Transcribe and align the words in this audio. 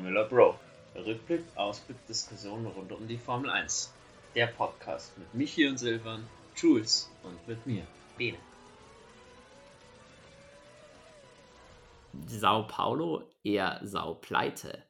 Formula 0.00 0.22
Bro. 0.22 0.58
Rückblick, 0.96 1.44
Ausblick, 1.56 2.06
Diskussion 2.06 2.64
rund 2.64 2.90
um 2.90 3.06
die 3.06 3.18
Formel 3.18 3.50
1. 3.50 3.92
Der 4.34 4.46
Podcast 4.46 5.12
mit 5.18 5.34
Michi 5.34 5.68
und 5.68 5.76
Silvan, 5.76 6.26
Jules 6.56 7.10
und 7.22 7.46
mit 7.46 7.66
mir, 7.66 7.86
Bene. 8.16 8.38
Sao 12.28 12.66
Paulo 12.66 13.28
eher 13.44 13.78
Sao 13.82 14.14
Pleite. 14.14 14.86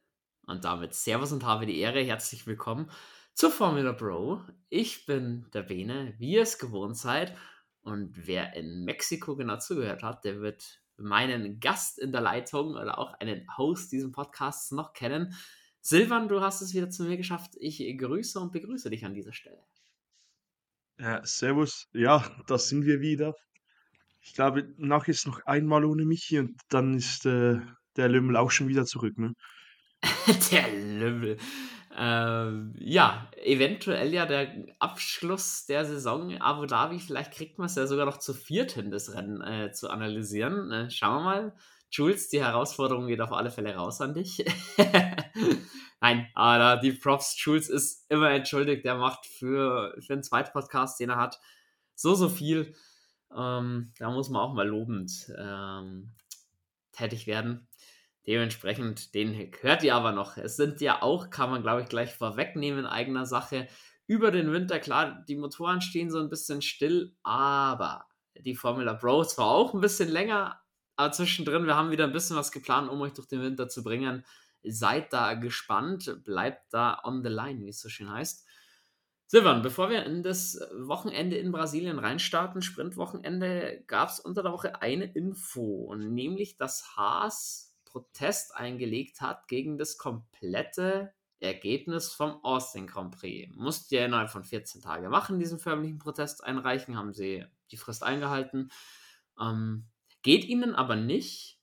Und 0.46 0.64
damit 0.64 0.94
Servus 0.94 1.32
und 1.32 1.44
habe 1.44 1.66
die 1.66 1.80
Ehre, 1.80 2.02
herzlich 2.02 2.46
willkommen 2.46 2.88
zur 3.34 3.50
Formula 3.50 3.90
Bro. 3.90 4.44
Ich 4.68 5.06
bin 5.06 5.50
der 5.52 5.62
Bene, 5.62 6.14
wie 6.18 6.34
ihr 6.34 6.42
es 6.42 6.56
gewohnt 6.56 6.96
seid. 6.96 7.36
Und 7.82 8.28
wer 8.28 8.54
in 8.54 8.84
Mexiko 8.84 9.34
genau 9.34 9.58
zugehört 9.58 10.04
hat, 10.04 10.24
der 10.24 10.40
wird 10.40 10.80
meinen 11.00 11.60
Gast 11.60 11.98
in 11.98 12.12
der 12.12 12.20
Leitung 12.20 12.74
oder 12.74 12.98
auch 12.98 13.14
einen 13.14 13.46
Host 13.56 13.92
dieses 13.92 14.12
Podcasts 14.12 14.70
noch 14.70 14.92
kennen. 14.92 15.34
Silvan, 15.80 16.28
du 16.28 16.40
hast 16.40 16.60
es 16.60 16.74
wieder 16.74 16.90
zu 16.90 17.04
mir 17.04 17.16
geschafft. 17.16 17.52
Ich 17.58 17.78
grüße 17.98 18.38
und 18.38 18.52
begrüße 18.52 18.90
dich 18.90 19.04
an 19.04 19.14
dieser 19.14 19.32
Stelle. 19.32 19.62
Ja, 20.98 21.24
servus. 21.24 21.88
Ja, 21.92 22.24
da 22.46 22.58
sind 22.58 22.84
wir 22.84 23.00
wieder. 23.00 23.34
Ich 24.20 24.34
glaube, 24.34 24.74
nachher 24.76 25.12
ist 25.12 25.26
noch 25.26 25.44
einmal 25.46 25.84
ohne 25.84 26.04
Michi 26.04 26.38
und 26.38 26.60
dann 26.68 26.94
ist 26.94 27.24
äh, 27.24 27.58
der 27.96 28.08
Lümmel 28.08 28.36
auch 28.36 28.50
schon 28.50 28.68
wieder 28.68 28.84
zurück, 28.84 29.18
ne? 29.18 29.32
der 30.50 30.68
Lümmel. 30.70 31.38
Ähm, 31.96 32.74
ja, 32.78 33.28
eventuell 33.42 34.12
ja 34.12 34.24
der 34.24 34.54
Abschluss 34.78 35.66
der 35.66 35.84
Saison 35.84 36.40
Abu 36.40 36.66
Dhabi. 36.66 37.00
Vielleicht 37.00 37.32
kriegt 37.32 37.58
man 37.58 37.66
es 37.66 37.74
ja 37.74 37.86
sogar 37.86 38.06
noch 38.06 38.18
zu 38.18 38.32
viert 38.32 38.72
hin, 38.72 38.90
das 38.90 39.14
Rennen 39.14 39.40
äh, 39.40 39.72
zu 39.72 39.90
analysieren. 39.90 40.70
Äh, 40.70 40.90
schauen 40.90 41.16
wir 41.16 41.24
mal. 41.24 41.52
Jules, 41.90 42.28
die 42.28 42.42
Herausforderung 42.42 43.08
geht 43.08 43.20
auf 43.20 43.32
alle 43.32 43.50
Fälle 43.50 43.74
raus 43.74 44.00
an 44.00 44.14
dich. 44.14 44.44
Nein, 46.00 46.28
aber 46.34 46.80
die 46.80 46.92
Props, 46.92 47.34
Jules 47.44 47.68
ist 47.68 48.08
immer 48.08 48.30
entschuldigt. 48.30 48.84
Der 48.84 48.94
macht 48.94 49.26
für, 49.26 49.94
für 49.98 50.14
den 50.14 50.22
zweiten 50.22 50.52
Podcast, 50.52 51.00
den 51.00 51.10
er 51.10 51.16
hat, 51.16 51.40
so, 51.96 52.14
so 52.14 52.28
viel. 52.28 52.74
Ähm, 53.36 53.92
da 53.98 54.10
muss 54.10 54.30
man 54.30 54.42
auch 54.42 54.54
mal 54.54 54.66
lobend 54.66 55.32
ähm, 55.36 56.12
tätig 56.92 57.26
werden. 57.26 57.66
Dementsprechend, 58.30 59.12
den 59.16 59.50
hört 59.60 59.82
ihr 59.82 59.92
aber 59.92 60.12
noch. 60.12 60.36
Es 60.36 60.54
sind 60.54 60.80
ja 60.80 61.02
auch, 61.02 61.30
kann 61.30 61.50
man 61.50 61.62
glaube 61.62 61.82
ich 61.82 61.88
gleich 61.88 62.14
vorwegnehmen 62.14 62.78
in 62.78 62.86
eigener 62.86 63.26
Sache, 63.26 63.66
über 64.06 64.30
den 64.30 64.52
Winter, 64.52 64.78
klar, 64.78 65.24
die 65.26 65.34
Motoren 65.34 65.80
stehen 65.80 66.12
so 66.12 66.20
ein 66.20 66.28
bisschen 66.28 66.62
still, 66.62 67.16
aber 67.24 68.06
die 68.36 68.54
Formula 68.54 68.92
Bro 68.92 69.24
zwar 69.24 69.46
auch 69.46 69.74
ein 69.74 69.80
bisschen 69.80 70.08
länger, 70.08 70.62
aber 70.94 71.10
zwischendrin, 71.10 71.66
wir 71.66 71.74
haben 71.74 71.90
wieder 71.90 72.04
ein 72.04 72.12
bisschen 72.12 72.36
was 72.36 72.52
geplant, 72.52 72.88
um 72.88 73.00
euch 73.00 73.14
durch 73.14 73.26
den 73.26 73.42
Winter 73.42 73.68
zu 73.68 73.82
bringen. 73.82 74.24
Seid 74.62 75.12
da 75.12 75.34
gespannt, 75.34 76.22
bleibt 76.22 76.72
da 76.72 77.00
on 77.02 77.24
the 77.24 77.30
line, 77.30 77.64
wie 77.64 77.70
es 77.70 77.80
so 77.80 77.88
schön 77.88 78.12
heißt. 78.12 78.46
Silvan, 79.26 79.62
bevor 79.62 79.90
wir 79.90 80.06
in 80.06 80.22
das 80.22 80.60
Wochenende 80.78 81.36
in 81.36 81.50
Brasilien 81.50 81.98
reinstarten, 81.98 82.62
Sprintwochenende, 82.62 83.82
gab 83.88 84.10
es 84.10 84.20
unter 84.20 84.44
der 84.44 84.52
Woche 84.52 84.80
eine 84.82 85.06
Info, 85.06 85.92
nämlich 85.96 86.56
dass 86.56 86.96
Haas 86.96 87.69
Protest 87.90 88.56
eingelegt 88.56 89.20
hat 89.20 89.48
gegen 89.48 89.78
das 89.78 89.98
komplette 89.98 91.12
Ergebnis 91.40 92.12
vom 92.12 92.42
Austin 92.44 92.86
Grand 92.86 93.16
Prix. 93.16 93.54
Musste 93.56 93.96
ja 93.96 94.04
innerhalb 94.04 94.30
von 94.30 94.44
14 94.44 94.82
Tagen 94.82 95.08
machen, 95.08 95.38
diesen 95.38 95.58
förmlichen 95.58 95.98
Protest 95.98 96.44
einreichen, 96.44 96.96
haben 96.96 97.12
sie 97.12 97.44
die 97.70 97.76
Frist 97.76 98.02
eingehalten. 98.02 98.70
Ähm, 99.40 99.88
geht 100.22 100.44
ihnen 100.44 100.74
aber 100.74 100.96
nicht 100.96 101.58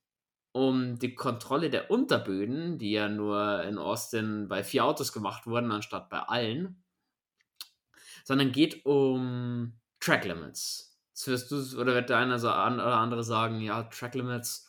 um 0.51 0.97
die 0.97 1.13
Kontrolle 1.13 1.69
der 1.69 1.91
Unterböden, 1.91 2.79
die 2.79 2.91
ja 2.91 3.07
nur 3.09 3.63
in 3.63 3.77
Austin 3.77 4.47
bei 4.47 4.63
vier 4.63 4.85
Autos 4.85 5.13
gemacht 5.13 5.45
wurden, 5.45 5.71
anstatt 5.71 6.09
bei 6.09 6.19
allen, 6.19 6.83
sondern 8.23 8.51
geht 8.51 8.85
um 8.85 9.79
Track 9.99 10.25
Limits. 10.25 10.99
Jetzt 11.09 11.27
wirst 11.27 11.51
du, 11.51 11.79
oder 11.79 11.93
wird 11.93 12.09
der 12.09 12.17
eine 12.17 12.35
oder 12.35 12.97
andere 12.97 13.23
sagen, 13.23 13.61
ja, 13.61 13.83
Track 13.83 14.15
Limits 14.15 14.66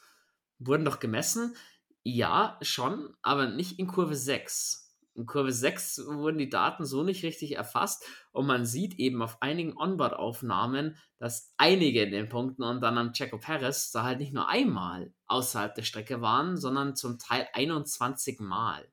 wurden 0.58 0.84
doch 0.84 1.00
gemessen. 1.00 1.56
Ja, 2.02 2.58
schon, 2.62 3.14
aber 3.22 3.48
nicht 3.48 3.78
in 3.78 3.86
Kurve 3.86 4.14
6. 4.14 4.88
In 5.14 5.26
Kurve 5.26 5.52
6 5.52 6.06
wurden 6.06 6.38
die 6.38 6.48
Daten 6.48 6.84
so 6.86 7.02
nicht 7.02 7.24
richtig 7.24 7.56
erfasst 7.56 8.06
und 8.30 8.46
man 8.46 8.64
sieht 8.64 9.00
eben 9.00 9.20
auf 9.20 9.42
einigen 9.42 9.76
Onboard-Aufnahmen, 9.76 10.96
dass 11.18 11.52
einige 11.56 12.02
in 12.02 12.12
den 12.12 12.28
Punkten 12.28 12.62
und 12.62 12.80
dann 12.80 12.96
am 12.98 13.12
Checo 13.12 13.36
Perez 13.38 13.90
da 13.90 14.04
halt 14.04 14.20
nicht 14.20 14.32
nur 14.32 14.48
einmal 14.48 15.12
außerhalb 15.26 15.74
der 15.74 15.82
Strecke 15.82 16.20
waren, 16.20 16.56
sondern 16.56 16.94
zum 16.94 17.18
Teil 17.18 17.48
21 17.52 18.38
Mal. 18.38 18.88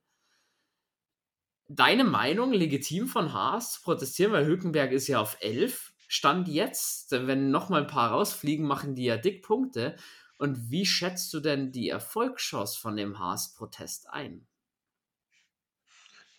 Deine 1.68 2.04
Meinung, 2.04 2.54
legitim 2.54 3.08
von 3.08 3.32
Haas 3.32 3.74
zu 3.74 3.82
protestieren, 3.84 4.32
weil 4.32 4.48
Hülkenberg 4.48 4.92
ist 4.92 5.08
ja 5.08 5.20
auf 5.22 5.38
11, 5.42 5.94
stand 6.08 6.48
jetzt, 6.48 7.12
wenn 7.12 7.52
nochmal 7.52 7.82
ein 7.82 7.88
paar 7.88 8.12
rausfliegen, 8.12 8.66
machen 8.66 8.96
die 8.96 9.06
ja 9.06 9.18
dick 9.18 9.44
Punkte 9.44 9.96
und 10.38 10.70
wie 10.70 10.86
schätzt 10.86 11.34
du 11.34 11.40
denn 11.40 11.72
die 11.72 11.90
Erfolgschance 11.90 12.80
von 12.80 12.96
dem 12.96 13.20
Haas-Protest 13.20 14.10
ein? 14.10 14.48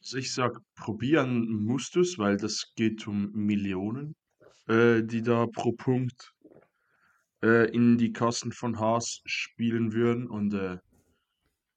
Also 0.01 0.19
ich 0.19 0.33
sag, 0.33 0.61
probieren 0.77 1.65
musst 1.65 1.97
du 1.97 2.01
es, 2.01 2.19
weil 2.19 2.37
das 2.37 2.73
geht 2.77 3.06
um 3.09 3.33
Millionen, 3.33 4.15
äh, 4.69 5.03
die 5.03 5.23
da 5.23 5.47
pro 5.47 5.73
Punkt 5.73 6.33
äh, 7.43 7.69
in 7.71 7.99
die 7.99 8.12
Kassen 8.12 8.53
von 8.53 8.79
Haas 8.79 9.23
spielen 9.25 9.93
würden 9.93 10.29
und 10.29 10.55
äh, 10.55 10.79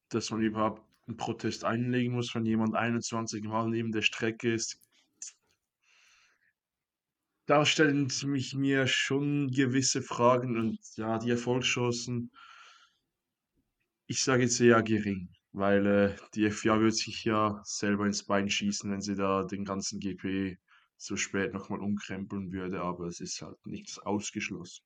dass 0.09 0.29
man 0.31 0.41
überhaupt 0.41 0.83
einen 1.07 1.17
Protest 1.17 1.65
einlegen 1.65 2.13
muss, 2.13 2.35
wenn 2.35 2.45
jemand 2.45 2.75
21 2.75 3.43
Mal 3.43 3.69
neben 3.69 3.91
der 3.91 4.01
Strecke 4.01 4.53
ist, 4.53 4.79
da 7.49 7.65
stellen 7.65 8.11
mich 8.25 8.53
mir 8.53 8.85
schon 8.85 9.49
gewisse 9.49 10.03
Fragen 10.03 10.55
und 10.55 10.77
ja, 10.97 11.17
die 11.17 11.31
Erfolgschancen, 11.31 12.31
ich 14.05 14.23
sage 14.23 14.43
jetzt 14.43 14.61
eher 14.61 14.83
gering, 14.83 15.29
weil 15.51 15.85
äh, 15.87 16.15
die 16.35 16.51
FIA 16.51 16.79
wird 16.79 16.93
sich 16.93 17.25
ja 17.25 17.59
selber 17.63 18.05
ins 18.05 18.23
Bein 18.23 18.49
schießen, 18.49 18.91
wenn 18.91 19.01
sie 19.01 19.15
da 19.15 19.43
den 19.45 19.65
ganzen 19.65 19.99
GP 19.99 20.59
so 20.97 21.15
spät 21.15 21.51
nochmal 21.51 21.79
umkrempeln 21.79 22.51
würde, 22.51 22.81
aber 22.81 23.07
es 23.07 23.19
ist 23.19 23.41
halt 23.41 23.57
nichts 23.65 23.97
ausgeschlossen. 23.97 24.83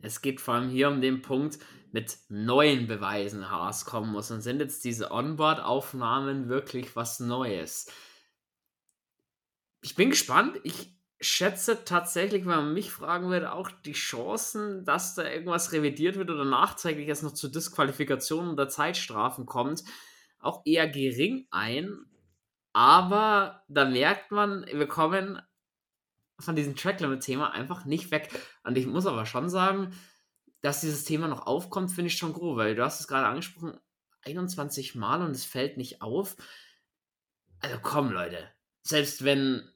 Es 0.00 0.20
geht 0.20 0.40
vor 0.40 0.54
allem 0.54 0.70
hier 0.70 0.88
um 0.88 1.00
den 1.00 1.22
Punkt, 1.22 1.58
mit 1.90 2.18
neuen 2.28 2.86
Beweisen 2.86 3.50
Haas 3.50 3.84
kommen 3.84 4.12
muss. 4.12 4.30
Und 4.30 4.42
sind 4.42 4.60
jetzt 4.60 4.84
diese 4.84 5.10
Onboard-Aufnahmen 5.10 6.48
wirklich 6.48 6.94
was 6.94 7.18
Neues? 7.18 7.90
Ich 9.80 9.96
bin 9.96 10.10
gespannt. 10.10 10.60
Ich 10.62 10.97
schätze 11.20 11.84
tatsächlich, 11.84 12.46
wenn 12.46 12.56
man 12.56 12.74
mich 12.74 12.90
fragen 12.90 13.28
würde, 13.28 13.52
auch 13.52 13.70
die 13.70 13.92
Chancen, 13.92 14.84
dass 14.84 15.14
da 15.14 15.28
irgendwas 15.28 15.72
revidiert 15.72 16.16
wird 16.16 16.30
oder 16.30 16.44
nachträglich 16.44 17.08
jetzt 17.08 17.22
noch 17.22 17.34
zu 17.34 17.48
Disqualifikationen 17.48 18.52
oder 18.52 18.68
Zeitstrafen 18.68 19.46
kommt, 19.46 19.82
auch 20.38 20.62
eher 20.64 20.88
gering 20.88 21.46
ein. 21.50 22.04
Aber 22.72 23.64
da 23.68 23.84
merkt 23.84 24.30
man, 24.30 24.64
wir 24.66 24.86
kommen 24.86 25.42
von 26.38 26.54
diesem 26.54 26.76
Track-Limit-Thema 26.76 27.50
einfach 27.50 27.84
nicht 27.84 28.12
weg. 28.12 28.30
Und 28.62 28.78
ich 28.78 28.86
muss 28.86 29.06
aber 29.06 29.26
schon 29.26 29.48
sagen, 29.48 29.92
dass 30.60 30.80
dieses 30.80 31.04
Thema 31.04 31.26
noch 31.26 31.46
aufkommt, 31.46 31.90
finde 31.90 32.08
ich 32.08 32.18
schon 32.18 32.32
grob, 32.32 32.56
weil 32.56 32.76
du 32.76 32.84
hast 32.84 33.00
es 33.00 33.08
gerade 33.08 33.26
angesprochen, 33.26 33.78
21 34.22 34.94
Mal 34.94 35.22
und 35.22 35.32
es 35.32 35.44
fällt 35.44 35.76
nicht 35.76 36.02
auf. 36.02 36.36
Also 37.60 37.78
komm, 37.82 38.12
Leute. 38.12 38.48
Selbst 38.82 39.24
wenn 39.24 39.68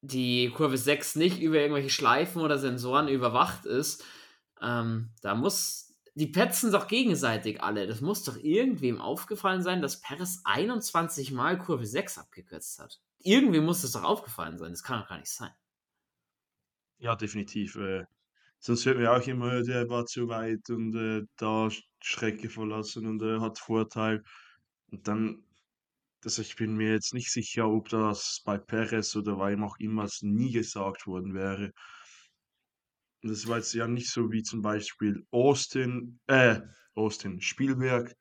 die 0.00 0.50
Kurve 0.50 0.78
6 0.78 1.16
nicht 1.16 1.40
über 1.40 1.56
irgendwelche 1.58 1.90
Schleifen 1.90 2.42
oder 2.42 2.58
Sensoren 2.58 3.08
überwacht 3.08 3.66
ist, 3.66 4.04
ähm, 4.62 5.10
da 5.22 5.34
muss, 5.34 5.94
die 6.14 6.28
petzen 6.28 6.72
doch 6.72 6.88
gegenseitig 6.88 7.62
alle. 7.62 7.86
Das 7.86 8.00
muss 8.00 8.24
doch 8.24 8.36
irgendwem 8.36 9.00
aufgefallen 9.00 9.62
sein, 9.62 9.82
dass 9.82 10.00
Perez 10.00 10.40
21 10.44 11.32
Mal 11.32 11.58
Kurve 11.58 11.86
6 11.86 12.18
abgekürzt 12.18 12.78
hat. 12.78 13.00
Irgendwie 13.20 13.60
muss 13.60 13.82
das 13.82 13.92
doch 13.92 14.04
aufgefallen 14.04 14.58
sein. 14.58 14.70
Das 14.70 14.82
kann 14.82 15.00
doch 15.00 15.08
gar 15.08 15.18
nicht 15.18 15.30
sein. 15.30 15.50
Ja, 16.98 17.16
definitiv. 17.16 17.76
Äh, 17.76 18.04
sonst 18.58 18.86
hört 18.86 18.98
man 18.98 19.08
auch 19.08 19.26
immer, 19.26 19.62
der 19.62 19.88
war 19.88 20.06
zu 20.06 20.28
weit 20.28 20.70
und 20.70 20.94
äh, 20.94 21.26
da 21.36 21.68
Strecke 22.00 22.48
verlassen 22.48 23.06
und 23.06 23.22
äh, 23.22 23.40
hat 23.40 23.58
Vorteil. 23.58 24.22
Und 24.90 25.08
dann 25.08 25.44
also 26.26 26.42
ich 26.42 26.56
bin 26.56 26.74
mir 26.74 26.90
jetzt 26.90 27.14
nicht 27.14 27.30
sicher, 27.30 27.68
ob 27.68 27.88
das 27.88 28.42
bei 28.44 28.58
Perez 28.58 29.14
oder 29.14 29.38
wem 29.38 29.62
auch 29.62 29.78
immer 29.78 30.08
nie 30.22 30.50
gesagt 30.50 31.06
worden 31.06 31.34
wäre. 31.34 31.72
Das 33.22 33.46
war 33.46 33.58
jetzt 33.58 33.74
ja 33.74 33.86
nicht 33.86 34.10
so 34.10 34.32
wie 34.32 34.42
zum 34.42 34.60
Beispiel 34.60 35.24
Austin, 35.30 36.18
äh, 36.26 36.60
Austin, 36.96 37.40
Spielberg, 37.40 38.12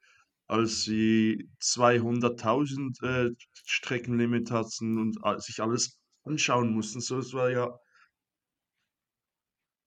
als 0.48 0.84
sie 0.84 1.50
200.000 1.60 3.02
äh, 3.02 3.36
Streckenlimit 3.66 4.52
hatten 4.52 5.00
und 5.00 5.18
sich 5.42 5.60
alles 5.60 6.00
anschauen 6.26 6.74
mussten. 6.74 7.02
So, 7.02 7.18
es 7.18 7.34
war 7.34 7.50
ja 7.50 7.76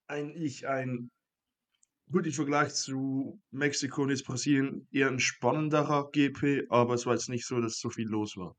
eigentlich 0.09 0.67
ein 0.67 1.13
gut, 2.11 2.27
im 2.27 2.33
Vergleich 2.33 2.75
zu 2.75 3.41
Mexiko 3.51 4.03
und 4.03 4.11
jetzt 4.11 4.27
Brasilien 4.27 4.87
eher 4.91 5.09
ein 5.09 5.21
spannenderer 5.21 6.11
GP, 6.11 6.67
aber 6.71 6.95
es 6.95 7.07
war 7.07 7.15
jetzt 7.15 7.29
nicht 7.29 7.47
so, 7.47 7.61
dass 7.61 7.79
so 7.79 7.91
viel 7.91 8.09
los 8.09 8.37
war. 8.37 8.57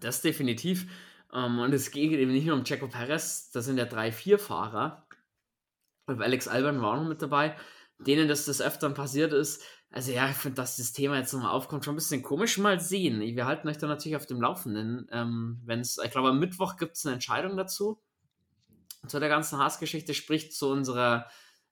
Das 0.00 0.22
definitiv. 0.22 0.86
Ähm, 1.32 1.58
und 1.58 1.72
es 1.72 1.90
geht 1.90 2.12
eben 2.12 2.32
nicht 2.32 2.46
nur 2.46 2.56
um 2.56 2.64
Checo 2.64 2.88
Perez, 2.88 3.50
das 3.50 3.64
sind 3.64 3.78
ja 3.78 3.84
drei, 3.84 4.12
vier 4.12 4.38
Fahrer. 4.38 5.06
Und 6.06 6.22
Alex 6.22 6.48
Albon 6.48 6.80
war 6.80 6.92
auch 6.92 7.02
noch 7.02 7.08
mit 7.08 7.22
dabei, 7.22 7.56
denen 7.98 8.28
das 8.28 8.44
des 8.44 8.60
Öfteren 8.60 8.94
passiert 8.94 9.32
ist. 9.32 9.62
Also 9.90 10.12
ja, 10.12 10.28
ich 10.28 10.36
finde, 10.36 10.56
dass 10.56 10.76
das 10.76 10.92
Thema 10.92 11.18
jetzt 11.18 11.32
nochmal 11.32 11.52
aufkommt, 11.52 11.84
schon 11.84 11.94
ein 11.94 11.96
bisschen 11.96 12.22
komisch. 12.22 12.58
Mal 12.58 12.80
sehen. 12.80 13.20
Wir 13.20 13.46
halten 13.46 13.68
euch 13.68 13.78
da 13.78 13.86
natürlich 13.86 14.16
auf 14.16 14.26
dem 14.26 14.40
Laufenden. 14.40 15.06
Ähm, 15.12 15.60
Wenn 15.64 15.80
es, 15.80 15.98
ich 16.04 16.10
glaube, 16.10 16.30
am 16.30 16.40
Mittwoch 16.40 16.76
gibt 16.76 16.96
es 16.96 17.06
eine 17.06 17.14
Entscheidung 17.14 17.56
dazu. 17.56 18.02
Zu 19.06 19.20
der 19.20 19.28
ganzen 19.28 19.58
Haas-Geschichte 19.58 20.14
spricht 20.14 20.54
zu 20.54 20.70
unserer 20.70 21.26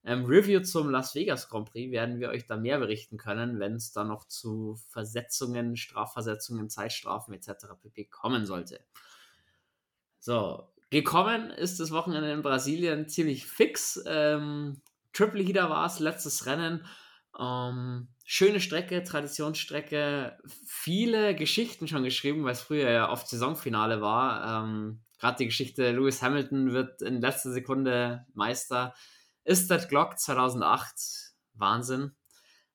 ähm, 0.05 0.25
Review 0.25 0.61
zum 0.61 0.89
Las 0.89 1.15
Vegas 1.15 1.49
Grand 1.49 1.71
Prix 1.71 1.91
werden 1.91 2.19
wir 2.19 2.29
euch 2.29 2.45
da 2.45 2.57
mehr 2.57 2.79
berichten 2.79 3.17
können, 3.17 3.59
wenn 3.59 3.75
es 3.75 3.93
da 3.93 4.03
noch 4.03 4.27
zu 4.27 4.77
Versetzungen, 4.89 5.77
Strafversetzungen, 5.77 6.69
Zeitstrafen 6.69 7.33
etc. 7.33 7.67
pp. 7.81 8.05
kommen 8.05 8.45
sollte. 8.45 8.81
So, 10.19 10.67
gekommen 10.89 11.51
ist 11.51 11.79
das 11.79 11.91
Wochenende 11.91 12.31
in 12.31 12.41
Brasilien 12.41 13.07
ziemlich 13.07 13.45
fix. 13.45 14.01
Ähm, 14.05 14.81
Triple 15.13 15.43
Heater 15.43 15.69
war 15.69 15.85
es, 15.85 15.99
letztes 15.99 16.45
Rennen. 16.45 16.85
Ähm, 17.39 18.09
schöne 18.25 18.59
Strecke, 18.59 19.03
Traditionsstrecke, 19.03 20.37
viele 20.65 21.33
Geschichten 21.33 21.87
schon 21.87 22.03
geschrieben, 22.03 22.43
weil 22.43 22.53
es 22.53 22.61
früher 22.61 22.89
ja 22.89 23.09
oft 23.09 23.27
Saisonfinale 23.27 24.01
war. 24.01 24.65
Ähm, 24.65 25.01
Gerade 25.23 25.37
die 25.37 25.45
Geschichte, 25.45 25.93
Lewis 25.93 26.21
Hamilton 26.21 26.73
wird 26.73 27.01
in 27.01 27.21
letzter 27.21 27.53
Sekunde 27.53 28.25
Meister. 28.33 28.93
Ist 29.45 29.71
das 29.71 29.87
Glock 29.87 30.19
2008? 30.19 31.33
Wahnsinn. 31.53 32.11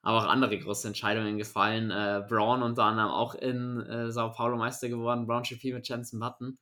Aber 0.01 0.19
auch 0.25 0.29
andere 0.31 0.59
große 0.59 0.89
Entscheidungen 0.89 1.37
gefallen. 1.37 1.91
Äh, 1.91 2.25
Braun 2.27 2.63
unter 2.63 2.85
anderem 2.85 3.11
auch 3.11 3.35
in 3.35 3.81
äh, 3.83 4.11
Sao 4.11 4.33
Paulo 4.33 4.57
Meister 4.57 4.89
geworden. 4.89 5.27
Brown 5.27 5.43
GP 5.43 5.75
mit 5.75 5.87
Jensen 5.87 6.21
Button 6.21 6.59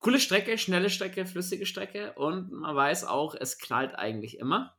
coole 0.00 0.18
Strecke, 0.18 0.58
schnelle 0.58 0.90
Strecke, 0.90 1.24
flüssige 1.26 1.66
Strecke 1.66 2.12
und 2.14 2.50
man 2.50 2.74
weiß 2.74 3.04
auch, 3.04 3.34
es 3.34 3.58
knallt 3.58 3.94
eigentlich 3.94 4.38
immer. 4.38 4.76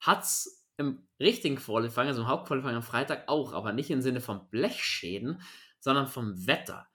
Hat 0.00 0.24
es 0.24 0.66
im 0.78 1.06
richtigen 1.20 1.56
Qualifying, 1.56 2.08
also 2.08 2.22
im 2.22 2.28
Hauptqualifying 2.28 2.76
am 2.76 2.82
Freitag 2.82 3.28
auch, 3.28 3.52
aber 3.52 3.72
nicht 3.72 3.90
im 3.90 4.02
Sinne 4.02 4.20
von 4.20 4.48
Blechschäden, 4.50 5.40
sondern 5.78 6.08
vom 6.08 6.46
Wetter. 6.46 6.88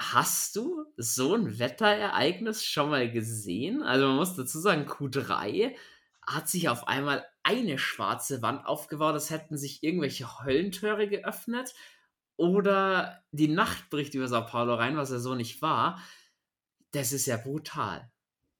Hast 0.00 0.54
du 0.54 0.86
so 0.96 1.34
ein 1.34 1.58
Wetterereignis 1.58 2.64
schon 2.64 2.90
mal 2.90 3.10
gesehen? 3.10 3.82
Also 3.82 4.06
man 4.06 4.14
muss 4.14 4.36
dazu 4.36 4.60
sagen, 4.60 4.86
Q3 4.86 5.74
hat 6.24 6.48
sich 6.48 6.68
auf 6.68 6.86
einmal 6.86 7.26
eine 7.42 7.78
schwarze 7.78 8.40
Wand 8.40 8.64
aufgebaut, 8.64 9.16
es 9.16 9.30
hätten 9.30 9.58
sich 9.58 9.82
irgendwelche 9.82 10.44
Höllentore 10.44 11.08
geöffnet 11.08 11.74
oder 12.36 13.24
die 13.32 13.48
Nacht 13.48 13.90
bricht 13.90 14.14
über 14.14 14.28
Sao 14.28 14.46
Paulo 14.46 14.74
rein, 14.74 14.96
was 14.96 15.10
er 15.10 15.18
so 15.18 15.34
nicht 15.34 15.62
war. 15.62 16.00
Das 16.92 17.12
ist 17.12 17.26
ja 17.26 17.36
brutal. 17.36 18.08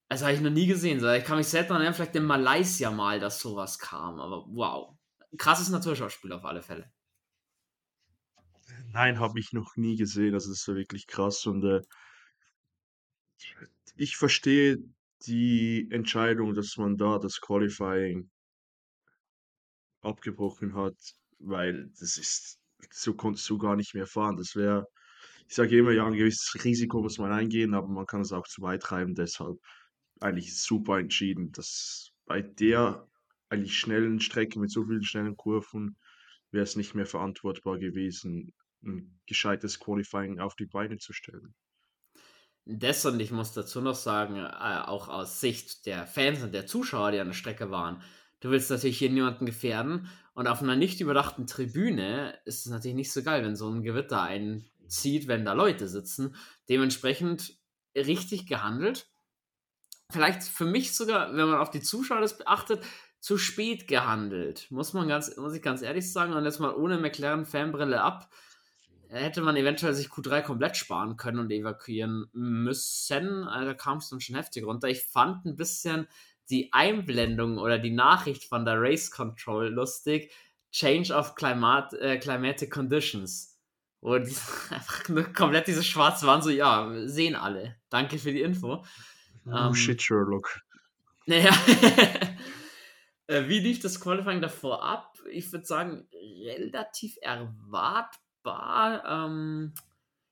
Das 0.09 0.21
habe 0.23 0.33
ich 0.33 0.41
noch 0.41 0.49
nie 0.49 0.67
gesehen. 0.67 0.97
Ich 1.15 1.23
kann 1.23 1.37
mich 1.37 1.47
selbst 1.47 1.69
erinnern, 1.69 1.93
vielleicht 1.93 2.15
in 2.17 2.25
Malaysia 2.25 2.91
mal, 2.91 3.21
dass 3.21 3.39
sowas 3.39 3.79
kam. 3.79 4.19
Aber 4.19 4.43
wow. 4.49 4.97
Krasses 5.37 5.69
Naturschauspiel 5.69 6.33
auf 6.33 6.43
alle 6.43 6.61
Fälle. 6.61 6.91
Nein, 8.91 9.19
habe 9.19 9.39
ich 9.39 9.53
noch 9.53 9.75
nie 9.75 9.95
gesehen. 9.97 10.33
Das 10.33 10.47
ist 10.47 10.67
wirklich 10.67 11.07
krass. 11.07 11.45
Und 11.45 11.63
äh, 11.63 11.81
ich 13.95 14.17
verstehe 14.17 14.77
die 15.25 15.87
Entscheidung, 15.91 16.53
dass 16.53 16.77
man 16.77 16.97
da 16.97 17.19
das 17.19 17.39
Qualifying 17.41 18.29
abgebrochen 20.01 20.73
hat, 20.75 20.95
weil 21.39 21.89
das 21.99 22.17
ist 22.17 22.59
so 22.91 23.13
konntest 23.13 23.49
du 23.49 23.57
gar 23.57 23.75
nicht 23.75 23.93
mehr 23.93 24.07
fahren. 24.07 24.37
Das 24.37 24.55
wäre, 24.55 24.87
ich 25.47 25.55
sage 25.55 25.77
immer, 25.77 25.91
ja, 25.91 26.05
ein 26.05 26.13
gewisses 26.13 26.63
Risiko 26.63 27.01
muss 27.01 27.17
man 27.17 27.31
eingehen, 27.31 27.73
aber 27.73 27.87
man 27.87 28.05
kann 28.05 28.21
es 28.21 28.31
auch 28.31 28.47
zu 28.47 28.61
weit 28.61 28.81
treiben. 28.83 29.15
Deshalb 29.15 29.57
eigentlich 30.21 30.57
super 30.57 30.99
entschieden, 30.99 31.51
dass 31.51 32.11
bei 32.25 32.41
der 32.41 33.07
eigentlich 33.49 33.77
schnellen 33.77 34.21
Strecke 34.21 34.59
mit 34.59 34.71
so 34.71 34.85
vielen 34.85 35.03
schnellen 35.03 35.35
Kurven 35.35 35.97
wäre 36.51 36.63
es 36.63 36.75
nicht 36.75 36.95
mehr 36.95 37.05
verantwortbar 37.05 37.79
gewesen, 37.79 38.53
ein 38.83 39.19
gescheites 39.25 39.79
Qualifying 39.79 40.39
auf 40.39 40.55
die 40.55 40.65
Beine 40.65 40.97
zu 40.97 41.13
stellen. 41.13 41.53
Das 42.65 43.05
und 43.05 43.19
ich 43.19 43.31
muss 43.31 43.53
dazu 43.53 43.81
noch 43.81 43.95
sagen, 43.95 44.35
äh, 44.37 44.81
auch 44.85 45.09
aus 45.09 45.41
Sicht 45.41 45.85
der 45.85 46.05
Fans 46.05 46.43
und 46.43 46.53
der 46.53 46.67
Zuschauer, 46.67 47.11
die 47.11 47.19
an 47.19 47.27
der 47.27 47.33
Strecke 47.33 47.71
waren, 47.71 48.01
du 48.41 48.51
willst 48.51 48.69
natürlich 48.69 48.99
hier 48.99 49.09
niemanden 49.09 49.45
gefährden 49.45 50.07
und 50.33 50.47
auf 50.47 50.61
einer 50.61 50.75
nicht 50.75 51.01
überdachten 51.01 51.47
Tribüne 51.47 52.37
ist 52.45 52.65
es 52.65 52.71
natürlich 52.71 52.95
nicht 52.95 53.11
so 53.11 53.23
geil, 53.23 53.43
wenn 53.43 53.55
so 53.55 53.69
ein 53.69 53.81
Gewitter 53.81 54.21
einzieht, 54.21 55.27
wenn 55.27 55.45
da 55.45 55.53
Leute 55.53 55.87
sitzen. 55.87 56.35
Dementsprechend 56.69 57.57
richtig 57.95 58.45
gehandelt. 58.45 59.09
Vielleicht 60.11 60.43
für 60.43 60.65
mich 60.65 60.95
sogar, 60.95 61.35
wenn 61.35 61.49
man 61.49 61.59
auf 61.59 61.71
die 61.71 61.81
Zuschauer 61.81 62.21
das 62.21 62.37
beachtet, 62.37 62.83
zu 63.19 63.37
spät 63.37 63.87
gehandelt. 63.87 64.67
Muss 64.69 64.93
man 64.93 65.07
ganz, 65.07 65.35
muss 65.37 65.53
ich 65.53 65.61
ganz 65.61 65.81
ehrlich 65.81 66.11
sagen. 66.11 66.33
Und 66.33 66.45
jetzt 66.45 66.59
mal 66.59 66.73
ohne 66.73 66.97
McLaren-Fanbrille 66.97 68.01
ab, 68.01 68.31
hätte 69.17 69.41
man 69.41 69.55
eventuell 69.55 69.93
sich 69.93 70.07
Q3 70.07 70.41
komplett 70.41 70.77
sparen 70.77 71.17
können 71.17 71.39
und 71.39 71.51
evakuieren 71.51 72.27
müssen. 72.33 73.43
Also 73.45 73.67
da 73.67 73.73
kam 73.73 73.97
es 73.97 74.09
dann 74.09 74.21
schon 74.21 74.35
heftig 74.35 74.65
runter. 74.65 74.87
Ich 74.87 75.03
fand 75.03 75.45
ein 75.45 75.55
bisschen 75.55 76.07
die 76.49 76.71
Einblendung 76.73 77.57
oder 77.57 77.79
die 77.79 77.91
Nachricht 77.91 78.45
von 78.45 78.65
der 78.65 78.79
Race 78.79 79.11
Control 79.11 79.69
lustig. 79.69 80.31
Change 80.71 81.13
of 81.13 81.35
Climat, 81.35 81.93
äh, 81.93 82.17
Climatic 82.19 82.71
Conditions. 82.71 83.59
Die, 84.01 84.07
einfach 84.69 85.09
nur 85.09 85.23
komplett 85.33 85.67
diese 85.67 85.83
schwarze 85.83 86.27
Wand 86.27 86.43
so, 86.43 86.51
ja, 86.51 86.89
sehen 87.05 87.35
alle. 87.35 87.77
Danke 87.89 88.19
für 88.19 88.31
die 88.31 88.41
Info. 88.41 88.85
Oh 89.45 89.49
um, 89.49 89.75
shit, 89.75 90.01
Sherlock. 90.01 90.61
Naja. 91.25 91.51
Äh, 93.27 93.47
wie 93.47 93.59
lief 93.59 93.79
das 93.79 93.99
Qualifying 94.01 94.41
davor 94.41 94.83
ab? 94.83 95.15
Ich 95.29 95.51
würde 95.51 95.63
sagen, 95.63 96.07
relativ 96.11 97.15
erwartbar. 97.21 98.09
Ähm, 98.45 99.73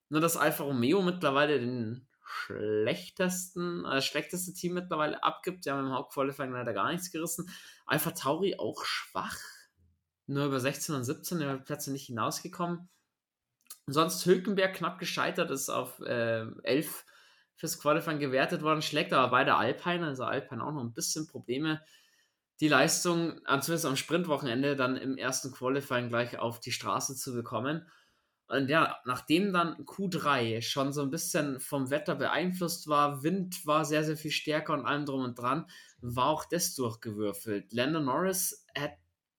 nur 0.10 0.22
dass 0.22 0.38
Alfa 0.38 0.64
Romeo 0.64 1.02
mittlerweile 1.02 1.60
den 1.60 2.08
schlechtesten, 2.28 3.86
äh, 3.86 4.02
schlechteste 4.02 4.54
Team 4.54 4.74
mittlerweile 4.74 5.24
abgibt. 5.24 5.66
Die 5.66 5.72
haben 5.72 5.88
im 5.88 5.94
Hauptqualifying 5.94 6.52
leider 6.52 6.74
gar 6.74 6.92
nichts 6.92 7.12
gerissen. 7.12 7.50
Alpha 7.86 8.12
Tauri 8.12 8.58
auch 8.60 8.84
schwach. 8.84 9.38
Nur 10.28 10.46
über 10.46 10.60
16 10.60 10.96
und 10.96 11.04
17 11.04 11.42
über 11.42 11.58
Plätze 11.58 11.92
nicht 11.92 12.08
hinausgekommen. 12.08 12.90
Sonst 13.88 14.26
Hülkenberg 14.26 14.76
knapp 14.76 15.00
gescheitert, 15.00 15.50
ist 15.52 15.70
auf 15.70 16.02
äh, 16.02 16.46
11 16.64 17.06
fürs 17.56 17.80
Qualifying 17.80 18.20
gewertet 18.20 18.62
worden, 18.62 18.82
schlägt 18.82 19.14
aber 19.14 19.32
beide 19.32 19.56
Alpine, 19.56 20.06
also 20.06 20.26
Alpine 20.26 20.64
auch 20.64 20.74
noch 20.74 20.84
ein 20.84 20.94
bisschen 20.94 21.28
Probleme. 21.28 21.82
Die 22.60 22.68
Leistung, 22.68 23.40
zumindest 23.46 23.86
am 23.86 23.96
Sprintwochenende, 23.96 24.76
dann 24.76 24.98
im 24.98 25.18
ersten 25.18 25.52
Qualifying 25.52 26.10
gleich 26.10 26.38
auf 26.38 26.60
die 26.60 26.72
Straße 26.72 27.16
zu 27.16 27.34
bekommen. 27.34 27.88
Und 28.48 28.70
ja, 28.70 28.98
nachdem 29.06 29.52
dann 29.52 29.76
Q3 29.86 30.62
schon 30.62 30.94
so 30.94 31.02
ein 31.02 31.10
bisschen 31.10 31.60
vom 31.60 31.90
Wetter 31.90 32.16
beeinflusst 32.16 32.88
war, 32.88 33.22
Wind 33.22 33.66
war 33.66 33.84
sehr, 33.84 34.06
sehr 34.06 34.16
viel 34.16 34.32
stärker 34.32 34.74
und 34.74 34.86
allem 34.86 35.06
drum 35.06 35.24
und 35.24 35.38
dran, 35.38 35.70
war 36.00 36.28
auch 36.28 36.46
das 36.46 36.74
durchgewürfelt. 36.76 37.74
Landon 37.74 38.06
Norris 38.06 38.66
hat 38.78 38.94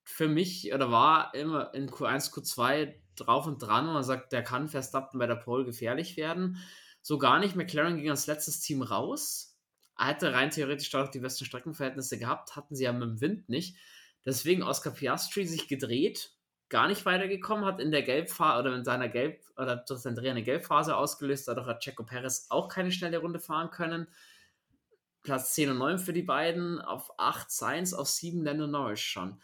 für 0.05 0.29
mich 0.29 0.73
oder 0.75 0.91
war 0.91 1.35
immer 1.35 1.73
in 1.75 1.89
Q1, 1.89 2.33
Q2 2.33 2.95
drauf 3.17 3.47
und 3.47 3.59
dran 3.59 3.87
und 3.87 3.95
man 3.95 4.05
sagt, 4.05 4.33
der 4.33 4.43
kann 4.43 4.69
Verstappen 4.69 5.19
bei 5.19 5.27
der 5.27 5.37
Pole 5.37 5.65
gefährlich 5.65 6.17
werden. 6.17 6.59
So 7.01 7.17
gar 7.19 7.39
nicht. 7.39 7.57
McLaren 7.57 7.97
ging 7.97 8.11
als 8.11 8.27
letztes 8.27 8.61
Team 8.61 8.83
raus. 8.83 9.57
Er 9.97 10.09
hätte 10.09 10.33
rein 10.33 10.51
theoretisch 10.51 10.95
auch 10.95 11.09
die 11.09 11.19
besten 11.19 11.45
Streckenverhältnisse 11.45 12.19
gehabt, 12.19 12.57
hatten 12.57 12.77
sie 12.77 12.85
ja 12.85 12.93
mit 12.93 13.03
dem 13.03 13.21
Wind 13.21 13.49
nicht. 13.49 13.77
Deswegen 14.25 14.63
Oscar 14.63 14.91
Piastri 14.91 15.47
sich 15.47 15.69
gedreht, 15.69 16.33
gar 16.69 16.89
nicht 16.89 17.07
weitergekommen, 17.07 17.65
hat 17.65 17.81
in 17.81 17.91
der 17.91 18.03
Gelbphase 18.03 18.61
oder 18.61 18.77
in 18.77 18.85
seiner 18.85 19.09
Gelb- 19.09 19.43
oder 19.57 19.83
sein 19.87 20.15
Dreh 20.15 20.31
eine 20.31 20.43
Gelbphase 20.43 20.97
ausgelöst, 20.97 21.49
dadurch 21.49 21.67
hat 21.67 21.81
Checo 21.81 22.05
Perez 22.05 22.47
auch 22.51 22.69
keine 22.69 22.93
schnelle 22.93 23.19
Runde 23.19 23.41
fahren 23.41 23.71
können. 23.71 24.07
Platz 25.23 25.55
10 25.55 25.71
und 25.71 25.79
9 25.79 25.99
für 25.99 26.13
die 26.13 26.23
beiden, 26.23 26.81
auf 26.81 27.11
8 27.19 27.51
Sainz, 27.51 27.93
auf 27.93 28.09
7 28.09 28.45
Lando 28.45 28.67
Norris 28.67 29.01
schon. 29.01 29.41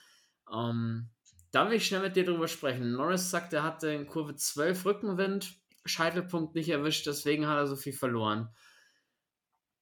Ähm, 0.52 1.08
da 1.50 1.68
will 1.68 1.76
ich 1.76 1.86
schnell 1.86 2.02
mit 2.02 2.16
dir 2.16 2.24
drüber 2.24 2.48
sprechen. 2.48 2.92
Norris 2.92 3.30
sagt, 3.30 3.52
er 3.52 3.62
hatte 3.62 3.88
in 3.88 4.06
Kurve 4.06 4.34
12 4.34 4.84
Rückenwind, 4.84 5.54
Scheitelpunkt 5.84 6.54
nicht 6.54 6.68
erwischt, 6.68 7.06
deswegen 7.06 7.46
hat 7.46 7.58
er 7.58 7.66
so 7.66 7.76
viel 7.76 7.92
verloren. 7.92 8.48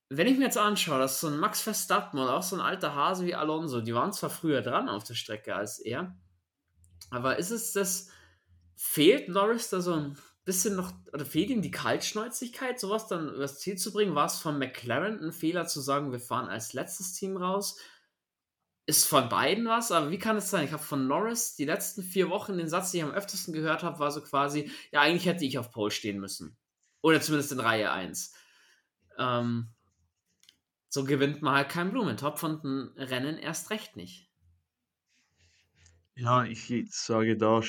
Wenn 0.09 0.27
ich 0.27 0.37
mir 0.37 0.45
jetzt 0.45 0.59
anschaue, 0.59 0.99
dass 0.99 1.21
so 1.21 1.29
ein 1.29 1.39
Max 1.39 1.63
Verstappen 1.63 2.19
oder 2.19 2.35
auch 2.35 2.43
so 2.43 2.57
ein 2.57 2.61
alter 2.61 2.95
Hase 2.95 3.25
wie 3.25 3.35
Alonso, 3.35 3.81
die 3.81 3.95
waren 3.95 4.13
zwar 4.13 4.29
früher 4.29 4.61
dran 4.61 4.89
auf 4.89 5.05
der 5.05 5.15
Strecke 5.15 5.55
als 5.55 5.79
er, 5.79 6.15
aber 7.13 7.39
ist 7.39 7.51
es 7.51 7.73
das, 7.73 8.09
fehlt 8.75 9.29
Norris 9.29 9.69
da 9.69 9.83
so 9.83 9.93
ein 9.93 10.17
bisschen 10.45 10.75
noch, 10.77 10.93
oder 11.13 11.27
fehlt 11.27 11.51
ihm 11.51 11.61
die 11.61 11.71
Kaltschnäuzigkeit, 11.71 12.81
sowas 12.81 13.07
dann 13.07 13.35
übers 13.35 13.59
Ziel 13.59 13.77
zu 13.77 13.93
bringen? 13.93 14.15
War 14.15 14.27
es 14.27 14.39
von 14.39 14.59
McLaren 14.59 15.23
ein 15.23 15.33
Fehler 15.33 15.67
zu 15.67 15.83
sagen, 15.83 16.11
wir 16.11 16.21
fahren 16.21 16.49
als 16.49 16.73
letztes 16.73 17.13
Team 17.13 17.37
raus? 17.37 17.79
Ist 18.87 19.07
von 19.07 19.29
beiden 19.29 19.67
was, 19.67 19.93
aber 19.93 20.11
wie 20.11 20.19
kann 20.19 20.39
es 20.39 20.49
sein? 20.49 20.65
Ich 20.65 20.73
habe 20.73 20.83
von 20.83 21.07
Norris 21.07 21.55
die 21.55 21.67
letzten 21.67 22.03
vier 22.03 22.31
Wochen 22.31 22.57
den 22.57 22.71
Satz, 22.71 22.91
den 22.91 23.01
ich 23.01 23.05
am 23.05 23.13
öftesten 23.13 23.53
gehört 23.53 23.83
habe, 23.83 23.99
war 23.99 24.11
so 24.11 24.23
quasi, 24.23 24.73
ja, 24.91 25.03
eigentlich 25.03 25.27
hätte 25.27 25.45
ich 25.45 25.59
auf 25.59 25.71
Pole 25.71 25.91
stehen 25.91 26.19
müssen. 26.19 26.57
Oder 27.03 27.21
zumindest 27.21 27.53
in 27.53 27.61
Reihe 27.61 27.93
1. 27.93 28.33
Ähm, 29.19 29.69
so 30.89 31.05
gewinnt 31.05 31.43
man 31.43 31.57
halt 31.57 31.69
keinen 31.69 31.91
Blumentopf 31.91 32.43
und 32.43 32.65
ein 32.65 32.89
Rennen 32.97 33.37
erst 33.37 33.69
recht 33.69 33.97
nicht. 33.97 34.32
Ja, 36.15 36.45
ich 36.45 36.73
sage 36.91 37.37
da, 37.37 37.61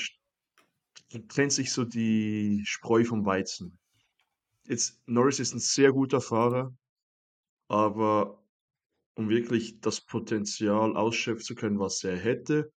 trennt 1.28 1.52
sich 1.52 1.72
so 1.72 1.84
die 1.84 2.62
Spreu 2.64 3.04
vom 3.04 3.24
Weizen. 3.24 3.78
Jetzt, 4.66 5.02
Norris 5.06 5.40
ist 5.40 5.54
ein 5.54 5.60
sehr 5.60 5.92
guter 5.92 6.20
Fahrer, 6.20 6.74
aber 7.68 8.42
um 9.16 9.28
wirklich 9.30 9.80
das 9.80 10.00
Potenzial 10.00 10.96
ausschöpfen 10.96 11.44
zu 11.44 11.54
können, 11.56 11.78
was 11.80 12.04
er 12.04 12.16
hätte, 12.16 12.72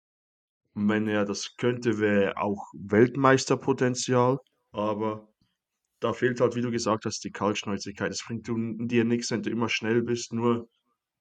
wenn 0.76 1.08
er 1.08 1.26
das 1.26 1.58
könnte, 1.58 2.00
wäre 2.00 2.26
er 2.26 2.44
auch 2.44 2.72
Weltmeisterpotenzial, 2.74 4.40
aber 4.72 5.30
da 6.02 6.14
fehlt 6.14 6.42
halt, 6.42 6.56
wie 6.56 6.62
du 6.62 6.72
gesagt 6.72 7.06
hast, 7.06 7.24
die 7.24 7.32
Kaltschnäuzigkeit. 7.32 8.12
Es 8.12 8.24
bringt 8.26 8.48
dir 8.48 9.06
nichts, 9.06 9.32
wenn 9.32 9.44
du 9.44 9.50
immer 9.52 9.70
schnell 9.70 10.04
bist, 10.04 10.34
nur 10.34 10.70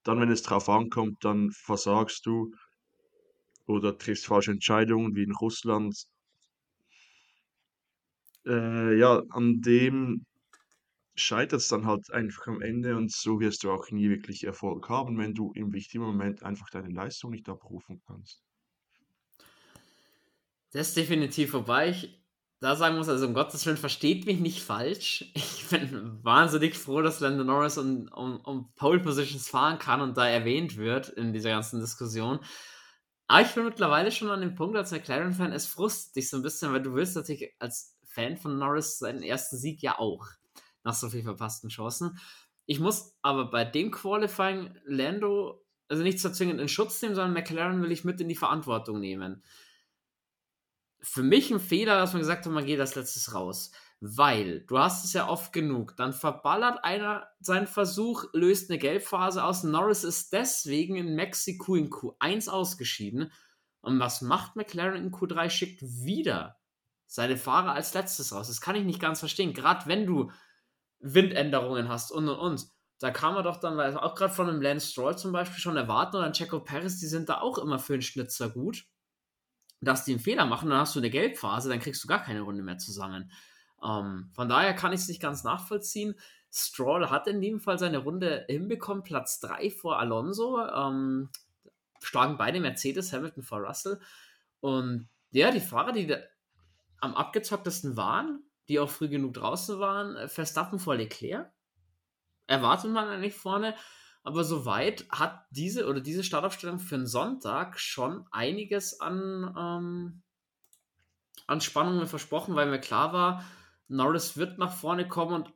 dann, 0.04 0.20
wenn 0.20 0.30
es 0.30 0.42
drauf 0.42 0.68
ankommt, 0.68 1.24
dann 1.24 1.50
versagst 1.52 2.26
du 2.26 2.52
oder 3.66 3.98
triffst 3.98 4.26
falsche 4.26 4.52
Entscheidungen, 4.52 5.14
wie 5.14 5.22
in 5.24 5.32
Russland. 5.32 6.06
Äh, 8.46 8.96
ja, 8.98 9.22
an 9.30 9.60
dem 9.60 10.24
scheitert 11.14 11.60
es 11.60 11.68
dann 11.68 11.86
halt 11.86 12.10
einfach 12.12 12.46
am 12.46 12.60
Ende 12.60 12.96
und 12.96 13.10
so 13.10 13.40
wirst 13.40 13.64
du 13.64 13.70
auch 13.72 13.90
nie 13.90 14.08
wirklich 14.08 14.44
Erfolg 14.44 14.88
haben, 14.88 15.18
wenn 15.18 15.34
du 15.34 15.52
im 15.54 15.72
wichtigen 15.72 16.04
Moment 16.04 16.42
einfach 16.42 16.70
deine 16.70 16.92
Leistung 16.92 17.30
nicht 17.30 17.48
abrufen 17.48 18.00
kannst. 18.06 18.42
Das 20.72 20.88
ist 20.88 20.96
definitiv 20.96 21.52
vorbei. 21.52 21.90
Ich 21.90 22.26
da 22.60 22.74
sagen 22.74 22.96
muss, 22.96 23.08
also 23.08 23.26
um 23.26 23.34
Gottes 23.34 23.66
Willen, 23.66 23.76
versteht 23.76 24.24
mich 24.26 24.40
nicht 24.40 24.62
falsch. 24.62 25.24
Ich 25.34 25.68
bin 25.68 26.18
wahnsinnig 26.22 26.76
froh, 26.76 27.02
dass 27.02 27.20
Lando 27.20 27.44
Norris 27.44 27.76
um, 27.76 28.08
um, 28.08 28.40
um 28.40 28.72
Pole 28.76 29.00
Positions 29.00 29.48
fahren 29.48 29.78
kann 29.78 30.00
und 30.00 30.16
da 30.16 30.28
erwähnt 30.28 30.76
wird 30.76 31.08
in 31.08 31.32
dieser 31.32 31.50
ganzen 31.50 31.80
Diskussion. 31.80 32.40
Aber 33.28 33.42
ich 33.42 33.54
bin 33.54 33.64
mittlerweile 33.64 34.12
schon 34.12 34.30
an 34.30 34.40
dem 34.40 34.54
Punkt 34.54 34.76
als 34.76 34.92
McLaren-Fan, 34.92 35.52
es 35.52 35.66
frustet 35.66 36.16
dich 36.16 36.30
so 36.30 36.36
ein 36.36 36.42
bisschen, 36.42 36.72
weil 36.72 36.82
du 36.82 36.94
willst 36.94 37.16
natürlich 37.16 37.54
als 37.58 37.96
Fan 38.04 38.36
von 38.36 38.58
Norris 38.58 38.98
seinen 38.98 39.22
ersten 39.22 39.56
Sieg 39.56 39.82
ja 39.82 39.98
auch, 39.98 40.26
nach 40.84 40.94
so 40.94 41.08
viel 41.08 41.22
verpassten 41.22 41.68
Chancen. 41.68 42.18
Ich 42.66 42.80
muss 42.80 43.14
aber 43.22 43.50
bei 43.50 43.64
dem 43.64 43.90
Qualifying 43.90 44.78
Lando, 44.84 45.64
also 45.88 46.02
nicht 46.02 46.20
zwingend 46.20 46.60
in 46.60 46.68
Schutz 46.68 47.02
nehmen, 47.02 47.14
sondern 47.14 47.34
McLaren 47.34 47.82
will 47.82 47.92
ich 47.92 48.04
mit 48.04 48.20
in 48.20 48.28
die 48.28 48.36
Verantwortung 48.36 49.00
nehmen 49.00 49.42
für 51.06 51.22
mich 51.22 51.50
ein 51.50 51.60
Fehler, 51.60 51.98
dass 51.98 52.12
man 52.12 52.20
gesagt 52.20 52.44
hat, 52.44 52.52
man 52.52 52.66
geht 52.66 52.80
als 52.80 52.96
letztes 52.96 53.32
raus. 53.32 53.70
Weil, 54.00 54.60
du 54.66 54.78
hast 54.78 55.04
es 55.04 55.14
ja 55.14 55.28
oft 55.28 55.52
genug, 55.52 55.96
dann 55.96 56.12
verballert 56.12 56.84
einer 56.84 57.28
seinen 57.40 57.66
Versuch, 57.66 58.24
löst 58.34 58.70
eine 58.70 58.78
Gelbphase 58.78 59.42
aus. 59.42 59.64
Norris 59.64 60.04
ist 60.04 60.32
deswegen 60.32 60.96
in 60.96 61.14
Mexiko 61.14 61.74
in 61.76 61.88
Q1 61.90 62.50
ausgeschieden. 62.50 63.32
Und 63.80 63.98
was 63.98 64.20
macht 64.20 64.54
McLaren 64.54 65.02
in 65.02 65.12
Q3? 65.12 65.48
Schickt 65.48 65.82
wieder 65.82 66.58
seine 67.06 67.36
Fahrer 67.36 67.72
als 67.72 67.94
letztes 67.94 68.32
raus. 68.32 68.48
Das 68.48 68.60
kann 68.60 68.76
ich 68.76 68.84
nicht 68.84 69.00
ganz 69.00 69.20
verstehen. 69.20 69.54
Gerade 69.54 69.86
wenn 69.86 70.06
du 70.06 70.30
Windänderungen 70.98 71.88
hast 71.88 72.12
und 72.12 72.28
und 72.28 72.38
und. 72.38 72.66
Da 72.98 73.10
kann 73.10 73.34
man 73.34 73.44
doch 73.44 73.58
dann, 73.58 73.78
auch 73.96 74.14
gerade 74.14 74.32
von 74.32 74.48
einem 74.48 74.62
Lance 74.62 74.90
Stroll 74.90 75.16
zum 75.16 75.32
Beispiel 75.32 75.58
schon 75.58 75.76
erwarten 75.76 76.16
oder 76.16 76.26
ein 76.26 76.32
Checo 76.32 76.60
Perez, 76.60 76.98
die 76.98 77.06
sind 77.06 77.28
da 77.28 77.40
auch 77.40 77.58
immer 77.58 77.78
für 77.78 77.94
einen 77.94 78.02
Schnitzer 78.02 78.50
gut 78.50 78.86
dass 79.80 80.04
die 80.04 80.12
einen 80.12 80.20
Fehler 80.20 80.46
machen, 80.46 80.70
dann 80.70 80.80
hast 80.80 80.94
du 80.94 81.00
eine 81.00 81.10
Gelbphase, 81.10 81.68
dann 81.68 81.80
kriegst 81.80 82.02
du 82.02 82.08
gar 82.08 82.22
keine 82.22 82.42
Runde 82.42 82.62
mehr 82.62 82.78
zusammen. 82.78 83.30
Ähm, 83.86 84.30
von 84.34 84.48
daher 84.48 84.74
kann 84.74 84.92
ich 84.92 85.00
es 85.00 85.08
nicht 85.08 85.22
ganz 85.22 85.44
nachvollziehen. 85.44 86.14
Stroll 86.52 87.10
hat 87.10 87.26
in 87.26 87.40
dem 87.40 87.60
Fall 87.60 87.78
seine 87.78 87.98
Runde 87.98 88.46
hinbekommen, 88.48 89.02
Platz 89.02 89.40
3 89.40 89.70
vor 89.70 89.98
Alonso. 89.98 90.66
Ähm, 90.66 91.30
schlagen 92.02 92.36
beide 92.36 92.60
Mercedes, 92.60 93.12
Hamilton 93.12 93.42
vor 93.42 93.60
Russell. 93.60 94.00
Und 94.60 95.08
ja, 95.30 95.50
die 95.50 95.60
Fahrer, 95.60 95.92
die 95.92 96.14
am 97.00 97.14
abgezocktesten 97.14 97.96
waren, 97.96 98.42
die 98.68 98.80
auch 98.80 98.88
früh 98.88 99.08
genug 99.08 99.34
draußen 99.34 99.78
waren, 99.78 100.28
Verstappen 100.28 100.78
vor 100.78 100.96
Leclerc. 100.96 101.52
Erwartet 102.46 102.90
man 102.90 103.08
eigentlich 103.08 103.34
vorne. 103.34 103.74
Aber 104.22 104.42
soweit 104.42 105.06
hat 105.10 105.46
diese 105.50 105.86
oder 105.86 106.00
diese 106.00 106.24
Startaufstellung 106.24 106.80
für 106.80 106.96
einen 106.96 107.06
Sonntag 107.06 107.78
schon 107.78 108.26
einiges 108.32 109.00
an, 109.00 109.54
ähm, 109.56 110.22
an 111.46 111.60
Spannungen 111.60 112.08
versprochen, 112.08 112.56
weil 112.56 112.66
mir 112.66 112.80
klar 112.80 113.12
war, 113.12 113.44
Norris 113.88 114.36
wird 114.36 114.58
nach 114.58 114.74
vorne 114.74 115.08
kommen 115.08 115.34
und 115.34 115.52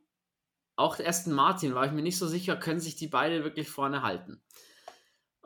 auch 0.75 0.95
der 0.95 1.07
Aston 1.07 1.33
Martin 1.33 1.75
war 1.75 1.85
ich 1.85 1.91
mir 1.91 2.01
nicht 2.01 2.17
so 2.17 2.27
sicher, 2.27 2.55
können 2.55 2.79
sich 2.79 2.95
die 2.95 3.07
beide 3.07 3.43
wirklich 3.43 3.69
vorne 3.69 4.01
halten. 4.01 4.41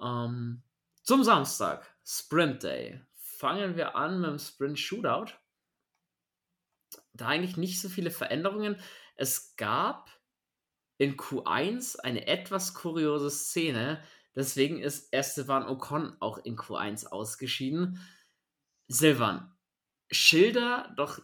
Ähm, 0.01 0.63
zum 1.03 1.23
Samstag, 1.23 1.95
Sprint 2.05 2.63
Day. 2.63 3.01
Fangen 3.15 3.75
wir 3.75 3.95
an 3.95 4.21
mit 4.21 4.29
dem 4.29 4.39
Sprint 4.39 4.79
Shootout. 4.79 5.33
Da 7.13 7.27
eigentlich 7.27 7.57
nicht 7.57 7.81
so 7.81 7.89
viele 7.89 8.11
Veränderungen. 8.11 8.79
Es 9.15 9.55
gab 9.55 10.09
in 10.97 11.17
Q1 11.17 11.99
eine 11.99 12.27
etwas 12.27 12.73
kuriose 12.73 13.29
Szene. 13.29 14.01
Deswegen 14.35 14.79
ist 14.79 15.11
Esteban 15.13 15.67
Ocon 15.67 16.15
auch 16.19 16.37
in 16.39 16.57
Q1 16.57 17.07
ausgeschieden. 17.07 17.99
Silvan, 18.87 19.53
schilder 20.11 20.93
doch 20.95 21.19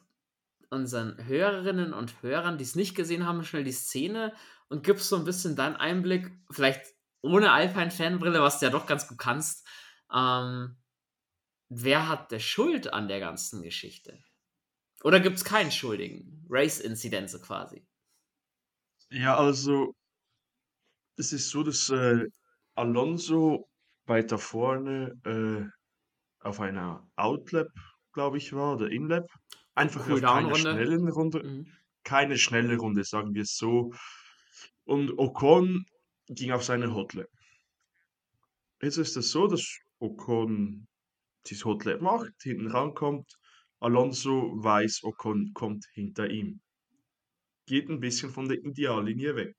unseren 0.72 1.24
Hörerinnen 1.26 1.94
und 1.94 2.22
Hörern, 2.24 2.58
die 2.58 2.64
es 2.64 2.76
nicht 2.76 2.96
gesehen 2.96 3.26
haben, 3.28 3.44
schnell 3.44 3.64
die 3.64 3.72
Szene 3.72 4.34
und 4.70 4.84
gib 4.84 5.00
so 5.00 5.18
ein 5.18 5.26
bisschen 5.26 5.56
deinen 5.56 5.76
Einblick, 5.76 6.32
vielleicht 6.50 6.82
ohne 7.22 7.52
Alpine-Fanbrille, 7.52 8.42
was 8.42 8.60
du 8.60 8.66
ja 8.66 8.72
doch 8.72 8.88
ganz 8.88 9.08
gut 9.08 9.18
kannst. 9.18 9.68
Ähm, 10.12 10.78
wer 11.70 12.08
hat 12.08 12.32
der 12.32 12.40
Schuld 12.40 12.92
an 12.92 13.08
der 13.08 13.20
ganzen 13.20 13.62
Geschichte? 13.62 14.24
Oder 15.04 15.20
gibt 15.20 15.38
es 15.38 15.44
keinen 15.44 15.72
Schuldigen? 15.72 16.46
Race-Inzidenz 16.50 17.40
quasi. 17.42 17.86
Ja, 19.10 19.38
also 19.38 19.94
es 21.18 21.34
ist 21.34 21.50
so, 21.50 21.64
dass 21.64 21.90
äh, 21.90 22.28
Alonso 22.76 23.70
weiter 24.06 24.38
vorne 24.38 25.20
äh, 25.26 26.46
auf 26.46 26.60
einer 26.60 27.08
Outlap, 27.18 27.68
glaube 28.14 28.38
ich, 28.38 28.54
war, 28.54 28.76
oder 28.76 28.90
Inlap. 28.90 29.28
Einfach 29.76 30.10
auf 30.10 30.22
keiner 30.22 30.56
schnellen 30.56 31.08
Runde. 31.08 31.44
Mhm. 31.44 31.68
Keine 32.04 32.38
schnelle 32.38 32.78
Runde, 32.78 33.04
sagen 33.04 33.34
wir 33.34 33.44
es 33.44 33.56
so. 33.56 33.94
Und 34.86 35.18
Ocon 35.18 35.86
ging 36.28 36.52
auf 36.52 36.64
seine 36.64 36.94
Hotlap. 36.94 37.30
Jetzt 38.82 38.98
ist 38.98 39.16
es 39.16 39.32
so, 39.32 39.48
dass 39.48 39.80
Ocon 40.00 40.88
dieses 41.48 41.66
Hotlap 41.66 42.02
macht, 42.02 42.34
hinten 42.42 42.68
rankommt. 42.68 43.38
Alonso 43.80 44.52
weiß, 44.56 45.04
Ocon 45.04 45.52
kommt 45.54 45.86
hinter 45.94 46.30
ihm 46.30 46.62
geht 47.72 47.90
ein 47.90 48.00
bisschen 48.00 48.30
von 48.30 48.48
der 48.48 48.64
Ideallinie 48.64 49.36
weg. 49.36 49.56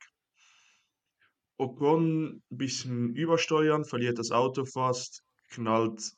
Ocon 1.57 2.43
ein 2.51 2.59
bisschen 2.59 3.15
übersteuern, 3.15 3.85
verliert 3.85 4.19
das 4.19 4.33
Auto 4.33 4.65
fast, 4.65 5.25
knallt 5.49 6.13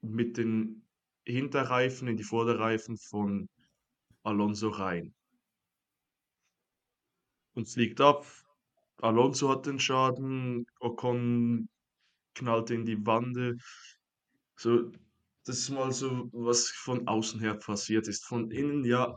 mit 0.00 0.36
den 0.36 0.85
Hinterreifen 1.26 2.08
in 2.08 2.16
die 2.16 2.24
Vorderreifen 2.24 2.96
von 2.96 3.48
Alonso 4.22 4.68
rein. 4.68 5.14
Und 7.54 7.68
fliegt 7.68 8.00
ab. 8.00 8.26
Alonso 9.00 9.50
hat 9.50 9.66
den 9.66 9.78
Schaden, 9.78 10.66
Ocon 10.80 11.68
knallt 12.34 12.70
in 12.70 12.84
die 12.84 13.04
Wande. 13.04 13.56
So, 14.56 14.90
das 15.44 15.58
ist 15.58 15.70
mal 15.70 15.92
so, 15.92 16.28
was 16.32 16.68
von 16.68 17.06
außen 17.06 17.40
her 17.40 17.54
passiert 17.54 18.08
ist. 18.08 18.24
Von 18.24 18.50
innen, 18.50 18.84
ja, 18.84 19.16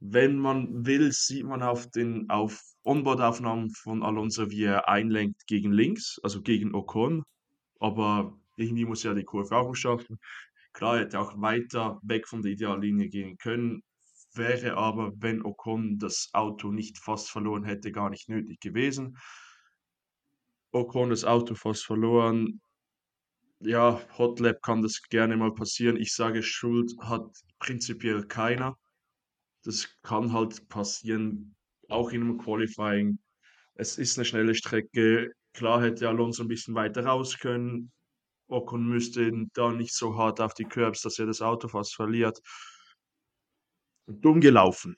wenn 0.00 0.38
man 0.38 0.84
will, 0.86 1.12
sieht 1.12 1.44
man 1.44 1.62
auf 1.62 1.88
den 1.90 2.28
auf 2.30 2.60
Onboard-Aufnahmen 2.84 3.70
von 3.70 4.02
Alonso, 4.02 4.50
wie 4.50 4.64
er 4.64 4.88
einlenkt 4.88 5.46
gegen 5.46 5.72
links, 5.72 6.18
also 6.22 6.42
gegen 6.42 6.74
Ocon. 6.74 7.22
Aber 7.78 8.36
irgendwie 8.56 8.84
muss 8.84 9.04
er 9.04 9.14
die 9.14 9.24
Kurve 9.24 9.56
auch 9.56 9.74
schaffen. 9.74 10.18
Klar, 10.72 10.98
hätte 10.98 11.20
auch 11.20 11.40
weiter 11.40 12.00
weg 12.02 12.28
von 12.28 12.42
der 12.42 12.52
Ideallinie 12.52 13.08
gehen 13.08 13.36
können. 13.38 13.82
Wäre 14.34 14.76
aber, 14.76 15.12
wenn 15.16 15.44
Ocon 15.44 15.98
das 15.98 16.30
Auto 16.32 16.72
nicht 16.72 16.98
fast 16.98 17.30
verloren 17.30 17.64
hätte, 17.64 17.92
gar 17.92 18.08
nicht 18.10 18.28
nötig 18.28 18.60
gewesen. 18.60 19.18
Ocon 20.72 21.10
das 21.10 21.24
Auto 21.24 21.54
fast 21.54 21.84
verloren. 21.84 22.60
Ja, 23.60 24.00
Hotlap 24.18 24.62
kann 24.62 24.82
das 24.82 25.00
gerne 25.02 25.36
mal 25.36 25.54
passieren. 25.54 25.96
Ich 25.96 26.14
sage, 26.14 26.42
Schuld 26.42 26.92
hat 27.00 27.30
prinzipiell 27.58 28.26
keiner 28.26 28.76
Das 29.64 29.88
kann 30.02 30.32
halt 30.32 30.68
passieren, 30.68 31.54
auch 31.88 32.10
in 32.12 32.22
einem 32.22 32.38
Qualifying. 32.38 33.18
Es 33.74 33.98
ist 33.98 34.18
eine 34.18 34.24
schnelle 34.24 34.54
Strecke. 34.54 35.32
Klar 35.54 35.82
hätte 35.82 36.08
Alonso 36.08 36.42
ein 36.44 36.48
bisschen 36.48 36.74
weiter 36.74 37.04
raus 37.06 37.38
können. 37.38 37.92
Ocon 38.52 38.86
müsste 38.86 39.32
da 39.54 39.72
nicht 39.72 39.94
so 39.94 40.16
hart 40.16 40.40
auf 40.40 40.54
die 40.54 40.64
Curbs, 40.64 41.02
dass 41.02 41.18
er 41.18 41.26
das 41.26 41.42
Auto 41.42 41.68
fast 41.68 41.94
verliert. 41.94 42.40
Dumm 44.06 44.40
gelaufen. 44.40 44.96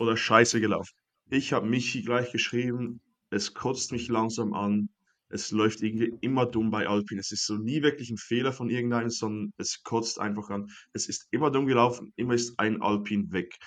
Oder 0.00 0.16
scheiße 0.16 0.60
gelaufen. 0.60 0.94
Ich 1.30 1.52
habe 1.52 1.68
Michi 1.68 2.02
gleich 2.02 2.32
geschrieben, 2.32 3.00
es 3.30 3.54
kotzt 3.54 3.92
mich 3.92 4.08
langsam 4.08 4.54
an. 4.54 4.88
Es 5.28 5.50
läuft 5.50 5.82
irgendwie 5.82 6.14
immer 6.22 6.46
dumm 6.46 6.70
bei 6.70 6.88
Alpine. 6.88 7.20
Es 7.20 7.32
ist 7.32 7.44
so 7.44 7.56
nie 7.56 7.82
wirklich 7.82 8.08
ein 8.10 8.16
Fehler 8.16 8.52
von 8.52 8.70
irgendeinem, 8.70 9.10
sondern 9.10 9.52
es 9.58 9.82
kotzt 9.82 10.18
einfach 10.18 10.48
an. 10.48 10.70
Es 10.94 11.08
ist 11.08 11.28
immer 11.30 11.50
dumm 11.50 11.66
gelaufen, 11.66 12.12
immer 12.16 12.34
ist 12.34 12.58
ein 12.58 12.80
Alpin 12.80 13.30
weg. 13.32 13.58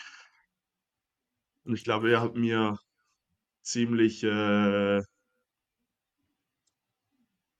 Und 1.63 1.75
ich 1.75 1.83
glaube, 1.83 2.11
er 2.11 2.21
hat 2.21 2.35
mir 2.35 2.77
ziemlich, 3.61 4.23
äh, 4.23 5.01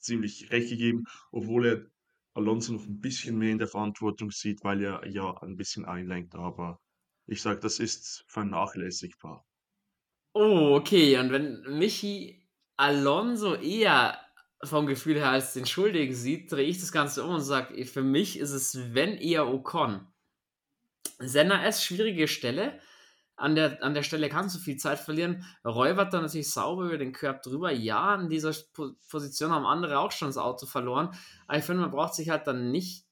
ziemlich 0.02 0.52
recht 0.52 0.70
gegeben, 0.70 1.06
obwohl 1.32 1.66
er 1.66 1.86
Alonso 2.34 2.74
noch 2.74 2.86
ein 2.86 3.02
bisschen 3.02 3.38
mehr 3.38 3.52
in 3.52 3.58
der 3.58 3.68
Verantwortung 3.68 4.32
sieht, 4.32 4.64
weil 4.64 4.82
er 4.82 5.06
ja 5.08 5.38
ein 5.42 5.58
bisschen 5.58 5.86
einlenkt. 5.86 6.36
Aber 6.36 6.80
ich 7.28 7.42
sage, 7.42 7.60
das 7.60 7.80
ist 7.80 8.24
vernachlässigbar. 8.28 9.46
Oh, 10.34 10.76
okay. 10.76 11.18
Und 11.18 11.32
wenn 11.32 11.62
Michi 11.78 12.48
Alonso 12.78 13.56
eher 13.56 14.18
vom 14.64 14.86
Gefühl 14.86 15.16
her 15.16 15.30
als 15.30 15.54
den 15.54 15.66
Schuldigen 15.66 16.16
sieht, 16.16 16.52
drehe 16.52 16.68
ich 16.68 16.80
das 16.80 16.92
Ganze 16.92 17.24
um 17.24 17.36
und 17.36 17.42
sage, 17.42 17.86
für 17.86 18.04
mich 18.04 18.40
ist 18.40 18.52
es, 18.52 18.94
wenn 18.94 19.18
eher 19.18 19.48
Ocon. 19.48 20.08
Senna 21.20 21.66
S, 21.66 21.84
schwierige 21.84 22.28
Stelle. 22.28 22.80
An 23.42 23.56
der, 23.56 23.84
an 23.84 23.96
der 23.96 24.04
Stelle 24.04 24.30
kannst 24.30 24.56
du 24.56 24.60
viel 24.60 24.78
Zeit 24.78 25.00
verlieren. 25.00 25.44
Räubert 25.66 26.14
dann 26.14 26.22
natürlich 26.22 26.52
sauber 26.52 26.86
über 26.86 27.00
den 27.00 27.12
Körper 27.12 27.42
drüber. 27.50 27.72
Ja, 27.72 28.14
in 28.14 28.30
dieser 28.30 28.54
Position 29.10 29.52
haben 29.52 29.66
andere 29.66 29.98
auch 29.98 30.12
schon 30.12 30.28
das 30.28 30.38
Auto 30.38 30.68
verloren. 30.68 31.10
Aber 31.48 31.58
ich 31.58 31.64
finde, 31.64 31.82
man 31.82 31.90
braucht 31.92 32.14
sich 32.14 32.30
halt 32.30 32.46
dann 32.46 32.70
nicht, 32.70 33.06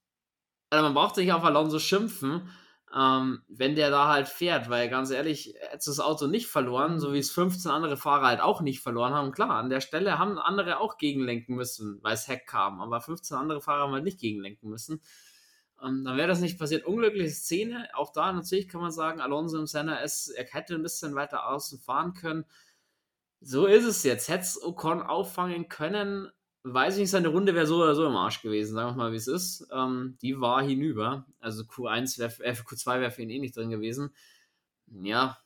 also 0.69 0.83
man 0.83 0.93
braucht 0.93 1.15
sich 1.15 1.33
auf 1.33 1.43
Alonso 1.43 1.79
schimpfen, 1.79 2.47
ähm, 2.95 3.41
wenn 3.47 3.75
der 3.75 3.89
da 3.89 4.07
halt 4.07 4.27
fährt, 4.27 4.69
weil 4.69 4.87
ganz 4.89 5.09
ehrlich, 5.09 5.55
hätte 5.59 5.85
das 5.85 5.99
Auto 5.99 6.27
nicht 6.27 6.47
verloren, 6.47 6.99
so 6.99 7.11
wie 7.13 7.19
es 7.19 7.31
15 7.31 7.71
andere 7.71 7.97
Fahrer 7.97 8.27
halt 8.27 8.41
auch 8.41 8.61
nicht 8.61 8.81
verloren 8.81 9.13
haben. 9.13 9.31
Klar, 9.31 9.51
an 9.51 9.71
der 9.71 9.81
Stelle 9.81 10.19
haben 10.19 10.37
andere 10.37 10.79
auch 10.79 10.97
gegenlenken 10.97 11.55
müssen, 11.55 11.97
weil 12.03 12.13
es 12.13 12.27
Heck 12.27 12.45
kam, 12.45 12.81
aber 12.81 13.01
15 13.01 13.35
andere 13.35 13.61
Fahrer 13.61 13.83
haben 13.83 13.93
halt 13.93 14.03
nicht 14.03 14.19
gegenlenken 14.19 14.69
müssen. 14.69 15.01
Ähm, 15.83 16.03
dann 16.03 16.17
wäre 16.17 16.27
das 16.27 16.41
nicht 16.41 16.59
passiert. 16.59 16.85
Unglückliche 16.85 17.29
Szene, 17.29 17.87
auch 17.93 18.11
da 18.11 18.31
natürlich 18.33 18.67
kann 18.67 18.81
man 18.81 18.91
sagen, 18.91 19.21
Alonso 19.21 19.57
im 19.59 19.67
Senna 19.67 19.99
ist, 19.99 20.29
er 20.29 20.45
hätte 20.45 20.75
ein 20.75 20.83
bisschen 20.83 21.15
weiter 21.15 21.47
außen 21.47 21.79
fahren 21.79 22.13
können. 22.13 22.45
So 23.41 23.65
ist 23.65 23.85
es 23.85 24.03
jetzt. 24.03 24.27
Hätte 24.27 24.43
es 24.43 24.61
Ocon 24.61 25.01
auffangen 25.01 25.69
können, 25.69 26.29
weiß 26.63 26.95
ich 26.95 27.01
nicht, 27.01 27.11
seine 27.11 27.29
Runde 27.29 27.55
wäre 27.55 27.65
so 27.65 27.81
oder 27.81 27.95
so 27.95 28.05
im 28.05 28.15
Arsch 28.15 28.41
gewesen, 28.41 28.73
sagen 28.73 28.91
wir 28.91 29.03
mal, 29.03 29.11
wie 29.11 29.17
es 29.17 29.27
ist. 29.27 29.67
Ähm, 29.71 30.17
die 30.21 30.39
war 30.39 30.61
hinüber. 30.61 31.25
Also 31.39 31.63
Q1 31.63 32.19
wär, 32.19 32.27
äh, 32.45 32.53
Q2 32.53 32.99
wäre 32.99 33.11
für 33.11 33.21
ihn 33.21 33.29
eh 33.29 33.39
nicht 33.39 33.55
drin 33.55 33.69
gewesen. 33.69 34.13
Ja, 34.87 35.37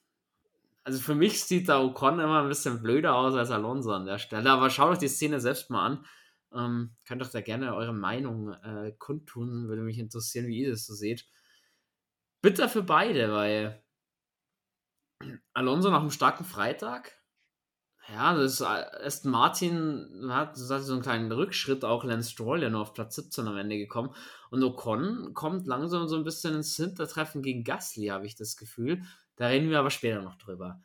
also 0.83 0.99
für 0.99 1.15
mich 1.15 1.43
sieht 1.43 1.69
da 1.69 1.81
Ocon 1.81 2.19
immer 2.19 2.41
ein 2.41 2.49
bisschen 2.49 2.81
blöder 2.81 3.15
aus 3.15 3.35
als 3.35 3.51
Alonso 3.51 3.91
an 3.91 4.05
der 4.05 4.17
Stelle. 4.17 4.51
Aber 4.51 4.69
schaut 4.69 4.93
euch 4.93 4.97
die 4.97 5.07
Szene 5.07 5.39
selbst 5.39 5.69
mal 5.69 5.85
an. 5.85 6.05
Ähm, 6.55 6.95
könnt 7.05 7.21
doch 7.21 7.29
da 7.29 7.41
gerne 7.41 7.75
eure 7.75 7.93
Meinung 7.93 8.53
äh, 8.53 8.93
kundtun. 8.97 9.67
Würde 9.67 9.81
mich 9.81 9.99
interessieren, 9.99 10.47
wie 10.47 10.61
ihr 10.61 10.71
das 10.71 10.85
so 10.85 10.93
seht. 10.93 11.25
Bitter 12.41 12.69
für 12.69 12.83
beide, 12.83 13.31
weil 13.31 13.83
Alonso 15.53 15.89
nach 15.89 16.01
einem 16.01 16.11
starken 16.11 16.43
Freitag 16.43 17.23
ja, 18.09 18.33
das 18.35 18.53
ist, 18.53 18.61
äh, 18.61 18.65
Aston 19.05 19.31
Martin 19.31 20.29
hat, 20.29 20.57
so 20.57 20.73
einen 20.73 21.01
kleinen 21.01 21.31
Rückschritt, 21.31 21.85
auch 21.85 22.03
Lance 22.03 22.31
Stroll 22.31 22.61
ja 22.61 22.69
nur 22.69 22.81
auf 22.81 22.93
Platz 22.93 23.15
17 23.15 23.47
am 23.47 23.57
Ende 23.57 23.77
gekommen. 23.77 24.13
Und 24.49 24.63
Ocon 24.63 25.33
kommt 25.33 25.67
langsam 25.67 26.07
so 26.07 26.17
ein 26.17 26.25
bisschen 26.25 26.53
ins 26.53 26.75
Hintertreffen 26.75 27.41
gegen 27.41 27.63
Gasly, 27.63 28.07
habe 28.07 28.25
ich 28.25 28.35
das 28.35 28.57
Gefühl. 28.57 29.03
Da 29.37 29.47
reden 29.47 29.69
wir 29.69 29.79
aber 29.79 29.89
später 29.89 30.21
noch 30.21 30.35
drüber. 30.35 30.81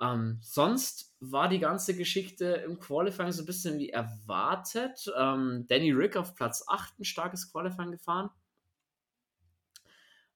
Ähm, 0.00 0.38
sonst 0.40 1.14
war 1.20 1.48
die 1.48 1.58
ganze 1.58 1.94
Geschichte 1.94 2.46
im 2.46 2.78
Qualifying 2.78 3.32
so 3.32 3.42
ein 3.42 3.46
bisschen 3.46 3.78
wie 3.78 3.90
erwartet. 3.90 5.10
Ähm, 5.16 5.66
Danny 5.68 5.92
Rick 5.92 6.16
auf 6.16 6.34
Platz 6.34 6.64
8 6.66 7.00
ein 7.00 7.04
starkes 7.04 7.52
Qualifying 7.52 7.92
gefahren. 7.92 8.30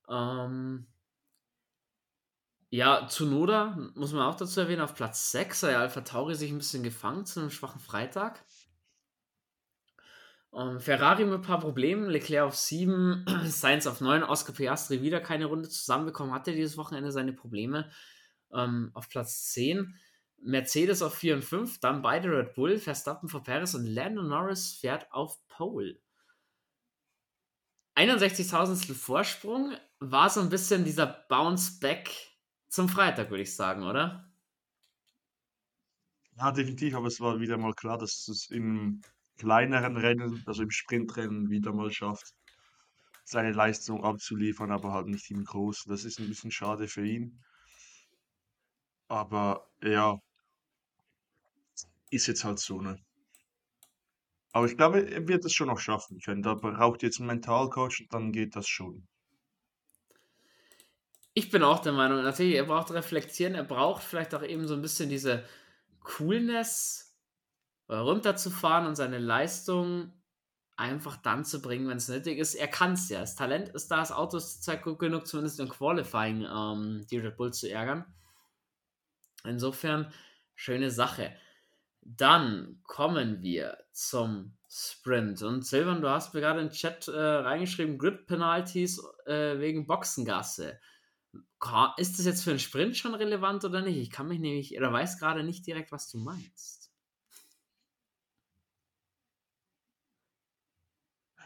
Ähm, 0.08 0.86
ja, 2.70 3.06
Tsunoda 3.06 3.78
muss 3.94 4.12
man 4.12 4.22
auch 4.22 4.34
dazu 4.34 4.60
erwähnen, 4.60 4.82
auf 4.82 4.94
Platz 4.94 5.30
6, 5.30 5.62
weil 5.62 5.76
Alpha 5.76 6.00
Tauri 6.02 6.34
sich 6.34 6.50
ein 6.50 6.58
bisschen 6.58 6.82
gefangen 6.82 7.24
zu 7.24 7.40
einem 7.40 7.50
schwachen 7.50 7.80
Freitag. 7.80 8.44
Um, 10.50 10.70
ähm, 10.70 10.80
Ferrari 10.80 11.24
mit 11.24 11.34
ein 11.34 11.42
paar 11.42 11.60
Problemen, 11.60 12.10
Leclerc 12.10 12.46
auf 12.46 12.56
7, 12.56 13.24
Sainz 13.44 13.86
auf 13.86 14.00
9, 14.00 14.24
Oscar 14.24 14.52
Piastri 14.52 15.02
wieder 15.02 15.20
keine 15.20 15.46
Runde 15.46 15.68
zusammenbekommen, 15.68 16.34
hatte 16.34 16.52
dieses 16.52 16.76
Wochenende 16.76 17.12
seine 17.12 17.32
Probleme. 17.32 17.90
Ähm, 18.54 18.90
auf 18.94 19.08
Platz 19.08 19.50
10, 19.52 19.94
Mercedes 20.38 21.02
auf 21.02 21.14
4 21.14 21.36
und 21.36 21.44
5, 21.44 21.80
dann 21.80 22.02
beide 22.02 22.30
Red 22.30 22.54
Bull, 22.54 22.78
Verstappen 22.78 23.28
vor 23.28 23.42
Paris 23.42 23.74
und 23.74 23.86
Lando 23.86 24.22
Norris 24.22 24.74
fährt 24.74 25.10
auf 25.12 25.38
Pole. 25.48 25.98
61.000 27.96 28.92
Vorsprung 28.92 29.72
war 30.00 30.28
so 30.28 30.40
ein 30.40 30.48
bisschen 30.48 30.84
dieser 30.84 31.06
Bounce-Back 31.28 32.10
zum 32.68 32.88
Freitag, 32.88 33.30
würde 33.30 33.44
ich 33.44 33.54
sagen, 33.54 33.84
oder? 33.84 34.32
Ja, 36.36 36.50
definitiv, 36.50 36.94
aber 36.96 37.06
es 37.06 37.20
war 37.20 37.38
wieder 37.38 37.56
mal 37.56 37.72
klar, 37.74 37.96
dass 37.96 38.26
es 38.26 38.50
im 38.50 39.00
kleineren 39.38 39.96
Rennen, 39.96 40.42
also 40.46 40.64
im 40.64 40.70
Sprintrennen, 40.70 41.50
wieder 41.50 41.72
mal 41.72 41.92
schafft, 41.92 42.34
seine 43.24 43.52
Leistung 43.52 44.02
abzuliefern, 44.04 44.72
aber 44.72 44.92
halt 44.92 45.06
nicht 45.06 45.30
im 45.30 45.44
Großen. 45.44 45.90
Das 45.90 46.04
ist 46.04 46.18
ein 46.18 46.28
bisschen 46.28 46.50
schade 46.50 46.88
für 46.88 47.06
ihn. 47.06 47.44
Aber 49.14 49.70
ja, 49.80 50.20
ist 52.10 52.26
jetzt 52.26 52.42
halt 52.42 52.58
so, 52.58 52.80
ne? 52.80 52.98
Aber 54.50 54.66
ich 54.66 54.76
glaube, 54.76 55.08
er 55.08 55.28
wird 55.28 55.44
es 55.44 55.52
schon 55.52 55.68
noch 55.68 55.78
schaffen 55.78 56.18
können. 56.18 56.42
Da 56.42 56.54
braucht 56.54 57.04
jetzt 57.04 57.20
einen 57.20 57.28
Mentalcoach 57.28 58.00
und 58.00 58.12
dann 58.12 58.32
geht 58.32 58.56
das 58.56 58.66
schon. 58.66 59.06
Ich 61.32 61.48
bin 61.48 61.62
auch 61.62 61.78
der 61.78 61.92
Meinung, 61.92 62.24
natürlich, 62.24 62.56
er 62.56 62.64
braucht 62.64 62.90
reflektieren, 62.90 63.54
er 63.54 63.62
braucht 63.62 64.02
vielleicht 64.02 64.34
auch 64.34 64.42
eben 64.42 64.66
so 64.66 64.74
ein 64.74 64.82
bisschen 64.82 65.08
diese 65.08 65.44
Coolness 66.00 67.16
runterzufahren 67.88 68.88
und 68.88 68.96
seine 68.96 69.18
Leistung 69.18 70.12
einfach 70.74 71.18
dann 71.18 71.44
zu 71.44 71.62
bringen, 71.62 71.86
wenn 71.86 71.98
es 71.98 72.08
nötig 72.08 72.38
ist. 72.38 72.56
Er 72.56 72.68
kann 72.68 72.94
es 72.94 73.08
ja. 73.10 73.20
Das 73.20 73.36
Talent 73.36 73.68
ist 73.68 73.92
da, 73.92 73.98
das 73.98 74.10
Auto 74.10 74.38
ist 74.38 74.64
zurzeit 74.64 74.82
gut 74.82 74.98
genug, 74.98 75.28
zumindest 75.28 75.60
im 75.60 75.68
Qualifying 75.68 76.44
ähm, 76.52 77.06
die 77.08 77.18
Red 77.18 77.36
Bull 77.36 77.52
zu 77.52 77.70
ärgern. 77.70 78.04
Insofern, 79.44 80.12
schöne 80.54 80.90
Sache. 80.90 81.34
Dann 82.00 82.80
kommen 82.82 83.42
wir 83.42 83.78
zum 83.92 84.56
Sprint. 84.68 85.42
Und 85.42 85.64
Silvan, 85.64 86.02
du 86.02 86.10
hast 86.10 86.34
mir 86.34 86.40
gerade 86.40 86.60
in 86.60 86.68
den 86.68 86.74
Chat 86.74 87.08
äh, 87.08 87.18
reingeschrieben, 87.18 87.98
Grip 87.98 88.26
Penalties 88.26 89.00
äh, 89.26 89.58
wegen 89.58 89.86
Boxengasse. 89.86 90.80
Ist 91.96 92.18
das 92.18 92.26
jetzt 92.26 92.44
für 92.44 92.50
einen 92.50 92.58
Sprint 92.58 92.96
schon 92.96 93.14
relevant 93.14 93.64
oder 93.64 93.80
nicht? 93.80 93.96
Ich 93.96 94.10
kann 94.10 94.28
mich 94.28 94.38
nämlich, 94.38 94.76
oder 94.76 94.92
weiß 94.92 95.18
gerade 95.18 95.44
nicht 95.44 95.66
direkt, 95.66 95.92
was 95.92 96.10
du 96.10 96.18
meinst. 96.18 96.92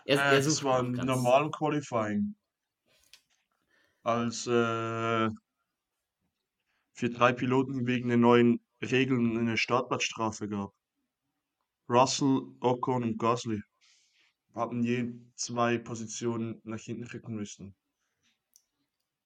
Er, 0.04 0.18
er 0.18 0.32
äh, 0.32 0.42
das 0.42 0.64
war 0.64 0.80
ein 0.80 0.92
normalen 0.92 1.50
Qualifying. 1.50 2.34
Als 4.02 4.46
äh, 4.46 5.28
für 6.98 7.10
drei 7.10 7.32
Piloten 7.32 7.86
wegen 7.86 8.08
den 8.08 8.20
neuen 8.20 8.60
Regeln 8.82 9.38
eine 9.38 9.56
Startplatzstrafe 9.56 10.48
gab. 10.48 10.74
Russell, 11.88 12.42
Ocon 12.60 13.04
und 13.04 13.18
Gasly 13.18 13.62
haben 14.52 14.82
je 14.82 15.14
zwei 15.36 15.78
Positionen 15.78 16.60
nach 16.64 16.80
hinten 16.80 17.04
rücken 17.04 17.36
müssen. 17.36 17.76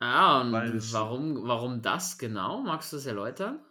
Ah, 0.01 0.43
und 0.43 0.53
warum, 0.53 1.49
warum 1.49 1.81
das 1.81 2.19
genau? 2.19 2.61
Magst 2.63 2.93
du 2.93 2.97
das 2.97 3.07
erläutern? 3.07 3.65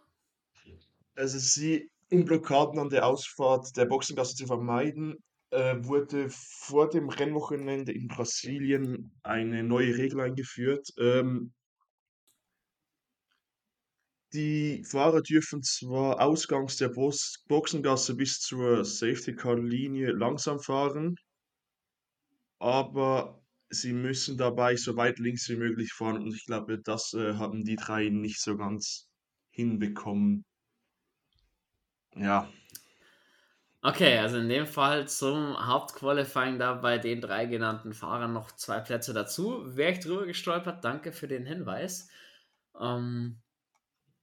Also 1.14 1.38
sie, 1.38 1.88
um 2.10 2.24
Blockaden 2.24 2.80
an 2.80 2.90
der 2.90 3.06
Ausfahrt 3.06 3.76
der 3.76 3.84
Boxengasse 3.84 4.34
zu 4.34 4.46
vermeiden, 4.46 5.22
äh, 5.50 5.76
wurde 5.78 6.28
vor 6.28 6.88
dem 6.88 7.08
Rennwochenende 7.08 7.92
in 7.92 8.08
Brasilien 8.08 9.12
eine 9.22 9.62
neue 9.62 9.96
Regel 9.96 10.20
eingeführt. 10.22 10.88
Ähm, 10.98 11.52
die 14.32 14.84
Fahrer 14.84 15.22
dürfen 15.22 15.62
zwar 15.62 16.20
ausgangs 16.20 16.76
der 16.76 16.88
Box 16.88 17.44
Boxengasse 17.48 18.14
bis 18.16 18.40
zur 18.40 18.84
Safety 18.84 19.34
Car 19.34 19.58
Linie 19.58 20.12
langsam 20.12 20.60
fahren, 20.60 21.16
aber 22.58 23.42
sie 23.70 23.92
müssen 23.92 24.38
dabei 24.38 24.76
so 24.76 24.96
weit 24.96 25.18
links 25.18 25.48
wie 25.48 25.56
möglich 25.56 25.92
fahren 25.92 26.22
und 26.22 26.34
ich 26.34 26.44
glaube, 26.46 26.78
das 26.80 27.12
äh, 27.14 27.34
haben 27.34 27.64
die 27.64 27.76
drei 27.76 28.08
nicht 28.08 28.40
so 28.40 28.56
ganz 28.56 29.08
hinbekommen. 29.50 30.44
Ja. 32.14 32.48
Okay, 33.84 34.18
also 34.18 34.38
in 34.38 34.48
dem 34.48 34.66
Fall 34.66 35.08
zum 35.08 35.66
Hauptqualifying 35.66 36.58
da 36.58 36.74
bei 36.74 36.98
den 36.98 37.20
drei 37.20 37.46
genannten 37.46 37.92
Fahrern 37.92 38.32
noch 38.32 38.52
zwei 38.52 38.78
Plätze 38.80 39.12
dazu. 39.12 39.76
Wäre 39.76 39.92
ich 39.92 40.00
drüber 40.00 40.24
gestolpert, 40.24 40.84
danke 40.84 41.10
für 41.12 41.26
den 41.26 41.44
Hinweis. 41.46 42.08
Ähm, 42.80 43.41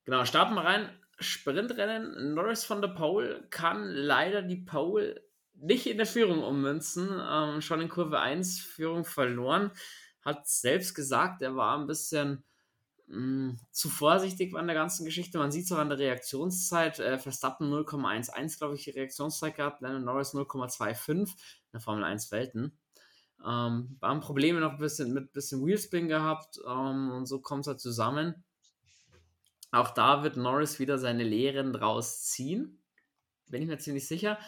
genau, 0.10 0.26
starten 0.26 0.56
wir 0.56 0.63
rein. 0.63 0.89
Sprintrennen. 1.19 2.34
Norris 2.34 2.63
von 2.63 2.82
der 2.82 2.89
Pole 2.89 3.45
kann 3.52 3.84
leider 3.89 4.41
die 4.41 4.58
Pole 4.58 5.24
nicht 5.54 5.86
in 5.86 5.98
der 5.98 6.08
Führung 6.08 6.43
ummünzen. 6.43 7.10
Ähm, 7.22 7.62
schon 7.62 7.82
in 7.82 7.89
Kurve 7.89 8.19
1 8.19 8.60
Führung 8.60 9.06
verloren. 9.06 9.72
Hat 10.22 10.48
selbst 10.48 10.95
gesagt, 10.95 11.43
er 11.43 11.56
war 11.56 11.78
ein 11.78 11.86
bisschen 11.86 12.43
mh, 13.08 13.17
mm, 13.19 13.60
zu 13.72 13.89
vorsichtig 13.89 14.56
an 14.56 14.65
der 14.65 14.76
ganzen 14.76 15.06
Geschichte. 15.06 15.38
Man 15.38 15.52
sieht 15.52 15.65
es 15.65 15.72
auch 15.72 15.78
an 15.78 15.89
der 15.89 16.00
Reaktionszeit. 16.00 16.98
Äh, 17.00 17.19
Verstappen 17.19 17.72
0,11, 17.72 18.58
glaube 18.58 18.76
ich, 18.76 18.86
die 18.86 18.91
Reaktionszeit 18.91 19.56
gehabt. 19.56 19.82
Lennon 19.82 20.06
Norris 20.06 20.34
0,25 20.34 21.12
in 21.12 21.28
der 21.72 21.82
Formel 21.82 22.04
1 22.04 22.32
Welten. 22.32 22.80
Ähm, 23.45 23.98
haben 24.02 24.19
Probleme 24.22 24.60
noch 24.60 24.72
ein 24.72 24.80
bisschen 24.80 25.13
mit 25.13 25.26
ein 25.26 25.32
bisschen 25.34 25.63
Wheelspin 25.63 26.08
gehabt 26.08 26.60
ähm, 26.67 27.12
und 27.12 27.26
so 27.26 27.39
kommt 27.39 27.62
es 27.62 27.67
halt 27.67 27.80
zusammen. 27.80 28.43
Auch 29.72 29.92
da 29.92 30.24
wird 30.24 30.38
Norris 30.38 30.80
wieder 30.80 30.98
seine 30.98 31.24
Lehren 31.24 31.74
draus 31.74 32.24
ziehen. 32.24 32.82
Bin 33.50 33.62
ich 33.62 33.68
mir 33.68 33.78
ziemlich 33.78 34.08
sicher. 34.08 34.40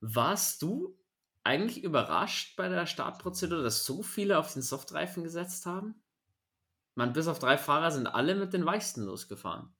Warst 0.00 0.62
du 0.62 0.98
eigentlich 1.44 1.84
überrascht 1.84 2.56
bei 2.56 2.68
der 2.68 2.86
Startprozedur, 2.86 3.62
dass 3.62 3.84
so 3.84 4.02
viele 4.02 4.38
auf 4.38 4.52
den 4.52 4.62
Softreifen 4.62 5.24
gesetzt 5.24 5.66
haben? 5.66 6.02
Man, 6.94 7.12
bis 7.12 7.26
auf 7.28 7.40
drei 7.40 7.58
Fahrer 7.58 7.90
sind 7.90 8.06
alle 8.06 8.36
mit 8.36 8.52
den 8.52 8.66
weichsten 8.66 9.02
losgefahren. 9.02 9.74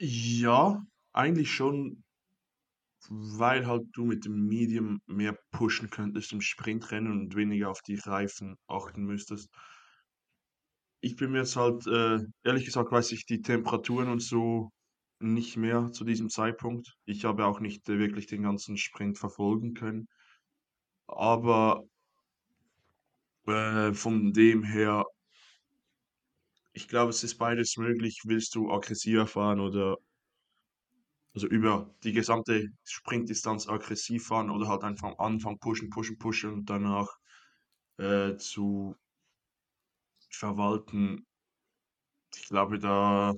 Ja, 0.00 0.84
eigentlich 1.12 1.50
schon, 1.52 2.02
weil 3.08 3.66
halt 3.66 3.86
du 3.92 4.04
mit 4.04 4.24
dem 4.24 4.46
Medium 4.46 5.00
mehr 5.06 5.36
pushen 5.50 5.90
könntest 5.90 6.32
im 6.32 6.40
Sprintrennen 6.40 7.12
und 7.12 7.34
weniger 7.36 7.70
auf 7.70 7.82
die 7.82 7.96
Reifen 7.96 8.56
achten 8.68 9.04
müsstest. 9.04 9.50
Ich 11.00 11.16
bin 11.16 11.32
mir 11.32 11.38
jetzt 11.38 11.56
halt, 11.56 11.86
äh, 11.86 12.18
ehrlich 12.44 12.64
gesagt, 12.64 12.90
weiß 12.92 13.12
ich 13.12 13.24
die 13.26 13.40
Temperaturen 13.42 14.08
und 14.08 14.20
so 14.22 14.70
nicht 15.20 15.56
mehr 15.56 15.90
zu 15.92 16.04
diesem 16.04 16.28
Zeitpunkt. 16.30 16.96
Ich 17.04 17.24
habe 17.24 17.46
auch 17.46 17.60
nicht 17.60 17.88
äh, 17.88 17.98
wirklich 17.98 18.26
den 18.26 18.42
ganzen 18.42 18.76
Sprint 18.76 19.18
verfolgen 19.18 19.74
können. 19.74 20.08
Aber 21.08 21.84
äh, 23.46 23.92
von 23.94 24.32
dem 24.32 24.62
her, 24.62 25.04
ich 26.72 26.88
glaube, 26.88 27.10
es 27.10 27.22
ist 27.24 27.36
beides 27.36 27.76
möglich. 27.76 28.22
Willst 28.24 28.54
du 28.54 28.70
aggressiver 28.70 29.26
fahren 29.26 29.60
oder 29.60 29.96
also 31.34 31.46
über 31.46 31.94
die 32.04 32.12
gesamte 32.12 32.68
Sprintdistanz 32.84 33.68
aggressiv 33.68 34.26
fahren 34.26 34.50
oder 34.50 34.68
halt 34.68 34.82
einfach 34.84 35.08
am 35.08 35.14
Anfang 35.18 35.58
pushen, 35.58 35.90
pushen, 35.90 36.18
pushen 36.18 36.52
und 36.52 36.70
danach 36.70 37.08
äh, 37.98 38.36
zu 38.36 38.96
verwalten. 40.28 41.26
Ich 42.34 42.48
glaube, 42.48 42.78
da 42.78 43.34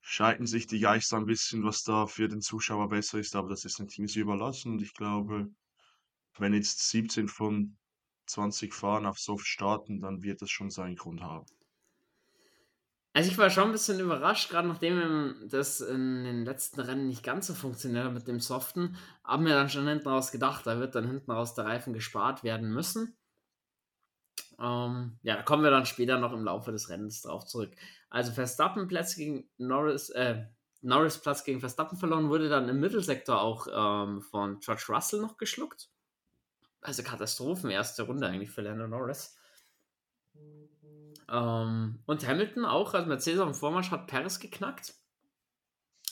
scheiden 0.00 0.46
sich 0.46 0.66
die 0.66 0.80
Geister 0.80 1.16
ein 1.16 1.26
bisschen, 1.26 1.64
was 1.64 1.82
da 1.84 2.06
für 2.06 2.28
den 2.28 2.40
Zuschauer 2.40 2.88
besser 2.88 3.18
ist, 3.18 3.36
aber 3.36 3.48
das 3.48 3.64
ist 3.64 3.78
den 3.78 3.88
Teams 3.88 4.16
überlassen. 4.16 4.72
Und 4.72 4.82
ich 4.82 4.94
glaube, 4.94 5.48
wenn 6.38 6.54
jetzt 6.54 6.88
17 6.90 7.28
von 7.28 7.76
20 8.26 8.74
Fahren 8.74 9.06
auf 9.06 9.18
Soft 9.18 9.46
starten, 9.46 10.00
dann 10.00 10.22
wird 10.22 10.42
das 10.42 10.50
schon 10.50 10.70
seinen 10.70 10.96
Grund 10.96 11.22
haben. 11.22 11.46
Also 13.14 13.30
ich 13.30 13.36
war 13.36 13.50
schon 13.50 13.64
ein 13.64 13.72
bisschen 13.72 14.00
überrascht, 14.00 14.48
gerade 14.48 14.68
nachdem 14.68 15.48
das 15.50 15.82
in 15.82 16.24
den 16.24 16.46
letzten 16.46 16.80
Rennen 16.80 17.08
nicht 17.08 17.22
ganz 17.22 17.46
so 17.46 17.52
funktioniert 17.52 18.06
hat 18.06 18.14
mit 18.14 18.26
dem 18.26 18.40
Soften, 18.40 18.96
haben 19.22 19.44
wir 19.44 19.52
dann 19.52 19.68
schon 19.68 19.86
hinten 19.86 20.08
raus 20.08 20.32
gedacht, 20.32 20.66
da 20.66 20.78
wird 20.78 20.94
dann 20.94 21.06
hinten 21.06 21.30
raus 21.30 21.54
der 21.54 21.66
Reifen 21.66 21.92
gespart 21.92 22.42
werden 22.42 22.72
müssen. 22.72 23.14
Ähm, 24.62 25.18
ja, 25.22 25.36
da 25.36 25.42
kommen 25.42 25.64
wir 25.64 25.70
dann 25.70 25.86
später 25.86 26.18
noch 26.18 26.32
im 26.32 26.44
Laufe 26.44 26.70
des 26.70 26.88
Rennens 26.88 27.22
drauf 27.22 27.44
zurück. 27.46 27.72
Also 28.10 28.32
Verstappen 28.32 28.86
Platz 28.86 29.16
gegen 29.16 29.48
Norris, 29.58 30.10
äh, 30.10 30.44
Norris 30.82 31.18
Platz 31.18 31.42
gegen 31.42 31.60
Verstappen 31.60 31.98
verloren, 31.98 32.28
wurde 32.28 32.48
dann 32.48 32.68
im 32.68 32.78
Mittelsektor 32.78 33.40
auch 33.40 33.66
ähm, 33.72 34.22
von 34.22 34.60
George 34.60 34.84
Russell 34.88 35.20
noch 35.20 35.36
geschluckt. 35.36 35.90
Also 36.80 37.02
Katastrophen, 37.02 37.70
erste 37.70 38.04
Runde 38.04 38.28
eigentlich 38.28 38.50
für 38.50 38.62
Lando 38.62 38.86
Norris. 38.86 39.36
Ähm, 41.28 42.00
und 42.06 42.26
Hamilton 42.26 42.64
auch, 42.64 42.94
als 42.94 43.06
Mercedes 43.06 43.40
dem 43.40 43.54
Vormarsch 43.54 43.90
hat 43.90 44.06
Paris 44.06 44.38
geknackt. 44.38 44.94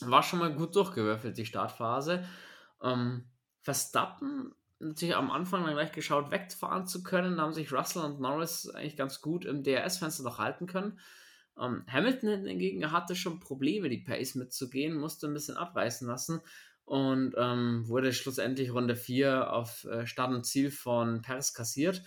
War 0.01 0.23
schon 0.23 0.39
mal 0.39 0.53
gut 0.53 0.75
durchgewürfelt, 0.75 1.37
die 1.37 1.47
Startphase. 1.47 2.25
Ähm, 2.83 3.29
Verstappen 3.63 4.55
natürlich 4.81 5.15
am 5.15 5.31
Anfang 5.31 5.65
dann 5.65 5.75
gleich 5.75 5.93
geschaut, 5.93 6.31
wegfahren 6.31 6.87
zu 6.87 7.03
können. 7.03 7.37
Da 7.37 7.43
haben 7.43 7.53
sich 7.53 7.73
Russell 7.73 8.03
und 8.03 8.21
Norris 8.21 8.69
eigentlich 8.69 8.97
ganz 8.97 9.21
gut 9.21 9.45
im 9.45 9.63
DRS-Fenster 9.63 10.23
noch 10.23 10.39
halten 10.39 10.67
können. 10.67 10.99
Ähm, 11.59 11.85
Hamilton 11.87 12.47
hingegen 12.47 12.91
hatte 12.91 13.15
schon 13.15 13.41
Probleme, 13.41 13.89
die 13.89 13.99
Pace 13.99 14.35
mitzugehen, 14.35 14.97
musste 14.97 15.27
ein 15.27 15.35
bisschen 15.35 15.57
abreißen 15.57 16.09
lassen 16.09 16.41
und 16.85 17.35
ähm, 17.37 17.87
wurde 17.87 18.13
schlussendlich 18.13 18.73
Runde 18.73 18.97
4 18.97 19.53
auf 19.53 19.85
äh, 19.85 20.07
Start 20.07 20.33
und 20.33 20.45
Ziel 20.45 20.71
von 20.71 21.23
Paris 21.23 21.55
kassiert. 21.55 22.03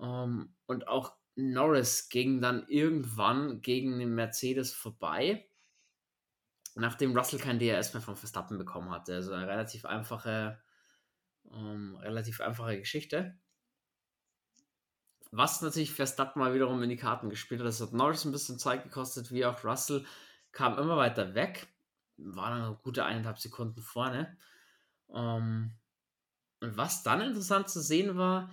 Ähm, 0.00 0.54
und 0.66 0.86
auch 0.86 1.14
Norris 1.34 2.08
ging 2.08 2.40
dann 2.40 2.66
irgendwann 2.68 3.60
gegen 3.62 3.98
den 3.98 4.14
Mercedes 4.14 4.72
vorbei, 4.72 5.48
nachdem 6.74 7.16
Russell 7.16 7.38
kein 7.38 7.58
DRS 7.58 7.94
mehr 7.94 8.02
von 8.02 8.16
Verstappen 8.16 8.58
bekommen 8.58 8.90
hatte. 8.90 9.14
Also 9.14 9.32
eine 9.32 9.48
relativ 9.48 9.84
einfache, 9.84 10.60
ähm, 11.52 11.96
relativ 11.96 12.40
einfache 12.40 12.78
Geschichte. 12.78 13.38
Was 15.30 15.60
natürlich 15.60 15.92
Verstappen 15.92 16.40
mal 16.40 16.54
wiederum 16.54 16.82
in 16.82 16.88
die 16.88 16.96
Karten 16.96 17.28
gespielt 17.28 17.60
hat. 17.60 17.66
Das 17.66 17.80
hat 17.80 17.92
Norris 17.92 18.24
ein 18.24 18.32
bisschen 18.32 18.58
Zeit 18.58 18.82
gekostet, 18.82 19.30
wie 19.30 19.44
auch 19.44 19.62
Russell 19.64 20.06
kam 20.52 20.78
immer 20.78 20.96
weiter 20.96 21.34
weg. 21.34 21.68
War 22.16 22.50
dann 22.50 22.78
gute 22.82 23.04
eineinhalb 23.04 23.38
Sekunden 23.38 23.82
vorne. 23.82 24.38
Ähm, 25.12 25.76
und 26.60 26.76
was 26.76 27.02
dann 27.02 27.20
interessant 27.20 27.68
zu 27.68 27.80
sehen 27.80 28.16
war, 28.16 28.50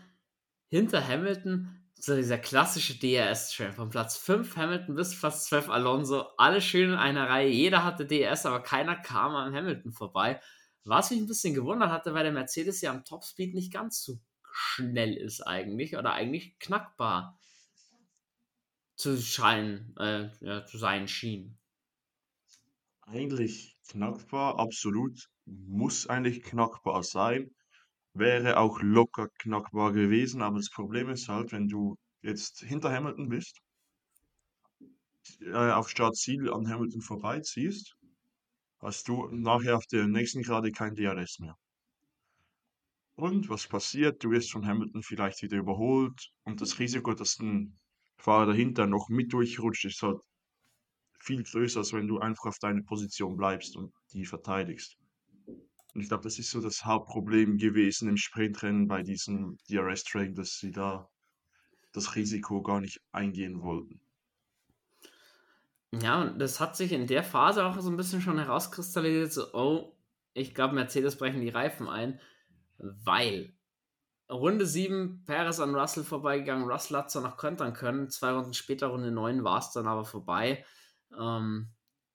hinter 0.68 1.06
Hamilton 1.08 1.86
so 1.98 2.16
dieser 2.16 2.38
klassische 2.38 3.00
DRS-Train 3.00 3.74
von 3.74 3.90
Platz 3.90 4.18
5 4.18 4.58
Hamilton 4.58 4.96
bis 4.96 5.18
Platz 5.18 5.46
12 5.46 5.70
Alonso, 5.70 6.28
alle 6.38 6.62
schön 6.62 6.92
in 6.92 6.96
einer 6.96 7.30
Reihe, 7.30 7.50
jeder 7.50 7.84
hatte 7.84 8.06
DRS, 8.06 8.46
aber 8.46 8.62
keiner 8.62 8.96
kam 8.96 9.36
an 9.36 9.56
Hamilton 9.56 9.94
vorbei. 9.94 10.40
Was 10.86 11.12
mich 11.12 11.20
ein 11.20 11.28
bisschen 11.28 11.54
gewundert 11.54 11.90
hatte, 11.90 12.14
weil 12.14 12.24
der 12.24 12.32
Mercedes 12.32 12.82
ja 12.82 12.92
am 12.92 13.04
Topspeed 13.04 13.54
nicht 13.54 13.74
ganz 13.74 14.04
so 14.04 14.20
schnell 14.54 15.14
ist 15.16 15.42
eigentlich 15.42 15.98
oder 15.98 16.14
eigentlich 16.14 16.58
knackbar 16.60 17.38
zu 18.96 19.18
scheinen, 19.18 19.96
äh, 19.98 20.30
ja, 20.40 20.66
zu 20.66 20.78
sein 20.78 21.08
schien. 21.08 21.58
Eigentlich 23.02 23.76
knackbar, 23.90 24.58
absolut. 24.60 25.30
Muss 25.46 26.08
eigentlich 26.08 26.44
knackbar 26.44 27.04
sein 27.04 27.54
wäre 28.16 28.58
auch 28.58 28.82
locker 28.82 29.30
knackbar 29.40 29.92
gewesen, 29.92 30.42
aber 30.42 30.58
das 30.58 30.70
Problem 30.70 31.10
ist 31.10 31.28
halt, 31.28 31.52
wenn 31.52 31.68
du 31.68 31.98
jetzt 32.22 32.60
hinter 32.60 32.92
Hamilton 32.92 33.30
bist, 33.30 33.60
äh, 35.42 35.72
auf 35.72 35.90
Startziel 35.90 36.52
an 36.52 36.70
Hamilton 36.70 37.02
vorbeiziehst, 37.02 37.95
hast 38.80 39.08
du 39.08 39.28
nachher 39.32 39.78
auf 39.78 39.86
der 39.88 40.08
nächsten 40.08 40.42
Gerade 40.42 40.72
kein 40.72 40.96
DRS 40.96 41.40
mehr. 41.40 41.58
Und 43.16 43.50
was 43.50 43.68
passiert? 43.68 44.24
Du 44.24 44.32
wirst 44.32 44.52
von 44.52 44.66
Hamilton 44.66 45.02
vielleicht 45.02 45.42
wieder 45.42 45.58
überholt 45.58 46.32
und 46.44 46.60
das 46.60 46.80
Risiko, 46.80 47.14
dass 47.14 47.40
ein 47.40 47.78
Fahrer 48.18 48.48
dahinter 48.48 48.88
noch 48.88 49.08
mit 49.10 49.32
durchrutscht, 49.32 49.86
ist 49.86 50.02
halt 50.02 50.20
viel 51.20 51.44
größer, 51.44 51.80
als 51.80 51.94
wenn 51.94 52.08
du 52.08 52.20
einfach 52.20 52.46
auf 52.46 52.60
deiner 52.60 52.84
Position 52.84 53.38
bleibst 53.38 53.78
und 53.78 53.94
die 54.14 54.26
verteidigst. 54.26 54.98
Und 55.48 56.02
ich 56.02 56.10
glaube, 56.10 56.24
das 56.24 56.40
ist 56.40 56.52
so 56.52 56.62
das 56.62 56.84
Hauptproblem 56.84 57.58
gewesen 57.58 58.10
im 58.10 58.18
Sprintrennen 58.18 58.88
bei 58.88 59.02
diesem 59.02 59.58
DRS-Train, 59.70 60.36
dass 60.36 60.60
sie 60.60 60.72
da 60.72 61.10
das 61.94 62.16
Risiko 62.16 62.62
gar 62.62 62.82
nicht 62.82 63.00
eingehen 63.14 63.62
wollten. 63.62 64.02
Ja, 65.92 66.22
und 66.22 66.40
das 66.40 66.60
hat 66.60 66.76
sich 66.76 66.92
in 66.92 67.08
der 67.08 67.24
Phase 67.24 67.66
auch 67.66 67.80
so 67.80 67.90
ein 67.90 67.98
bisschen 67.98 68.22
schon 68.22 68.38
herauskristallisiert, 68.38 69.32
so, 69.32 69.54
oh, 69.54 69.96
ich 70.34 70.54
glaube, 70.54 70.76
Mercedes 70.76 71.18
brechen 71.18 71.42
die 71.42 71.50
Reifen 71.50 71.88
ein, 71.88 72.20
weil 72.78 73.54
Runde 74.30 74.66
7, 74.66 75.24
Perez 75.26 75.60
an 75.60 75.76
Russell 75.76 76.04
vorbeigegangen, 76.04 76.70
Russell 76.70 76.98
hat 76.98 77.12
zwar 77.12 77.22
noch 77.22 77.38
kontern 77.38 77.74
können, 77.74 78.10
zwei 78.10 78.32
Runden 78.32 78.54
später, 78.54 78.88
Runde 78.88 79.12
9, 79.12 79.44
war 79.44 79.60
es 79.60 79.72
dann 79.72 79.88
aber 79.88 80.04
vorbei. 80.04 80.66
Ähm, 81.18 81.70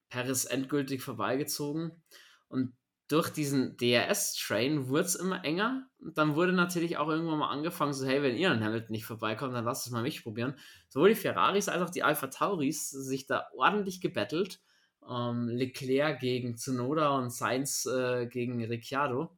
Perez 0.08 0.44
endgültig 0.44 1.02
vorbeigezogen. 1.02 2.02
Und 2.48 2.74
durch 3.10 3.28
diesen 3.30 3.76
DRS-Train 3.76 4.86
wurde 4.86 5.02
es 5.02 5.16
immer 5.16 5.44
enger. 5.44 5.84
Und 5.98 6.16
dann 6.16 6.36
wurde 6.36 6.52
natürlich 6.52 6.96
auch 6.96 7.08
irgendwann 7.08 7.40
mal 7.40 7.50
angefangen, 7.50 7.92
so, 7.92 8.06
hey, 8.06 8.22
wenn 8.22 8.36
ihr 8.36 8.52
an 8.52 8.62
Hamilton 8.62 8.92
nicht 8.92 9.04
vorbeikommt, 9.04 9.52
dann 9.52 9.64
lasst 9.64 9.84
es 9.84 9.92
mal 9.92 10.02
mich 10.02 10.22
probieren. 10.22 10.54
Sowohl 10.88 11.08
die 11.08 11.16
Ferraris 11.16 11.68
als 11.68 11.82
auch 11.82 11.90
die 11.90 12.04
Alpha 12.04 12.28
Tauris 12.28 12.88
sich 12.88 13.26
da 13.26 13.48
ordentlich 13.56 14.00
gebettelt. 14.00 14.60
Ähm, 15.08 15.48
Leclerc 15.48 16.20
gegen 16.20 16.56
Tsunoda 16.56 17.18
und 17.18 17.30
Sainz 17.30 17.84
äh, 17.86 18.26
gegen 18.26 18.64
Ricciardo. 18.64 19.36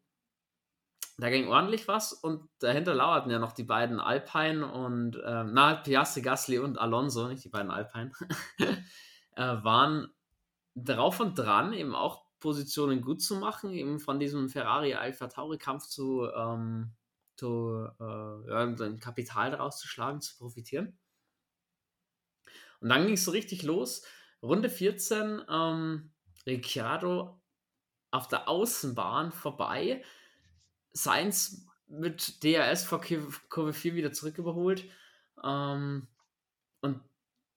Da 1.17 1.31
ging 1.31 1.49
ordentlich 1.49 1.89
was 1.89 2.13
und 2.13 2.51
dahinter 2.59 2.95
lauerten 2.95 3.31
ja 3.31 3.39
noch 3.39 3.53
die 3.53 3.65
beiden 3.65 4.01
Alpine 4.01 4.71
und, 4.71 5.17
äh, 5.17 5.45
na, 5.45 5.77
Piastri, 5.77 6.21
Gasly 6.21 6.59
und 6.59 6.79
Alonso, 6.79 7.29
nicht 7.29 7.45
die 7.45 7.49
beiden 7.49 7.71
Alpine, 7.71 8.13
äh, 9.37 9.43
waren 9.63 10.09
drauf 10.75 11.21
und 11.21 11.39
dran, 11.39 11.73
eben 11.73 11.95
auch 11.95 12.25
Positionen 12.43 13.01
gut 13.01 13.23
zu 13.23 13.37
machen, 13.37 13.73
eben 13.73 14.01
von 14.01 14.19
diesem 14.19 14.51
Ferrari 14.51 14.95
Alpha 14.95 15.29
Tauri 15.29 15.57
Kampf 15.57 15.87
zu, 15.87 16.29
ähm, 16.37 16.93
zu 17.37 17.89
äh, 17.99 18.51
ja, 18.51 18.65
ein 18.65 18.99
Kapital 18.99 19.53
daraus 19.53 19.79
zu 19.79 19.89
schlagen, 19.89 20.21
zu 20.21 20.37
profitieren. 20.37 20.99
Und 22.81 22.89
dann 22.89 23.07
ging 23.07 23.15
es 23.15 23.25
so 23.25 23.31
richtig 23.31 23.63
los. 23.63 24.05
Runde 24.43 24.69
14, 24.69 25.43
ähm, 25.49 26.13
Ricciardo 26.47 27.41
auf 28.11 28.27
der 28.29 28.49
Außenbahn 28.49 29.31
vorbei. 29.31 30.05
Sainz 30.93 31.67
mit 31.87 32.43
DRS 32.43 32.85
vor 32.85 33.01
Kurve 33.49 33.73
4 33.73 33.95
wieder 33.95 34.13
zurück 34.13 34.37
überholt. 34.39 34.85
Ähm, 35.45 36.09
und 36.81 37.01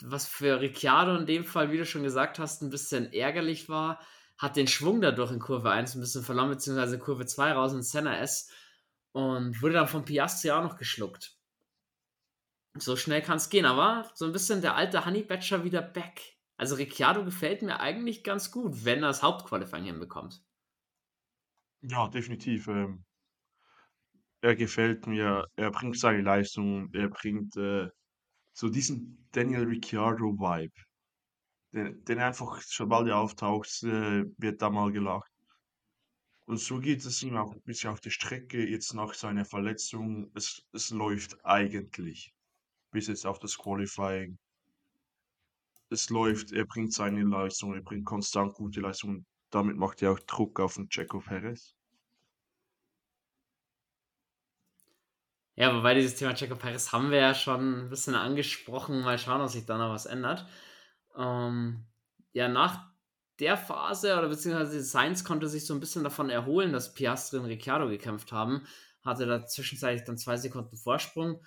was 0.04 0.28
für 0.28 0.62
Ricciardo 0.62 1.16
in 1.16 1.26
dem 1.26 1.44
Fall, 1.44 1.72
wie 1.72 1.78
du 1.78 1.86
schon 1.86 2.04
gesagt 2.04 2.38
hast, 2.38 2.62
ein 2.62 2.70
bisschen 2.70 3.12
ärgerlich 3.12 3.68
war, 3.68 4.00
hat 4.38 4.56
den 4.56 4.68
Schwung 4.68 5.02
dadurch 5.02 5.32
in 5.32 5.40
Kurve 5.40 5.72
1 5.72 5.96
ein 5.96 6.02
bisschen 6.02 6.24
verloren, 6.24 6.50
beziehungsweise 6.50 7.00
Kurve 7.00 7.26
2 7.26 7.54
raus 7.54 7.74
in 7.74 7.82
Senna 7.82 8.18
S 8.20 8.52
und 9.14 9.62
wurde 9.62 9.76
dann 9.76 9.88
von 9.88 10.06
Piastri 10.06 10.52
auch 10.52 10.64
noch 10.64 10.78
geschluckt. 10.78 11.38
So 12.78 12.98
schnell 12.98 13.22
kann 13.22 13.38
es 13.38 13.50
gehen, 13.50 13.66
aber 13.66 14.12
so 14.14 14.26
ein 14.26 14.34
bisschen 14.34 14.62
der 14.62 14.76
alte 14.76 15.06
Honey 15.06 15.24
Badger 15.24 15.64
wieder 15.64 15.82
back. 15.82 16.22
Also 16.58 16.76
Ricciardo 16.76 17.24
gefällt 17.24 17.62
mir 17.62 17.80
eigentlich 17.80 18.24
ganz 18.24 18.52
gut, 18.52 18.84
wenn 18.84 19.00
er 19.00 19.08
das 19.08 19.24
Hauptqualifying 19.24 19.86
hinbekommt. 19.86 20.44
Ja, 21.82 22.08
definitiv. 22.10 22.68
Ähm, 22.68 23.06
er 24.42 24.56
gefällt 24.56 25.08
mir, 25.08 25.48
er 25.56 25.72
bringt 25.72 25.98
seine 25.98 26.22
Leistung, 26.22 26.94
er 26.94 27.10
bringt 27.10 27.56
äh, 27.56 27.90
so 28.54 28.70
diesen 28.70 29.28
Daniel 29.32 29.66
Ricciardo-Vibe 29.66 30.74
den, 31.76 32.04
den 32.06 32.20
einfach, 32.20 32.62
sobald 32.62 33.08
er 33.08 33.18
auftaucht, 33.18 33.84
äh, 33.84 34.26
wird 34.38 34.62
da 34.62 34.70
mal 34.70 34.92
gelacht. 34.92 35.30
Und 36.46 36.58
so 36.58 36.80
geht 36.80 37.04
es 37.04 37.22
ihm 37.24 37.38
auch 37.38 37.52
ein 37.52 37.62
bisschen 37.62 37.92
auf 37.92 38.00
der 38.00 38.12
Strecke, 38.12 38.66
jetzt 38.66 38.94
nach 38.94 39.14
seiner 39.14 39.46
Verletzung. 39.46 40.32
Es, 40.36 40.64
es 40.72 40.92
läuft 40.92 41.44
eigentlich. 41.44 42.34
Bis 42.92 43.08
jetzt 43.08 43.26
auf 43.26 43.40
das 43.40 43.58
Qualifying. 43.58 44.38
Es 45.90 46.10
läuft, 46.10 46.52
er 46.52 46.66
bringt 46.66 46.94
seine 46.94 47.24
Leistung, 47.24 47.74
er 47.74 47.82
bringt 47.82 48.06
konstant 48.06 48.54
gute 48.54 48.80
Leistungen. 48.80 49.26
Damit 49.50 49.78
macht 49.78 50.02
er 50.02 50.12
auch 50.12 50.20
Druck 50.20 50.60
auf 50.60 50.76
den 50.76 50.90
Checo 50.90 51.20
Perez. 51.20 51.76
Ja, 55.56 55.76
wobei 55.76 55.94
dieses 55.94 56.16
Thema 56.16 56.34
Checo 56.36 56.56
Perez 56.56 56.92
haben 56.92 57.12
wir 57.12 57.20
ja 57.20 57.34
schon 57.34 57.86
ein 57.86 57.90
bisschen 57.90 58.16
angesprochen. 58.16 59.02
Mal 59.02 59.18
schauen, 59.18 59.42
ob 59.42 59.50
sich 59.50 59.66
da 59.66 59.78
noch 59.78 59.94
was 59.94 60.06
ändert. 60.06 60.46
Ähm, 61.18 61.86
ja, 62.34 62.48
nach 62.48 62.96
der 63.40 63.58
Phase 63.58 64.18
oder 64.18 64.30
beziehungsweise 64.30 64.82
Sainz 64.82 65.24
konnte 65.24 65.48
sich 65.48 65.66
so 65.66 65.74
ein 65.74 65.80
bisschen 65.80 66.04
davon 66.04 66.30
erholen, 66.30 66.72
dass 66.72 66.94
Piastri 66.94 67.38
und 67.38 67.46
Ricciardo 67.46 67.88
gekämpft 67.88 68.32
haben. 68.32 68.66
Hatte 69.04 69.26
da 69.26 69.46
zwischenzeitlich 69.46 70.06
dann 70.06 70.18
zwei 70.18 70.38
Sekunden 70.38 70.78
Vorsprung. 70.78 71.42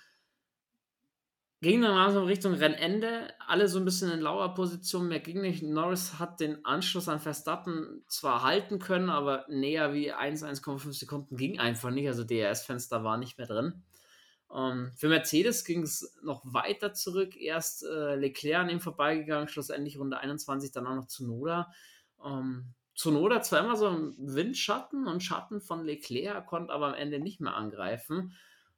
Ging 1.61 1.81
dann 1.81 1.95
langsam 1.95 2.23
Richtung 2.23 2.53
Rennende, 2.53 3.33
alle 3.45 3.67
so 3.67 3.79
ein 3.79 3.85
bisschen 3.85 4.09
in 4.11 4.21
lauer 4.21 4.53
Position, 4.53 5.09
mehr 5.09 5.19
ging 5.19 5.41
nicht. 5.41 5.61
Norris 5.61 6.17
hat 6.17 6.39
den 6.39 6.63
Anschluss 6.63 7.09
an 7.09 7.19
Verstappen 7.19 8.01
zwar 8.07 8.43
halten 8.43 8.79
können, 8.79 9.09
aber 9.09 9.45
näher 9.49 9.93
wie 9.93 10.13
1, 10.13 10.45
1,5 10.45 10.93
Sekunden 10.93 11.35
ging 11.35 11.59
einfach 11.59 11.91
nicht. 11.91 12.07
Also 12.07 12.23
DRS-Fenster 12.23 13.03
war 13.03 13.17
nicht 13.17 13.37
mehr 13.37 13.47
drin. 13.47 13.83
Ähm, 14.53 14.91
für 14.95 15.09
Mercedes 15.09 15.63
ging 15.63 15.83
es 15.83 16.17
noch 16.23 16.41
weiter 16.45 16.93
zurück. 16.93 17.35
Erst 17.35 17.83
äh, 17.83 18.15
Leclerc 18.15 18.63
an 18.63 18.69
ihm 18.69 18.79
vorbeigegangen, 18.79 19.47
schlussendlich 19.47 19.99
Runde 19.99 20.17
21, 20.17 20.71
dann 20.71 20.87
auch 20.87 20.95
noch 20.95 21.07
Zunoda. 21.07 21.71
Ähm, 22.25 22.73
Zunoda 22.95 23.41
zwar 23.41 23.61
immer 23.61 23.77
so 23.77 23.87
im 23.87 24.15
Windschatten 24.17 25.07
und 25.07 25.23
Schatten 25.23 25.61
von 25.61 25.85
Leclerc, 25.85 26.45
konnte 26.47 26.73
aber 26.73 26.87
am 26.87 26.93
Ende 26.95 27.19
nicht 27.19 27.39
mehr 27.39 27.55
angreifen. 27.55 28.33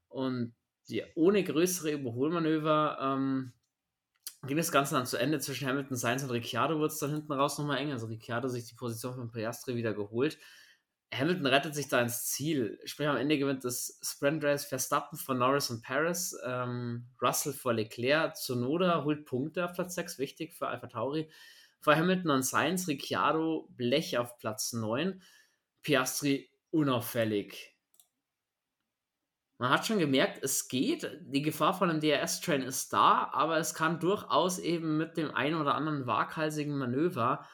Und 0.10 0.54
die, 0.90 1.04
ohne 1.16 1.44
größere 1.44 1.92
Überholmanöver 1.92 2.98
ähm, 3.02 3.54
ging 4.44 4.58
das 4.58 4.72
Ganze 4.72 4.96
dann 4.96 5.06
zu 5.06 5.18
Ende 5.18 5.40
zwischen 5.40 5.68
Hamilton, 5.68 5.96
Sainz 5.96 6.24
und 6.24 6.32
Ricciardo, 6.32 6.78
wurde 6.78 6.94
es 6.94 7.00
dann 7.00 7.12
hinten 7.12 7.32
raus 7.32 7.58
nochmal 7.58 7.78
eng. 7.78 7.92
Also 7.92 8.08
Ricciardo 8.08 8.48
sich 8.48 8.68
die 8.68 8.76
Position 8.76 9.16
von 9.16 9.32
Piastri 9.32 9.76
wieder 9.76 9.94
geholt. 9.94 10.38
Hamilton 11.13 11.45
rettet 11.45 11.76
sich 11.76 11.89
da 11.89 12.02
ins 12.02 12.26
Ziel. 12.26 12.80
Sprich, 12.86 13.08
am 13.08 13.17
Ende 13.17 13.38
gewinnt 13.38 13.65
das 13.65 14.00
Sprint 14.02 14.43
Race 14.43 14.65
Verstappen 14.65 15.17
von 15.17 15.38
Norris 15.38 15.69
und 15.69 15.84
Paris, 15.84 16.38
ähm, 16.45 17.08
Russell 17.21 17.54
vor 17.54 17.74
Leclerc, 17.74 18.38
Zunoda 18.38 19.04
holt 19.04 19.26
Punkte 19.26 19.65
auf 19.65 19.74
Platz 19.74 19.95
6, 19.95 20.19
wichtig 20.19 20.54
für 20.54 20.67
Alpha 20.67 20.88
Tauri. 20.88 21.30
Vor 21.82 21.95
Hamilton 21.95 22.32
und 22.32 22.43
Sainz, 22.43 22.88
Ricciardo, 22.88 23.67
Blech 23.71 24.17
auf 24.17 24.38
Platz 24.38 24.71
9, 24.71 25.21
Piastri 25.82 26.50
unauffällig. 26.69 27.76
Man 29.58 29.69
hat 29.69 29.86
schon 29.86 30.00
gemerkt, 30.00 30.43
es 30.43 30.69
geht, 30.69 31.19
die 31.21 31.41
Gefahr 31.41 31.74
von 31.74 31.89
einem 31.89 32.00
DRS-Train 32.00 32.63
ist 32.63 32.93
da, 32.93 33.30
aber 33.32 33.58
es 33.58 33.76
kann 33.76 34.00
durchaus 34.00 34.58
eben 34.58 34.97
mit 34.97 35.17
dem 35.17 35.36
einen 35.36 35.60
oder 35.60 35.76
anderen 35.76 36.08
waghalsigen 36.08 36.78
Manöver 36.78 37.45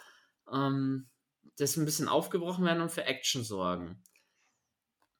ähm, 0.51 1.09
das 1.57 1.77
ein 1.77 1.85
bisschen 1.85 2.07
aufgebrochen 2.07 2.65
werden 2.65 2.81
und 2.81 2.91
für 2.91 3.05
Action 3.05 3.43
sorgen. 3.43 4.01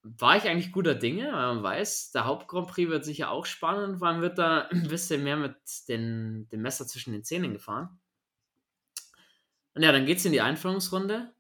War 0.03 0.37
ich 0.37 0.43
eigentlich 0.43 0.71
guter 0.71 0.95
Dinge, 0.95 1.25
weil 1.25 1.55
man 1.55 1.63
weiß, 1.63 2.11
der 2.11 2.25
Haupt-Grand 2.25 2.67
Prix 2.67 2.89
wird 2.89 3.03
sicher 3.03 3.31
auch 3.31 3.45
spannend, 3.45 3.99
weil 3.99 4.13
man 4.13 4.21
wird 4.21 4.37
da 4.37 4.61
ein 4.71 4.87
bisschen 4.87 5.23
mehr 5.23 5.37
mit 5.37 5.55
den, 5.87 6.47
dem 6.49 6.61
Messer 6.61 6.87
zwischen 6.87 7.11
den 7.11 7.23
Zähnen 7.23 7.53
gefahren. 7.53 7.99
Und 9.73 9.83
ja, 9.83 9.91
dann 9.91 10.05
geht 10.05 10.17
es 10.17 10.25
in 10.25 10.31
die 10.31 10.41
Einführungsrunde 10.41 11.31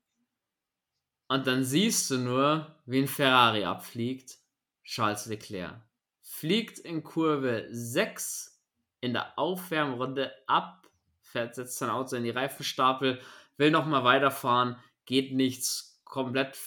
und 1.27 1.47
dann 1.47 1.63
siehst 1.63 2.11
du 2.11 2.17
nur, 2.17 2.75
wie 2.85 2.99
ein 2.99 3.07
Ferrari 3.07 3.65
abfliegt. 3.65 4.37
Charles 4.83 5.25
Leclerc 5.25 5.81
fliegt 6.21 6.79
in 6.79 7.03
Kurve 7.03 7.67
6 7.71 8.61
in 9.01 9.13
der 9.13 9.37
Aufwärmrunde 9.39 10.31
ab, 10.45 10.87
fährt, 11.21 11.55
setzt 11.55 11.77
sein 11.77 11.89
Auto 11.89 12.15
in 12.15 12.23
die 12.23 12.29
Reifenstapel, 12.29 13.19
will 13.57 13.71
nochmal 13.71 14.03
weiterfahren, 14.03 14.77
geht 15.07 15.33
nichts, 15.33 15.99
komplett 16.03 16.59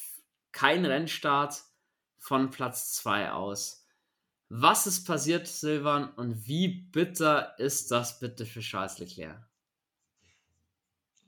kein 0.50 0.84
Rennstart 0.84 1.62
von 2.16 2.50
Platz 2.50 2.94
2 2.94 3.30
aus. 3.30 3.86
Was 4.48 4.88
ist 4.88 5.04
passiert, 5.04 5.46
Silvan, 5.46 6.12
und 6.14 6.48
wie 6.48 6.66
bitter 6.66 7.56
ist 7.60 7.92
das 7.92 8.18
bitte 8.18 8.44
für 8.44 8.60
Charles 8.60 8.98
Leclerc? 8.98 9.48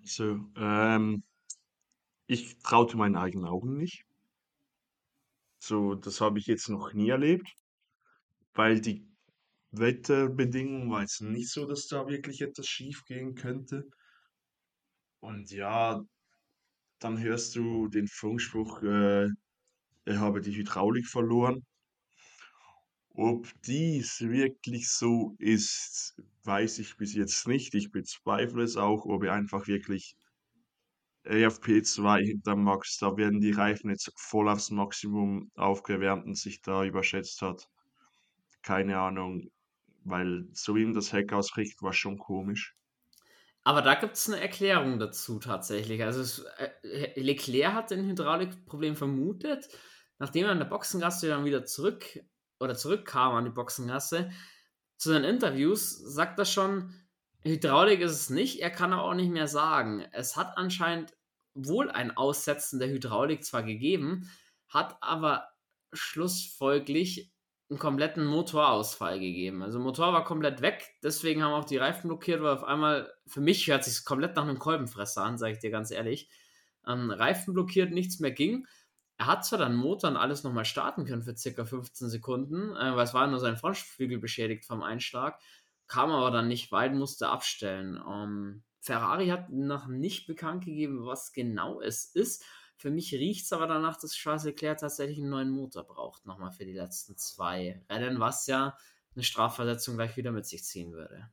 So, 0.02 0.40
ähm, 0.56 1.22
ich 2.26 2.58
traute 2.58 2.96
meinen 2.96 3.14
eigenen 3.14 3.46
Augen 3.46 3.76
nicht. 3.76 4.04
So, 5.60 5.94
das 5.94 6.20
habe 6.20 6.40
ich 6.40 6.46
jetzt 6.46 6.68
noch 6.68 6.92
nie 6.92 7.10
erlebt, 7.10 7.54
weil 8.54 8.80
die 8.80 9.06
Wetterbedingungen 9.70 10.90
war 10.90 11.02
jetzt 11.02 11.20
nicht 11.20 11.50
so, 11.50 11.66
dass 11.66 11.86
da 11.86 12.08
wirklich 12.08 12.40
etwas 12.40 12.66
schief 12.66 13.04
gehen 13.04 13.36
könnte. 13.36 13.88
Und 15.20 15.52
ja, 15.52 16.04
dann 17.04 17.20
hörst 17.20 17.56
du 17.56 17.88
den 17.88 18.08
Funkspruch, 18.08 18.82
äh, 18.82 19.28
er 20.04 20.20
habe 20.20 20.40
die 20.40 20.54
Hydraulik 20.56 21.06
verloren. 21.06 21.64
Ob 23.14 23.48
dies 23.62 24.20
wirklich 24.20 24.90
so 24.90 25.34
ist, 25.38 26.14
weiß 26.44 26.78
ich 26.78 26.96
bis 26.96 27.14
jetzt 27.14 27.46
nicht. 27.46 27.74
Ich 27.74 27.90
bezweifle 27.90 28.62
es 28.62 28.76
auch, 28.76 29.04
ob 29.06 29.24
er 29.24 29.34
einfach 29.34 29.66
wirklich 29.66 30.16
RFP2 31.24 32.18
hinter 32.20 32.56
Max, 32.56 32.98
da 32.98 33.16
werden 33.16 33.40
die 33.40 33.52
Reifen 33.52 33.90
jetzt 33.90 34.10
voll 34.16 34.48
aufs 34.48 34.70
Maximum 34.70 35.50
aufgewärmt 35.54 36.26
und 36.26 36.36
sich 36.36 36.62
da 36.62 36.84
überschätzt 36.84 37.42
hat. 37.42 37.68
Keine 38.62 38.98
Ahnung, 38.98 39.50
weil 40.04 40.48
so 40.52 40.74
wie 40.74 40.82
ihm 40.82 40.94
das 40.94 41.12
Heck 41.12 41.32
ausrichtet, 41.32 41.82
war 41.82 41.92
schon 41.92 42.18
komisch. 42.18 42.74
Aber 43.64 43.82
da 43.82 43.94
gibt 43.94 44.14
es 44.14 44.28
eine 44.28 44.40
Erklärung 44.40 44.98
dazu 44.98 45.38
tatsächlich. 45.38 46.02
Also 46.02 46.20
es, 46.20 46.44
äh, 46.84 47.20
Leclerc 47.20 47.74
hat 47.74 47.92
ein 47.92 48.08
Hydraulikproblem 48.08 48.96
vermutet, 48.96 49.68
nachdem 50.18 50.46
er 50.46 50.52
in 50.52 50.58
der 50.58 50.66
Boxengasse 50.66 51.28
dann 51.28 51.44
wieder 51.44 51.64
zurück 51.64 52.04
oder 52.58 52.74
zurückkam 52.74 53.34
an 53.34 53.44
die 53.44 53.50
Boxengasse. 53.50 54.30
Zu 54.96 55.10
seinen 55.10 55.24
Interviews 55.24 55.90
sagt 55.90 56.38
er 56.38 56.44
schon, 56.44 56.94
Hydraulik 57.44 58.00
ist 58.00 58.12
es 58.12 58.30
nicht, 58.30 58.60
er 58.60 58.70
kann 58.70 58.92
auch 58.92 59.14
nicht 59.14 59.30
mehr 59.30 59.48
sagen. 59.48 60.04
Es 60.12 60.36
hat 60.36 60.56
anscheinend 60.56 61.12
wohl 61.54 61.90
ein 61.90 62.16
Aussetzen 62.16 62.78
der 62.78 62.88
Hydraulik 62.88 63.44
zwar 63.44 63.62
gegeben, 63.62 64.30
hat 64.68 64.96
aber 65.00 65.48
schlussfolglich 65.92 67.31
einen 67.72 67.78
kompletten 67.78 68.26
Motorausfall 68.26 69.18
gegeben. 69.18 69.62
Also 69.62 69.78
Motor 69.78 70.12
war 70.12 70.24
komplett 70.24 70.60
weg, 70.60 70.94
deswegen 71.02 71.42
haben 71.42 71.54
auch 71.54 71.64
die 71.64 71.78
Reifen 71.78 72.08
blockiert, 72.08 72.42
weil 72.42 72.52
auf 72.54 72.64
einmal, 72.64 73.10
für 73.26 73.40
mich 73.40 73.66
hört 73.66 73.82
sich 73.82 74.04
komplett 74.04 74.36
nach 74.36 74.42
einem 74.42 74.58
Kolbenfresser 74.58 75.24
an, 75.24 75.38
sage 75.38 75.54
ich 75.54 75.58
dir 75.58 75.70
ganz 75.70 75.90
ehrlich. 75.90 76.28
Ähm, 76.86 77.10
Reifen 77.10 77.54
blockiert, 77.54 77.90
nichts 77.90 78.20
mehr 78.20 78.30
ging. 78.30 78.66
Er 79.16 79.26
hat 79.26 79.46
zwar 79.46 79.58
dann 79.58 79.74
Motor 79.74 80.10
und 80.10 80.16
alles 80.18 80.42
nochmal 80.42 80.66
starten 80.66 81.06
können 81.06 81.22
für 81.22 81.34
circa 81.34 81.64
15 81.64 82.10
Sekunden, 82.10 82.76
äh, 82.76 82.94
weil 82.94 83.04
es 83.04 83.14
war 83.14 83.26
nur 83.26 83.40
sein 83.40 83.56
Frontflügel 83.56 84.18
beschädigt 84.18 84.66
vom 84.66 84.82
Einschlag, 84.82 85.40
kam 85.86 86.10
aber 86.10 86.30
dann 86.30 86.48
nicht 86.48 86.72
weit, 86.72 86.92
musste 86.92 87.30
abstellen. 87.30 87.98
Ähm, 88.06 88.64
Ferrari 88.80 89.28
hat 89.28 89.48
noch 89.50 89.86
nicht 89.86 90.26
bekannt 90.26 90.66
gegeben, 90.66 91.06
was 91.06 91.32
genau 91.32 91.80
es 91.80 92.04
ist. 92.04 92.44
Für 92.82 92.90
mich 92.90 93.14
riecht 93.14 93.44
es 93.44 93.52
aber 93.52 93.68
danach, 93.68 93.96
dass 93.96 94.12
Charles 94.12 94.42
Leclerc 94.42 94.78
tatsächlich 94.78 95.18
einen 95.18 95.28
neuen 95.28 95.50
Motor 95.50 95.84
braucht, 95.84 96.26
nochmal 96.26 96.50
für 96.50 96.64
die 96.64 96.72
letzten 96.72 97.16
zwei 97.16 97.80
Rennen, 97.88 98.18
was 98.18 98.48
ja 98.48 98.76
eine 99.14 99.22
Strafversetzung 99.22 99.94
gleich 99.94 100.16
wieder 100.16 100.32
mit 100.32 100.46
sich 100.46 100.64
ziehen 100.64 100.90
würde. 100.90 101.30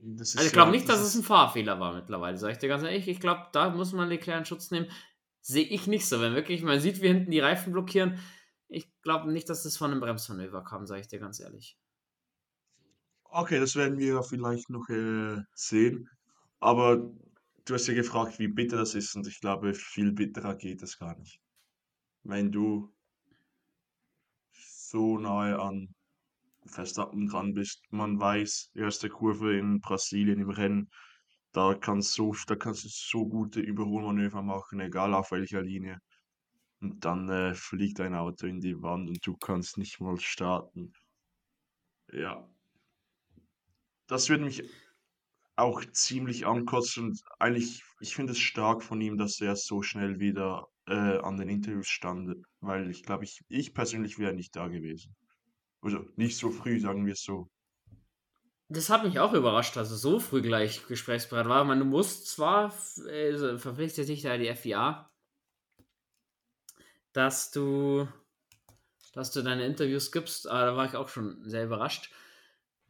also 0.00 0.38
ich 0.38 0.52
glaube 0.52 0.70
ja, 0.70 0.76
nicht, 0.76 0.88
dass 0.88 1.00
es 1.00 1.16
ein 1.16 1.24
Fahrfehler 1.24 1.80
war 1.80 1.92
mittlerweile, 1.92 2.38
sage 2.38 2.52
ich 2.52 2.60
dir 2.60 2.68
ganz 2.68 2.84
ehrlich. 2.84 3.08
Ich 3.08 3.18
glaube, 3.18 3.48
da 3.50 3.70
muss 3.70 3.92
man 3.92 4.08
Leclerc 4.08 4.38
in 4.38 4.44
Schutz 4.44 4.70
nehmen. 4.70 4.88
Sehe 5.40 5.64
ich 5.64 5.88
nicht 5.88 6.06
so. 6.06 6.20
Wenn 6.20 6.36
wirklich 6.36 6.62
man 6.62 6.78
sieht, 6.78 7.02
wie 7.02 7.08
hinten 7.08 7.32
die 7.32 7.40
Reifen 7.40 7.72
blockieren, 7.72 8.20
ich 8.68 8.88
glaube 9.02 9.32
nicht, 9.32 9.48
dass 9.48 9.64
das 9.64 9.76
von 9.76 9.90
einem 9.90 9.98
Bremsmanöver 9.98 10.62
kam, 10.62 10.86
sage 10.86 11.00
ich 11.00 11.08
dir 11.08 11.18
ganz 11.18 11.40
ehrlich. 11.40 11.76
Okay, 13.24 13.58
das 13.58 13.74
werden 13.74 13.98
wir 13.98 14.22
vielleicht 14.22 14.70
noch 14.70 14.88
äh, 14.88 15.42
sehen. 15.52 16.08
Aber 16.60 17.10
du 17.64 17.74
hast 17.74 17.86
ja 17.86 17.94
gefragt, 17.94 18.38
wie 18.38 18.48
bitter 18.48 18.78
das 18.78 18.94
ist, 18.94 19.14
und 19.14 19.26
ich 19.26 19.40
glaube, 19.40 19.74
viel 19.74 20.12
bitterer 20.12 20.54
geht 20.56 20.82
es 20.82 20.98
gar 20.98 21.16
nicht. 21.18 21.40
Wenn 22.22 22.52
du 22.52 22.92
so 24.52 25.18
nahe 25.18 25.58
an 25.58 25.94
Verstappen 26.66 27.26
dran 27.26 27.54
bist, 27.54 27.82
man 27.90 28.20
weiß, 28.20 28.70
erste 28.74 29.08
Kurve 29.08 29.56
in 29.56 29.80
Brasilien 29.80 30.40
im 30.40 30.50
Rennen, 30.50 30.90
da 31.52 31.74
kannst, 31.74 32.14
so, 32.14 32.34
da 32.46 32.56
kannst 32.56 32.84
du 32.84 32.88
so 32.88 33.26
gute 33.26 33.60
Überholmanöver 33.60 34.42
machen, 34.42 34.80
egal 34.80 35.14
auf 35.14 35.32
welcher 35.32 35.62
Linie. 35.62 35.98
Und 36.80 37.04
dann 37.04 37.28
äh, 37.28 37.54
fliegt 37.54 37.98
dein 37.98 38.14
Auto 38.14 38.46
in 38.46 38.60
die 38.60 38.80
Wand 38.82 39.08
und 39.08 39.24
du 39.26 39.36
kannst 39.36 39.76
nicht 39.78 40.00
mal 40.00 40.18
starten. 40.18 40.92
Ja. 42.12 42.48
Das 44.06 44.28
würde 44.28 44.44
mich 44.44 44.64
auch 45.56 45.84
ziemlich 45.92 46.46
ankotzt 46.46 46.98
und 46.98 47.20
eigentlich, 47.38 47.82
ich 48.00 48.14
finde 48.14 48.32
es 48.32 48.38
stark 48.38 48.82
von 48.82 49.00
ihm, 49.00 49.18
dass 49.18 49.40
er 49.40 49.56
so 49.56 49.82
schnell 49.82 50.18
wieder 50.18 50.68
äh, 50.86 51.18
an 51.18 51.36
den 51.36 51.48
Interviews 51.48 51.88
stand, 51.88 52.36
weil 52.60 52.90
ich 52.90 53.02
glaube, 53.02 53.24
ich, 53.24 53.40
ich 53.48 53.74
persönlich 53.74 54.18
wäre 54.18 54.32
nicht 54.32 54.56
da 54.56 54.68
gewesen. 54.68 55.14
Also 55.80 56.04
nicht 56.16 56.38
so 56.38 56.50
früh, 56.50 56.80
sagen 56.80 57.06
wir 57.06 57.12
es 57.12 57.22
so. 57.22 57.50
Das 58.68 58.88
hat 58.88 59.04
mich 59.04 59.18
auch 59.18 59.34
überrascht, 59.34 59.76
dass 59.76 59.90
er 59.90 59.96
so 59.96 60.18
früh 60.18 60.40
gleich 60.40 60.86
gesprächsbereit 60.86 61.48
war. 61.48 61.64
Man, 61.64 61.78
du 61.78 61.84
musst 61.84 62.28
zwar, 62.28 62.72
also 63.06 63.58
verpflichtet 63.58 64.06
sich 64.06 64.22
da 64.22 64.38
die 64.38 64.54
FIA, 64.54 65.10
dass 67.12 67.50
du, 67.50 68.08
dass 69.12 69.30
du 69.32 69.42
deine 69.42 69.66
Interviews 69.66 70.10
gibst, 70.10 70.48
aber 70.48 70.64
da 70.64 70.76
war 70.76 70.86
ich 70.86 70.96
auch 70.96 71.10
schon 71.10 71.42
sehr 71.44 71.64
überrascht 71.64 72.10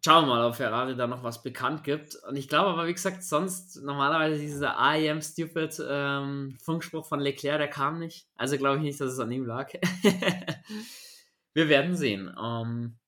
schauen 0.05 0.27
wir 0.27 0.35
mal, 0.35 0.45
ob 0.45 0.57
Ferrari 0.57 0.97
da 0.97 1.07
noch 1.07 1.23
was 1.23 1.43
bekannt 1.43 1.85
gibt. 1.85 2.17
Und 2.17 2.37
ich 2.37 2.49
glaube 2.49 2.71
aber, 2.71 2.87
wie 2.87 2.93
gesagt, 2.93 3.23
sonst 3.23 3.83
normalerweise 3.83 4.41
dieser 4.41 4.77
I 4.79 5.09
am 5.09 5.23
stupid 5.23 5.81
ähm, 5.89 6.57
Funkspruch 6.63 7.07
von 7.07 7.21
Leclerc, 7.21 7.59
der 7.59 7.69
kam 7.69 7.99
nicht. 7.99 8.27
Also 8.37 8.59
glaube 8.59 8.79
ich 8.79 8.83
nicht, 8.83 9.01
dass 9.01 9.13
es 9.13 9.21
an 9.21 9.31
ihm 9.31 9.47
lag. 9.47 9.73
wir 11.55 11.69
werden 11.69 11.97
sehen. 11.97 12.35
Ähm, 12.43 12.99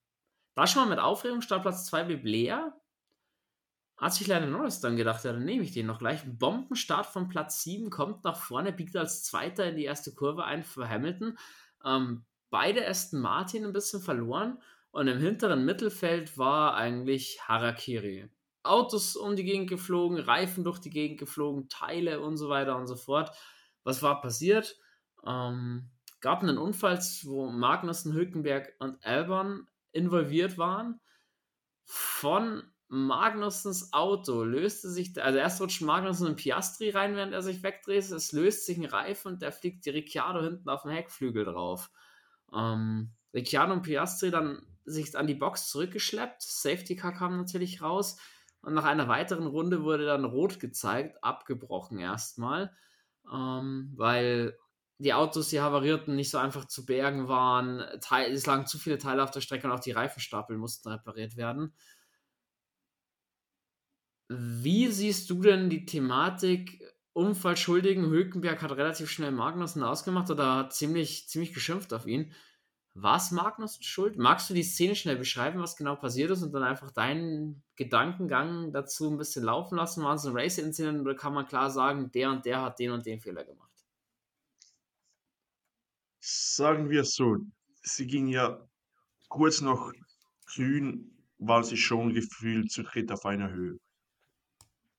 war 0.54 0.66
schon 0.68 0.84
mal 0.84 0.90
mit 0.90 1.00
Aufregung, 1.00 1.40
Startplatz 1.40 1.86
2 1.86 2.04
blieb 2.04 2.24
leer. 2.24 2.74
Hat 3.96 4.14
sich 4.14 4.26
leider 4.26 4.46
Norris 4.46 4.80
dann 4.80 4.96
gedacht, 4.96 5.24
ja, 5.24 5.32
dann 5.32 5.44
nehme 5.44 5.64
ich 5.64 5.72
den 5.72 5.86
noch 5.86 5.98
gleich. 5.98 6.20
Bombenstart 6.24 7.06
von 7.06 7.28
Platz 7.28 7.62
7, 7.62 7.90
kommt 7.90 8.24
nach 8.24 8.36
vorne, 8.36 8.72
biegt 8.72 8.96
als 8.96 9.24
Zweiter 9.24 9.68
in 9.68 9.76
die 9.76 9.84
erste 9.84 10.14
Kurve 10.14 10.44
ein 10.44 10.62
für 10.62 10.88
Hamilton. 10.88 11.38
Ähm, 11.84 12.24
beide 12.50 12.86
Aston 12.86 13.20
Martin 13.20 13.64
ein 13.64 13.72
bisschen 13.72 14.00
verloren. 14.00 14.58
Und 14.94 15.08
im 15.08 15.18
hinteren 15.18 15.64
Mittelfeld 15.64 16.38
war 16.38 16.76
eigentlich 16.76 17.40
Harakiri. 17.48 18.30
Autos 18.62 19.16
um 19.16 19.34
die 19.34 19.42
Gegend 19.42 19.68
geflogen, 19.68 20.20
Reifen 20.20 20.62
durch 20.62 20.78
die 20.78 20.90
Gegend 20.90 21.18
geflogen, 21.18 21.68
Teile 21.68 22.20
und 22.20 22.36
so 22.36 22.48
weiter 22.48 22.76
und 22.76 22.86
so 22.86 22.94
fort. 22.94 23.36
Was 23.82 24.04
war 24.04 24.20
passiert? 24.20 24.78
Ähm, 25.26 25.90
gab 26.20 26.44
einen 26.44 26.58
Unfall, 26.58 27.00
wo 27.24 27.50
Magnussen, 27.50 28.12
Hülkenberg 28.12 28.72
und 28.78 29.04
Albon 29.04 29.66
involviert 29.90 30.58
waren. 30.58 31.00
Von 31.82 32.62
Magnussens 32.86 33.92
Auto 33.92 34.44
löste 34.44 34.88
sich, 34.90 35.20
also 35.20 35.40
erst 35.40 35.60
rutscht 35.60 35.82
Magnussen 35.82 36.28
in 36.28 36.36
Piastri 36.36 36.90
rein, 36.90 37.16
während 37.16 37.32
er 37.32 37.42
sich 37.42 37.64
wegdreht. 37.64 38.12
Es 38.12 38.30
löst 38.30 38.64
sich 38.64 38.78
ein 38.78 38.84
Reifen 38.84 39.32
und 39.32 39.42
der 39.42 39.50
fliegt 39.50 39.86
die 39.86 39.90
Ricciardo 39.90 40.40
hinten 40.40 40.68
auf 40.68 40.82
dem 40.82 40.92
Heckflügel 40.92 41.46
drauf. 41.46 41.90
Ähm, 42.54 43.10
Ricciardo 43.34 43.72
und 43.72 43.82
Piastri 43.82 44.30
dann 44.30 44.64
sich 44.84 45.16
an 45.16 45.26
die 45.26 45.34
Box 45.34 45.68
zurückgeschleppt. 45.70 46.42
Safety 46.42 46.96
Car 46.96 47.12
kam 47.12 47.36
natürlich 47.36 47.82
raus. 47.82 48.16
Und 48.60 48.74
nach 48.74 48.84
einer 48.84 49.08
weiteren 49.08 49.46
Runde 49.46 49.82
wurde 49.84 50.06
dann 50.06 50.24
rot 50.24 50.58
gezeigt, 50.58 51.22
abgebrochen 51.22 51.98
erstmal, 51.98 52.74
ähm, 53.30 53.92
weil 53.94 54.56
die 54.98 55.12
Autos, 55.12 55.48
die 55.48 55.60
havarierten, 55.60 56.16
nicht 56.16 56.30
so 56.30 56.38
einfach 56.38 56.64
zu 56.64 56.86
bergen 56.86 57.28
waren. 57.28 57.84
Teil, 58.00 58.32
es 58.32 58.46
lagen 58.46 58.66
zu 58.66 58.78
viele 58.78 58.96
Teile 58.98 59.22
auf 59.22 59.30
der 59.30 59.42
Strecke 59.42 59.66
und 59.66 59.72
auch 59.72 59.80
die 59.80 59.92
Reifenstapel 59.92 60.56
mussten 60.56 60.88
repariert 60.88 61.36
werden. 61.36 61.74
Wie 64.28 64.88
siehst 64.88 65.28
du 65.28 65.42
denn 65.42 65.68
die 65.68 65.84
Thematik 65.84 66.82
Unfallschuldigen? 67.12 68.06
Hülkenberg 68.06 68.62
hat 68.62 68.72
relativ 68.72 69.10
schnell 69.10 69.32
Magnussen 69.32 69.82
ausgemacht 69.82 70.30
oder 70.30 70.56
hat 70.56 70.72
ziemlich, 70.72 71.28
ziemlich 71.28 71.52
geschimpft 71.52 71.92
auf 71.92 72.06
ihn. 72.06 72.32
War 72.96 73.16
es 73.16 73.32
Magnus 73.32 73.78
schuld? 73.84 74.18
Magst 74.18 74.48
du 74.48 74.54
die 74.54 74.62
Szene 74.62 74.94
schnell 74.94 75.16
beschreiben, 75.16 75.60
was 75.60 75.76
genau 75.76 75.96
passiert 75.96 76.30
ist 76.30 76.42
und 76.42 76.52
dann 76.52 76.62
einfach 76.62 76.92
deinen 76.92 77.64
Gedankengang 77.74 78.72
dazu 78.72 79.10
ein 79.10 79.18
bisschen 79.18 79.44
laufen 79.44 79.76
lassen? 79.76 80.04
War 80.04 80.14
es 80.14 80.24
ein 80.24 80.36
Race-Incident 80.36 81.00
oder 81.00 81.16
kann 81.16 81.34
man 81.34 81.46
klar 81.46 81.70
sagen, 81.70 82.12
der 82.12 82.30
und 82.30 82.44
der 82.46 82.62
hat 82.62 82.78
den 82.78 82.92
und 82.92 83.04
den 83.04 83.20
Fehler 83.20 83.44
gemacht? 83.44 83.72
Sagen 86.20 86.88
wir 86.88 87.00
es 87.00 87.14
so, 87.16 87.36
sie 87.82 88.06
ging 88.06 88.28
ja 88.28 88.64
kurz 89.28 89.60
noch 89.60 89.92
grün, 90.46 91.18
war 91.38 91.64
sie 91.64 91.76
schon 91.76 92.14
gefühlt 92.14 92.70
zu 92.70 92.84
dritt 92.84 93.10
auf 93.10 93.26
einer 93.26 93.50
Höhe. 93.50 93.78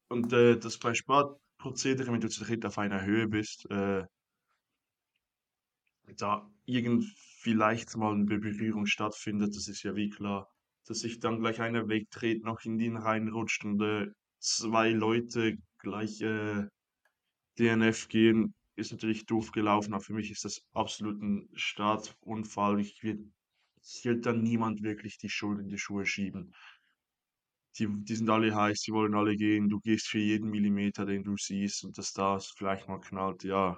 Und 0.09 0.33
äh, 0.33 0.57
das 0.59 0.77
bei 0.77 0.93
Sportprozedere, 0.93 2.11
wenn 2.11 2.19
du 2.19 2.29
zu 2.29 2.43
dritt 2.43 2.65
auf 2.65 2.77
einer 2.77 3.03
Höhe 3.05 3.27
bist, 3.27 3.65
äh, 3.71 4.03
da 6.17 6.51
irgend 6.65 7.05
vielleicht 7.45 7.95
mal 7.95 8.11
eine 8.11 8.25
Berührung 8.25 8.87
stattfindet, 8.87 9.55
das 9.55 9.67
ist 9.67 9.83
ja 9.83 9.95
wie 9.95 10.09
klar, 10.09 10.51
dass 10.87 11.01
sich 11.01 11.19
dann 11.19 11.39
gleich 11.41 11.61
einer 11.61 11.87
wegdreht, 11.87 12.43
noch 12.43 12.65
in 12.65 12.79
den 12.79 12.97
reinrutscht 12.97 13.63
und 13.65 13.79
äh, 13.83 14.07
zwei 14.39 14.89
Leute 14.89 15.57
gleich 15.77 16.21
äh, 16.21 16.65
DNF 17.59 18.07
gehen, 18.07 18.55
ist 18.75 18.91
natürlich 18.91 19.27
doof 19.27 19.51
gelaufen, 19.51 19.93
aber 19.93 20.01
für 20.01 20.15
mich 20.15 20.31
ist 20.31 20.43
das 20.43 20.65
absolut 20.73 21.21
ein 21.21 21.47
Startunfall. 21.53 22.79
Ich 22.79 23.03
will, 23.03 23.31
will 24.01 24.19
dann 24.21 24.41
niemand 24.41 24.81
wirklich 24.81 25.19
die 25.19 25.29
Schuld 25.29 25.59
in 25.59 25.67
die 25.67 25.77
Schuhe 25.77 26.07
schieben. 26.07 26.51
Die, 27.77 27.87
die 27.87 28.15
sind 28.15 28.29
alle 28.31 28.55
heiß, 28.55 28.81
die 28.81 28.91
wollen 28.91 29.13
alle 29.13 29.35
gehen, 29.35 29.69
du 29.69 29.79
gehst 29.81 30.07
für 30.07 30.17
jeden 30.17 30.49
Millimeter, 30.49 31.05
den 31.05 31.23
du 31.23 31.37
siehst 31.37 31.83
und 31.85 31.95
dass 31.95 32.11
das 32.11 32.47
vielleicht 32.57 32.87
mal 32.87 32.99
knallt, 32.99 33.43
ja, 33.43 33.77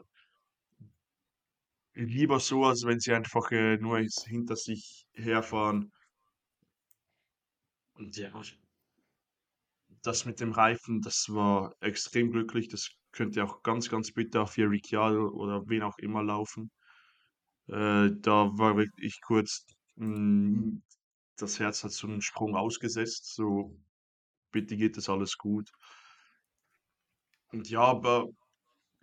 lieber 2.06 2.40
so, 2.40 2.66
als 2.66 2.84
wenn 2.86 3.00
sie 3.00 3.14
einfach 3.14 3.52
äh, 3.52 3.78
nur 3.78 4.00
hinter 4.00 4.56
sich 4.56 5.06
herfahren. 5.14 5.92
Und 7.96 8.16
ja, 8.18 8.32
das 10.04 10.26
mit 10.26 10.40
dem 10.40 10.52
Reifen, 10.52 11.02
das 11.02 11.26
war 11.30 11.74
extrem 11.82 12.32
glücklich. 12.32 12.68
Das 12.70 12.90
könnte 13.12 13.44
auch 13.44 13.64
ganz, 13.64 13.90
ganz 13.90 14.12
bitter 14.12 14.46
für 14.48 14.70
Ricciardo 14.70 15.30
oder 15.30 15.68
wen 15.68 15.84
auch 15.84 15.98
immer 15.98 16.24
laufen. 16.24 16.72
Äh, 17.68 18.12
da 18.22 18.52
war 18.58 18.78
wirklich 18.78 19.20
kurz, 19.22 19.66
mh, 19.96 20.16
hm, 20.16 20.84
das 21.38 21.60
Herz 21.60 21.84
hat 21.84 21.92
so 21.92 22.08
einen 22.08 22.22
Sprung 22.22 22.56
ausgesetzt. 22.56 23.34
So, 23.36 23.76
bitte 24.52 24.78
geht 24.78 24.98
das 24.98 25.10
alles 25.10 25.38
gut. 25.38 25.70
Und 27.52 27.70
ja, 27.70 27.82
aber 27.82 28.28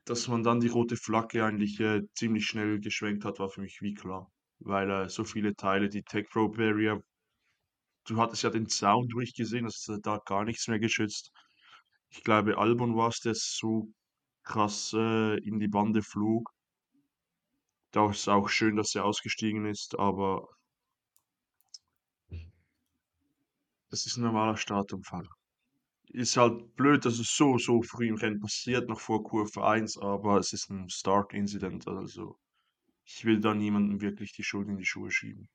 dass 0.05 0.29
man 0.29 0.43
dann 0.43 0.61
die 0.61 0.69
rote 0.69 0.97
Flagge 0.97 1.45
eigentlich 1.45 1.81
äh, 1.81 2.03
ziemlich 2.15 2.47
schnell 2.47 2.81
geschwenkt 2.81 3.25
hat, 3.25 3.39
war 3.39 3.51
für 3.51 3.63
mich 3.63 3.81
wie 3.81 3.95
klar. 3.95 4.31
Weil 4.59 4.91
äh, 4.91 5.09
so 5.09 5.25
viele 5.25 5.55
Teile, 5.55 5.89
die 5.89 6.03
Tech 6.03 6.29
Pro 6.31 6.49
Barrier, 6.49 7.03
du 8.07 8.17
hattest 8.19 8.43
ja 8.43 8.51
den 8.51 8.69
Sound 8.69 9.13
durchgesehen, 9.13 9.65
dass 9.65 9.87
da 10.03 10.19
gar 10.25 10.45
nichts 10.45 10.69
mehr 10.69 10.79
geschützt. 10.79 11.33
Ich 12.11 12.23
glaube, 12.23 12.59
Albon 12.59 12.97
war 12.97 13.09
es, 13.09 13.21
der 13.21 13.35
so 13.35 13.89
krass 14.45 14.93
äh, 14.95 15.39
in 15.39 15.59
die 15.59 15.69
Bande 15.69 16.03
flog. 16.03 16.51
Da 17.93 18.11
ist 18.11 18.29
auch 18.29 18.49
schön, 18.49 18.77
dass 18.77 18.95
er 18.95 19.05
ausgestiegen 19.05 19.67
ist, 19.67 19.99
aber 19.99 20.49
das 23.91 24.07
ist 24.07 24.17
ein 24.17 24.25
normaler 24.25 24.57
Startunfall. 24.57 25.27
Ist 26.09 26.37
halt 26.37 26.77
blöd, 26.77 27.05
dass 27.05 27.19
es 27.19 27.37
so, 27.37 27.59
so 27.59 27.83
früh 27.83 28.09
im 28.09 28.17
Rennen 28.17 28.41
passiert, 28.41 28.89
noch 28.89 29.01
vor 29.01 29.25
Kurve 29.25 29.65
1, 29.65 29.99
aber 29.99 30.39
es 30.39 30.53
ist 30.53 30.71
ein 30.71 30.89
Start-Incident, 30.89 31.89
also 31.89 32.39
ich 33.05 33.25
will 33.25 33.41
da 33.41 33.55
niemandem 33.55 34.01
wirklich 34.01 34.33
die 34.33 34.45
Schuld 34.45 34.69
in 34.69 34.77
die 34.77 34.87
Schuhe 34.87 35.11
schieben. 35.11 35.49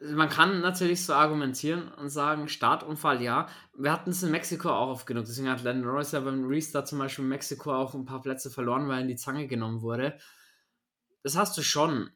Man 0.00 0.28
kann 0.28 0.60
natürlich 0.60 1.04
so 1.04 1.14
argumentieren 1.14 1.88
und 1.88 2.08
sagen, 2.08 2.48
Startunfall 2.48 3.22
ja. 3.22 3.48
Wir 3.76 3.92
hatten 3.92 4.10
es 4.10 4.22
in 4.22 4.32
Mexiko 4.32 4.70
auch 4.70 4.88
oft 4.88 5.06
genug. 5.06 5.26
Deswegen 5.26 5.48
hat 5.48 5.62
Landon 5.62 5.86
Norris 5.86 6.12
ja 6.12 6.20
beim 6.20 6.44
Restart 6.44 6.88
zum 6.88 6.98
Beispiel 6.98 7.24
in 7.24 7.28
Mexiko 7.28 7.72
auch 7.72 7.94
ein 7.94 8.04
paar 8.04 8.20
Plätze 8.20 8.50
verloren, 8.50 8.88
weil 8.88 8.98
er 8.98 9.02
in 9.02 9.08
die 9.08 9.16
Zange 9.16 9.46
genommen 9.46 9.82
wurde. 9.82 10.18
Das 11.22 11.36
hast 11.36 11.56
du 11.56 11.62
schon. 11.62 12.10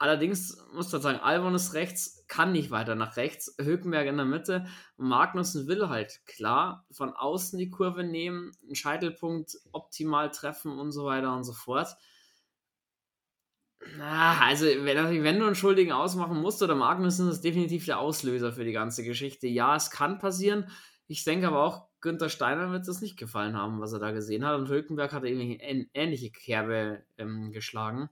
Allerdings 0.00 0.56
muss 0.72 0.90
man 0.92 1.02
sagen, 1.02 1.20
Albon 1.20 1.54
ist 1.54 1.74
rechts, 1.74 2.24
kann 2.26 2.52
nicht 2.52 2.70
weiter 2.70 2.94
nach 2.94 3.18
rechts, 3.18 3.54
Hülkenberg 3.60 4.06
in 4.06 4.16
der 4.16 4.24
Mitte 4.24 4.66
und 4.96 5.08
Magnussen 5.08 5.68
will 5.68 5.90
halt 5.90 6.24
klar 6.24 6.86
von 6.90 7.12
außen 7.12 7.58
die 7.58 7.68
Kurve 7.68 8.02
nehmen, 8.02 8.50
einen 8.62 8.74
Scheitelpunkt 8.74 9.58
optimal 9.72 10.30
treffen 10.30 10.78
und 10.78 10.92
so 10.92 11.04
weiter 11.04 11.36
und 11.36 11.44
so 11.44 11.52
fort. 11.52 11.98
Also, 14.00 14.64
wenn, 14.64 15.22
wenn 15.22 15.38
du 15.38 15.44
einen 15.44 15.54
Schuldigen 15.54 15.92
ausmachen 15.92 16.40
musst 16.40 16.62
oder 16.62 16.74
Magnussen, 16.74 17.28
ist 17.28 17.44
definitiv 17.44 17.84
der 17.84 17.98
Auslöser 17.98 18.52
für 18.52 18.64
die 18.64 18.72
ganze 18.72 19.04
Geschichte. 19.04 19.48
Ja, 19.48 19.76
es 19.76 19.90
kann 19.90 20.18
passieren. 20.18 20.70
Ich 21.08 21.24
denke 21.24 21.46
aber 21.46 21.62
auch, 21.62 21.88
Günther 22.00 22.30
Steiner 22.30 22.72
wird 22.72 22.88
es 22.88 23.02
nicht 23.02 23.18
gefallen 23.18 23.54
haben, 23.54 23.82
was 23.82 23.92
er 23.92 23.98
da 23.98 24.12
gesehen 24.12 24.46
hat. 24.46 24.58
Und 24.58 24.70
Hülkenberg 24.70 25.12
hat 25.12 25.24
irgendwie 25.24 25.60
ähnliche 25.92 26.30
Kerbe 26.30 27.02
ähm, 27.18 27.52
geschlagen 27.52 28.08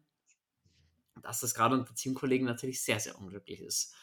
dass 1.23 1.41
das 1.41 1.55
gerade 1.55 1.75
unter 1.75 1.95
Teamkollegen 1.95 2.47
natürlich 2.47 2.83
sehr, 2.83 3.01
sehr 3.01 3.19
unglücklich 3.19 3.61
ist. 3.61 3.95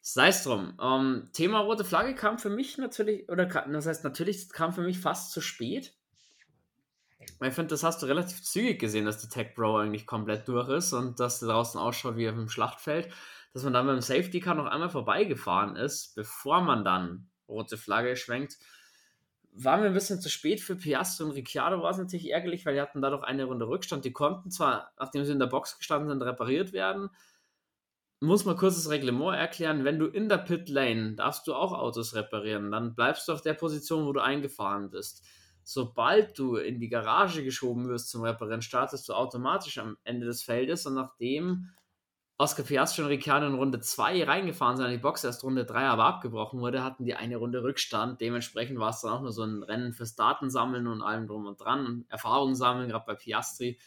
Sei 0.00 0.28
es 0.28 0.44
drum. 0.44 0.78
Ähm, 0.80 1.30
Thema 1.32 1.60
rote 1.60 1.84
Flagge 1.84 2.14
kam 2.14 2.38
für 2.38 2.50
mich 2.50 2.78
natürlich, 2.78 3.28
oder 3.28 3.46
das 3.46 3.86
heißt 3.86 4.04
natürlich, 4.04 4.48
kam 4.50 4.72
für 4.72 4.82
mich 4.82 5.00
fast 5.00 5.32
zu 5.32 5.40
spät. 5.40 5.94
Ich 7.18 7.54
finde, 7.54 7.68
das 7.68 7.82
hast 7.82 8.02
du 8.02 8.06
relativ 8.06 8.42
zügig 8.42 8.78
gesehen, 8.78 9.04
dass 9.04 9.18
die 9.18 9.28
Tech 9.28 9.54
Bro 9.54 9.78
eigentlich 9.78 10.06
komplett 10.06 10.46
durch 10.46 10.68
ist 10.68 10.92
und 10.92 11.18
dass 11.18 11.40
der 11.40 11.48
draußen 11.48 11.80
ausschaut 11.80 12.16
wie 12.16 12.28
auf 12.28 12.36
dem 12.36 12.48
Schlachtfeld. 12.48 13.12
Dass 13.52 13.64
man 13.64 13.72
dann 13.72 13.86
beim 13.86 14.00
Safety 14.00 14.40
Car 14.40 14.54
noch 14.54 14.66
einmal 14.66 14.90
vorbeigefahren 14.90 15.76
ist, 15.76 16.14
bevor 16.14 16.60
man 16.60 16.84
dann 16.84 17.30
rote 17.48 17.76
Flagge 17.76 18.16
schwenkt 18.16 18.58
waren 19.58 19.80
wir 19.80 19.88
ein 19.88 19.94
bisschen 19.94 20.20
zu 20.20 20.28
spät 20.28 20.60
für 20.60 20.76
Piastri 20.76 21.24
und 21.24 21.30
Ricciardo, 21.30 21.82
war 21.82 21.90
es 21.90 21.98
natürlich 21.98 22.30
ärgerlich, 22.30 22.66
weil 22.66 22.74
die 22.74 22.80
hatten 22.80 23.00
dadurch 23.00 23.24
eine 23.24 23.44
Runde 23.44 23.66
Rückstand. 23.66 24.04
Die 24.04 24.12
konnten 24.12 24.50
zwar, 24.50 24.92
nachdem 24.98 25.24
sie 25.24 25.32
in 25.32 25.38
der 25.38 25.46
Box 25.46 25.78
gestanden 25.78 26.10
sind, 26.10 26.22
repariert 26.22 26.72
werden. 26.72 27.08
Muss 28.20 28.44
mal 28.44 28.56
kurz 28.56 28.76
das 28.76 28.90
Reglement 28.90 29.36
erklären. 29.36 29.84
Wenn 29.84 29.98
du 29.98 30.06
in 30.06 30.28
der 30.28 30.38
Pit 30.38 30.68
Lane 30.68 31.14
darfst 31.14 31.46
du 31.46 31.54
auch 31.54 31.72
Autos 31.72 32.14
reparieren, 32.14 32.70
dann 32.70 32.94
bleibst 32.94 33.28
du 33.28 33.32
auf 33.32 33.42
der 33.42 33.54
Position, 33.54 34.06
wo 34.06 34.12
du 34.12 34.20
eingefahren 34.20 34.90
bist. 34.90 35.24
Sobald 35.62 36.38
du 36.38 36.56
in 36.56 36.78
die 36.78 36.88
Garage 36.88 37.42
geschoben 37.42 37.88
wirst 37.88 38.10
zum 38.10 38.22
Reparieren, 38.22 38.62
startest 38.62 39.08
du 39.08 39.14
automatisch 39.14 39.78
am 39.78 39.96
Ende 40.04 40.26
des 40.26 40.42
Feldes 40.42 40.86
und 40.86 40.94
nachdem 40.94 41.70
Oscar 42.38 42.64
Piastri 42.64 43.02
und 43.02 43.08
Ricciardo 43.08 43.46
in 43.46 43.54
Runde 43.54 43.80
2 43.80 44.24
reingefahren 44.24 44.76
sind, 44.76 44.90
die 44.90 44.98
Box 44.98 45.24
erst 45.24 45.42
Runde 45.42 45.64
3 45.64 45.86
aber 45.86 46.04
abgebrochen 46.04 46.60
wurde, 46.60 46.84
hatten 46.84 47.04
die 47.04 47.14
eine 47.14 47.38
Runde 47.38 47.62
Rückstand. 47.62 48.20
Dementsprechend 48.20 48.78
war 48.78 48.90
es 48.90 49.00
dann 49.00 49.12
auch 49.12 49.22
nur 49.22 49.32
so 49.32 49.42
ein 49.42 49.62
Rennen 49.62 49.94
fürs 49.94 50.16
Datensammeln 50.16 50.86
und 50.86 51.00
allem 51.00 51.26
drum 51.26 51.46
und 51.46 51.58
dran. 51.58 52.04
Erfahrung 52.08 52.54
sammeln, 52.54 52.90
gerade 52.90 53.06
bei 53.06 53.14
Piastri. 53.14 53.78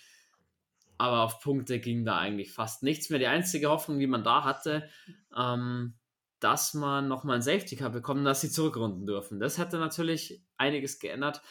Aber 0.97 1.21
auf 1.21 1.39
Punkte 1.41 1.79
ging 1.79 2.05
da 2.05 2.17
eigentlich 2.17 2.51
fast 2.51 2.81
nichts 2.81 3.11
mehr. 3.11 3.19
Die 3.19 3.27
einzige 3.27 3.69
Hoffnung, 3.69 3.99
die 3.99 4.07
man 4.07 4.23
da 4.23 4.43
hatte, 4.43 4.89
ähm, 5.37 5.93
dass 6.39 6.73
man 6.73 7.07
nochmal 7.07 7.37
ein 7.37 7.41
Safety 7.43 7.75
Car 7.75 7.91
bekommt, 7.91 8.25
dass 8.25 8.41
sie 8.41 8.49
zurückrunden 8.49 9.05
dürfen. 9.05 9.39
Das 9.39 9.59
hätte 9.59 9.77
natürlich 9.77 10.41
einiges 10.57 10.99
geändert. 10.99 11.41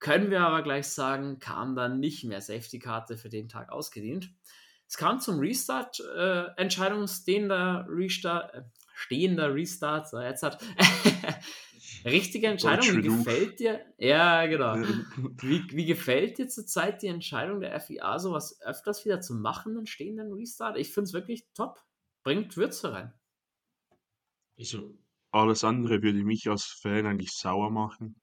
Können 0.00 0.30
wir 0.30 0.42
aber 0.42 0.62
gleich 0.62 0.88
sagen, 0.88 1.38
kam 1.38 1.76
dann 1.76 1.98
nicht 1.98 2.24
mehr 2.24 2.40
Safety 2.42 2.78
Karte 2.78 3.16
für 3.16 3.28
den 3.28 3.48
Tag 3.48 3.70
ausgedient. 3.70 4.30
Es 4.92 4.98
kam 4.98 5.20
zum 5.20 5.38
Restart, 5.38 6.00
äh, 6.00 6.48
Entscheidung 6.58 7.08
stehender 7.08 7.86
Restart, 7.88 8.52
äh, 8.52 8.62
stehender 8.92 9.54
Restart, 9.54 10.06
so 10.06 10.20
jetzt 10.20 10.42
hat. 10.42 10.62
Richtige 12.04 12.48
Entscheidung, 12.48 12.98
wie 12.98 13.08
gefällt 13.08 13.58
dir? 13.58 13.80
Ja, 13.96 14.44
genau. 14.44 14.74
Wie, 15.40 15.64
wie 15.70 15.86
gefällt 15.86 16.36
dir 16.36 16.46
zurzeit 16.46 17.00
die 17.00 17.06
Entscheidung 17.06 17.60
der 17.60 17.80
FIA, 17.80 18.18
sowas 18.18 18.60
öfters 18.60 19.06
wieder 19.06 19.22
zu 19.22 19.34
machen, 19.34 19.78
einen 19.78 19.86
stehenden 19.86 20.30
Restart? 20.30 20.76
Ich 20.76 20.92
finde 20.92 21.08
es 21.08 21.14
wirklich 21.14 21.46
top. 21.54 21.80
Bringt 22.22 22.58
Würze 22.58 22.92
rein. 22.92 23.14
Also, 24.58 24.94
alles 25.30 25.64
andere 25.64 26.02
würde 26.02 26.22
mich 26.22 26.50
als 26.50 26.64
Fan 26.64 27.06
eigentlich 27.06 27.32
sauer 27.32 27.70
machen. 27.70 28.20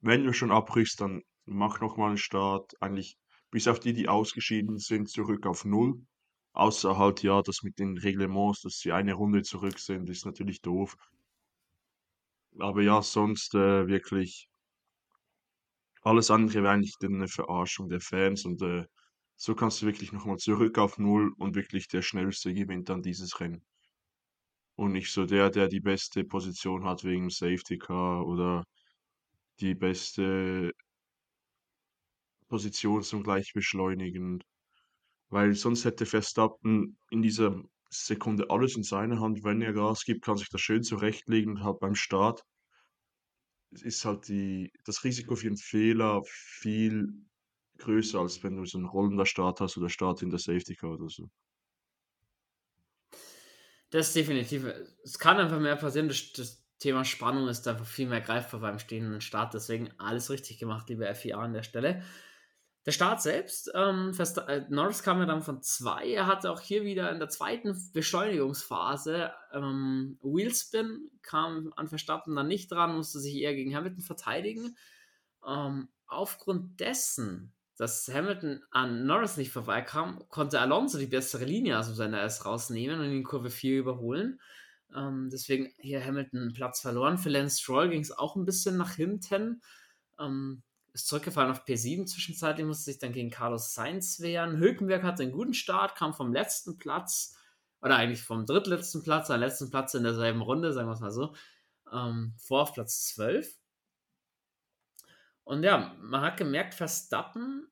Wenn 0.00 0.24
du 0.24 0.32
schon 0.32 0.50
abbrichst, 0.50 0.98
dann 0.98 1.24
mach 1.44 1.82
nochmal 1.82 2.08
einen 2.08 2.16
Start. 2.16 2.72
Eigentlich 2.80 3.18
bis 3.50 3.68
auf 3.68 3.80
die, 3.80 3.92
die 3.92 4.08
ausgeschieden 4.08 4.78
sind, 4.78 5.08
zurück 5.08 5.46
auf 5.46 5.64
Null. 5.64 6.00
Außer 6.52 6.96
halt, 6.98 7.22
ja, 7.22 7.42
das 7.42 7.62
mit 7.62 7.78
den 7.78 7.98
Reglements, 7.98 8.62
dass 8.62 8.78
sie 8.78 8.92
eine 8.92 9.14
Runde 9.14 9.42
zurück 9.42 9.78
sind, 9.78 10.08
ist 10.08 10.24
natürlich 10.26 10.62
doof. 10.62 10.96
Aber 12.58 12.82
ja, 12.82 13.02
sonst 13.02 13.54
äh, 13.54 13.86
wirklich 13.86 14.48
alles 16.02 16.30
andere 16.30 16.62
wäre 16.62 16.72
eigentlich 16.72 16.94
eine 17.02 17.26
Verarschung 17.28 17.88
der 17.88 18.00
Fans 18.00 18.44
und 18.44 18.62
äh, 18.62 18.84
so 19.36 19.54
kannst 19.54 19.82
du 19.82 19.86
wirklich 19.86 20.12
nochmal 20.12 20.36
zurück 20.38 20.78
auf 20.78 20.98
Null 20.98 21.32
und 21.36 21.56
wirklich 21.56 21.88
der 21.88 22.02
Schnellste 22.02 22.54
gewinnt 22.54 22.88
dann 22.88 23.02
dieses 23.02 23.40
Rennen. 23.40 23.64
Und 24.76 24.92
nicht 24.92 25.12
so 25.12 25.26
der, 25.26 25.50
der 25.50 25.68
die 25.68 25.80
beste 25.80 26.24
Position 26.24 26.84
hat 26.84 27.02
wegen 27.04 27.28
Safety 27.28 27.78
Car 27.78 28.26
oder 28.26 28.64
die 29.60 29.74
beste 29.74 30.72
Position 32.48 33.02
zum 33.02 33.22
gleich 33.22 33.52
beschleunigen. 33.52 34.42
Weil 35.30 35.54
sonst 35.54 35.84
hätte 35.84 36.06
Verstappen 36.06 36.98
in 37.10 37.22
dieser 37.22 37.62
Sekunde 37.90 38.50
alles 38.50 38.76
in 38.76 38.82
seiner 38.82 39.20
Hand. 39.20 39.44
Wenn 39.44 39.62
er 39.62 39.72
Gas 39.72 40.04
gibt, 40.04 40.24
kann 40.24 40.36
sich 40.36 40.48
das 40.50 40.60
schön 40.60 40.82
zurechtlegen 40.82 41.52
und 41.56 41.64
halt 41.64 41.80
beim 41.80 41.94
Start 41.94 42.42
ist 43.70 44.04
halt 44.04 44.28
die, 44.28 44.72
das 44.84 45.04
Risiko 45.04 45.36
für 45.36 45.48
einen 45.48 45.56
Fehler 45.56 46.22
viel 46.26 47.08
größer, 47.78 48.20
als 48.20 48.42
wenn 48.42 48.56
du 48.56 48.64
so 48.64 48.78
einen 48.78 48.86
rollender 48.86 49.26
Start 49.26 49.60
hast 49.60 49.76
oder 49.76 49.88
Start 49.88 50.22
in 50.22 50.30
der 50.30 50.38
Safety 50.38 50.74
Car 50.74 50.92
oder 50.92 51.08
so. 51.08 51.28
Das 53.90 54.08
ist 54.08 54.16
definitiv. 54.16 54.64
Es 55.04 55.18
kann 55.18 55.38
einfach 55.38 55.60
mehr 55.60 55.76
passieren. 55.76 56.08
Das, 56.08 56.32
das 56.32 56.64
Thema 56.78 57.04
Spannung 57.04 57.48
ist 57.48 57.66
einfach 57.68 57.86
viel 57.86 58.08
mehr 58.08 58.20
greifbar 58.20 58.60
beim 58.60 58.78
stehenden 58.78 59.20
Start. 59.20 59.54
Deswegen 59.54 59.92
alles 59.98 60.30
richtig 60.30 60.58
gemacht, 60.58 60.88
liebe 60.88 61.06
FIA 61.06 61.38
an 61.38 61.52
der 61.52 61.62
Stelle. 61.62 62.02
Der 62.86 62.92
Start 62.92 63.20
selbst, 63.20 63.68
ähm, 63.74 64.12
äh, 64.46 64.62
Norris 64.68 65.02
kam 65.02 65.18
ja 65.18 65.26
dann 65.26 65.42
von 65.42 65.60
zwei. 65.60 66.08
Er 66.08 66.28
hatte 66.28 66.52
auch 66.52 66.60
hier 66.60 66.84
wieder 66.84 67.10
in 67.10 67.18
der 67.18 67.28
zweiten 67.28 67.76
Beschleunigungsphase 67.92 69.32
ähm, 69.52 70.18
Wheelspin, 70.22 71.10
kam 71.22 71.72
an 71.74 71.88
Verstappen 71.88 72.36
dann 72.36 72.46
nicht 72.46 72.70
dran, 72.70 72.94
musste 72.94 73.18
sich 73.18 73.34
eher 73.34 73.56
gegen 73.56 73.74
Hamilton 73.74 74.02
verteidigen. 74.02 74.76
Ähm, 75.44 75.88
aufgrund 76.06 76.78
dessen, 76.78 77.52
dass 77.76 78.08
Hamilton 78.08 78.62
an 78.70 79.04
Norris 79.04 79.36
nicht 79.36 79.50
vorbeikam, 79.50 80.22
konnte 80.28 80.60
Alonso 80.60 80.98
die 80.98 81.06
bessere 81.06 81.44
Linie 81.44 81.80
aus 81.80 81.88
seiner 81.88 82.22
S 82.22 82.44
rausnehmen 82.44 83.00
und 83.00 83.06
in 83.06 83.24
Kurve 83.24 83.50
4 83.50 83.80
überholen. 83.80 84.40
Ähm, 84.94 85.28
deswegen 85.32 85.72
hier 85.78 86.04
Hamilton 86.04 86.52
Platz 86.54 86.82
verloren. 86.82 87.18
Für 87.18 87.30
Lance 87.30 87.60
Stroll 87.60 87.90
ging 87.90 88.02
es 88.02 88.12
auch 88.12 88.36
ein 88.36 88.44
bisschen 88.44 88.76
nach 88.76 88.92
hinten. 88.92 89.60
Ähm, 90.20 90.62
ist 90.96 91.08
zurückgefallen 91.08 91.50
auf 91.50 91.64
P7 91.64 92.06
zwischenzeitlich, 92.06 92.66
musste 92.66 92.84
sich 92.84 92.98
dann 92.98 93.12
gegen 93.12 93.30
Carlos 93.30 93.74
Sainz 93.74 94.20
wehren. 94.20 94.56
Hülkenberg 94.56 95.02
hatte 95.02 95.22
einen 95.22 95.32
guten 95.32 95.54
Start, 95.54 95.94
kam 95.94 96.14
vom 96.14 96.32
letzten 96.32 96.78
Platz, 96.78 97.36
oder 97.82 97.96
eigentlich 97.96 98.22
vom 98.22 98.46
drittletzten 98.46 99.02
Platz, 99.02 99.30
am 99.30 99.40
letzten 99.40 99.70
Platz 99.70 99.92
in 99.94 100.02
derselben 100.02 100.40
Runde, 100.40 100.72
sagen 100.72 100.88
wir 100.88 100.94
es 100.94 101.00
mal 101.00 101.10
so, 101.10 101.34
ähm, 101.92 102.34
vor 102.38 102.62
auf 102.62 102.72
Platz 102.72 103.06
12. 103.08 103.58
Und 105.44 105.62
ja, 105.62 105.94
man 106.00 106.22
hat 106.22 106.38
gemerkt, 106.38 106.74
Verstappen 106.74 107.68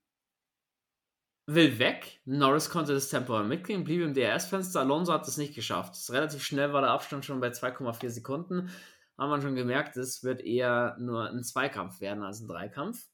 will 1.46 1.78
weg. 1.78 2.20
Norris 2.26 2.68
konnte 2.70 2.92
das 2.92 3.08
Tempo 3.08 3.42
mitgehen, 3.42 3.84
blieb 3.84 4.02
im 4.02 4.14
DRS-Fenster. 4.14 4.80
Alonso 4.80 5.12
hat 5.12 5.26
es 5.26 5.38
nicht 5.38 5.54
geschafft. 5.54 5.96
Relativ 6.10 6.44
schnell 6.44 6.72
war 6.72 6.82
der 6.82 6.90
Abstand 6.90 7.24
schon 7.24 7.40
bei 7.40 7.48
2,4 7.48 8.10
Sekunden. 8.10 8.70
Haben 9.16 9.30
wir 9.30 9.40
schon 9.40 9.54
gemerkt, 9.54 9.96
es 9.96 10.22
wird 10.22 10.42
eher 10.42 10.96
nur 11.00 11.30
ein 11.30 11.42
Zweikampf 11.42 12.00
werden 12.00 12.22
als 12.22 12.40
ein 12.40 12.48
Dreikampf. 12.48 13.08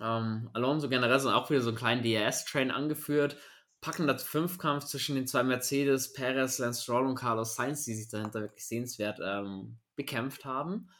Ähm, 0.00 0.50
Alonso 0.52 0.88
generell 0.88 1.18
sind 1.18 1.32
auch 1.32 1.50
wieder 1.50 1.60
so 1.60 1.68
einen 1.68 1.78
kleinen 1.78 2.02
DRS-Train 2.02 2.70
angeführt. 2.70 3.36
Packender 3.80 4.18
Fünfkampf 4.18 4.84
zwischen 4.86 5.14
den 5.14 5.26
zwei 5.26 5.44
Mercedes, 5.44 6.12
Perez, 6.12 6.58
Lance 6.58 6.82
Stroll 6.82 7.06
und 7.06 7.14
Carlos 7.14 7.54
Sainz, 7.54 7.84
die 7.84 7.94
sich 7.94 8.08
dahinter 8.08 8.40
wirklich 8.40 8.66
sehenswert 8.66 9.20
ähm, 9.22 9.78
bekämpft 9.94 10.44
haben. 10.44 10.90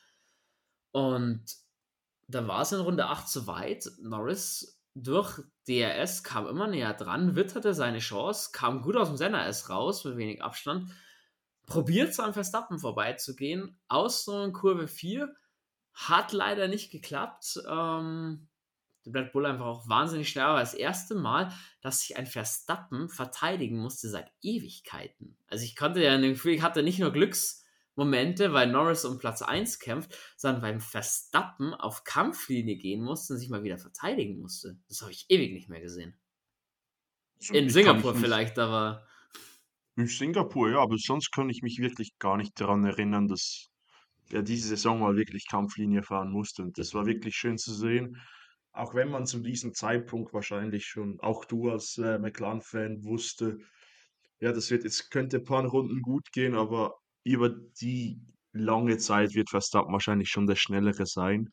Und 0.93 1.45
dann 2.29 2.47
war 2.47 2.63
es 2.63 2.73
in 2.73 2.81
Runde 2.81 3.07
8 3.07 3.29
zu 3.29 3.47
weit. 3.47 3.91
Norris 4.01 4.81
durch 4.95 5.41
DRS 5.69 6.23
kam 6.23 6.47
immer 6.47 6.67
näher 6.67 6.95
dran, 6.95 7.37
witterte 7.37 7.75
seine 7.75 7.99
Chance, 7.99 8.51
kam 8.53 8.83
gut 8.83 8.97
aus 8.97 9.09
dem 9.09 9.17
Senna-S 9.17 9.71
raus 9.71 10.05
mit 10.05 10.17
wenig 10.17 10.43
Abstand, 10.43 10.91
probiert 11.67 12.11
es 12.11 12.21
an 12.21 12.33
Verstappen 12.33 12.79
vorbeizugehen, 12.79 13.79
aus 13.89 14.25
so 14.25 14.43
in 14.43 14.53
Kurve 14.53 14.89
4, 14.89 15.35
hat 15.95 16.33
leider 16.33 16.69
nicht 16.69 16.91
geklappt. 16.91 17.61
Ähm, 17.69 18.49
der 19.13 19.23
Red 19.23 19.33
Bull 19.33 19.47
einfach 19.47 19.67
auch 19.67 19.89
wahnsinnig 19.89 20.29
schnell, 20.29 20.45
aber 20.45 20.61
das 20.61 20.75
erste 20.75 21.15
Mal, 21.15 21.53
dass 21.81 22.01
sich 22.01 22.17
ein 22.17 22.27
Verstappen 22.27 23.09
verteidigen 23.09 23.79
musste 23.79 24.09
seit 24.09 24.31
Ewigkeiten. 24.43 25.37
Also 25.49 25.65
ich 25.65 25.77
konnte 25.77 26.03
ja 26.03 26.13
ein 26.13 26.23
Gefühl, 26.23 26.55
ich 26.55 26.63
hatte 26.63 26.83
nicht 26.83 26.99
nur 26.99 27.13
Glücksmomente, 27.13 28.53
weil 28.53 28.71
Norris 28.71 29.05
um 29.05 29.19
Platz 29.19 29.43
1 29.43 29.79
kämpft, 29.79 30.17
sondern 30.37 30.63
beim 30.63 30.81
Verstappen 30.81 31.75
auf 31.75 32.05
Kampflinie 32.05 32.77
gehen 32.77 33.03
musste 33.03 33.35
und 33.35 33.41
sich 33.41 33.51
mal 33.51 33.63
wieder 33.63 33.79
verteidigen 33.79 34.41
musste. 34.41 34.77
Das 34.89 35.03
habe 35.03 35.13
ich 35.13 35.27
ewig 35.29 35.53
nicht 35.53 35.69
mehr 35.69 35.81
gesehen. 35.81 36.15
In 37.51 37.71
Singapur 37.71 38.15
vielleicht, 38.15 38.59
aber. 38.59 39.07
In 39.97 40.07
Singapur, 40.07 40.71
ja, 40.71 40.79
aber 40.79 40.97
sonst 40.99 41.31
kann 41.31 41.49
ich 41.51 41.63
mich 41.63 41.79
wirklich 41.79 42.19
gar 42.19 42.37
nicht 42.37 42.61
daran 42.61 42.85
erinnern, 42.85 43.29
dass 43.29 43.71
er 44.31 44.43
diese 44.43 44.69
Saison 44.69 45.01
mal 45.01 45.17
wirklich 45.17 45.47
Kampflinie 45.49 46.03
fahren 46.03 46.31
musste. 46.31 46.63
Und 46.63 46.79
das 46.79 46.95
war 46.95 47.07
wirklich 47.07 47.37
schön 47.37 47.59
zu 47.59 47.73
sehen. 47.73 48.21
Auch 48.79 48.95
wenn 48.95 49.11
man 49.11 49.27
zu 49.27 49.41
diesem 49.41 49.75
Zeitpunkt 49.75 50.33
wahrscheinlich 50.33 50.87
schon, 50.87 51.19
auch 51.19 51.45
du 51.45 51.69
als 51.69 51.99
äh, 51.99 52.17
McLaren-Fan, 52.19 53.03
wusste, 53.03 53.59
ja, 54.39 54.53
das 54.53 54.71
wird 54.71 54.85
jetzt 54.85 55.11
könnte 55.11 55.39
ein 55.39 55.45
paar 55.45 55.65
Runden 55.67 56.01
gut 56.01 56.31
gehen, 56.31 56.55
aber 56.55 56.95
über 57.25 57.51
die 57.51 58.21
lange 58.53 58.99
Zeit 58.99 59.35
wird 59.35 59.51
Verstappen 59.51 59.93
wahrscheinlich 59.93 60.29
schon 60.29 60.47
der 60.47 60.55
Schnellere 60.55 61.07
sein. 61.07 61.49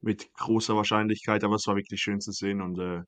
Mit 0.00 0.32
großer 0.34 0.74
Wahrscheinlichkeit, 0.74 1.44
aber 1.44 1.54
es 1.56 1.66
war 1.68 1.76
wirklich 1.76 2.00
schön 2.00 2.20
zu 2.20 2.32
sehen 2.32 2.60
und 2.60 2.78
äh, 2.80 3.02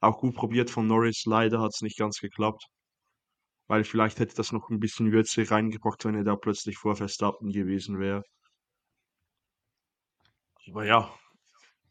auch 0.00 0.18
gut 0.18 0.34
probiert 0.34 0.68
von 0.70 0.86
Norris. 0.86 1.24
Leider 1.24 1.60
hat 1.60 1.72
es 1.74 1.80
nicht 1.80 1.96
ganz 1.98 2.18
geklappt, 2.20 2.66
weil 3.68 3.84
vielleicht 3.84 4.18
hätte 4.20 4.34
das 4.36 4.52
noch 4.52 4.68
ein 4.68 4.80
bisschen 4.80 5.12
Würze 5.12 5.50
reingebracht, 5.50 6.04
wenn 6.04 6.14
er 6.14 6.24
da 6.24 6.36
plötzlich 6.36 6.76
vor 6.76 6.94
Verstappen 6.94 7.52
gewesen 7.52 7.98
wäre. 7.98 8.22
Aber 10.68 10.84
ja, 10.84 11.10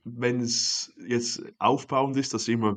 wenn 0.04 0.42
es 0.42 0.94
jetzt 1.08 1.42
aufbauend 1.60 2.18
ist, 2.18 2.34
dass 2.34 2.48
er 2.48 2.56
immer 2.56 2.76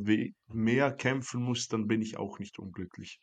mehr 0.49 0.93
kämpfen 0.93 1.43
muss, 1.43 1.69
dann 1.69 1.87
bin 1.87 2.03
ich 2.03 2.19
auch 2.19 2.39
nicht 2.39 2.59
unglücklich. 2.59 3.21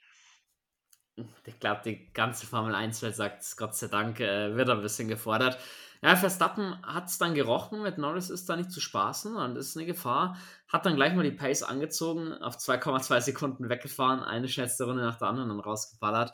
Ich 1.46 1.60
glaube, 1.60 1.82
die 1.84 2.12
ganze 2.14 2.46
Formel 2.46 2.74
1-Welt 2.74 3.16
sagt 3.16 3.42
es, 3.42 3.58
Gott 3.58 3.76
sei 3.76 3.88
Dank, 3.88 4.20
äh, 4.20 4.56
wird 4.56 4.70
ein 4.70 4.82
bisschen 4.82 5.08
gefordert. 5.08 5.60
Ja, 6.02 6.16
Verstappen 6.16 6.82
hat 6.82 7.08
es 7.10 7.18
dann 7.18 7.34
gerochen, 7.34 7.82
mit 7.82 7.98
Norris 7.98 8.30
ist 8.30 8.48
da 8.48 8.56
nicht 8.56 8.72
zu 8.72 8.80
spaßen 8.80 9.36
und 9.36 9.58
ist 9.58 9.76
eine 9.76 9.86
Gefahr. 9.86 10.38
Hat 10.70 10.86
dann 10.86 10.96
gleich 10.96 11.14
mal 11.14 11.24
die 11.24 11.32
Pace 11.32 11.64
angezogen, 11.64 12.34
auf 12.34 12.56
2,2 12.56 13.20
Sekunden 13.20 13.68
weggefahren, 13.68 14.24
eine 14.24 14.48
schnellste 14.48 14.86
Runde 14.86 15.04
nach 15.04 15.18
der 15.18 15.28
anderen 15.28 15.52
und 15.52 15.60
rausgeballert. 15.60 16.32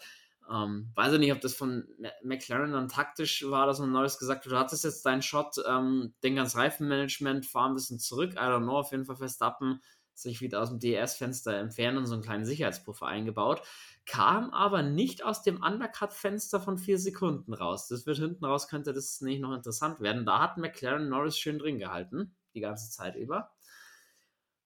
Ähm, 0.52 0.92
weiß 0.96 1.14
ich 1.14 1.20
nicht, 1.20 1.32
ob 1.32 1.42
das 1.42 1.56
von 1.56 1.88
McLaren 2.24 2.72
dann 2.72 2.88
taktisch 2.88 3.46
war, 3.50 3.66
dass 3.68 3.80
man 3.80 3.92
Norris 3.92 4.18
gesagt 4.18 4.46
hat, 4.46 4.52
du 4.52 4.58
hattest 4.58 4.84
jetzt 4.84 5.06
deinen 5.06 5.22
Shot, 5.22 5.56
ähm, 5.68 6.14
denk 6.24 6.38
ans 6.38 6.56
Reifenmanagement, 6.56 7.46
fahr 7.46 7.70
ein 7.70 7.76
bisschen 7.76 8.00
zurück. 8.00 8.34
I 8.34 8.38
don't 8.38 8.64
know, 8.64 8.78
auf 8.78 8.92
jeden 8.92 9.06
Fall 9.06 9.16
Verstappen 9.16 9.82
sich 10.14 10.40
wieder 10.40 10.62
aus 10.62 10.70
dem 10.70 10.80
DRS-Fenster 10.80 11.58
entfernen 11.58 11.98
und 11.98 12.06
so 12.06 12.14
einen 12.14 12.24
kleinen 12.24 12.46
Sicherheitspuffer 12.46 13.06
eingebaut 13.06 13.62
kam 14.06 14.52
aber 14.52 14.84
nicht 14.84 15.24
aus 15.24 15.42
dem 15.42 15.62
Undercut-Fenster 15.62 16.60
von 16.62 16.78
vier 16.78 17.00
Sekunden 17.00 17.54
raus. 17.54 17.88
Das 17.88 18.06
wird 18.06 18.20
hinten 18.20 18.46
raus, 18.46 18.68
könnte 18.68 18.94
das 18.94 19.22
nicht 19.22 19.42
noch 19.42 19.54
interessant 19.54 20.00
werden. 20.00 20.26
Da 20.26 20.40
hat 20.40 20.58
McLaren 20.58 21.10
Norris 21.10 21.38
schön 21.38 21.60
drin 21.60 21.80
gehalten, 21.80 22.36
die 22.54 22.62
ganze 22.62 22.90
Zeit 22.92 23.16
über. 23.16 23.52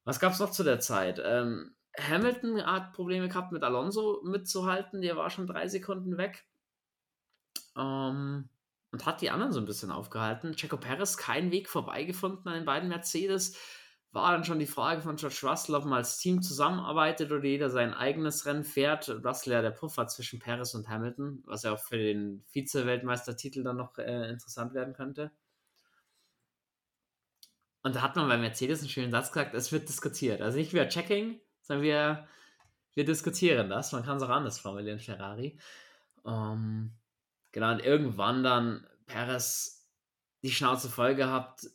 Was 0.04 0.20
gab 0.20 0.34
es 0.34 0.40
noch 0.40 0.52
zu 0.52 0.64
der 0.64 0.80
Zeit? 0.80 1.22
Ähm, 1.24 1.76
Hamilton 2.08 2.66
hat 2.66 2.94
Probleme 2.94 3.28
gehabt, 3.28 3.52
mit 3.52 3.64
Alonso 3.64 4.22
mitzuhalten. 4.24 5.02
Der 5.02 5.18
war 5.18 5.30
schon 5.30 5.48
drei 5.48 5.68
Sekunden 5.68 6.18
weg. 6.18 6.46
Ähm, 7.78 8.50
und 8.92 9.06
hat 9.06 9.22
die 9.22 9.30
anderen 9.30 9.52
so 9.52 9.60
ein 9.60 9.66
bisschen 9.66 9.92
aufgehalten. 9.92 10.54
Checo 10.54 10.78
Perez 10.78 11.18
keinen 11.18 11.52
Weg 11.52 11.70
vorbeigefunden 11.70 12.48
an 12.48 12.56
den 12.56 12.66
beiden 12.66 12.90
Mercedes 12.90 13.56
war 14.12 14.32
dann 14.32 14.44
schon 14.44 14.60
die 14.60 14.66
Frage 14.66 15.02
von 15.02 15.18
George 15.18 15.42
Russell, 15.44 15.76
ob 15.76 15.84
man 15.86 16.00
als 16.00 16.18
Team 16.18 16.42
zusammenarbeitet 16.42 17.32
oder 17.32 17.44
jeder 17.44 17.70
sein 17.70 17.94
eigenes 17.94 18.46
Rennen 18.46 18.64
fährt. 18.64 19.10
Russell 19.24 19.54
ja 19.54 19.62
der 19.62 19.70
Puffer 19.72 20.08
zwischen 20.08 20.40
Paris 20.40 20.74
und 20.74 20.90
Hamilton, 20.90 21.44
was 21.46 21.64
ja 21.64 21.74
auch 21.74 21.80
für 21.80 21.98
den 21.98 22.44
Vize-Weltmeistertitel 22.48 23.64
dann 23.64 23.78
noch 23.78 23.98
äh, 24.00 24.30
interessant 24.30 24.74
werden 24.74 24.94
könnte. 24.94 25.32
Und 27.84 27.96
da 27.96 28.02
hat 28.02 28.16
man 28.16 28.28
bei 28.28 28.38
Mercedes 28.38 28.80
einen 28.80 28.90
schönen 28.90 29.12
Satz 29.12 29.32
gesagt, 29.32 29.54
es 29.54 29.72
wird 29.72 29.88
diskutiert. 29.88 30.42
Also 30.42 30.58
nicht 30.58 30.74
wir 30.74 30.90
checking, 30.90 31.40
sondern 31.70 31.84
wir, 31.84 32.28
wir 32.96 33.06
diskutieren 33.06 33.70
das. 33.70 33.92
Man 33.92 34.04
kann 34.04 34.18
es 34.18 34.24
auch 34.24 34.30
anders 34.30 34.60
formulieren, 34.60 35.00
Ferrari. 35.00 35.58
Ähm, 36.26 36.98
genau, 37.52 37.72
und 37.72 37.80
irgendwann 37.80 38.44
dann 38.44 38.88
Perez 39.06 39.88
die 40.42 40.52
Schnauze 40.52 40.90
voll 40.90 41.16
gehabt, 41.16 41.68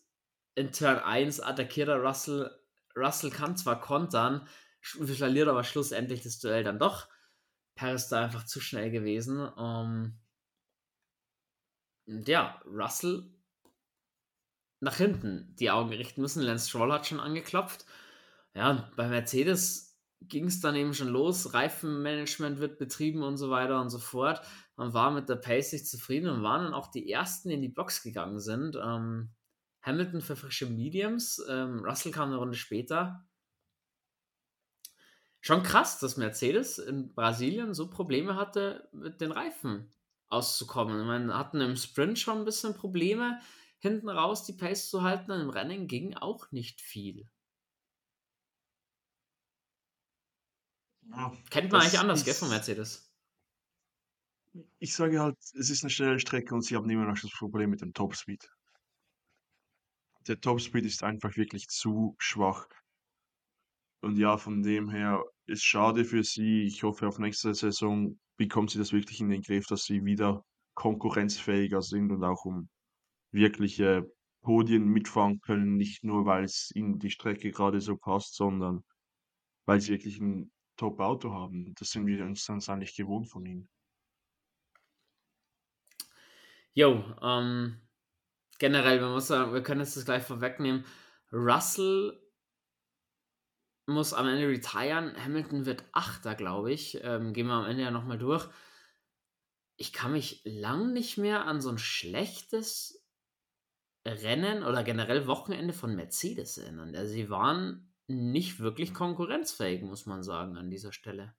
in 0.57 0.73
Turn 0.73 0.99
1 0.99 1.41
attackiert 1.41 1.89
er 1.89 2.03
Russell. 2.03 2.51
Russell 2.97 3.31
kann 3.31 3.57
zwar 3.57 3.81
kontern, 3.81 4.47
verliert 4.81 5.49
aber 5.49 5.65
schlussendlich 5.65 6.23
das 6.23 6.39
Duell 6.39 6.65
dann 6.65 6.79
doch. 6.79 7.09
Paris 7.75 8.09
da 8.09 8.25
einfach 8.25 8.45
zu 8.45 8.61
schnell 8.61 8.91
gewesen. 8.91 9.41
Um, 9.41 10.19
und 12.07 12.29
ja, 12.29 12.61
Russell 12.67 13.25
nach 14.81 14.97
hinten 14.97 15.55
die 15.57 15.71
Augen 15.71 15.93
richten 15.93 16.21
müssen. 16.21 16.43
Lance 16.43 16.69
Stroll 16.69 16.93
hat 16.93 17.07
schon 17.07 17.19
angeklopft. 17.21 17.85
Ja, 18.55 18.89
bei 18.95 19.09
Mercedes 19.09 19.84
ging 20.29 20.47
es 20.47 20.61
dann 20.61 20.77
eben 20.77 20.95
schon 20.95 21.09
los. 21.09 21.55
Reifenmanagement 21.55 22.59
wird 22.59 22.79
betrieben 22.79 23.23
und 23.23 23.37
so 23.37 23.51
weiter 23.51 23.81
und 23.81 23.91
so 23.91 23.99
fort. 23.99 24.41
Man 24.77 24.93
war 24.93 25.11
mit 25.11 25.29
der 25.29 25.37
Pace 25.37 25.73
nicht 25.73 25.89
zufrieden 25.89 26.29
und 26.29 26.43
waren 26.43 26.65
dann 26.65 26.75
auch 26.75 26.91
die 26.91 27.11
ersten, 27.11 27.49
die 27.49 27.55
in 27.55 27.63
die 27.63 27.69
Box 27.69 28.03
gegangen 28.03 28.41
sind. 28.41 28.77
Ähm, 28.77 29.31
Hamilton 29.83 30.21
für 30.21 30.37
frische 30.37 30.67
Mediums. 30.67 31.45
Ähm, 31.49 31.85
Russell 31.85 32.13
kam 32.13 32.29
eine 32.29 32.39
Runde 32.39 32.57
später. 32.57 33.27
Schon 35.41 35.63
krass, 35.63 35.99
dass 35.99 36.17
Mercedes 36.17 36.79
in 36.79 37.15
Brasilien 37.15 37.75
so 37.75 37.91
Probleme 37.91 38.37
hatte, 38.37 38.89
mit 38.93 39.21
den 39.21 39.31
Reifen 39.31 39.93
auszukommen. 40.29 41.01
Ich 41.01 41.07
meine, 41.07 41.37
hatten 41.37 41.61
im 41.61 41.77
Sprint 41.77 42.19
schon 42.19 42.39
ein 42.39 42.45
bisschen 42.47 42.75
Probleme, 42.75 43.39
hinten 43.79 44.09
raus 44.09 44.45
die 44.45 44.55
Pace 44.55 44.89
zu 44.89 45.03
halten. 45.03 45.31
Und 45.31 45.43
im 45.43 45.51
Rennen 45.51 45.87
ging 45.87 46.15
auch 46.15 46.51
nicht 46.51 46.81
viel. 46.81 47.29
Ja, 51.11 51.33
Kennt 51.51 51.71
man 51.73 51.83
eigentlich 51.83 51.99
anders, 51.99 52.25
gell, 52.25 52.35
von 52.35 52.49
Mercedes? 52.49 53.11
Ich 54.79 54.95
sage 54.95 55.21
halt, 55.21 55.37
es 55.39 55.71
ist 55.71 55.83
eine 55.83 55.91
schnelle 55.91 56.21
Strecke 56.21 56.55
und 56.55 56.63
sie 56.63 56.77
haben 56.77 56.89
immer 56.89 57.07
noch 57.07 57.19
das 57.19 57.33
Problem 57.33 57.71
mit 57.71 57.81
dem 57.81 57.93
Topspeed. 57.93 58.49
Der 60.27 60.41
Topspeed 60.41 60.87
ist 60.87 61.03
einfach 61.03 61.37
wirklich 61.37 61.69
zu 61.69 62.15
schwach. 62.19 62.67
Und 64.01 64.17
ja, 64.17 64.37
von 64.37 64.63
dem 64.63 64.91
her 64.91 65.25
ist 65.47 65.65
schade 65.65 66.05
für 66.05 66.23
sie. 66.23 66.63
Ich 66.65 66.83
hoffe, 66.83 67.09
auf 67.09 67.19
nächste 67.19 67.55
Saison 67.55 68.19
bekommt 68.37 68.71
sie 68.71 68.79
das 68.79 68.93
wirklich 68.93 69.21
in 69.21 69.29
den 69.29 69.43
Griff, 69.43 69.67
dass 69.67 69.85
sie 69.85 70.05
wieder 70.05 70.45
konkurrenzfähiger 70.75 71.83
sind 71.83 72.11
und 72.11 72.25
auch 72.25 72.45
um 72.45 72.69
wirkliche 73.33 74.05
Podien 74.43 74.87
mitfahren 74.87 75.41
können. 75.41 75.77
Nicht 75.77 76.05
nur, 76.05 76.27
weil 76.27 76.45
es 76.45 76.71
ihnen 76.75 76.99
die 76.99 77.11
Strecke 77.11 77.51
gerade 77.51 77.81
so 77.81 77.97
passt, 77.97 78.35
sondern 78.35 78.85
weil 79.67 79.81
sie 79.81 79.93
wirklich 79.93 80.21
ein 80.21 80.53
Top-Auto 80.77 81.33
haben. 81.33 81.75
Das 81.79 81.91
sind 81.91 82.07
wir 82.07 82.25
uns 82.25 82.47
dann 82.47 82.61
eigentlich 82.69 82.97
gewohnt 82.97 83.29
von 83.29 83.45
ihnen. 83.47 83.69
Jo, 86.73 87.05
ähm, 87.23 87.81
generell, 88.59 89.01
wir, 89.01 89.09
muss 89.09 89.31
wir 89.31 89.63
können 89.63 89.81
jetzt 89.81 89.97
das 89.97 90.05
gleich 90.05 90.25
vorwegnehmen. 90.25 90.85
Russell 91.33 92.21
muss 93.87 94.13
am 94.13 94.27
Ende 94.27 94.49
retiren. 94.49 95.15
Hamilton 95.23 95.67
wird 95.67 95.85
Achter, 95.93 96.35
glaube 96.35 96.73
ich. 96.73 96.99
Ähm, 97.03 97.33
gehen 97.33 97.47
wir 97.47 97.55
am 97.55 97.67
Ende 97.67 97.83
ja 97.83 97.91
nochmal 97.91 98.19
durch. 98.19 98.49
Ich 99.77 99.93
kann 99.93 100.13
mich 100.13 100.41
lang 100.45 100.93
nicht 100.93 101.19
mehr 101.19 101.47
an 101.47 101.61
so 101.61 101.71
ein 101.71 101.79
schlechtes 101.79 103.05
Rennen 104.07 104.63
oder 104.63 104.85
generell 104.85 105.27
Wochenende 105.27 105.73
von 105.73 105.95
Mercedes 105.95 106.59
erinnern. 106.59 106.95
Also 106.95 107.13
sie 107.13 107.31
waren 107.31 107.94
nicht 108.09 108.61
wirklich 108.61 108.95
konkurrenzfähig, 108.95 109.83
muss 109.83 110.07
man 110.07 110.23
sagen, 110.23 110.57
an 110.57 110.71
dieser 110.71 110.93
Stelle. 110.93 111.35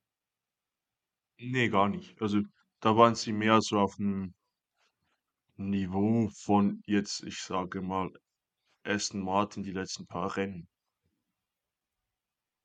Nee, 1.40 1.70
gar 1.70 1.88
nicht. 1.88 2.22
Also 2.22 2.42
da 2.82 2.98
waren 2.98 3.16
sie 3.16 3.32
mehr 3.32 3.62
so 3.62 3.80
auf 3.80 3.96
dem 3.96 4.34
Niveau 5.58 6.30
von 6.30 6.82
jetzt, 6.86 7.24
ich 7.24 7.40
sage 7.42 7.82
mal, 7.82 8.10
Aston 8.84 9.22
Martin 9.22 9.64
die 9.64 9.72
letzten 9.72 10.08
paar 10.08 10.38
Rennen. 10.38 10.70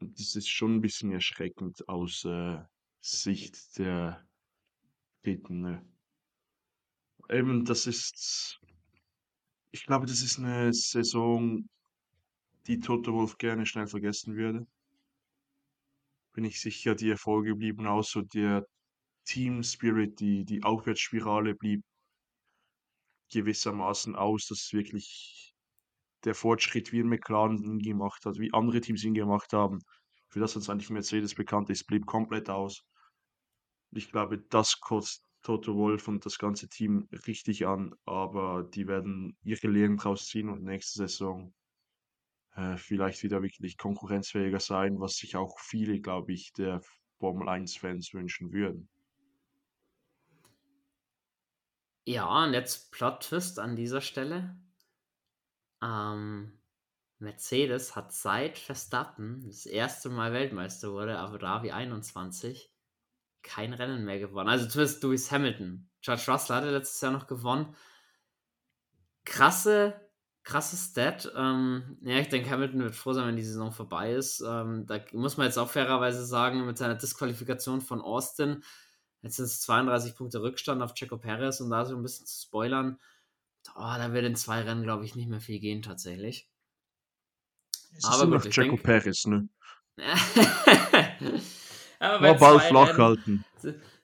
Das 0.00 0.36
ist 0.36 0.48
schon 0.48 0.76
ein 0.76 0.80
bisschen 0.82 1.10
erschreckend 1.12 1.88
aus 1.88 2.24
äh, 2.24 2.58
Sicht 3.00 3.78
der. 3.78 4.26
Ne? 5.24 5.84
Eben, 7.28 7.64
das 7.64 7.86
ist 7.86 8.58
Ich 9.72 9.84
glaube, 9.86 10.06
das 10.06 10.22
ist 10.22 10.38
eine 10.38 10.72
Saison, 10.72 11.68
die 12.66 12.80
Toto 12.80 13.12
Wolff 13.12 13.38
gerne 13.38 13.66
schnell 13.66 13.86
vergessen 13.86 14.36
würde. 14.36 14.66
Bin 16.32 16.44
ich 16.44 16.60
sicher, 16.60 16.94
die 16.94 17.10
Erfolge 17.10 17.54
blieben 17.56 17.86
aus, 17.86 18.10
so 18.10 18.22
der 18.22 18.66
Team 19.24 19.62
Spirit, 19.62 20.20
die, 20.20 20.44
die 20.44 20.62
Aufwärtsspirale 20.62 21.54
blieb 21.54 21.82
gewissermaßen 23.32 24.16
aus, 24.16 24.46
dass 24.46 24.72
wirklich 24.72 25.54
der 26.24 26.34
Fortschritt, 26.34 26.92
wie 26.92 27.02
McLaren 27.02 27.78
gemacht 27.78 28.24
hat, 28.26 28.38
wie 28.38 28.52
andere 28.52 28.80
Teams 28.80 29.04
ihn 29.04 29.14
gemacht 29.14 29.52
haben, 29.52 29.78
für 30.28 30.40
das 30.40 30.56
uns 30.56 30.68
eigentlich 30.68 30.90
Mercedes 30.90 31.34
bekannt 31.34 31.70
ist, 31.70 31.86
blieb 31.86 32.06
komplett 32.06 32.50
aus. 32.50 32.82
Ich 33.92 34.10
glaube, 34.10 34.38
das 34.38 34.78
kostet 34.80 35.24
Toto 35.42 35.74
Wolff 35.74 36.06
und 36.06 36.26
das 36.26 36.38
ganze 36.38 36.68
Team 36.68 37.08
richtig 37.26 37.66
an, 37.66 37.94
aber 38.04 38.62
die 38.62 38.86
werden 38.86 39.36
ihre 39.42 39.68
Lehren 39.68 39.96
draus 39.96 40.26
ziehen 40.26 40.50
und 40.50 40.62
nächste 40.62 40.98
Saison 41.08 41.54
äh, 42.56 42.76
vielleicht 42.76 43.22
wieder 43.22 43.42
wirklich 43.42 43.78
konkurrenzfähiger 43.78 44.60
sein, 44.60 45.00
was 45.00 45.16
sich 45.16 45.36
auch 45.36 45.58
viele, 45.60 46.00
glaube 46.00 46.32
ich, 46.32 46.52
der 46.52 46.80
Formel 47.18 47.48
1-Fans 47.48 48.12
wünschen 48.14 48.52
würden. 48.52 48.88
Ja, 52.04 52.44
und 52.44 52.54
jetzt 52.54 52.90
Plot-Twist 52.92 53.58
an 53.58 53.76
dieser 53.76 54.00
Stelle. 54.00 54.56
Ähm, 55.82 56.58
Mercedes 57.18 57.94
hat 57.94 58.12
seit 58.12 58.58
Verstappen 58.58 59.44
das 59.46 59.66
erste 59.66 60.08
Mal 60.08 60.32
Weltmeister 60.32 60.92
wurde, 60.92 61.18
Abu 61.18 61.36
Dhabi 61.36 61.70
21, 61.70 62.72
kein 63.42 63.74
Rennen 63.74 64.04
mehr 64.04 64.18
gewonnen. 64.18 64.48
Also 64.48 64.66
zumindest 64.66 65.02
Lewis 65.02 65.30
Hamilton. 65.30 65.88
George 66.00 66.24
Russell 66.28 66.56
hatte 66.56 66.70
letztes 66.70 67.00
Jahr 67.00 67.12
noch 67.12 67.26
gewonnen. 67.26 67.76
Krasse, 69.24 70.09
krasse 70.42 70.76
Stat. 70.76 71.30
Ähm, 71.36 71.98
ja, 72.02 72.18
ich 72.18 72.28
denke, 72.28 72.50
Hamilton 72.50 72.80
wird 72.80 72.94
froh 72.94 73.12
sein, 73.12 73.26
wenn 73.26 73.36
die 73.36 73.42
Saison 73.42 73.72
vorbei 73.72 74.12
ist. 74.12 74.40
Ähm, 74.40 74.86
da 74.86 75.00
muss 75.12 75.36
man 75.36 75.46
jetzt 75.46 75.58
auch 75.58 75.68
fairerweise 75.68 76.24
sagen, 76.24 76.66
mit 76.66 76.78
seiner 76.78 76.94
Disqualifikation 76.94 77.80
von 77.80 78.00
Austin, 78.00 78.62
jetzt 79.22 79.36
sind 79.36 79.44
es 79.46 79.60
32 79.60 80.16
Punkte 80.16 80.42
Rückstand 80.42 80.82
auf 80.82 80.94
Checo 80.94 81.18
Perez 81.18 81.60
und 81.60 81.70
da 81.70 81.84
so 81.84 81.96
ein 81.96 82.02
bisschen 82.02 82.26
zu 82.26 82.40
spoilern, 82.42 82.98
oh, 83.74 83.94
da 83.96 84.12
wird 84.12 84.24
in 84.24 84.36
zwei 84.36 84.62
Rennen, 84.62 84.82
glaube 84.82 85.04
ich, 85.04 85.14
nicht 85.14 85.28
mehr 85.28 85.40
viel 85.40 85.60
gehen 85.60 85.82
tatsächlich. 85.82 86.48
Es 87.96 88.04
aber 88.04 88.36
ist 88.36 88.44
gut, 88.44 88.52
Checo 88.52 88.76
Perez, 88.76 89.26
ne? 89.26 89.48
aber 91.98 92.28
Nur 92.28 92.36
Ball 92.36 92.60
flach 92.60 92.96
halten. 92.96 93.44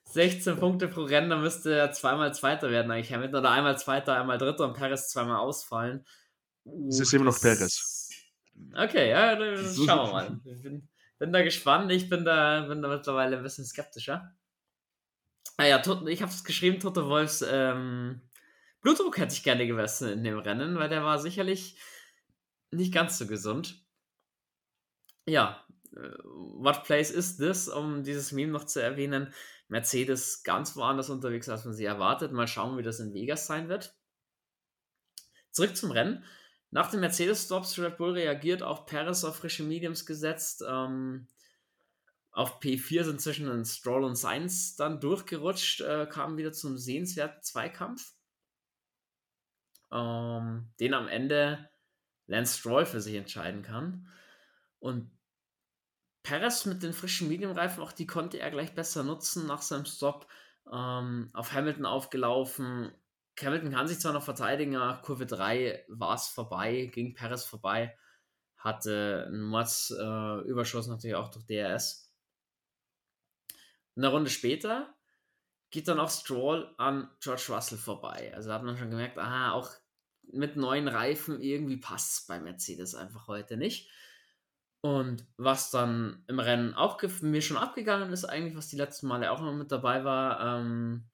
16 0.03 0.57
Punkte 0.57 0.87
pro 0.87 1.03
Rennen, 1.03 1.29
dann 1.29 1.41
müsste 1.41 1.73
er 1.73 1.91
zweimal 1.91 2.33
Zweiter 2.33 2.69
werden 2.69 2.91
eigentlich 2.91 3.11
Hamilton 3.11 3.39
oder 3.39 3.51
einmal 3.51 3.77
Zweiter, 3.77 4.15
einmal 4.15 4.37
Dritter 4.37 4.65
und 4.65 4.73
Perez 4.73 5.09
zweimal 5.09 5.37
ausfallen. 5.37 6.05
Es 6.89 6.99
ist 6.99 7.13
immer 7.13 7.25
noch 7.25 7.39
Perez. 7.39 8.09
Okay, 8.73 9.09
ja, 9.09 9.35
dann 9.35 9.57
schauen 9.75 9.87
wir 9.87 10.11
mal. 10.11 10.41
Ich 10.45 10.61
bin, 10.61 10.87
bin, 11.19 11.33
da 11.33 11.41
gespannt. 11.43 11.91
Ich 11.91 12.09
bin 12.09 12.25
da, 12.25 12.61
bin 12.61 12.81
da 12.81 12.87
mittlerweile 12.87 13.37
ein 13.37 13.43
bisschen 13.43 13.65
skeptischer. 13.65 14.35
Naja, 15.57 15.81
ah 15.83 16.07
ich 16.07 16.21
habe 16.21 16.31
es 16.31 16.43
geschrieben, 16.43 16.79
Toto 16.79 17.07
Wolfs 17.07 17.43
ähm, 17.47 18.21
Blutdruck 18.81 19.17
hätte 19.17 19.33
ich 19.33 19.43
gerne 19.43 19.65
gemessen 19.65 20.09
in 20.09 20.23
dem 20.23 20.37
Rennen, 20.37 20.77
weil 20.77 20.89
der 20.89 21.03
war 21.03 21.19
sicherlich 21.19 21.77
nicht 22.71 22.93
ganz 22.93 23.17
so 23.17 23.25
gesund. 23.25 23.83
Ja, 25.25 25.65
äh, 25.95 25.99
what 26.23 26.83
place 26.83 27.11
is 27.11 27.37
this, 27.37 27.67
um 27.67 28.03
dieses 28.03 28.31
Meme 28.31 28.51
noch 28.51 28.65
zu 28.65 28.81
erwähnen? 28.81 29.33
Mercedes 29.67 30.43
ganz 30.43 30.75
woanders 30.75 31.09
unterwegs, 31.09 31.49
als 31.49 31.65
man 31.65 31.73
sie 31.73 31.85
erwartet. 31.85 32.31
Mal 32.31 32.47
schauen, 32.47 32.77
wie 32.77 32.83
das 32.83 32.99
in 32.99 33.13
Vegas 33.13 33.47
sein 33.47 33.67
wird. 33.67 33.93
Zurück 35.51 35.75
zum 35.75 35.91
Rennen. 35.91 36.23
Nach 36.71 36.91
dem 36.91 36.99
Mercedes-Stops 36.99 37.79
Red 37.79 37.97
Bull 37.97 38.11
reagiert 38.11 38.61
auch 38.61 38.85
Paris 38.85 39.23
auf 39.23 39.37
frische 39.37 39.63
Mediums 39.63 40.05
gesetzt. 40.05 40.63
Ähm, 40.67 41.27
auf 42.31 42.59
P4 42.59 43.03
sind 43.03 43.21
zwischen 43.21 43.65
Stroll 43.65 44.03
und 44.03 44.15
Sainz 44.15 44.75
dann 44.75 44.99
durchgerutscht, 44.99 45.81
äh, 45.81 46.05
kamen 46.05 46.37
wieder 46.37 46.51
zum 46.51 46.77
sehenswerten 46.77 47.41
Zweikampf 47.41 48.13
ähm, 49.91 50.69
den 50.79 50.93
am 50.93 51.07
Ende 51.07 51.69
Lance 52.27 52.59
Stroll 52.59 52.85
für 52.85 53.01
sich 53.01 53.15
entscheiden 53.15 53.61
kann. 53.61 54.07
Und 54.79 55.11
Perez 56.23 56.65
mit 56.65 56.83
den 56.83 56.93
frischen 56.93 57.29
Medium-Reifen, 57.29 57.81
auch 57.81 57.93
die 57.93 58.07
konnte 58.07 58.39
er 58.39 58.51
gleich 58.51 58.75
besser 58.75 59.03
nutzen 59.03 59.47
nach 59.47 59.61
seinem 59.61 59.85
Stop. 59.85 60.27
Ähm, 60.71 61.29
auf 61.33 61.53
Hamilton 61.53 61.85
aufgelaufen. 61.85 62.91
Hamilton 63.41 63.71
kann 63.71 63.87
sich 63.87 63.99
zwar 63.99 64.13
noch 64.13 64.23
verteidigen, 64.23 64.71
nach 64.71 65.01
Kurve 65.01 65.25
3 65.25 65.85
war 65.89 66.15
es 66.15 66.27
vorbei, 66.27 66.89
ging 66.91 67.13
Perez 67.13 67.43
vorbei, 67.45 67.95
hatte 68.57 69.25
einen 69.27 69.43
Mordsüberschuss 69.43 70.87
äh, 70.87 70.89
natürlich 70.89 71.15
auch 71.15 71.29
durch 71.29 71.45
DRS. 71.45 72.11
Eine 73.95 74.09
Runde 74.09 74.29
später 74.29 74.93
geht 75.69 75.87
dann 75.87 75.99
auch 75.99 76.09
Stroll 76.09 76.73
an 76.77 77.09
George 77.19 77.45
Russell 77.49 77.77
vorbei. 77.77 78.31
Also 78.35 78.51
hat 78.51 78.63
man 78.63 78.77
schon 78.77 78.89
gemerkt, 78.89 79.17
aha, 79.17 79.51
auch 79.51 79.71
mit 80.31 80.55
neuen 80.55 80.87
Reifen 80.87 81.41
irgendwie 81.41 81.77
passt 81.77 82.13
es 82.13 82.27
bei 82.27 82.39
Mercedes 82.39 82.95
einfach 82.95 83.27
heute 83.27 83.57
nicht. 83.57 83.89
Und 84.81 85.25
was 85.37 85.71
dann 85.71 86.23
im 86.27 86.39
Rennen 86.39 86.73
auch 86.73 87.01
mir 87.21 87.41
schon 87.41 87.57
abgegangen 87.57 88.11
ist, 88.13 88.25
eigentlich, 88.25 88.55
was 88.55 88.69
die 88.69 88.77
letzten 88.77 89.07
Male 89.07 89.31
auch 89.31 89.41
noch 89.41 89.53
mit 89.53 89.71
dabei 89.71 90.03
war, 90.03 90.59
ähm, 90.59 91.09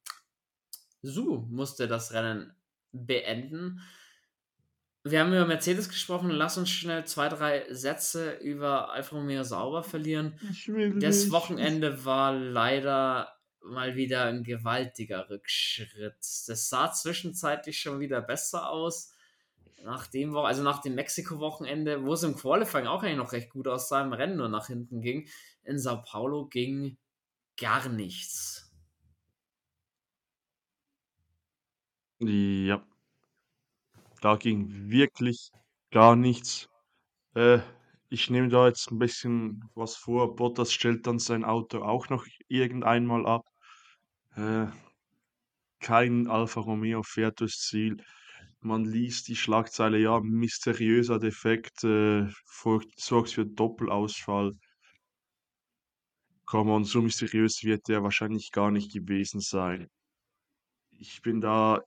Su 1.03 1.45
musste 1.49 1.87
das 1.87 2.13
Rennen 2.13 2.55
beenden. 2.91 3.81
Wir 5.03 5.19
haben 5.19 5.33
über 5.33 5.45
Mercedes 5.45 5.89
gesprochen. 5.89 6.29
Lass 6.29 6.57
uns 6.57 6.69
schnell 6.69 7.05
zwei, 7.05 7.27
drei 7.27 7.65
Sätze 7.73 8.35
über 8.35 8.91
Alfa 8.93 9.17
Romeo 9.17 9.43
Sauber 9.43 9.83
verlieren. 9.83 10.39
Das 10.99 11.29
Wochenende 11.29 12.05
war 12.05 12.31
leider 12.33 13.35
mal 13.61 13.95
wieder 13.95 14.25
ein 14.25 14.43
gewaltiger 14.43 15.29
Rückschritt. 15.29 16.15
Das 16.19 16.69
sah 16.69 16.91
zwischenzeitlich 16.91 17.79
schon 17.79 17.99
wieder 17.99 18.21
besser 18.21 18.69
aus. 18.69 19.13
Nach 19.83 20.07
dem, 20.07 20.33
also 20.37 20.63
nach 20.63 20.81
dem 20.81 20.95
Mexiko-Wochenende, 20.95 22.05
wo 22.05 22.13
es 22.13 22.23
im 22.23 22.37
Qualifying 22.37 22.87
auch 22.87 23.03
eigentlich 23.03 23.17
noch 23.17 23.33
recht 23.33 23.49
gut 23.49 23.67
aussah, 23.67 24.01
im 24.01 24.13
Rennen 24.13 24.37
nur 24.37 24.47
nach 24.47 24.67
hinten 24.67 25.01
ging. 25.01 25.27
In 25.63 25.77
Sao 25.77 26.01
Paulo 26.01 26.45
ging 26.47 26.97
gar 27.57 27.89
nichts. 27.89 28.62
Ja. 32.19 32.83
Da 34.21 34.37
ging 34.37 34.89
wirklich 34.89 35.51
gar 35.91 36.15
nichts. 36.15 36.69
Äh, 37.35 37.59
ich 38.09 38.29
nehme 38.29 38.49
da 38.49 38.67
jetzt 38.67 38.91
ein 38.91 38.99
bisschen 38.99 39.69
was 39.75 39.95
vor. 39.95 40.35
Bottas 40.35 40.73
stellt 40.73 41.07
dann 41.07 41.19
sein 41.19 41.43
Auto 41.43 41.83
auch 41.83 42.09
noch 42.09 42.25
irgendeinmal 42.47 43.25
ab. 43.25 43.45
Äh, 44.35 44.67
kein 45.79 46.27
Alfa 46.27 46.61
Romeo 46.61 47.03
fährt 47.03 47.39
durchs 47.39 47.67
Ziel. 47.67 47.97
Man 48.61 48.85
liest 48.85 49.27
die 49.27 49.35
Schlagzeile, 49.35 49.99
ja, 49.99 50.19
mysteriöser 50.21 51.19
Defekt 51.19 51.83
äh, 51.83 52.27
sorgt 52.97 53.31
für 53.31 53.45
Doppelausfall. 53.45 54.53
Komm 56.45 56.69
on, 56.69 56.85
so 56.85 57.01
mysteriös 57.01 57.63
wird 57.63 57.89
der 57.89 58.01
wahrscheinlich 58.03 58.51
gar 58.51 58.71
nicht 58.71 58.93
gewesen 58.93 59.41
sein. 59.41 59.89
Ich 60.97 61.21
bin 61.21 61.41
da 61.41 61.81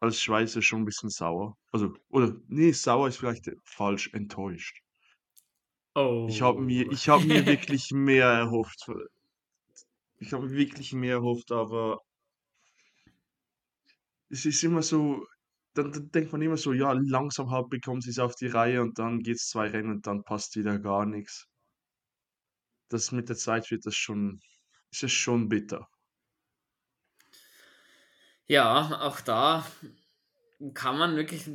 als 0.00 0.20
Schweizer 0.20 0.62
schon 0.62 0.82
ein 0.82 0.84
bisschen 0.84 1.10
sauer. 1.10 1.56
Also, 1.72 1.94
oder, 2.08 2.34
nee, 2.48 2.72
sauer 2.72 3.08
ist 3.08 3.16
vielleicht 3.16 3.50
falsch, 3.64 4.10
enttäuscht. 4.12 4.82
Oh. 5.94 6.26
Ich 6.28 6.42
habe 6.42 6.60
mir, 6.60 6.90
ich 6.92 7.08
hab 7.08 7.24
mir 7.24 7.46
wirklich 7.46 7.90
mehr 7.92 8.26
erhofft. 8.26 8.86
Ich 10.18 10.32
habe 10.32 10.50
wirklich 10.50 10.92
mehr 10.92 11.16
erhofft, 11.16 11.52
aber 11.52 12.00
es 14.28 14.44
ist 14.44 14.62
immer 14.62 14.82
so, 14.82 15.26
dann, 15.74 15.92
dann 15.92 16.10
denkt 16.10 16.32
man 16.32 16.42
immer 16.42 16.56
so, 16.56 16.72
ja, 16.72 16.92
langsam 16.92 17.50
halt 17.50 17.68
bekommen 17.68 18.00
sie 18.00 18.10
es 18.10 18.18
auf 18.18 18.34
die 18.34 18.48
Reihe 18.48 18.82
und 18.82 18.98
dann 18.98 19.20
geht 19.20 19.36
es 19.36 19.48
zwei 19.48 19.68
Rennen 19.68 19.90
und 19.90 20.06
dann 20.06 20.24
passt 20.24 20.56
wieder 20.56 20.78
gar 20.78 21.06
nichts. 21.06 21.46
Das 22.88 23.12
mit 23.12 23.28
der 23.28 23.36
Zeit 23.36 23.70
wird 23.70 23.86
das 23.86 23.96
schon, 23.96 24.40
ist 24.90 25.02
es 25.02 25.12
schon 25.12 25.48
bitter. 25.48 25.88
Ja, 28.48 29.00
auch 29.02 29.20
da 29.20 29.66
kann 30.74 30.98
man 30.98 31.16
wirklich, 31.16 31.50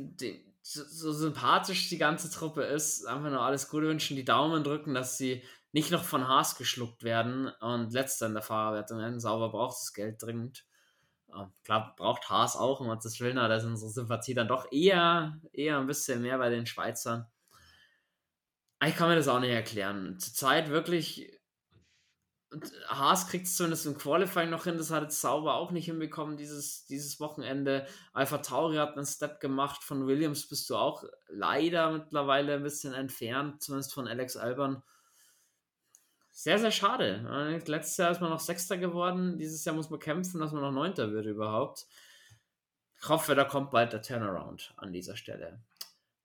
so 0.62 1.12
sympathisch 1.12 1.88
die 1.88 1.98
ganze 1.98 2.30
Truppe 2.30 2.62
ist, 2.62 3.06
einfach 3.06 3.30
nur 3.30 3.40
alles 3.40 3.68
Gute 3.68 3.86
wünschen, 3.86 4.16
die 4.16 4.24
Daumen 4.24 4.62
drücken, 4.62 4.94
dass 4.94 5.18
sie 5.18 5.42
nicht 5.72 5.90
noch 5.90 6.04
von 6.04 6.28
Haas 6.28 6.56
geschluckt 6.56 7.02
werden 7.02 7.48
und 7.60 7.92
letzter 7.92 8.26
in 8.26 8.34
der 8.34 8.42
Fahrerwertung 8.42 8.98
werden. 8.98 9.18
Sauber 9.18 9.48
braucht 9.50 9.78
das 9.80 9.94
Geld 9.94 10.22
dringend. 10.22 10.64
Klar, 11.64 11.94
braucht 11.96 12.28
Haas 12.28 12.56
auch, 12.56 12.80
um 12.80 12.88
das 12.88 13.20
Willen, 13.20 13.38
aber 13.38 13.48
da 13.48 13.56
ist 13.56 13.64
unsere 13.64 13.90
Sympathie 13.90 14.34
dann 14.34 14.48
doch 14.48 14.70
eher, 14.70 15.40
eher 15.52 15.78
ein 15.78 15.86
bisschen 15.86 16.20
mehr 16.20 16.36
bei 16.36 16.50
den 16.50 16.66
Schweizern. 16.66 17.26
Ich 18.84 18.94
kann 18.96 19.08
mir 19.08 19.16
das 19.16 19.28
auch 19.28 19.40
nicht 19.40 19.50
erklären. 19.50 20.18
Zurzeit 20.18 20.68
wirklich 20.68 21.31
und 22.52 22.70
Haas 22.88 23.28
kriegt 23.28 23.46
es 23.46 23.56
zumindest 23.56 23.86
im 23.86 23.96
Qualifying 23.96 24.50
noch 24.50 24.64
hin, 24.64 24.76
das 24.76 24.90
hat 24.90 25.02
jetzt 25.02 25.20
Sauber 25.20 25.54
auch 25.54 25.70
nicht 25.70 25.86
hinbekommen 25.86 26.36
dieses, 26.36 26.84
dieses 26.86 27.18
Wochenende. 27.18 27.86
Alpha 28.12 28.38
Tauri 28.38 28.76
hat 28.76 28.96
einen 28.96 29.06
Step 29.06 29.40
gemacht, 29.40 29.82
von 29.82 30.06
Williams 30.06 30.48
bist 30.48 30.68
du 30.68 30.76
auch 30.76 31.04
leider 31.28 31.90
mittlerweile 31.90 32.56
ein 32.56 32.62
bisschen 32.62 32.92
entfernt, 32.92 33.62
zumindest 33.62 33.94
von 33.94 34.06
Alex 34.06 34.36
Albern. 34.36 34.82
Sehr, 36.30 36.58
sehr 36.58 36.70
schade. 36.70 37.60
Letztes 37.66 37.96
Jahr 37.96 38.10
ist 38.10 38.20
man 38.20 38.30
noch 38.30 38.40
Sechster 38.40 38.76
geworden, 38.76 39.38
dieses 39.38 39.64
Jahr 39.64 39.74
muss 39.74 39.90
man 39.90 40.00
kämpfen, 40.00 40.40
dass 40.40 40.52
man 40.52 40.62
noch 40.62 40.72
Neunter 40.72 41.12
wird 41.12 41.26
überhaupt. 41.26 41.86
Ich 43.00 43.08
hoffe, 43.08 43.34
da 43.34 43.44
kommt 43.44 43.70
bald 43.70 43.92
der 43.92 44.02
Turnaround 44.02 44.74
an 44.76 44.92
dieser 44.92 45.16
Stelle. 45.16 45.60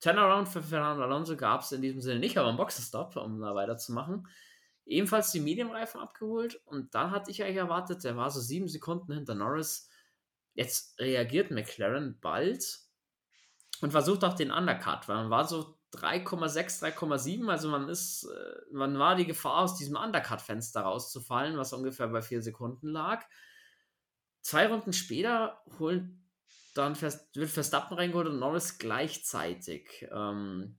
Turnaround 0.02 0.48
für 0.48 0.62
Fernando 0.62 1.04
Alonso 1.04 1.36
gab 1.36 1.62
es 1.62 1.72
in 1.72 1.82
diesem 1.82 2.02
Sinne 2.02 2.20
nicht, 2.20 2.38
aber 2.38 2.50
ein 2.50 2.58
Boxenstopp, 2.58 3.16
um 3.16 3.40
da 3.40 3.56
weiterzumachen 3.56 4.28
ebenfalls 4.88 5.32
die 5.32 5.40
Medienreifen 5.40 6.00
abgeholt 6.00 6.62
und 6.66 6.96
dann 6.96 7.12
hatte 7.12 7.32
ich 7.32 7.44
eigentlich 7.44 7.58
erwartet, 7.58 8.04
der 8.04 8.18
war 8.18 8.30
so 8.30 8.40
sieben 8.40 8.68
Sekunden 8.68 9.14
hinter 9.14 9.36
Norris. 9.36 9.90
Jetzt 10.54 11.00
reagiert 11.00 11.52
McLaren 11.52 12.20
bald 12.20 12.80
und 13.82 13.92
versucht 13.92 14.24
auch 14.24 14.34
den 14.34 14.52
Undercut, 14.52 15.08
weil 15.08 15.18
man 15.18 15.30
war 15.30 15.48
so 15.48 15.78
3,6, 15.94 16.84
3,7, 16.98 17.50
also 17.50 17.70
man 17.70 17.88
ist, 17.88 18.24
äh, 18.24 18.74
man 18.74 18.98
war 19.00 19.16
die 19.16 19.26
Gefahr, 19.26 19.60
aus 19.60 19.78
diesem 19.78 19.96
Undercut-Fenster 19.96 20.82
rauszufallen, 20.82 21.58
was 21.58 21.74
ungefähr 21.74 22.08
bei 22.08 22.22
vier 22.22 22.42
Sekunden 22.42 22.90
lag. 22.90 23.26
Zwei 24.42 24.68
Runden 24.68 24.94
später 24.94 25.62
holen 25.80 26.28
dann 26.78 27.00
wird 27.02 27.50
Verstappen 27.50 27.98
reingeholt 27.98 28.28
und 28.28 28.40
Norris 28.40 28.78
gleichzeitig. 28.78 30.08
Ähm, 30.12 30.78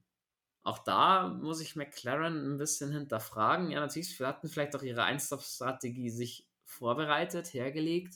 auch 0.63 0.79
da 0.79 1.27
muss 1.27 1.61
ich 1.61 1.75
McLaren 1.75 2.53
ein 2.53 2.57
bisschen 2.57 2.91
hinterfragen. 2.91 3.71
Ja, 3.71 3.79
natürlich, 3.79 4.19
wir 4.19 4.27
hatten 4.27 4.49
vielleicht 4.49 4.75
auch 4.75 4.83
ihre 4.83 5.03
Einstop-Strategie 5.03 6.09
sich 6.09 6.47
vorbereitet, 6.63 7.53
hergelegt. 7.53 8.15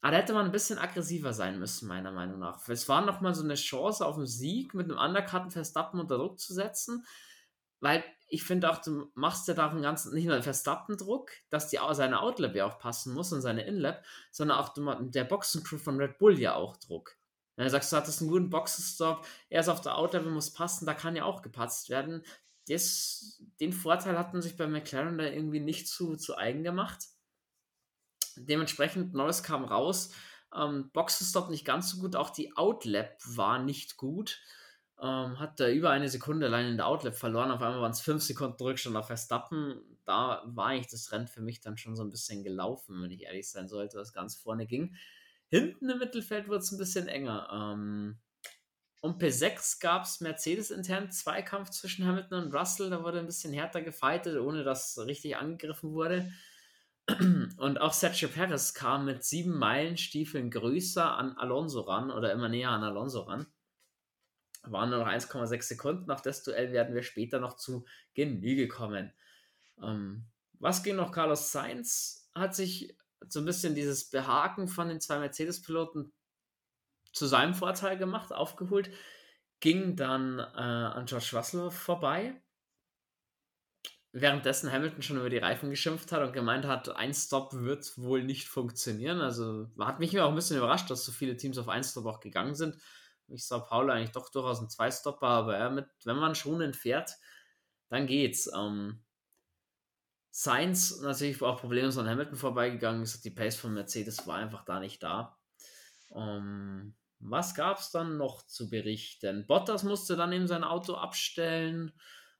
Aber 0.00 0.12
da 0.12 0.18
hätte 0.18 0.32
man 0.32 0.46
ein 0.46 0.52
bisschen 0.52 0.78
aggressiver 0.78 1.34
sein 1.34 1.58
müssen, 1.58 1.86
meiner 1.86 2.10
Meinung 2.10 2.38
nach. 2.38 2.66
Es 2.68 2.88
war 2.88 3.04
nochmal 3.04 3.34
so 3.34 3.44
eine 3.44 3.54
Chance 3.54 4.04
auf 4.04 4.16
einen 4.16 4.26
Sieg 4.26 4.72
mit 4.72 4.90
einem 4.90 4.98
Undercutten 4.98 5.50
Verstappen 5.50 6.00
unter 6.00 6.16
Druck 6.16 6.40
zu 6.40 6.54
setzen, 6.54 7.04
weil 7.80 8.02
ich 8.28 8.44
finde 8.44 8.70
auch, 8.70 8.78
du 8.78 9.10
machst 9.14 9.48
ja 9.48 9.54
da 9.54 9.68
einen 9.68 9.82
ganzen, 9.82 10.14
nicht 10.14 10.24
nur 10.24 10.36
den 10.36 10.42
Verstappen-Druck, 10.42 11.32
dass 11.50 11.68
die, 11.68 11.78
seine 11.92 12.20
Outlap 12.20 12.54
ja 12.54 12.64
auch 12.64 12.78
passen 12.78 13.12
muss 13.12 13.32
und 13.32 13.40
seine 13.40 13.66
Inlap, 13.66 14.04
sondern 14.30 14.58
auch 14.58 14.72
der 15.00 15.24
Boxencrew 15.24 15.78
von 15.78 15.98
Red 15.98 16.18
Bull 16.18 16.38
ja 16.38 16.54
auch 16.54 16.76
Druck. 16.76 17.16
Du 17.56 17.68
sagst, 17.68 17.92
du 17.92 17.96
hattest 17.96 18.20
einen 18.20 18.30
guten 18.30 18.50
Boxenstopp, 18.50 19.26
er 19.50 19.60
ist 19.60 19.68
auf 19.68 19.82
der 19.82 19.96
Outlevel, 19.96 20.32
muss 20.32 20.52
passen, 20.52 20.86
da 20.86 20.94
kann 20.94 21.16
ja 21.16 21.24
auch 21.24 21.42
gepatzt 21.42 21.90
werden. 21.90 22.22
Das, 22.68 23.42
den 23.60 23.72
Vorteil 23.72 24.18
hatten 24.18 24.40
sich 24.40 24.56
bei 24.56 24.66
McLaren 24.66 25.18
da 25.18 25.24
irgendwie 25.24 25.60
nicht 25.60 25.88
zu, 25.88 26.16
zu 26.16 26.38
eigen 26.38 26.62
gemacht. 26.62 27.08
Dementsprechend, 28.36 29.12
Norris 29.12 29.42
kam 29.42 29.64
raus, 29.64 30.12
ähm, 30.54 30.90
Boxenstopp 30.92 31.50
nicht 31.50 31.64
ganz 31.64 31.90
so 31.90 32.00
gut, 32.00 32.16
auch 32.16 32.30
die 32.30 32.56
Outlap 32.56 33.18
war 33.26 33.58
nicht 33.58 33.96
gut. 33.96 34.40
Ähm, 35.02 35.38
hat 35.38 35.58
da 35.58 35.68
über 35.68 35.90
eine 35.90 36.10
Sekunde 36.10 36.46
allein 36.46 36.66
in 36.66 36.76
der 36.76 36.86
Outlap 36.86 37.14
verloren. 37.14 37.50
Auf 37.50 37.62
einmal 37.62 37.80
waren 37.80 37.92
es 37.92 38.02
fünf 38.02 38.22
Sekunden 38.22 38.62
Rückstand 38.62 38.96
auf 38.96 39.06
Verstappen. 39.06 39.80
Da 40.04 40.42
war 40.44 40.66
eigentlich 40.66 40.90
das 40.90 41.10
Rennen 41.10 41.26
für 41.26 41.40
mich 41.40 41.60
dann 41.60 41.78
schon 41.78 41.96
so 41.96 42.02
ein 42.02 42.10
bisschen 42.10 42.44
gelaufen, 42.44 43.02
wenn 43.02 43.10
ich 43.10 43.22
ehrlich 43.22 43.48
sein 43.48 43.68
sollte, 43.68 43.96
was 43.96 44.12
ganz 44.12 44.36
vorne 44.36 44.66
ging. 44.66 44.94
Hinten 45.50 45.90
im 45.90 45.98
Mittelfeld 45.98 46.48
wird 46.48 46.62
es 46.62 46.70
ein 46.70 46.78
bisschen 46.78 47.08
enger. 47.08 47.48
Ähm, 47.52 48.18
um 49.00 49.18
P6 49.18 49.80
gab 49.80 50.04
es 50.04 50.20
Mercedes 50.20 50.70
intern 50.70 51.10
Zweikampf 51.10 51.70
zwischen 51.70 52.06
Hamilton 52.06 52.44
und 52.44 52.54
Russell. 52.54 52.90
Da 52.90 53.02
wurde 53.02 53.18
ein 53.18 53.26
bisschen 53.26 53.52
härter 53.52 53.82
gefightet, 53.82 54.38
ohne 54.38 54.62
dass 54.62 54.98
richtig 54.98 55.36
angegriffen 55.36 55.92
wurde. 55.92 56.30
Und 57.56 57.80
auch 57.80 57.92
Sergio 57.92 58.28
Perez 58.28 58.74
kam 58.74 59.06
mit 59.06 59.24
sieben 59.24 59.58
Meilenstiefeln 59.58 60.50
größer 60.50 61.16
an 61.16 61.36
Alonso 61.36 61.80
ran 61.80 62.10
oder 62.10 62.30
immer 62.30 62.48
näher 62.48 62.70
an 62.70 62.84
Alonso 62.84 63.22
ran. 63.22 63.46
Waren 64.62 64.90
nur 64.90 65.00
noch 65.00 65.08
1,6 65.08 65.62
Sekunden. 65.62 66.10
Auf 66.10 66.22
das 66.22 66.44
Duell 66.44 66.70
werden 66.72 66.94
wir 66.94 67.02
später 67.02 67.40
noch 67.40 67.56
zu 67.56 67.86
Genüge 68.14 68.68
kommen. 68.68 69.12
Ähm, 69.82 70.26
was 70.58 70.82
ging 70.82 70.96
noch? 70.96 71.10
Carlos 71.10 71.50
Sainz 71.50 72.30
hat 72.34 72.54
sich 72.54 72.96
so 73.28 73.40
ein 73.40 73.44
bisschen 73.44 73.74
dieses 73.74 74.10
Behaken 74.10 74.68
von 74.68 74.88
den 74.88 75.00
zwei 75.00 75.18
Mercedes-Piloten 75.18 76.12
zu 77.12 77.26
seinem 77.26 77.54
Vorteil 77.54 77.98
gemacht, 77.98 78.32
aufgeholt, 78.32 78.90
ging 79.60 79.96
dann 79.96 80.38
äh, 80.38 80.42
an 80.42 81.06
George 81.06 81.30
Russell 81.32 81.70
vorbei. 81.70 82.40
Währenddessen 84.12 84.72
Hamilton 84.72 85.02
schon 85.02 85.18
über 85.18 85.30
die 85.30 85.38
Reifen 85.38 85.70
geschimpft 85.70 86.10
hat 86.10 86.22
und 86.22 86.32
gemeint 86.32 86.64
hat, 86.64 86.88
ein 86.96 87.14
Stop 87.14 87.52
wird 87.52 87.96
wohl 87.96 88.24
nicht 88.24 88.48
funktionieren. 88.48 89.20
Also 89.20 89.68
hat 89.78 90.00
mich 90.00 90.18
auch 90.18 90.30
ein 90.30 90.34
bisschen 90.34 90.56
überrascht, 90.56 90.90
dass 90.90 91.04
so 91.04 91.12
viele 91.12 91.36
Teams 91.36 91.58
auf 91.58 91.68
ein 91.68 91.84
Stop 91.84 92.06
auch 92.06 92.20
gegangen 92.20 92.54
sind. 92.54 92.76
Ich 93.28 93.46
sah 93.46 93.60
Paul 93.60 93.90
eigentlich 93.90 94.10
doch 94.10 94.30
durchaus 94.30 94.60
ein 94.60 94.68
Zwei-Stopper, 94.68 95.28
aber 95.28 95.58
ja, 95.58 95.70
mit, 95.70 95.86
wenn 96.04 96.16
man 96.16 96.34
schon 96.34 96.60
entfährt, 96.60 97.12
dann 97.88 98.06
geht's. 98.08 98.50
Ähm, 98.52 99.04
Sainz 100.30 101.00
natürlich 101.00 101.42
auch 101.42 101.60
problemlos 101.60 101.98
an 101.98 102.08
Hamilton 102.08 102.36
vorbeigegangen 102.36 103.02
ist. 103.02 103.24
Die 103.24 103.30
Pace 103.30 103.56
von 103.56 103.74
Mercedes 103.74 104.26
war 104.26 104.36
einfach 104.36 104.64
da 104.64 104.80
nicht 104.80 105.02
da. 105.02 105.36
Um, 106.08 106.22
ähm, 106.22 106.94
was 107.18 107.54
gab 107.54 107.78
es 107.78 107.90
dann 107.90 108.16
noch 108.16 108.46
zu 108.46 108.70
berichten? 108.70 109.46
Bottas 109.46 109.84
musste 109.84 110.16
dann 110.16 110.32
eben 110.32 110.46
sein 110.46 110.64
Auto 110.64 110.94
abstellen. 110.94 111.92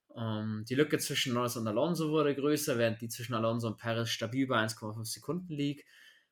Um, 0.09 0.22
ähm, 0.22 0.64
die 0.68 0.74
Lücke 0.74 0.99
zwischen 0.99 1.34
Norris 1.34 1.57
und 1.57 1.66
Alonso 1.66 2.11
wurde 2.11 2.34
größer, 2.34 2.78
während 2.78 3.01
die 3.01 3.09
zwischen 3.09 3.34
Alonso 3.34 3.68
und 3.68 3.76
Perez 3.76 4.09
stabil 4.09 4.47
bei 4.47 4.57
1,5 4.64 5.05
Sekunden 5.05 5.53
liegt. 5.53 5.84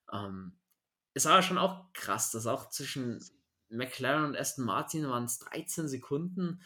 Um, 0.07 0.19
ähm, 0.19 0.59
es 1.15 1.25
war 1.27 1.43
schon 1.43 1.59
auch 1.59 1.93
krass, 1.93 2.31
dass 2.31 2.47
auch 2.47 2.71
zwischen 2.71 3.21
McLaren 3.71 4.25
und 4.25 4.37
Aston 4.37 4.65
Martin 4.65 5.09
waren 5.09 5.25
es 5.25 5.41
13 5.41 5.89
Sekunden, 5.89 6.63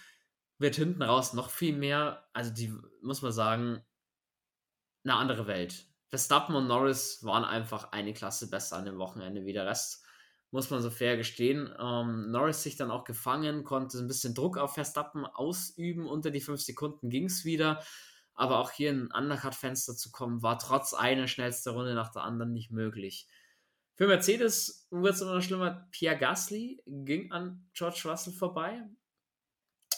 wird 0.59 0.76
hinten 0.76 1.03
raus 1.03 1.32
noch 1.32 1.51
viel 1.51 1.76
mehr. 1.76 2.28
Also 2.32 2.53
die 2.53 2.74
muss 3.01 3.22
man 3.22 3.32
sagen, 3.32 3.82
eine 5.05 5.14
andere 5.14 5.46
Welt. 5.46 5.86
Verstappen 6.09 6.55
und 6.55 6.66
Norris 6.66 7.24
waren 7.24 7.44
einfach 7.44 7.92
eine 7.92 8.12
Klasse 8.12 8.50
besser 8.50 8.76
an 8.76 8.84
dem 8.84 8.98
Wochenende 8.98 9.44
wie 9.46 9.55
der 9.55 9.66
Rest. 9.66 10.05
Muss 10.50 10.68
man 10.68 10.82
so 10.82 10.90
fair 10.90 11.16
gestehen. 11.16 11.74
Ähm, 11.80 12.30
Norris 12.30 12.62
sich 12.62 12.76
dann 12.76 12.90
auch 12.90 13.05
gefangen, 13.05 13.64
konnte 13.64 13.98
ein 13.98 14.09
bisschen 14.09 14.34
Druck 14.34 14.59
auf 14.59 14.74
Verstappen 14.74 15.24
ausüben. 15.24 16.07
Unter 16.07 16.30
die 16.30 16.42
fünf 16.42 16.61
Sekunden 16.61 17.09
ging 17.09 17.24
es 17.24 17.46
wieder. 17.46 17.82
Aber 18.34 18.59
auch 18.59 18.70
hier 18.70 18.90
in 18.90 19.11
ein 19.11 19.24
Undercut-Fenster 19.24 19.96
zu 19.96 20.11
kommen, 20.11 20.42
war 20.42 20.59
trotz 20.59 20.92
einer 20.92 21.28
schnellsten 21.28 21.70
Runde 21.70 21.94
nach 21.94 22.12
der 22.12 22.22
anderen 22.22 22.53
nicht 22.53 22.70
möglich. 22.70 23.26
Für 23.94 24.07
Mercedes 24.07 24.86
wird 24.90 25.14
es 25.14 25.20
immer 25.22 25.36
noch 25.36 25.42
schlimmer. 25.42 25.88
Pierre 25.90 26.18
Gasly 26.18 26.82
ging 26.86 27.32
an 27.32 27.66
George 27.72 28.03
Russell 28.05 28.34
vorbei. 28.34 28.82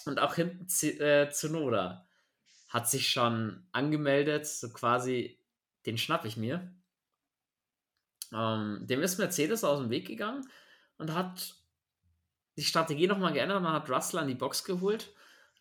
Und 0.07 0.21
auch 0.21 0.35
hinten 0.35 0.69
Z 0.69 1.01
äh, 1.01 1.31
Zunoda 1.31 2.04
hat 2.75 2.91
sich 2.91 3.09
schon 3.09 3.65
angemeldet, 3.71 4.49
so 4.49 4.69
quasi, 4.73 5.39
den 5.87 5.97
schnapp 5.97 6.25
ich 6.25 6.37
mir. 6.37 6.75
Ähm, 8.33 8.81
dem 8.83 9.01
ist 9.01 9.17
Mercedes 9.19 9.63
aus 9.63 9.79
dem 9.79 9.91
Weg 9.91 10.09
gegangen 10.09 10.45
und 10.99 11.15
hat 11.15 11.55
die 12.57 12.65
Strategie 12.65 13.07
nochmal 13.07 13.33
geändert. 13.33 13.63
Man 13.63 13.73
hat 13.73 13.89
Russell 13.89 14.19
an 14.19 14.27
die 14.27 14.35
Box 14.35 14.65
geholt, 14.65 15.15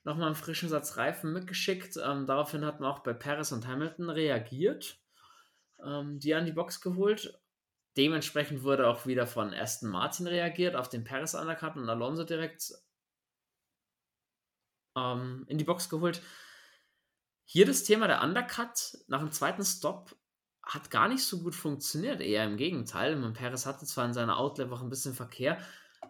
nochmal 0.03 0.25
einen 0.25 0.35
frischen 0.35 0.69
Satz 0.69 0.97
Reifen 0.97 1.33
mitgeschickt. 1.33 1.97
Ähm, 2.03 2.25
daraufhin 2.25 2.65
hat 2.65 2.79
man 2.79 2.89
auch 2.89 3.03
bei 3.03 3.13
Paris 3.13 3.51
und 3.51 3.67
Hamilton 3.67 4.09
reagiert, 4.09 4.97
ähm, 5.85 6.17
die 6.19 6.33
an 6.33 6.47
die 6.47 6.51
Box 6.51 6.81
geholt. 6.81 7.39
Dementsprechend 7.95 8.63
wurde 8.63 8.87
auch 8.87 9.05
wieder 9.05 9.27
von 9.27 9.53
Aston 9.53 9.91
Martin 9.91 10.25
reagiert 10.25 10.75
auf 10.75 10.89
den 10.89 11.03
Paris 11.03 11.35
Undercut 11.35 11.75
und 11.75 11.87
Alonso 11.87 12.23
direkt 12.23 12.73
ähm, 14.97 15.45
in 15.47 15.59
die 15.59 15.63
Box 15.63 15.89
geholt. 15.89 16.19
Hier 17.53 17.67
das 17.67 17.83
Thema 17.83 18.07
der 18.07 18.23
Undercut 18.23 18.97
nach 19.07 19.19
dem 19.19 19.31
zweiten 19.31 19.63
Stop 19.63 20.15
hat 20.63 20.89
gar 20.89 21.07
nicht 21.07 21.23
so 21.23 21.43
gut 21.43 21.53
funktioniert, 21.53 22.19
eher 22.19 22.45
im 22.45 22.57
Gegenteil. 22.57 23.15
Man 23.15 23.33
Perez 23.33 23.67
hatte 23.67 23.85
zwar 23.85 24.05
in 24.05 24.13
seiner 24.15 24.39
Outlet 24.39 24.71
auch 24.71 24.81
ein 24.81 24.89
bisschen 24.89 25.13
Verkehr, 25.13 25.59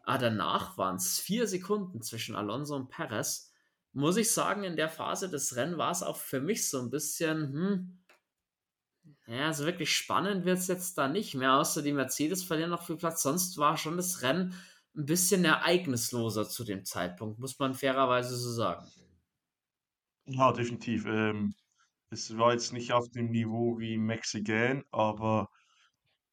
aber 0.05 0.19
danach 0.19 0.77
waren 0.77 0.95
es 0.95 1.19
vier 1.19 1.45
Sekunden 1.45 2.01
zwischen 2.01 2.37
Alonso 2.37 2.77
und 2.77 2.87
Perez. 2.87 3.51
Muss 3.91 4.15
ich 4.15 4.31
sagen, 4.31 4.63
in 4.63 4.77
der 4.77 4.87
Phase 4.87 5.27
des 5.27 5.57
Rennens 5.57 5.77
war 5.77 5.91
es 5.91 6.01
auch 6.01 6.15
für 6.15 6.39
mich 6.39 6.69
so 6.69 6.79
ein 6.79 6.89
bisschen, 6.89 7.51
hm, 7.51 8.03
ja, 9.27 9.51
so 9.51 9.65
wirklich 9.65 9.93
spannend 9.93 10.45
wird 10.45 10.59
es 10.59 10.67
jetzt 10.67 10.97
da 10.97 11.09
nicht 11.09 11.35
mehr, 11.35 11.55
außer 11.55 11.81
die 11.81 11.91
Mercedes 11.91 12.45
verlieren 12.45 12.69
noch 12.69 12.85
viel 12.85 12.95
Platz. 12.95 13.21
Sonst 13.21 13.57
war 13.57 13.75
schon 13.75 13.97
das 13.97 14.21
Rennen 14.21 14.55
ein 14.95 15.05
bisschen 15.05 15.43
ereignisloser 15.43 16.47
zu 16.47 16.63
dem 16.63 16.85
Zeitpunkt, 16.85 17.37
muss 17.37 17.59
man 17.59 17.73
fairerweise 17.73 18.37
so 18.37 18.53
sagen. 18.53 18.89
Ja, 20.25 20.51
definitiv. 20.51 21.05
Ähm, 21.05 21.53
es 22.11 22.37
war 22.37 22.53
jetzt 22.53 22.73
nicht 22.73 22.93
auf 22.93 23.09
dem 23.11 23.31
Niveau 23.31 23.79
wie 23.79 23.97
Mexican, 23.97 24.83
aber 24.91 25.49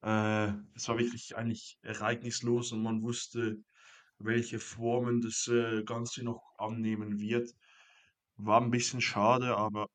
äh, 0.02 0.48
es 0.76 0.88
war 0.88 0.98
wirklich 0.98 1.36
eigentlich 1.36 1.78
ereignislos 1.82 2.72
und 2.72 2.82
man 2.82 3.02
wusste, 3.02 3.58
welche 4.18 4.60
Formen 4.60 5.20
das 5.22 5.48
äh, 5.48 5.84
Ganze 5.84 6.24
noch 6.24 6.42
annehmen 6.58 7.20
wird. 7.20 7.50
War 8.36 8.60
ein 8.62 8.70
bisschen 8.72 9.00
schade, 9.02 9.56
aber 9.56 9.88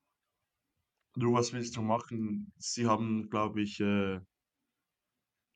du, 1.15 1.33
was 1.33 1.51
willst 1.53 1.75
du 1.75 1.81
machen? 1.81 2.51
Sie 2.57 2.87
haben, 2.87 3.29
glaube 3.29 3.61
ich, 3.61 3.79
äh, 3.81 4.19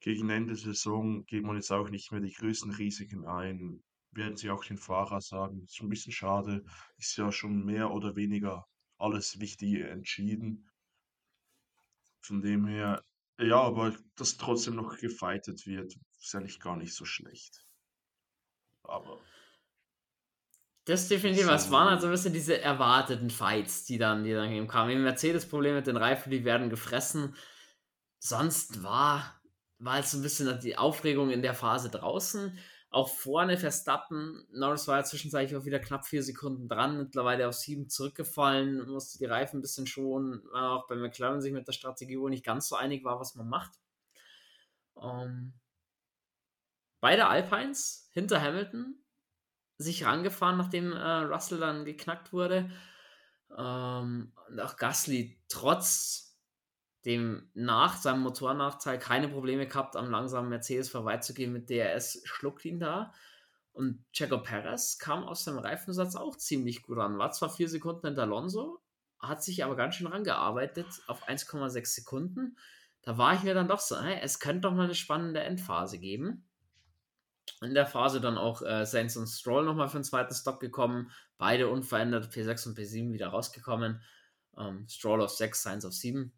gegen 0.01 0.29
Ende 0.29 0.55
der 0.55 0.73
Saison 0.73 1.25
geht 1.25 1.43
man 1.45 1.55
jetzt 1.55 1.71
auch 1.71 1.89
nicht 1.89 2.11
mehr 2.11 2.19
die 2.19 2.33
größten 2.33 2.71
Risiken 2.71 3.25
ein. 3.25 3.81
Werden 4.11 4.37
sie 4.37 4.49
auch 4.49 4.63
den 4.65 4.77
Fahrer 4.77 5.21
sagen. 5.21 5.63
Ist 5.63 5.81
ein 5.81 5.89
bisschen 5.89 6.13
schade. 6.13 6.63
Ist 6.97 7.17
ja 7.17 7.31
schon 7.31 7.65
mehr 7.65 7.91
oder 7.91 8.15
weniger 8.15 8.67
alles 8.97 9.39
Wichtige 9.39 9.89
entschieden. 9.89 10.69
Von 12.21 12.41
dem 12.41 12.65
her, 12.67 13.03
ja, 13.39 13.61
aber 13.61 13.95
dass 14.15 14.37
trotzdem 14.37 14.75
noch 14.75 14.97
gefightet 14.97 15.65
wird, 15.65 15.95
ist 16.19 16.35
eigentlich 16.35 16.59
gar 16.59 16.75
nicht 16.77 16.93
so 16.93 17.05
schlecht. 17.05 17.65
Aber 18.83 19.19
Das 20.85 21.07
definitiv, 21.07 21.45
so. 21.45 21.51
es 21.51 21.71
waren 21.71 21.89
halt 21.89 22.01
so 22.01 22.07
ein 22.07 22.11
bisschen 22.11 22.33
diese 22.33 22.59
erwarteten 22.59 23.29
Fights, 23.29 23.85
die 23.85 23.97
dann, 23.97 24.23
die 24.23 24.33
dann 24.33 24.51
eben 24.51 24.67
kamen. 24.67 25.03
Mercedes-Problem 25.03 25.75
mit 25.75 25.87
den 25.87 25.97
Reifen, 25.97 26.31
die 26.31 26.43
werden 26.45 26.69
gefressen. 26.69 27.35
Sonst 28.19 28.83
war, 28.83 29.41
war 29.77 29.93
halt 29.93 30.07
so 30.07 30.17
ein 30.17 30.23
bisschen 30.23 30.59
die 30.61 30.77
Aufregung 30.77 31.29
in 31.29 31.41
der 31.41 31.53
Phase 31.53 31.89
draußen. 31.89 32.57
Auch 32.91 33.07
vorne 33.07 33.57
Verstappen, 33.57 34.47
Norris 34.51 34.87
war 34.87 34.97
ja 34.97 35.03
zwischenzeitlich 35.03 35.55
auch 35.55 35.65
wieder 35.65 35.79
knapp 35.79 36.07
vier 36.07 36.23
Sekunden 36.23 36.67
dran, 36.67 36.97
mittlerweile 36.97 37.47
auf 37.47 37.53
sieben 37.53 37.87
zurückgefallen, 37.87 38.89
musste 38.89 39.19
die 39.19 39.25
Reifen 39.25 39.59
ein 39.59 39.61
bisschen 39.61 39.85
schonen, 39.85 40.41
auch 40.55 40.87
bei 40.87 40.95
McLaren 40.95 41.39
sich 41.39 41.53
mit 41.53 41.67
der 41.67 41.73
Strategie 41.73 42.19
wohl 42.19 42.31
nicht 42.31 42.45
ganz 42.45 42.67
so 42.67 42.75
einig 42.75 43.03
war, 43.03 43.19
was 43.19 43.35
man 43.35 43.47
macht. 43.47 43.73
Ähm, 44.99 45.53
beide 46.99 47.27
Alpines 47.27 48.09
hinter 48.11 48.41
Hamilton 48.41 48.95
sich 49.77 50.05
rangefahren, 50.05 50.57
nachdem 50.57 50.91
äh, 50.91 51.21
Russell 51.21 51.59
dann 51.59 51.85
geknackt 51.85 52.33
wurde. 52.33 52.71
Ähm, 53.55 54.33
und 54.49 54.59
auch 54.59 54.77
Gasly 54.77 55.39
trotz 55.47 56.28
dem 57.05 57.49
nach 57.53 57.97
seinem 57.97 58.21
Motornachteil 58.21 58.99
keine 58.99 59.29
Probleme 59.29 59.67
gehabt, 59.67 59.95
am 59.95 60.09
langsamen 60.09 60.49
Mercedes 60.49 60.89
vorbeizugehen 60.89 61.53
mit 61.53 61.69
DRS, 61.69 62.21
schluckt 62.25 62.65
ihn 62.65 62.79
da. 62.79 63.13
Und 63.71 64.03
Checo 64.11 64.39
Perez 64.39 64.97
kam 64.97 65.23
aus 65.23 65.45
dem 65.45 65.57
Reifensatz 65.57 66.15
auch 66.15 66.35
ziemlich 66.35 66.81
gut 66.81 66.97
an. 66.97 67.17
War 67.17 67.31
zwar 67.31 67.49
vier 67.49 67.69
Sekunden 67.69 68.07
hinter 68.07 68.23
Alonso, 68.23 68.81
hat 69.19 69.43
sich 69.43 69.63
aber 69.63 69.75
ganz 69.75 69.95
schön 69.95 70.07
rangearbeitet 70.07 70.87
auf 71.07 71.27
1,6 71.27 71.85
Sekunden. 71.85 72.57
Da 73.01 73.17
war 73.17 73.33
ich 73.33 73.43
mir 73.43 73.53
dann 73.53 73.69
doch 73.69 73.79
so, 73.79 73.99
hey, 74.01 74.19
es 74.21 74.39
könnte 74.39 74.61
doch 74.61 74.73
mal 74.73 74.83
eine 74.83 74.95
spannende 74.95 75.39
Endphase 75.41 75.99
geben. 75.99 76.45
In 77.61 77.73
der 77.73 77.85
Phase 77.85 78.21
dann 78.21 78.37
auch 78.37 78.61
äh, 78.61 78.85
Sainz 78.85 79.15
und 79.15 79.27
Stroll 79.27 79.65
nochmal 79.65 79.89
für 79.89 79.95
einen 79.95 80.03
zweiten 80.03 80.33
Stopp 80.33 80.59
gekommen. 80.59 81.11
Beide 81.37 81.69
unverändert, 81.69 82.31
P6 82.33 82.67
und 82.67 82.77
P7 82.77 83.11
wieder 83.13 83.29
rausgekommen. 83.29 84.01
Ähm, 84.57 84.87
Stroll 84.87 85.21
auf 85.21 85.31
6, 85.31 85.63
Sainz 85.63 85.85
auf 85.85 85.93
7. 85.93 86.33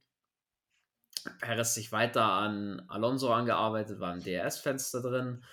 Perez 1.39 1.73
sich 1.73 1.91
weiter 1.91 2.23
an 2.23 2.83
Alonso 2.87 3.31
angearbeitet, 3.31 3.99
war 3.99 4.13
im 4.13 4.23
DRS-Fenster 4.23 5.01
drin. 5.01 5.43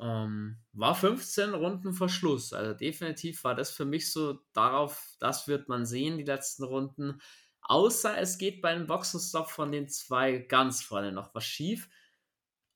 Ähm, 0.00 0.58
war 0.72 0.94
15 0.94 1.52
Runden 1.52 1.92
vor 1.92 2.08
Schluss. 2.08 2.52
Also 2.52 2.74
definitiv 2.74 3.42
war 3.44 3.54
das 3.54 3.70
für 3.70 3.84
mich 3.84 4.12
so 4.12 4.38
darauf, 4.52 5.16
das 5.18 5.48
wird 5.48 5.68
man 5.68 5.84
sehen, 5.84 6.16
die 6.16 6.24
letzten 6.24 6.64
Runden. 6.64 7.20
Außer 7.62 8.16
es 8.18 8.38
geht 8.38 8.62
bei 8.62 8.70
einem 8.70 8.86
Boxenstopp 8.86 9.50
von 9.50 9.72
den 9.72 9.88
zwei 9.88 10.38
ganz 10.38 10.82
vorne 10.82 11.12
noch 11.12 11.34
was 11.34 11.44
schief. 11.44 11.88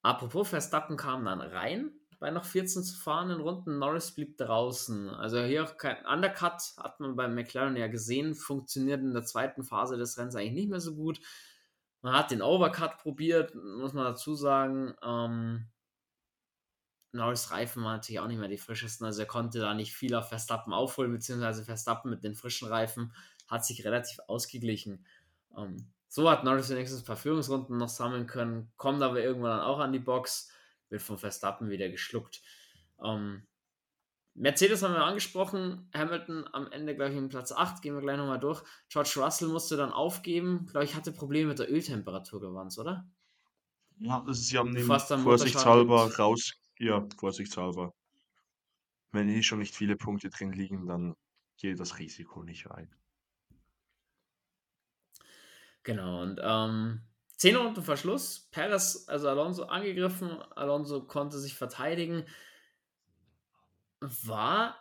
Apropos, 0.02 0.48
Verstappen 0.48 0.96
kam 0.96 1.24
dann 1.24 1.40
rein 1.40 1.92
bei 2.24 2.30
noch 2.30 2.46
14 2.46 2.82
zu 2.84 2.96
fahrenden 2.96 3.40
Runden. 3.40 3.78
Norris 3.78 4.12
blieb 4.12 4.38
draußen. 4.38 5.10
Also 5.10 5.42
hier 5.42 5.64
auch 5.64 5.76
kein 5.76 6.04
Undercut, 6.06 6.72
hat 6.78 6.98
man 6.98 7.16
beim 7.16 7.34
McLaren 7.34 7.76
ja 7.76 7.86
gesehen, 7.86 8.34
funktioniert 8.34 9.02
in 9.02 9.12
der 9.12 9.24
zweiten 9.24 9.62
Phase 9.62 9.98
des 9.98 10.16
Rennens 10.16 10.34
eigentlich 10.34 10.54
nicht 10.54 10.70
mehr 10.70 10.80
so 10.80 10.94
gut. 10.94 11.20
Man 12.04 12.12
hat 12.12 12.30
den 12.30 12.42
Overcut 12.42 12.98
probiert, 12.98 13.54
muss 13.54 13.94
man 13.94 14.04
dazu 14.04 14.34
sagen. 14.34 14.92
Ähm, 15.02 15.70
Norris 17.12 17.50
Reifen 17.50 17.82
waren 17.82 17.94
natürlich 17.94 18.20
auch 18.20 18.26
nicht 18.26 18.38
mehr 18.38 18.50
die 18.50 18.58
frischesten, 18.58 19.06
also 19.06 19.22
er 19.22 19.26
konnte 19.26 19.58
da 19.58 19.72
nicht 19.72 19.94
viel 19.94 20.14
auf 20.14 20.28
Verstappen 20.28 20.74
aufholen, 20.74 21.12
beziehungsweise 21.12 21.64
Verstappen 21.64 22.10
mit 22.10 22.22
den 22.22 22.34
frischen 22.34 22.68
Reifen 22.68 23.14
hat 23.48 23.64
sich 23.64 23.86
relativ 23.86 24.18
ausgeglichen. 24.26 25.06
Ähm, 25.56 25.94
so 26.08 26.28
hat 26.28 26.44
Norris 26.44 26.68
wenigstens 26.68 27.00
ein 27.00 27.06
paar 27.06 27.16
Führungsrunden 27.16 27.78
noch 27.78 27.88
sammeln 27.88 28.26
können, 28.26 28.70
kommt 28.76 29.02
aber 29.02 29.22
irgendwann 29.22 29.56
dann 29.56 29.66
auch 29.66 29.78
an 29.78 29.94
die 29.94 29.98
Box, 29.98 30.50
wird 30.90 31.00
von 31.00 31.16
Verstappen 31.16 31.70
wieder 31.70 31.88
geschluckt. 31.88 32.42
Ähm, 33.02 33.46
Mercedes 34.34 34.82
haben 34.82 34.94
wir 34.94 35.04
angesprochen, 35.04 35.88
Hamilton 35.94 36.44
am 36.52 36.70
Ende, 36.72 36.96
glaube 36.96 37.12
ich, 37.12 37.18
im 37.18 37.28
Platz 37.28 37.52
8, 37.52 37.80
gehen 37.82 37.94
wir 37.94 38.00
gleich 38.00 38.16
nochmal 38.16 38.40
durch. 38.40 38.64
George 38.88 39.14
Russell 39.16 39.48
musste 39.48 39.76
dann 39.76 39.92
aufgeben, 39.92 40.66
glaube 40.66 40.84
ich, 40.84 40.96
hatte 40.96 41.12
Probleme 41.12 41.50
mit 41.50 41.60
der 41.60 41.70
Öltemperatur 41.70 42.40
gewandt, 42.40 42.76
oder? 42.78 43.08
Ja, 43.98 44.24
sie 44.28 44.58
haben 44.58 44.76
ihn 44.76 44.84
vorsichtshalber 44.84 46.12
raus, 46.16 46.52
ja, 46.78 47.06
vorsichtshalber. 47.16 47.94
Wenn 49.12 49.28
eh 49.28 49.42
schon 49.44 49.60
nicht 49.60 49.76
viele 49.76 49.96
Punkte 49.96 50.30
drin 50.30 50.52
liegen, 50.52 50.88
dann 50.88 51.14
geht 51.56 51.78
das 51.78 52.00
Risiko 52.00 52.42
nicht 52.42 52.68
ein. 52.68 52.92
Genau, 55.84 56.22
und 56.22 56.40
ähm, 56.42 57.02
10 57.36 57.54
Runden 57.54 57.82
Verschluss, 57.82 58.48
Perez, 58.50 59.04
also 59.06 59.28
Alonso 59.28 59.64
angegriffen, 59.64 60.30
Alonso 60.56 61.04
konnte 61.06 61.38
sich 61.38 61.54
verteidigen 61.54 62.24
war 64.24 64.76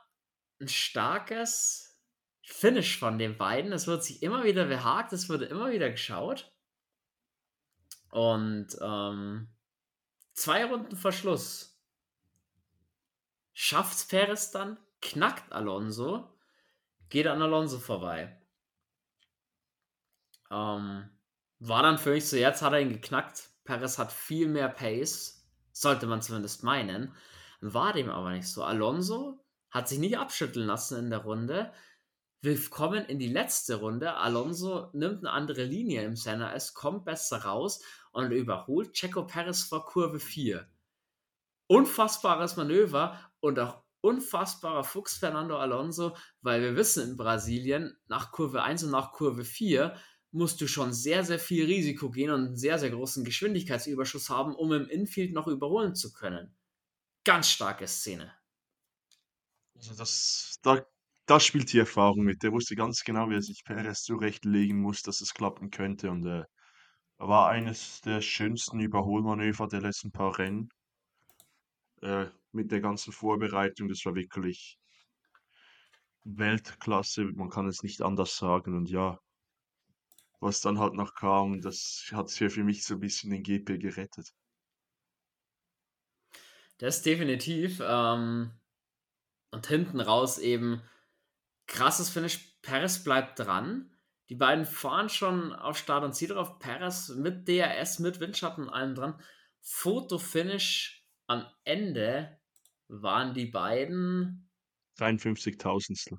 ein 0.60 0.68
starkes 0.68 2.00
Finish 2.42 3.00
von 3.00 3.18
den 3.18 3.38
beiden. 3.38 3.72
Es 3.72 3.88
wird 3.88 4.04
sich 4.04 4.22
immer 4.22 4.44
wieder 4.44 4.66
behagt, 4.66 5.14
es 5.14 5.30
wurde 5.30 5.46
immer 5.46 5.72
wieder 5.72 5.90
geschaut. 5.90 6.52
Und 8.10 8.68
ähm, 8.82 9.50
zwei 10.34 10.66
Runden 10.66 10.96
Verschluss 10.96 11.82
schafft 13.54 14.10
Perez 14.10 14.52
dann, 14.52 14.78
knackt 15.02 15.52
Alonso, 15.52 16.38
geht 17.10 17.28
an 17.28 17.42
Alonso 17.42 17.80
vorbei. 17.80 18.40
Ähm, 20.52 21.10
war 21.60 21.84
dann 21.84 21.98
für 21.98 22.12
mich 22.12 22.28
so, 22.28 22.36
jetzt 22.36 22.62
hat 22.62 22.74
er 22.74 22.82
ihn 22.82 22.94
geknackt. 22.94 23.50
Perez 23.64 23.98
hat 23.98 24.12
viel 24.12 24.48
mehr 24.48 24.70
Pace, 24.70 25.48
sollte 25.72 26.06
man 26.06 26.22
zumindest 26.22 26.64
meinen. 26.64 27.16
War 27.66 27.94
dem 27.94 28.10
aber 28.10 28.32
nicht 28.32 28.50
so. 28.50 28.62
Alonso 28.62 29.40
hat 29.72 29.88
sich 29.88 29.98
nicht 29.98 30.18
abschütteln 30.18 30.68
lassen 30.68 31.00
in 31.00 31.10
der 31.10 31.20
Runde. 31.20 31.72
Wir 32.42 32.62
kommen 32.70 33.06
in 33.06 33.20
die 33.20 33.30
letzte 33.30 33.76
Runde. 33.76 34.16
Alonso 34.16 34.90
nimmt 34.92 35.20
eine 35.20 35.32
andere 35.32 35.64
Linie 35.64 36.04
im 36.04 36.18
Senna. 36.18 36.54
Es 36.54 36.74
kommt 36.74 37.06
besser 37.06 37.46
raus 37.46 37.82
und 38.12 38.32
überholt 38.32 38.92
Checo 38.92 39.26
Perez 39.26 39.64
vor 39.64 39.86
Kurve 39.86 40.20
4. 40.20 40.68
Unfassbares 41.68 42.58
Manöver 42.58 43.18
und 43.40 43.58
auch 43.60 43.82
unfassbarer 44.02 44.84
Fuchs 44.84 45.16
Fernando 45.16 45.56
Alonso, 45.58 46.18
weil 46.42 46.62
wir 46.62 46.76
wissen 46.76 47.12
in 47.12 47.16
Brasilien, 47.16 47.96
nach 48.08 48.34
Kurve 48.34 48.62
1 48.62 48.84
und 48.84 48.92
nach 48.92 49.14
Kurve 49.14 49.46
4 49.46 49.96
musst 50.32 50.60
du 50.60 50.68
schon 50.68 50.92
sehr, 50.92 51.24
sehr 51.24 51.40
viel 51.40 51.64
Risiko 51.64 52.12
gehen 52.12 52.30
und 52.30 52.46
einen 52.48 52.58
sehr, 52.58 52.78
sehr 52.78 52.90
großen 52.90 53.24
Geschwindigkeitsüberschuss 53.24 54.30
haben, 54.30 54.54
um 54.54 54.74
im 54.74 54.90
Infield 54.90 55.32
noch 55.32 55.48
überholen 55.48 55.96
zu 55.96 56.12
können 56.12 56.54
ganz 57.24 57.50
starke 57.50 57.88
Szene. 57.88 58.34
Also 59.76 59.96
das, 59.96 60.60
da, 60.62 60.86
da 61.26 61.40
spielt 61.40 61.74
die 61.74 61.80
Erfahrung 61.80 62.24
mit. 62.24 62.44
Der 62.44 62.52
wusste 62.52 62.76
ganz 62.76 63.04
genau, 63.04 63.30
wie 63.30 63.36
er 63.36 63.42
sich 63.42 63.64
Perez 63.64 64.04
zurechtlegen 64.04 64.80
muss, 64.82 65.02
dass 65.02 65.22
es 65.22 65.34
klappen 65.34 65.72
könnte. 65.72 66.10
Und 66.12 66.26
äh, 66.26 66.44
war 67.18 67.50
eines 67.50 68.02
der 68.02 68.22
schönsten 68.22 68.80
Überholmanöver 68.80 69.68
der 69.68 69.82
letzten 69.82 70.12
paar 70.12 70.38
Rennen. 70.38 70.70
Äh, 72.02 72.28
mit 72.52 72.72
der 72.72 72.82
ganzen 72.82 73.12
Vorbereitung, 73.14 73.88
das 73.88 74.06
war 74.06 74.16
wirklich 74.16 74.78
Weltklasse, 76.26 77.26
man 77.36 77.50
kann 77.50 77.68
es 77.68 77.84
nicht 77.84 78.02
anders 78.02 78.38
sagen. 78.38 78.76
Und 78.76 78.90
ja, 78.90 79.20
was 80.40 80.62
dann 80.62 80.80
halt 80.80 80.94
noch 80.94 81.16
kam, 81.16 81.62
das 81.62 82.10
hat 82.12 82.30
für 82.32 82.64
mich 82.64 82.84
so 82.84 82.96
ein 82.96 83.00
bisschen 83.00 83.32
den 83.32 83.44
GP 83.44 83.78
gerettet. 83.80 84.34
Das 86.84 87.02
definitiv. 87.02 87.82
Ähm, 87.82 88.52
und 89.52 89.68
hinten 89.68 90.02
raus 90.02 90.38
eben 90.38 90.82
krasses 91.66 92.10
Finish. 92.10 92.60
Perez 92.62 93.06
bleibt 93.06 93.40
dran. 93.40 93.90
Die 94.28 94.36
beiden 94.36 94.66
fahren 94.66 95.08
schon 95.08 95.54
auf 95.54 95.78
Start 95.78 96.04
und 96.04 96.14
Ziel 96.14 96.28
drauf. 96.28 96.60
Perez 96.60 97.08
mit 97.08 97.48
DRS, 97.48 98.00
mit 98.00 98.20
Windschatten 98.20 98.66
und 98.66 98.70
allem 98.70 98.96
dran. 98.96 99.22
Foto-Finish 99.62 101.08
am 101.28 101.46
Ende 101.64 102.38
waren 102.90 103.34
die 103.34 103.46
beiden 103.46 104.50
53.000. 105.00 106.18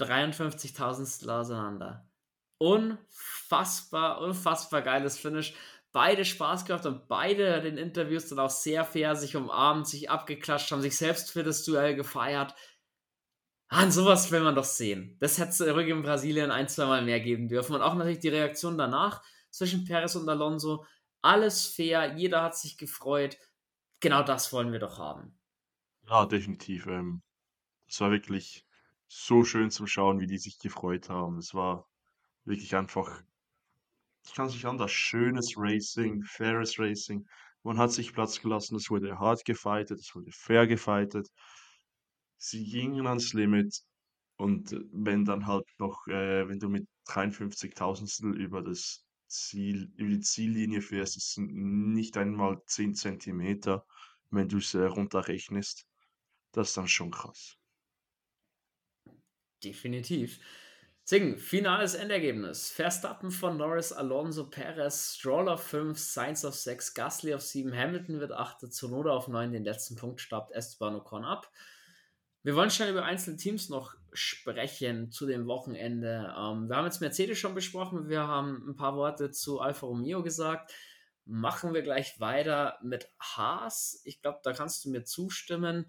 53.000 0.00 1.30
auseinander. 1.30 2.10
Unfassbar, 2.58 4.20
unfassbar 4.20 4.82
geiles 4.82 5.16
Finish 5.16 5.54
beide 5.92 6.24
Spaß 6.24 6.64
gehabt 6.64 6.86
und 6.86 7.06
beide 7.08 7.60
den 7.60 7.76
Interviews 7.76 8.28
dann 8.28 8.38
auch 8.38 8.50
sehr 8.50 8.84
fair 8.84 9.14
sich 9.14 9.36
umarmt, 9.36 9.86
sich 9.86 10.10
abgeklatscht, 10.10 10.70
haben 10.72 10.82
sich 10.82 10.96
selbst 10.96 11.30
für 11.30 11.42
das 11.42 11.64
Duell 11.64 11.94
gefeiert. 11.94 12.54
An 13.68 13.90
sowas 13.90 14.30
will 14.30 14.42
man 14.42 14.54
doch 14.54 14.64
sehen. 14.64 15.16
Das 15.20 15.38
hätte 15.38 15.50
es 15.50 15.56
zurück 15.58 15.86
in 15.86 16.02
Brasilien 16.02 16.50
ein, 16.50 16.68
zwei 16.68 16.86
Mal 16.86 17.02
mehr 17.02 17.20
geben 17.20 17.48
dürfen. 17.48 17.74
Und 17.74 17.82
auch 17.82 17.94
natürlich 17.94 18.18
die 18.18 18.28
Reaktion 18.28 18.76
danach 18.76 19.22
zwischen 19.50 19.84
Perez 19.84 20.14
und 20.14 20.28
Alonso. 20.28 20.84
Alles 21.22 21.66
fair, 21.66 22.16
jeder 22.16 22.42
hat 22.42 22.56
sich 22.56 22.76
gefreut. 22.76 23.38
Genau 24.00 24.22
das 24.22 24.52
wollen 24.52 24.72
wir 24.72 24.80
doch 24.80 24.98
haben. 24.98 25.38
Ja, 26.08 26.26
definitiv. 26.26 26.86
Ähm, 26.86 27.22
es 27.88 28.00
war 28.00 28.10
wirklich 28.10 28.66
so 29.06 29.44
schön 29.44 29.70
zum 29.70 29.86
Schauen, 29.86 30.20
wie 30.20 30.26
die 30.26 30.38
sich 30.38 30.58
gefreut 30.58 31.08
haben. 31.08 31.38
Es 31.38 31.54
war 31.54 31.88
wirklich 32.44 32.74
einfach, 32.74 33.22
ich 34.24 34.34
kann 34.34 34.46
es 34.46 34.54
nicht 34.54 34.64
anders, 34.66 34.92
schönes 34.92 35.54
Racing, 35.56 36.22
faires 36.24 36.78
Racing. 36.78 37.26
Man 37.62 37.78
hat 37.78 37.92
sich 37.92 38.12
Platz 38.12 38.40
gelassen, 38.40 38.76
es 38.76 38.90
wurde 38.90 39.18
hart 39.18 39.44
gefightet, 39.44 40.00
es 40.00 40.14
wurde 40.14 40.32
fair 40.32 40.66
gefightet. 40.66 41.28
Sie 42.36 42.64
gingen 42.64 43.06
ans 43.06 43.32
Limit 43.32 43.82
und 44.36 44.76
wenn 44.92 45.24
dann 45.24 45.46
halt 45.46 45.64
noch, 45.78 46.06
äh, 46.08 46.48
wenn 46.48 46.58
du 46.58 46.68
mit 46.68 46.86
53 47.06 47.74
Tausendstel 47.74 48.36
über 48.40 48.62
das 48.62 49.04
Ziel, 49.28 49.92
über 49.96 50.10
die 50.10 50.20
Ziellinie 50.20 50.82
fährst, 50.82 51.16
das 51.16 51.32
sind 51.32 51.52
nicht 51.54 52.16
einmal 52.16 52.60
10 52.66 52.94
Zentimeter, 52.94 53.86
wenn 54.30 54.48
du 54.48 54.58
es 54.58 54.74
äh, 54.74 54.84
runterrechnest. 54.84 55.86
Das 56.52 56.68
ist 56.70 56.76
dann 56.76 56.88
schon 56.88 57.10
krass. 57.10 57.56
Definitiv. 59.62 60.40
Deswegen, 61.04 61.36
finales 61.36 61.94
Endergebnis. 61.94 62.70
Verstappen 62.70 63.32
von 63.32 63.56
Norris, 63.56 63.92
Alonso, 63.92 64.48
Perez, 64.48 65.16
Stroll 65.16 65.48
auf 65.48 65.62
5, 65.64 65.98
Sainz 65.98 66.44
auf 66.44 66.54
6, 66.54 66.94
Gasly 66.94 67.34
auf 67.34 67.42
7, 67.42 67.76
Hamilton 67.76 68.20
wird 68.20 68.32
8, 68.32 68.72
Zunoda 68.72 69.10
auf 69.10 69.26
9, 69.26 69.52
den 69.52 69.64
letzten 69.64 69.96
Punkt 69.96 70.20
staubt 70.20 70.52
Esteban 70.52 70.94
Ocon 70.94 71.24
ab. 71.24 71.50
Wir 72.44 72.54
wollen 72.54 72.70
schnell 72.70 72.90
über 72.90 73.04
einzelne 73.04 73.36
Teams 73.36 73.68
noch 73.68 73.94
sprechen 74.12 75.10
zu 75.10 75.26
dem 75.26 75.46
Wochenende. 75.46 76.34
Ähm, 76.36 76.68
wir 76.68 76.76
haben 76.76 76.84
jetzt 76.84 77.00
Mercedes 77.00 77.38
schon 77.38 77.54
besprochen, 77.54 78.08
wir 78.08 78.26
haben 78.26 78.68
ein 78.68 78.76
paar 78.76 78.96
Worte 78.96 79.30
zu 79.32 79.60
Alfa 79.60 79.86
Romeo 79.86 80.22
gesagt. 80.22 80.72
Machen 81.24 81.72
wir 81.72 81.82
gleich 81.82 82.18
weiter 82.20 82.78
mit 82.82 83.08
Haas. 83.20 84.02
Ich 84.04 84.20
glaube, 84.22 84.40
da 84.42 84.52
kannst 84.52 84.84
du 84.84 84.90
mir 84.90 85.04
zustimmen 85.04 85.86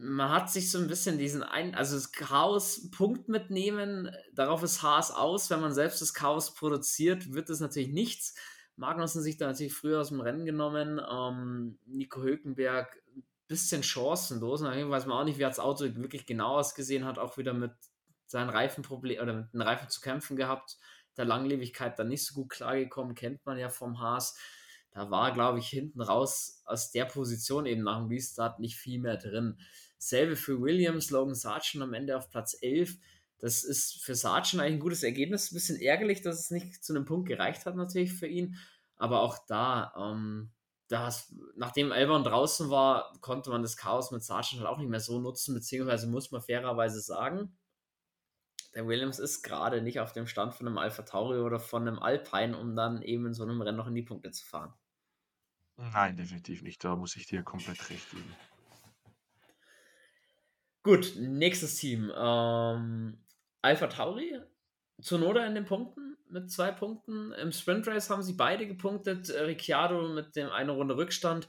man 0.00 0.30
hat 0.30 0.50
sich 0.50 0.70
so 0.70 0.78
ein 0.78 0.86
bisschen 0.86 1.18
diesen 1.18 1.42
ein, 1.42 1.74
also 1.74 1.96
das 1.96 2.12
Chaos-Punkt 2.12 3.28
mitnehmen, 3.28 4.10
darauf 4.32 4.62
ist 4.62 4.82
Haas 4.82 5.10
aus. 5.10 5.50
Wenn 5.50 5.60
man 5.60 5.74
selbst 5.74 6.00
das 6.00 6.14
Chaos 6.14 6.54
produziert, 6.54 7.32
wird 7.32 7.50
es 7.50 7.58
natürlich 7.58 7.88
nichts. 7.88 8.34
Magnussen 8.76 9.22
sich 9.22 9.38
da 9.38 9.48
natürlich 9.48 9.74
früher 9.74 10.00
aus 10.00 10.10
dem 10.10 10.20
Rennen 10.20 10.46
genommen. 10.46 11.00
Ähm, 11.10 11.80
Nico 11.84 12.22
Hülkenberg 12.22 12.96
ein 13.16 13.24
bisschen 13.48 13.82
chancenlos. 13.82 14.60
Natürlich 14.60 14.88
weiß 14.88 15.06
man 15.06 15.18
auch 15.18 15.24
nicht, 15.24 15.38
wie 15.38 15.42
das 15.42 15.58
Auto 15.58 15.84
wirklich 15.84 16.26
genau 16.26 16.58
ausgesehen 16.58 17.04
hat. 17.04 17.18
Auch 17.18 17.36
wieder 17.36 17.52
mit 17.52 17.72
seinen 18.26 18.50
Reifenproblemen 18.50 19.22
oder 19.22 19.34
mit 19.34 19.52
den 19.52 19.62
Reifen 19.62 19.88
zu 19.88 20.00
kämpfen 20.00 20.36
gehabt. 20.36 20.78
Der 21.16 21.24
Langlebigkeit 21.24 21.98
dann 21.98 22.08
nicht 22.08 22.24
so 22.24 22.34
gut 22.34 22.50
klargekommen, 22.50 23.16
kennt 23.16 23.44
man 23.44 23.58
ja 23.58 23.68
vom 23.68 23.98
Haas. 23.98 24.38
Da 24.90 25.10
war, 25.10 25.32
glaube 25.32 25.58
ich, 25.58 25.68
hinten 25.68 26.00
raus 26.00 26.62
aus 26.64 26.90
der 26.90 27.04
Position 27.04 27.66
eben 27.66 27.82
nach 27.82 27.98
dem 27.98 28.08
Restart 28.08 28.58
nicht 28.58 28.76
viel 28.76 29.00
mehr 29.00 29.16
drin. 29.16 29.58
Selbe 29.98 30.36
für 30.36 30.60
Williams, 30.60 31.10
Logan 31.10 31.34
Sargent 31.34 31.82
am 31.82 31.94
Ende 31.94 32.16
auf 32.16 32.30
Platz 32.30 32.56
11. 32.60 32.96
Das 33.38 33.64
ist 33.64 34.02
für 34.02 34.14
Sargent 34.14 34.60
eigentlich 34.60 34.74
ein 34.74 34.80
gutes 34.80 35.02
Ergebnis. 35.02 35.50
Ein 35.50 35.54
bisschen 35.54 35.80
ärgerlich, 35.80 36.22
dass 36.22 36.40
es 36.40 36.50
nicht 36.50 36.82
zu 36.82 36.94
einem 36.94 37.04
Punkt 37.04 37.28
gereicht 37.28 37.66
hat, 37.66 37.76
natürlich 37.76 38.12
für 38.12 38.26
ihn. 38.26 38.56
Aber 38.96 39.20
auch 39.20 39.38
da, 39.46 39.92
ähm, 39.96 40.50
das, 40.88 41.32
nachdem 41.56 41.92
Albon 41.92 42.24
draußen 42.24 42.70
war, 42.70 43.12
konnte 43.20 43.50
man 43.50 43.62
das 43.62 43.76
Chaos 43.76 44.10
mit 44.10 44.24
Sargent 44.24 44.60
halt 44.60 44.70
auch 44.70 44.78
nicht 44.78 44.88
mehr 44.88 45.00
so 45.00 45.20
nutzen, 45.20 45.54
beziehungsweise 45.54 46.08
muss 46.08 46.30
man 46.30 46.40
fairerweise 46.40 47.00
sagen, 47.00 47.56
der 48.78 48.86
Williams 48.86 49.18
ist 49.18 49.42
gerade 49.42 49.82
nicht 49.82 49.98
auf 49.98 50.12
dem 50.12 50.28
Stand 50.28 50.54
von 50.54 50.68
einem 50.68 50.78
Alpha 50.78 51.02
Tauri 51.02 51.40
oder 51.40 51.58
von 51.58 51.88
einem 51.88 51.98
Alpine, 51.98 52.56
um 52.56 52.76
dann 52.76 53.02
eben 53.02 53.26
in 53.26 53.34
so 53.34 53.42
einem 53.42 53.60
Rennen 53.60 53.76
noch 53.76 53.88
in 53.88 53.94
die 53.96 54.04
Punkte 54.04 54.30
zu 54.30 54.46
fahren. 54.46 54.72
Nein, 55.76 56.16
definitiv 56.16 56.62
nicht. 56.62 56.84
Da 56.84 56.94
muss 56.94 57.16
ich 57.16 57.26
dir 57.26 57.42
komplett 57.42 57.90
recht 57.90 58.08
geben. 58.12 58.36
Gut, 60.84 61.14
nächstes 61.16 61.74
Team. 61.74 62.12
Ähm, 62.16 63.18
Alpha 63.62 63.88
Tauri, 63.88 64.38
Zunoda 65.02 65.44
in 65.44 65.56
den 65.56 65.64
Punkten 65.64 66.16
mit 66.28 66.48
zwei 66.48 66.70
Punkten. 66.70 67.32
Im 67.32 67.50
Sprint 67.50 67.88
Race 67.88 68.10
haben 68.10 68.22
sie 68.22 68.34
beide 68.34 68.68
gepunktet. 68.68 69.28
Ricciardo 69.28 70.08
mit 70.08 70.36
dem 70.36 70.50
eine 70.50 70.70
Runde 70.70 70.96
Rückstand 70.96 71.48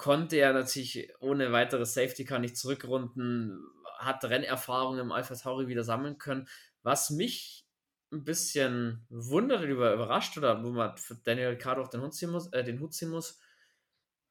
konnte 0.00 0.38
er 0.38 0.52
natürlich 0.52 1.12
ohne 1.20 1.52
weiteres 1.52 1.94
Safety 1.94 2.24
Car 2.24 2.40
nicht 2.40 2.56
zurückrunden, 2.56 3.62
hat 4.00 4.24
Rennerfahrung 4.24 4.98
im 4.98 5.12
Alpha 5.12 5.34
Tauri 5.34 5.68
wieder 5.68 5.84
sammeln 5.84 6.18
können. 6.18 6.48
Was 6.82 7.10
mich 7.10 7.66
ein 8.12 8.24
bisschen 8.24 9.06
wundert 9.08 9.60
oder 9.60 9.94
überrascht 9.94 10.36
oder 10.36 10.62
wo 10.64 10.70
man 10.70 10.96
für 10.96 11.14
Daniel 11.14 11.50
Ricciardo 11.50 11.82
auch 11.82 11.88
den 11.88 12.02
Hut 12.02 12.14
ziehen 12.14 12.30
muss, 12.30 12.52
äh, 12.52 12.64
den 12.64 12.80
Hut 12.80 12.92
ziehen 12.94 13.10
muss, 13.10 13.40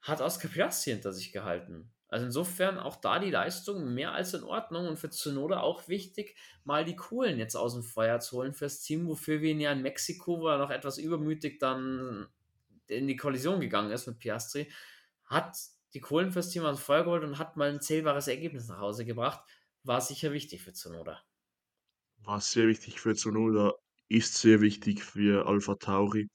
hat 0.02 0.22
Oscar 0.22 0.50
Piastri 0.50 0.92
hinter 0.92 1.14
sich 1.14 1.32
gehalten. 1.32 1.92
Also 2.10 2.26
insofern 2.26 2.80
auch 2.80 2.96
da 2.96 3.20
die 3.20 3.30
Leistung 3.30 3.94
mehr 3.94 4.14
als 4.14 4.34
in 4.34 4.44
Ordnung 4.44 4.88
und 4.88 4.98
für 4.98 5.12
Zunoda 5.12 5.60
auch 5.60 5.88
wichtig, 5.88 6.36
mal 6.64 6.84
die 6.84 6.96
Kohlen 6.96 7.38
jetzt 7.38 7.56
aus 7.56 7.74
dem 7.74 7.84
Feuer 7.84 8.20
zu 8.20 8.38
holen 8.38 8.54
fürs 8.54 8.82
Team, 8.82 9.08
wofür 9.08 9.42
wir 9.42 9.52
ihn 9.52 9.62
ja 9.62 9.72
in 9.72 9.84
Mexiko, 9.84 10.40
wo 10.40 10.48
er 10.48 10.58
noch 10.58 10.72
etwas 10.72 10.98
übermütig 10.98 11.60
dann 11.60 12.28
in 12.88 13.08
die 13.08 13.16
Kollision 13.16 13.60
gegangen 13.60 13.92
ist 13.92 14.08
mit 14.08 14.18
Piastri, 14.18 14.72
hat 15.26 15.56
die 15.94 16.02
Kohlen 16.02 16.32
fürs 16.32 16.50
Team 16.50 16.66
aus 16.66 16.78
dem 16.78 16.84
Feuer 16.84 17.04
geholt 17.04 17.24
und 17.24 17.38
hat 17.38 17.58
mal 17.58 17.70
ein 17.70 17.82
zählbares 17.82 18.28
Ergebnis 18.28 18.68
nach 18.68 18.80
Hause 18.80 19.06
gebracht. 19.06 19.44
War 19.84 20.02
sicher 20.02 20.32
wichtig 20.34 20.62
für 20.62 20.74
Zunoda. 20.74 21.22
War 22.24 22.42
sehr 22.42 22.68
wichtig 22.68 23.00
für 23.00 23.16
Zunoda, 23.16 23.74
ist 24.08 24.36
sehr 24.36 24.62
wichtig 24.62 25.04
für 25.04 25.48
Alpha 25.48 25.76
Tauri. 25.76 26.28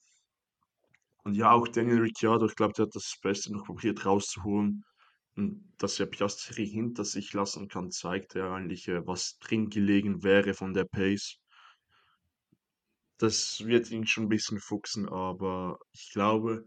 Und 1.25 1.35
ja, 1.35 1.53
auch 1.53 1.69
Daniel 1.69 2.01
Ricciardo, 2.01 2.47
ich 2.47 2.57
glaube, 2.57 2.75
der 2.75 2.87
hat 2.87 2.95
das 2.95 3.15
Beste 3.23 3.53
noch 3.53 3.65
probiert 3.65 4.05
rauszuholen 4.05 4.85
dass 5.79 5.99
er 5.99 6.07
Piastri 6.07 6.67
hinter 6.67 7.05
sich 7.05 7.33
lassen 7.33 7.69
kann, 7.69 7.91
zeigt 7.91 8.37
er 8.37 8.53
eigentlich, 8.53 8.89
äh, 8.89 9.07
was 9.07 9.39
drin 9.39 9.69
gelegen 9.69 10.23
wäre 10.23 10.55
von 10.55 10.73
der 10.75 10.85
Pace. 10.85 11.39
Das 13.19 13.65
wird 13.65 13.91
ihn 13.91 14.07
schon 14.07 14.25
ein 14.25 14.29
bisschen 14.29 14.61
fuchsen, 14.61 15.09
aber 15.09 15.79
ich 15.93 16.11
glaube, 16.13 16.65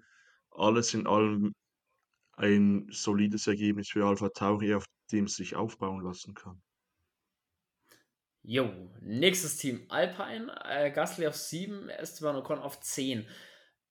alles 0.52 0.94
in 0.94 1.08
allem 1.08 1.54
ein 2.34 2.88
solides 2.92 3.48
Ergebnis 3.48 3.90
für 3.90 4.06
Alpha 4.06 4.30
Tauri, 4.30 4.74
auf 4.76 4.86
dem 5.12 5.26
es 5.26 5.36
sich 5.36 5.56
aufbauen 5.56 6.04
lassen 6.04 6.34
kann. 6.34 6.62
Jo, 8.50 8.72
nächstes 9.02 9.58
Team 9.58 9.86
Alpine, 9.90 10.56
äh, 10.64 10.90
Gasly 10.90 11.28
auf 11.28 11.36
7, 11.36 11.90
Esteban 11.90 12.38
Ocon 12.38 12.60
auf 12.60 12.80
10. 12.80 13.28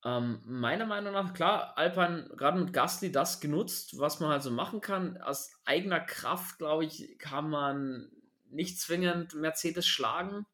Ähm, 0.03 0.41
meiner 0.47 0.87
Meinung 0.87 1.13
nach, 1.13 1.35
klar, 1.35 1.77
Alpine 1.77 2.31
gerade 2.39 2.59
mit 2.61 2.73
Gasly 2.73 3.13
das 3.13 3.41
genutzt, 3.41 3.99
was 3.99 4.19
man 4.19 4.31
halt 4.31 4.43
so 4.43 4.51
machen 4.51 4.81
kann. 4.81 5.19
Aus 5.19 5.53
eigener 5.67 6.01
Kraft, 6.01 6.57
glaube 6.57 6.87
ich, 6.87 7.19
kann 7.19 7.51
man 7.51 8.11
nicht 8.49 8.81
zwingend 8.81 9.35
Mercedes 9.35 9.87
schlagen. 9.87 10.47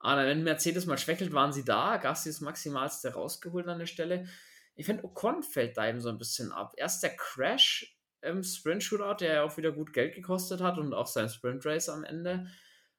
Aber 0.00 0.26
wenn 0.26 0.44
Mercedes 0.44 0.84
mal 0.84 0.98
schwächelt, 0.98 1.32
waren 1.32 1.54
sie 1.54 1.64
da. 1.64 1.96
Gasly 1.96 2.28
ist 2.28 2.42
maximalste 2.42 3.14
rausgeholt 3.14 3.68
an 3.68 3.78
der 3.78 3.86
Stelle. 3.86 4.28
Ich 4.74 4.84
finde, 4.84 5.04
Ocon 5.04 5.42
fällt 5.42 5.78
da 5.78 5.88
eben 5.88 6.02
so 6.02 6.10
ein 6.10 6.18
bisschen 6.18 6.52
ab. 6.52 6.74
Erst 6.76 7.02
der 7.02 7.16
Crash 7.16 7.98
im 8.20 8.42
Sprint 8.42 8.82
Shootout, 8.82 9.24
der 9.24 9.32
ja 9.32 9.42
auch 9.44 9.56
wieder 9.56 9.72
gut 9.72 9.94
Geld 9.94 10.14
gekostet 10.14 10.60
hat 10.60 10.76
und 10.76 10.92
auch 10.92 11.06
sein 11.06 11.30
Sprint 11.30 11.64
Race 11.64 11.88
am 11.88 12.04
Ende. 12.04 12.48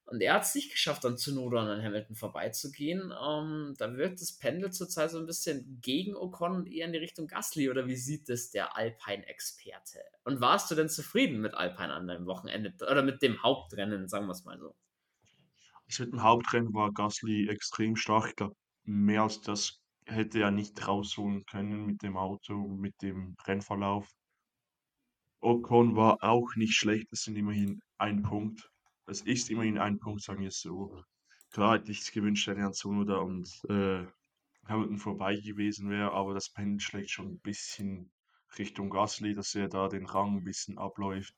Und 0.09 0.21
er 0.21 0.33
hat 0.33 0.41
es 0.41 0.55
nicht 0.55 0.71
geschafft, 0.71 1.05
an 1.05 1.17
Zunoda 1.17 1.61
und 1.61 1.67
an 1.67 1.83
Hamilton 1.83 2.15
vorbeizugehen. 2.15 3.13
Ähm, 3.23 3.75
da 3.77 3.95
wirkt 3.95 4.19
das 4.21 4.33
Pendel 4.33 4.71
zurzeit 4.71 5.11
so 5.11 5.19
ein 5.19 5.27
bisschen 5.27 5.79
gegen 5.81 6.15
Ocon 6.15 6.55
und 6.55 6.67
eher 6.67 6.87
in 6.87 6.93
die 6.93 6.97
Richtung 6.97 7.27
Gasly. 7.27 7.69
Oder 7.69 7.85
wie 7.85 7.95
sieht 7.95 8.27
es 8.27 8.49
der 8.49 8.75
Alpine-Experte? 8.75 9.99
Und 10.23 10.41
warst 10.41 10.71
du 10.71 10.75
denn 10.75 10.89
zufrieden 10.89 11.41
mit 11.41 11.53
Alpine 11.53 11.93
an 11.93 12.07
deinem 12.07 12.25
Wochenende? 12.25 12.73
Oder 12.89 13.03
mit 13.03 13.21
dem 13.21 13.43
Hauptrennen, 13.43 14.07
sagen 14.07 14.25
wir 14.25 14.31
es 14.31 14.45
mal 14.45 14.57
so? 14.57 14.75
Also 15.87 16.03
mit 16.03 16.13
dem 16.13 16.23
Hauptrennen 16.23 16.73
war 16.73 16.91
Gasly 16.91 17.47
extrem 17.47 17.95
stark. 17.95 18.29
Ich 18.29 18.35
glaube, 18.35 18.55
mehr 18.85 19.21
als 19.21 19.41
das 19.41 19.79
hätte 20.05 20.39
er 20.39 20.49
nicht 20.49 20.87
rausholen 20.87 21.45
können 21.45 21.85
mit 21.85 22.01
dem 22.01 22.17
Auto, 22.17 22.67
mit 22.67 22.99
dem 23.03 23.35
Rennverlauf. 23.45 24.09
Ocon 25.39 25.95
war 25.95 26.17
auch 26.23 26.55
nicht 26.55 26.73
schlecht, 26.73 27.11
das 27.11 27.21
sind 27.21 27.35
immerhin 27.35 27.79
ein 27.99 28.23
Punkt. 28.23 28.69
Es 29.09 29.21
ist 29.21 29.49
immerhin 29.49 29.79
ein 29.79 29.99
Punkt, 29.99 30.21
sagen 30.21 30.41
wir 30.41 30.49
es 30.49 30.61
so. 30.61 31.03
Klar 31.51 31.75
hätte 31.75 31.91
ich 31.91 32.01
es 32.01 32.11
gewünscht, 32.11 32.47
wenn 32.47 32.59
Jan 32.59 32.73
Zunoda 32.73 33.17
und 33.17 33.49
äh, 33.67 34.05
Hamilton 34.67 34.97
vorbei 34.99 35.35
gewesen 35.35 35.89
wäre, 35.89 36.11
aber 36.11 36.35
das 36.35 36.49
Pendel 36.49 36.79
schlägt 36.79 37.09
schon 37.09 37.27
ein 37.27 37.39
bisschen 37.39 38.11
Richtung 38.59 38.91
Gasly, 38.91 39.33
dass 39.33 39.55
er 39.55 39.67
da 39.67 39.87
den 39.87 40.05
Rang 40.05 40.37
ein 40.37 40.43
bisschen 40.43 40.77
abläuft. 40.77 41.33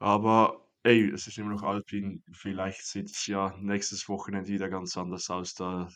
Aber 0.00 0.68
ey, 0.82 1.08
es 1.10 1.28
ist 1.28 1.38
immer 1.38 1.50
noch 1.50 1.62
Alpin. 1.62 2.24
Vielleicht 2.32 2.84
sieht 2.84 3.10
es 3.10 3.26
ja 3.28 3.56
nächstes 3.58 4.08
Wochenende 4.08 4.50
wieder 4.50 4.68
ganz 4.68 4.96
anders 4.96 5.30
aus. 5.30 5.54
Da, 5.54 5.88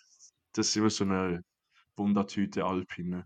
das 0.53 0.69
ist 0.69 0.77
immer 0.77 0.91
so 0.91 1.05
eine 1.05 1.43
Wundertüte 1.97 2.65
Alpin. 2.65 3.11
Ne? 3.11 3.25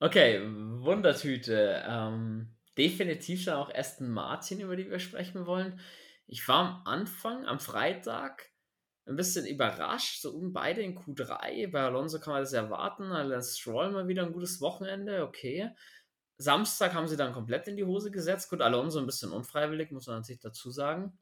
Okay, 0.00 0.40
Wundertüte. 0.42 1.84
Ähm, 1.86 2.56
definitiv 2.78 3.44
dann 3.44 3.56
auch 3.56 3.74
Aston 3.74 4.10
Martin, 4.10 4.60
über 4.60 4.76
die 4.76 4.90
wir 4.90 4.98
sprechen 4.98 5.46
wollen. 5.46 5.80
Ich 6.26 6.46
war 6.48 6.58
am 6.58 6.86
Anfang, 6.86 7.46
am 7.46 7.60
Freitag, 7.60 8.50
ein 9.04 9.16
bisschen 9.16 9.46
überrascht, 9.46 10.22
so 10.22 10.30
um 10.30 10.52
beide 10.52 10.80
in 10.80 10.96
Q3. 10.96 11.70
Bei 11.70 11.80
Alonso 11.82 12.20
kann 12.20 12.34
man 12.34 12.42
das 12.42 12.52
erwarten. 12.52 13.08
Lance 13.08 13.58
Stroll 13.58 13.90
mal 13.90 14.06
wieder 14.08 14.24
ein 14.24 14.32
gutes 14.32 14.60
Wochenende, 14.60 15.24
okay. 15.24 15.70
Samstag 16.38 16.94
haben 16.94 17.08
sie 17.08 17.16
dann 17.16 17.32
komplett 17.32 17.68
in 17.68 17.76
die 17.76 17.84
Hose 17.84 18.10
gesetzt. 18.10 18.48
Gut, 18.48 18.62
Alonso 18.62 18.98
ein 18.98 19.06
bisschen 19.06 19.32
unfreiwillig, 19.32 19.90
muss 19.90 20.06
man 20.06 20.16
natürlich 20.16 20.40
dazu 20.40 20.70
sagen. 20.70 21.18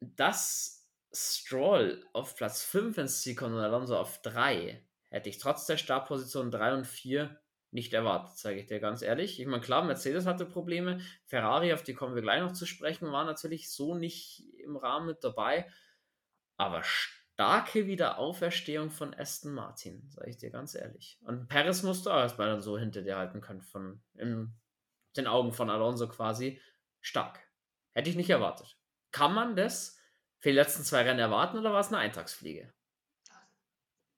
Dass 0.00 0.86
Stroll 1.12 2.06
auf 2.12 2.36
Platz 2.36 2.62
5 2.62 2.98
ins 2.98 3.22
Ziel 3.22 3.34
kommt 3.34 3.54
und 3.54 3.60
Alonso 3.60 3.96
auf 3.96 4.20
3, 4.22 4.86
hätte 5.10 5.28
ich 5.28 5.38
trotz 5.38 5.66
der 5.66 5.78
Startposition 5.78 6.50
3 6.50 6.74
und 6.74 6.86
4 6.86 7.40
nicht 7.70 7.92
erwartet, 7.92 8.36
sage 8.38 8.56
ich 8.56 8.66
dir 8.66 8.80
ganz 8.80 9.02
ehrlich. 9.02 9.40
Ich 9.40 9.46
meine, 9.46 9.62
klar, 9.62 9.84
Mercedes 9.84 10.26
hatte 10.26 10.46
Probleme. 10.46 11.00
Ferrari, 11.26 11.72
auf 11.72 11.82
die 11.82 11.94
kommen 11.94 12.14
wir 12.14 12.22
gleich 12.22 12.40
noch 12.40 12.52
zu 12.52 12.66
sprechen, 12.66 13.12
war 13.12 13.24
natürlich 13.24 13.70
so 13.70 13.94
nicht 13.94 14.44
im 14.64 14.76
Rahmen 14.76 15.06
mit 15.06 15.22
dabei. 15.22 15.70
Aber 16.56 16.82
starke 16.82 17.86
Wiederauferstehung 17.86 18.90
von 18.90 19.14
Aston 19.14 19.52
Martin, 19.52 20.08
sage 20.08 20.30
ich 20.30 20.38
dir 20.38 20.50
ganz 20.50 20.74
ehrlich. 20.74 21.18
Und 21.22 21.48
Paris 21.48 21.82
musste 21.82 22.12
auch 22.12 22.20
erstmal 22.20 22.48
dann 22.48 22.62
so 22.62 22.78
hinter 22.78 23.02
dir 23.02 23.16
halten 23.16 23.40
können, 23.40 23.62
von 23.62 24.02
in 24.14 24.54
den 25.16 25.26
Augen 25.26 25.52
von 25.52 25.70
Alonso 25.70 26.08
quasi. 26.08 26.60
Stark. 27.00 27.38
Hätte 27.92 28.10
ich 28.10 28.16
nicht 28.16 28.30
erwartet. 28.30 28.76
Kann 29.12 29.34
man 29.34 29.56
das 29.56 29.98
für 30.38 30.50
die 30.50 30.54
letzten 30.54 30.84
zwei 30.84 31.02
Rennen 31.02 31.20
erwarten 31.20 31.58
oder 31.58 31.72
war 31.72 31.80
es 31.80 31.88
eine 31.88 31.98
Eintagsfliege? 31.98 32.72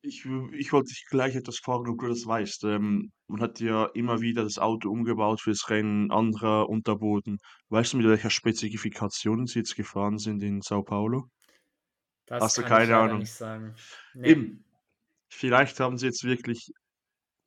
Ich, 0.02 0.24
ich 0.24 0.72
wollte 0.72 0.88
dich 0.88 1.04
gleich 1.10 1.36
etwas 1.36 1.58
fragen, 1.58 1.90
ob 1.90 1.98
du 2.00 2.08
das 2.08 2.24
weißt. 2.26 2.64
Ähm, 2.64 3.12
man 3.28 3.40
hat 3.42 3.60
ja 3.60 3.84
immer 3.94 4.20
wieder 4.20 4.44
das 4.44 4.58
Auto 4.58 4.90
umgebaut 4.90 5.40
fürs 5.42 5.68
Rennen, 5.68 6.10
anderer 6.10 6.68
Unterboden. 6.68 7.38
Weißt 7.68 7.92
du, 7.92 7.98
mit 7.98 8.06
welcher 8.06 8.30
Spezifikation 8.30 9.46
sie 9.46 9.58
jetzt 9.60 9.76
gefahren 9.76 10.18
sind 10.18 10.42
in 10.42 10.62
Sao 10.62 10.82
Paulo? 10.82 11.28
Das 12.26 12.42
Hast 12.42 12.56
du 12.58 12.62
kann 12.62 12.72
ich 12.82 12.88
keine 12.88 12.92
leider 12.92 13.02
Ahnung? 13.04 13.18
nicht 13.18 13.32
sagen. 13.32 13.74
Nee. 14.14 14.28
Eben, 14.30 14.64
vielleicht 15.28 15.80
haben 15.80 15.98
sie 15.98 16.06
jetzt 16.06 16.24
wirklich 16.24 16.70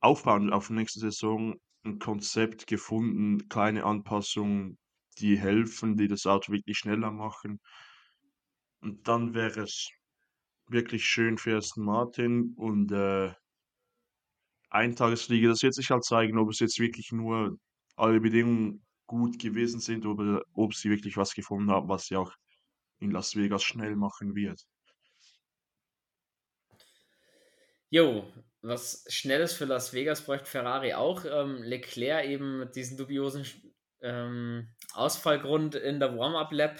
aufbauend 0.02 0.54
auf 0.54 0.70
nächste 0.70 1.00
Saison 1.00 1.56
ein 1.86 2.00
Konzept 2.00 2.68
gefunden, 2.68 3.50
kleine 3.50 3.86
Anpassungen, 3.86 4.78
die 5.20 5.40
helfen, 5.40 5.98
die 5.98 6.08
das 6.08 6.26
Auto 6.28 6.52
wirklich 6.54 6.78
schneller 6.78 7.12
machen. 7.12 7.60
Und 8.82 9.08
dann 9.08 9.34
wäre 9.34 9.62
es 9.62 9.90
wirklich 10.68 11.06
schön 11.06 11.38
für 11.38 11.58
Aston 11.58 11.86
Martin 11.86 12.54
und 12.58 12.92
äh, 12.92 13.34
Eintagesfliege. 14.70 15.48
Das 15.48 15.62
wird 15.62 15.76
sich 15.76 15.90
halt 15.92 16.04
zeigen, 16.04 16.38
ob 16.38 16.50
es 16.50 16.60
jetzt 16.60 16.80
wirklich 16.80 17.12
nur 17.12 17.58
alle 17.96 18.20
Bedingungen 18.20 18.86
gut 19.06 19.40
gewesen 19.40 19.80
sind 19.80 20.06
oder 20.06 20.42
ob 20.54 20.74
sie 20.74 20.90
wirklich 20.90 21.18
was 21.18 21.34
gefunden 21.34 21.72
haben, 21.72 21.90
was 21.90 22.06
sie 22.06 22.16
auch 22.16 22.34
in 23.00 23.12
Las 23.12 23.36
Vegas 23.36 23.64
schnell 23.64 23.96
machen 23.96 24.36
wird. 24.36 24.60
Jo, 27.90 28.26
was 28.62 29.06
Schnelles 29.10 29.54
für 29.54 29.66
Las 29.66 29.94
Vegas 29.94 30.26
bräuchte 30.26 30.50
Ferrari 30.50 30.94
auch. 30.94 31.26
Ähm, 31.26 31.62
Leclerc 31.62 32.26
eben 32.26 32.60
mit 32.60 32.76
diesem 32.76 32.98
dubiosen 32.98 33.46
ähm, 34.02 34.74
Ausfallgrund 34.94 35.76
in 35.76 36.00
der 36.00 36.18
Warm-Up-Lab 36.18 36.80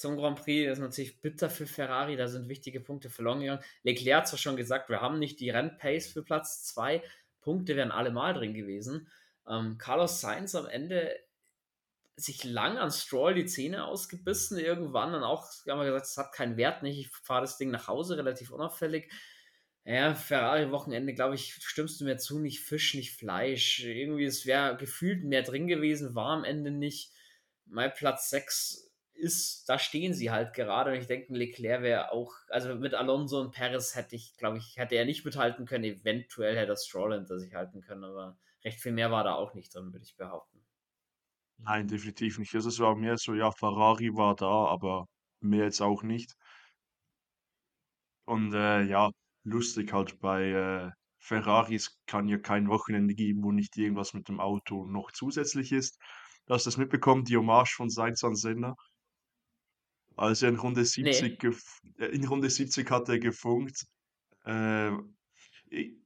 zum 0.00 0.16
Grand 0.16 0.40
Prix. 0.40 0.70
Ist 0.70 0.78
natürlich 0.78 1.20
bitter 1.20 1.50
für 1.50 1.66
Ferrari, 1.66 2.16
da 2.16 2.26
sind 2.28 2.48
wichtige 2.48 2.80
Punkte 2.80 3.10
verloren 3.10 3.40
gegangen. 3.40 3.62
Leclerc 3.82 4.18
hat 4.18 4.28
zwar 4.28 4.38
schon 4.38 4.56
gesagt, 4.56 4.88
wir 4.88 5.00
haben 5.00 5.18
nicht 5.18 5.40
die 5.40 5.50
Rennpace 5.50 6.08
für 6.08 6.22
Platz 6.22 6.64
2. 6.64 7.02
Punkte 7.40 7.76
wären 7.76 7.92
allemal 7.92 8.34
drin 8.34 8.54
gewesen. 8.54 9.08
Ähm, 9.48 9.78
Carlos 9.78 10.20
Sainz 10.20 10.54
am 10.54 10.66
Ende 10.66 11.14
sich 12.16 12.44
lang 12.44 12.76
an 12.78 12.90
Stroll 12.90 13.34
die 13.34 13.46
Zähne 13.46 13.86
ausgebissen, 13.86 14.58
irgendwann 14.58 15.12
dann 15.12 15.24
auch, 15.24 15.46
haben 15.66 15.80
wir 15.80 15.86
gesagt, 15.86 16.06
es 16.06 16.16
hat 16.16 16.32
keinen 16.32 16.56
Wert 16.56 16.82
nicht, 16.82 16.98
ich 16.98 17.08
fahre 17.08 17.42
das 17.42 17.56
Ding 17.56 17.70
nach 17.70 17.88
Hause, 17.88 18.18
relativ 18.18 18.50
unauffällig. 18.50 19.10
Ja, 19.84 20.14
Ferrari-Wochenende, 20.14 21.14
glaube 21.14 21.36
ich, 21.36 21.54
stimmst 21.54 22.00
du 22.00 22.04
mir 22.04 22.18
zu, 22.18 22.38
nicht 22.38 22.60
Fisch, 22.60 22.94
nicht 22.94 23.16
Fleisch. 23.16 23.82
Irgendwie, 23.82 24.24
es 24.24 24.44
wäre 24.44 24.76
gefühlt 24.76 25.24
mehr 25.24 25.42
drin 25.42 25.66
gewesen, 25.66 26.14
war 26.14 26.36
am 26.36 26.44
Ende 26.44 26.70
nicht. 26.70 27.12
Mein 27.64 27.92
Platz 27.94 28.28
6 28.28 28.89
ist, 29.20 29.68
da 29.68 29.78
stehen 29.78 30.14
sie 30.14 30.30
halt 30.30 30.54
gerade. 30.54 30.92
Und 30.92 30.98
ich 30.98 31.06
denke, 31.06 31.34
Leclerc 31.34 31.82
wäre 31.82 32.12
auch, 32.12 32.32
also 32.48 32.74
mit 32.74 32.94
Alonso 32.94 33.40
und 33.40 33.52
Perez 33.52 33.94
hätte 33.94 34.16
ich, 34.16 34.36
glaube 34.36 34.58
ich, 34.58 34.76
hätte 34.76 34.94
er 34.96 35.04
nicht 35.04 35.24
mithalten 35.24 35.66
können. 35.66 35.84
Eventuell 35.84 36.56
hätte 36.56 36.72
er 36.72 36.76
Stroll 36.76 37.14
hinter 37.14 37.38
sich 37.38 37.54
halten 37.54 37.82
können, 37.82 38.04
aber 38.04 38.38
recht 38.64 38.80
viel 38.80 38.92
mehr 38.92 39.10
war 39.10 39.24
da 39.24 39.34
auch 39.34 39.54
nicht 39.54 39.74
drin, 39.74 39.92
würde 39.92 40.04
ich 40.04 40.16
behaupten. 40.16 40.64
Nein, 41.58 41.88
definitiv 41.88 42.38
nicht. 42.38 42.54
Es 42.54 42.78
war 42.78 42.96
mehr 42.96 43.16
so, 43.18 43.34
ja, 43.34 43.50
Ferrari 43.50 44.10
war 44.14 44.34
da, 44.34 44.66
aber 44.66 45.06
mehr 45.40 45.64
jetzt 45.64 45.82
auch 45.82 46.02
nicht. 46.02 46.34
Und 48.24 48.54
äh, 48.54 48.82
ja, 48.82 49.10
lustig 49.44 49.92
halt 49.92 50.18
bei 50.20 50.50
äh, 50.50 50.90
Ferraris 51.18 51.98
kann 52.06 52.28
ja 52.28 52.38
kein 52.38 52.68
Wochenende 52.68 53.14
geben, 53.14 53.42
wo 53.42 53.52
nicht 53.52 53.76
irgendwas 53.76 54.14
mit 54.14 54.28
dem 54.28 54.40
Auto 54.40 54.86
noch 54.86 55.12
zusätzlich 55.12 55.72
ist. 55.72 55.98
Du 56.46 56.54
hast 56.54 56.66
das 56.66 56.76
mitbekommen, 56.78 57.24
die 57.24 57.36
Hommage 57.36 57.74
von 57.76 57.90
Sainz 57.90 58.24
an 58.24 58.34
Senna. 58.34 58.74
Als 60.20 60.42
er 60.42 60.50
in 60.50 60.56
Runde 60.56 60.84
70, 60.84 61.38
Nee. 61.42 61.50
äh, 61.98 62.06
in 62.14 62.26
Runde 62.26 62.50
70 62.50 62.90
hat 62.90 63.08
er 63.08 63.18
gefunkt, 63.18 63.86
äh, 64.44 64.90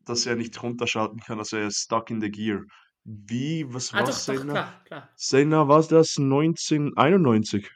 dass 0.05 0.27
er 0.27 0.37
nicht 0.37 0.63
runterschalten 0.63 1.19
kann, 1.21 1.39
also 1.39 1.57
er 1.57 1.67
ist 1.67 1.79
stuck 1.79 2.11
in 2.11 2.21
the 2.21 2.31
gear. 2.31 2.63
Wie, 3.05 3.65
was 3.75 3.93
Ah, 3.93 3.99
war 3.99 4.03
doch, 4.05 4.11
doch, 4.13 4.19
Senna? 4.19 4.53
klar, 4.53 4.85
klar. 4.85 5.11
Senna 5.17 5.69
war 5.69 5.83
das 5.83 6.17
1991, 6.17 7.69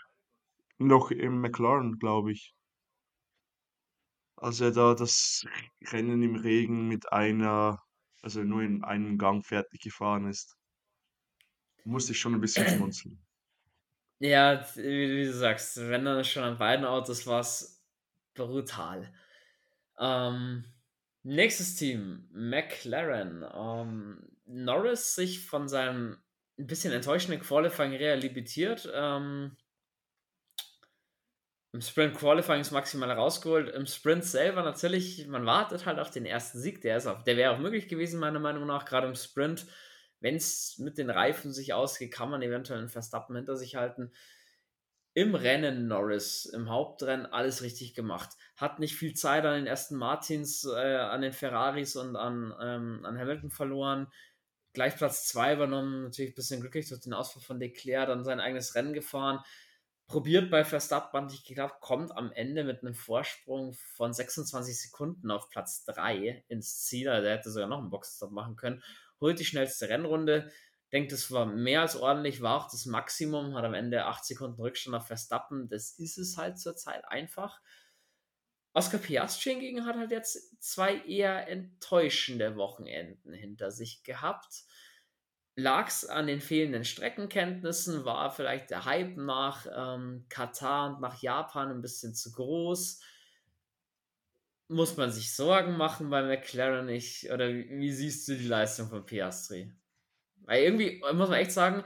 noch 0.78 1.10
im 1.10 1.40
McLaren, 1.40 1.98
glaube 1.98 2.32
ich. 2.32 2.54
Als 4.36 4.60
er 4.60 4.70
da 4.70 4.94
das 4.94 5.44
Rennen 5.90 6.22
im 6.22 6.36
Regen 6.36 6.86
mit 6.86 7.12
einer, 7.12 7.80
also 8.22 8.44
nur 8.44 8.62
in 8.62 8.84
einem 8.84 9.18
Gang 9.18 9.44
fertig 9.44 9.80
gefahren 9.80 10.28
ist, 10.28 10.56
musste 11.84 12.12
ich 12.12 12.20
schon 12.20 12.34
ein 12.34 12.40
bisschen 12.40 12.66
schmunzeln. 12.68 13.18
Ja, 14.20 14.66
wie, 14.74 15.24
du 15.24 15.32
sagst, 15.32 15.76
wenn 15.76 16.04
dann 16.04 16.24
schon 16.24 16.42
an 16.42 16.58
beiden 16.58 16.84
Autos 16.84 17.26
war 17.26 17.40
es 17.40 17.84
brutal. 18.34 19.08
Ähm, 19.98 20.64
nächstes 21.22 21.76
Team, 21.76 22.28
McLaren. 22.32 23.44
Ähm, 23.54 24.38
Norris 24.46 25.14
sich 25.14 25.46
von 25.46 25.68
seinem 25.68 26.18
ein 26.58 26.66
bisschen 26.66 26.92
enttäuschenden 26.92 27.40
Qualifying 27.40 27.94
rehabilitiert. 27.94 28.90
Ähm, 28.92 29.56
Im 31.72 31.80
Sprint 31.80 32.16
Qualifying 32.16 32.62
ist 32.62 32.72
maximal 32.72 33.12
rausgeholt. 33.12 33.68
Im 33.68 33.86
Sprint 33.86 34.24
selber 34.24 34.64
natürlich, 34.64 35.28
man 35.28 35.46
wartet 35.46 35.86
halt 35.86 36.00
auf 36.00 36.10
den 36.10 36.26
ersten 36.26 36.58
Sieg. 36.58 36.80
Der, 36.80 36.98
der 36.98 37.36
wäre 37.36 37.52
auch 37.52 37.58
möglich 37.58 37.86
gewesen, 37.86 38.18
meiner 38.18 38.40
Meinung 38.40 38.66
nach, 38.66 38.84
gerade 38.84 39.06
im 39.06 39.14
Sprint. 39.14 39.66
Wenn 40.20 40.36
es 40.36 40.78
mit 40.78 40.98
den 40.98 41.10
Reifen 41.10 41.52
sich 41.52 41.72
ausgeht, 41.72 42.12
kann 42.12 42.30
man 42.30 42.42
eventuell 42.42 42.80
einen 42.80 42.88
Verstappen 42.88 43.36
hinter 43.36 43.56
sich 43.56 43.76
halten. 43.76 44.12
Im 45.14 45.34
Rennen 45.34 45.88
Norris, 45.88 46.44
im 46.44 46.68
Hauptrennen, 46.70 47.26
alles 47.26 47.62
richtig 47.62 47.94
gemacht. 47.94 48.30
Hat 48.56 48.78
nicht 48.78 48.94
viel 48.94 49.14
Zeit 49.14 49.44
an 49.44 49.54
den 49.54 49.66
ersten 49.66 49.96
Martins, 49.96 50.64
äh, 50.64 50.96
an 50.96 51.22
den 51.22 51.32
Ferraris 51.32 51.96
und 51.96 52.14
an, 52.14 52.54
ähm, 52.60 53.04
an 53.04 53.18
Hamilton 53.18 53.50
verloren. 53.50 54.06
Gleich 54.74 54.96
Platz 54.96 55.26
2 55.28 55.54
übernommen, 55.54 56.04
natürlich 56.04 56.32
ein 56.32 56.36
bisschen 56.36 56.60
glücklich 56.60 56.88
durch 56.88 57.00
den 57.00 57.14
Ausfall 57.14 57.42
von 57.42 57.58
Leclerc, 57.58 58.06
dann 58.06 58.24
sein 58.24 58.38
eigenes 58.38 58.74
Rennen 58.74 58.92
gefahren. 58.92 59.40
Probiert 60.06 60.50
bei 60.50 60.64
Verstappen, 60.64 61.26
nicht 61.26 61.46
geklappt, 61.46 61.80
kommt 61.80 62.16
am 62.16 62.32
Ende 62.32 62.64
mit 62.64 62.82
einem 62.82 62.94
Vorsprung 62.94 63.74
von 63.74 64.12
26 64.12 64.80
Sekunden 64.80 65.30
auf 65.30 65.50
Platz 65.50 65.84
3 65.84 66.44
ins 66.48 66.84
Ziel. 66.84 67.08
Also 67.08 67.26
er 67.26 67.36
hätte 67.36 67.50
sogar 67.50 67.68
noch 67.68 67.78
einen 67.78 67.90
Boxstop 67.90 68.30
machen 68.30 68.56
können. 68.56 68.82
Holt 69.20 69.38
die 69.38 69.44
schnellste 69.44 69.88
Rennrunde, 69.88 70.50
denkt, 70.92 71.12
es 71.12 71.30
war 71.30 71.46
mehr 71.46 71.82
als 71.82 71.96
ordentlich, 71.96 72.40
war 72.40 72.56
auch 72.56 72.70
das 72.70 72.86
Maximum, 72.86 73.54
hat 73.54 73.64
am 73.64 73.74
Ende 73.74 74.04
8 74.04 74.24
Sekunden 74.24 74.60
Rückstand 74.60 74.96
auf 74.96 75.06
Verstappen. 75.06 75.68
Das 75.68 75.92
ist 75.98 76.18
es 76.18 76.36
halt 76.36 76.58
zurzeit 76.58 77.04
einfach. 77.06 77.60
Oscar 78.72 78.98
Piastri 78.98 79.50
hingegen 79.50 79.84
hat 79.86 79.96
halt 79.96 80.10
jetzt 80.10 80.62
zwei 80.62 80.98
eher 81.00 81.48
enttäuschende 81.48 82.56
Wochenenden 82.56 83.32
hinter 83.32 83.70
sich 83.70 84.02
gehabt. 84.04 84.64
Lag 85.56 85.88
es 85.88 86.04
an 86.04 86.28
den 86.28 86.40
fehlenden 86.40 86.84
Streckenkenntnissen? 86.84 88.04
War 88.04 88.30
vielleicht 88.30 88.70
der 88.70 88.84
Hype 88.84 89.16
nach 89.16 89.66
ähm, 89.74 90.26
Katar 90.28 90.94
und 90.94 91.00
nach 91.00 91.20
Japan 91.20 91.70
ein 91.70 91.82
bisschen 91.82 92.14
zu 92.14 92.30
groß? 92.30 93.00
Muss 94.68 94.96
man 94.96 95.10
sich 95.10 95.34
Sorgen 95.34 95.76
machen 95.76 96.10
bei 96.10 96.22
McLaren 96.22 96.86
nicht? 96.86 97.30
Oder 97.30 97.48
wie, 97.48 97.68
wie 97.70 97.92
siehst 97.92 98.28
du 98.28 98.36
die 98.36 98.46
Leistung 98.46 98.88
von 98.88 99.06
Piastri? 99.06 99.72
Weil 100.36 100.62
irgendwie 100.62 101.00
muss 101.00 101.28
man 101.30 101.38
echt 101.38 101.52
sagen, 101.52 101.84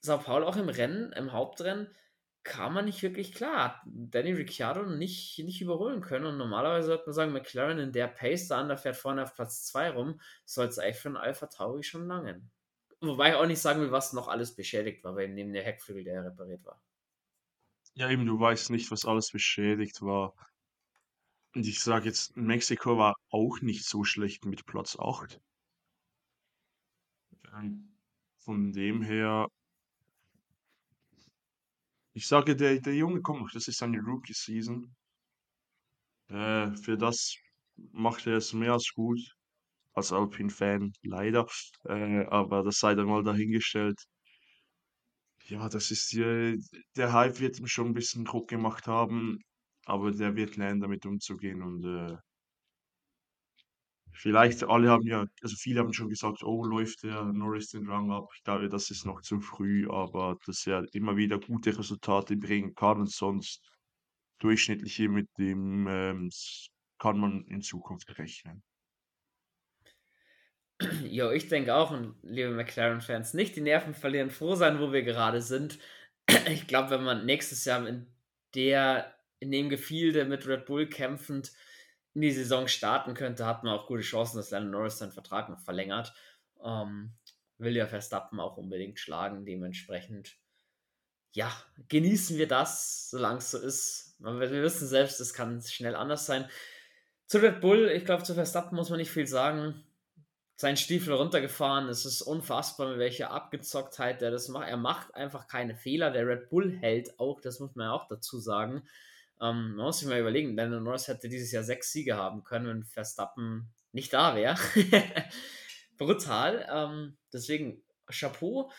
Sao 0.00 0.18
Paulo 0.18 0.46
auch 0.46 0.56
im 0.56 0.68
Rennen, 0.68 1.12
im 1.12 1.32
Hauptrennen, 1.32 1.94
kam 2.42 2.74
man 2.74 2.86
nicht 2.86 3.02
wirklich 3.02 3.34
klar. 3.34 3.82
Danny 3.86 4.32
Ricciardo 4.32 4.86
nicht, 4.86 5.38
nicht 5.40 5.60
überholen 5.60 6.00
können. 6.00 6.26
Und 6.26 6.38
normalerweise 6.38 6.88
sollte 6.88 7.04
man 7.06 7.14
sagen, 7.14 7.32
McLaren 7.32 7.78
in 7.78 7.92
der 7.92 8.08
Pace, 8.08 8.48
da 8.48 8.62
der 8.64 8.78
fährt 8.78 8.96
vorne 8.96 9.22
auf 9.24 9.34
Platz 9.34 9.64
2 9.66 9.90
rum, 9.90 10.20
soll 10.44 10.66
es 10.68 10.78
eigentlich 10.78 10.96
für 10.96 11.08
einen 11.08 11.16
Alpha 11.16 11.46
Tauri 11.46 11.82
schon 11.82 12.06
langen. 12.06 12.50
wobei 13.00 13.30
ich 13.30 13.34
auch 13.36 13.46
nicht 13.46 13.60
sagen 13.60 13.80
will, 13.82 13.92
was 13.92 14.12
noch 14.14 14.28
alles 14.28 14.56
beschädigt 14.56 15.04
war, 15.04 15.16
weil 15.16 15.28
neben 15.28 15.52
der 15.52 15.64
Heckflügel, 15.64 16.04
der 16.04 16.24
repariert 16.24 16.64
war. 16.64 16.82
Ja, 17.94 18.10
eben, 18.10 18.26
du 18.26 18.38
weißt 18.38 18.70
nicht, 18.70 18.90
was 18.90 19.04
alles 19.04 19.30
beschädigt 19.32 20.02
war. 20.02 20.34
Und 21.54 21.66
ich 21.66 21.80
sage 21.80 22.06
jetzt, 22.06 22.36
Mexiko 22.36 22.96
war 22.96 23.16
auch 23.30 23.60
nicht 23.60 23.84
so 23.84 24.04
schlecht 24.04 24.44
mit 24.44 24.66
Platz 24.66 24.96
8. 24.98 25.40
Ähm, 27.54 27.92
von 28.38 28.72
dem 28.72 29.02
her, 29.02 29.48
ich 32.12 32.26
sage, 32.26 32.54
der, 32.54 32.80
der 32.80 32.94
Junge 32.94 33.20
kommt 33.20 33.54
das 33.54 33.66
ist 33.68 33.78
seine 33.78 33.98
Rookie-Season. 34.00 34.94
Äh, 36.28 36.76
für 36.76 36.96
das 36.96 37.34
macht 37.92 38.26
er 38.26 38.36
es 38.36 38.52
mehr 38.52 38.74
als 38.74 38.92
gut. 38.94 39.20
Als 39.92 40.12
Alpine-Fan, 40.12 40.92
leider. 41.02 41.46
Äh, 41.84 42.26
aber 42.26 42.62
das 42.62 42.78
sei 42.78 42.94
dann 42.94 43.06
mal 43.06 43.24
dahingestellt. 43.24 44.00
Ja, 45.46 45.68
das 45.68 45.90
ist 45.90 46.14
äh, 46.14 46.56
der 46.96 47.12
Hype 47.12 47.40
wird 47.40 47.58
ihm 47.58 47.66
schon 47.66 47.88
ein 47.88 47.94
bisschen 47.94 48.24
Druck 48.24 48.48
gemacht 48.48 48.86
haben, 48.86 49.38
aber 49.90 50.12
der 50.12 50.36
wird 50.36 50.56
lernen, 50.56 50.80
damit 50.80 51.06
umzugehen 51.06 51.62
und 51.62 51.84
äh, 51.84 52.16
vielleicht 54.12 54.64
alle 54.64 54.90
haben 54.90 55.06
ja, 55.06 55.24
also 55.42 55.56
viele 55.56 55.80
haben 55.80 55.92
schon 55.92 56.08
gesagt, 56.08 56.42
oh, 56.42 56.64
läuft 56.64 57.02
der 57.02 57.24
Norris 57.24 57.68
den 57.70 57.88
Rang 57.88 58.10
ab. 58.12 58.28
Ich 58.36 58.42
glaube, 58.44 58.68
das 58.68 58.90
ist 58.90 59.06
noch 59.06 59.20
zu 59.22 59.40
früh, 59.40 59.88
aber 59.88 60.36
dass 60.46 60.66
er 60.66 60.84
immer 60.92 61.16
wieder 61.16 61.38
gute 61.40 61.76
Resultate 61.78 62.36
bringen 62.36 62.74
kann 62.74 63.00
und 63.00 63.10
sonst 63.10 63.62
durchschnittliche 64.40 65.08
mit 65.08 65.28
dem 65.38 65.86
ähm, 65.88 66.30
kann 66.98 67.18
man 67.18 67.44
in 67.46 67.62
Zukunft 67.62 68.18
rechnen. 68.18 68.62
Ja, 71.04 71.30
ich 71.32 71.48
denke 71.48 71.74
auch, 71.74 71.90
und 71.90 72.16
liebe 72.22 72.50
McLaren-Fans, 72.50 73.34
nicht 73.34 73.54
die 73.56 73.60
Nerven 73.60 73.94
verlieren, 73.94 74.30
froh 74.30 74.54
sein, 74.54 74.80
wo 74.80 74.92
wir 74.92 75.02
gerade 75.02 75.42
sind. 75.42 75.78
Ich 76.48 76.66
glaube, 76.66 76.90
wenn 76.90 77.04
man 77.04 77.26
nächstes 77.26 77.64
Jahr 77.64 77.86
in 77.86 78.06
der, 78.54 79.14
in 79.40 79.50
dem 79.50 79.68
Gefilde 79.68 80.24
mit 80.24 80.46
Red 80.46 80.66
Bull 80.66 80.88
kämpfend 80.88 81.52
in 82.14 82.22
die 82.22 82.32
Saison 82.32 82.68
starten 82.68 83.14
könnte, 83.14 83.46
hat 83.46 83.64
man 83.64 83.72
auch 83.72 83.86
gute 83.86 84.02
Chancen, 84.02 84.36
dass 84.36 84.50
Lando 84.50 84.70
Norris 84.70 84.98
seinen 84.98 85.12
Vertrag 85.12 85.48
noch 85.48 85.60
verlängert. 85.60 86.12
Ähm, 86.62 87.12
will 87.58 87.76
ja 87.76 87.86
Verstappen 87.86 88.40
auch 88.40 88.56
unbedingt 88.56 88.98
schlagen, 88.98 89.44
dementsprechend. 89.44 90.36
Ja, 91.32 91.52
genießen 91.88 92.38
wir 92.38 92.48
das, 92.48 93.10
solange 93.10 93.38
es 93.38 93.50
so 93.50 93.58
ist. 93.58 94.16
Wir 94.18 94.50
wissen 94.62 94.88
selbst, 94.88 95.20
es 95.20 95.34
kann 95.34 95.62
schnell 95.62 95.94
anders 95.94 96.26
sein. 96.26 96.48
Zu 97.26 97.38
Red 97.38 97.60
Bull, 97.60 97.88
ich 97.90 98.04
glaube, 98.04 98.24
zu 98.24 98.34
Verstappen 98.34 98.76
muss 98.76 98.90
man 98.90 98.98
nicht 98.98 99.10
viel 99.10 99.26
sagen 99.26 99.84
seinen 100.60 100.76
Stiefel 100.76 101.14
runtergefahren. 101.14 101.88
Es 101.88 102.04
ist 102.04 102.20
unfassbar, 102.20 102.90
mit 102.90 102.98
welcher 102.98 103.30
Abgezocktheit 103.30 104.20
der 104.20 104.30
das 104.30 104.48
macht. 104.48 104.68
Er 104.68 104.76
macht 104.76 105.14
einfach 105.14 105.48
keine 105.48 105.74
Fehler. 105.74 106.10
Der 106.10 106.26
Red 106.26 106.50
Bull 106.50 106.70
hält 106.70 107.18
auch, 107.18 107.40
das 107.40 107.60
muss 107.60 107.74
man 107.76 107.86
ja 107.86 107.92
auch 107.92 108.08
dazu 108.08 108.38
sagen. 108.38 108.82
Ähm, 109.40 109.74
man 109.74 109.86
muss 109.86 109.98
sich 109.98 110.08
mal 110.08 110.20
überlegen, 110.20 110.56
Lando 110.56 110.80
Norris 110.80 111.08
hätte 111.08 111.28
dieses 111.28 111.52
Jahr 111.52 111.62
sechs 111.62 111.92
Siege 111.92 112.16
haben 112.16 112.44
können, 112.44 112.66
wenn 112.66 112.84
Verstappen 112.84 113.72
nicht 113.92 114.12
da 114.12 114.36
wäre. 114.36 114.56
Brutal. 115.98 116.66
Ähm, 116.70 117.16
deswegen 117.32 117.82
Chapeau. 118.10 118.70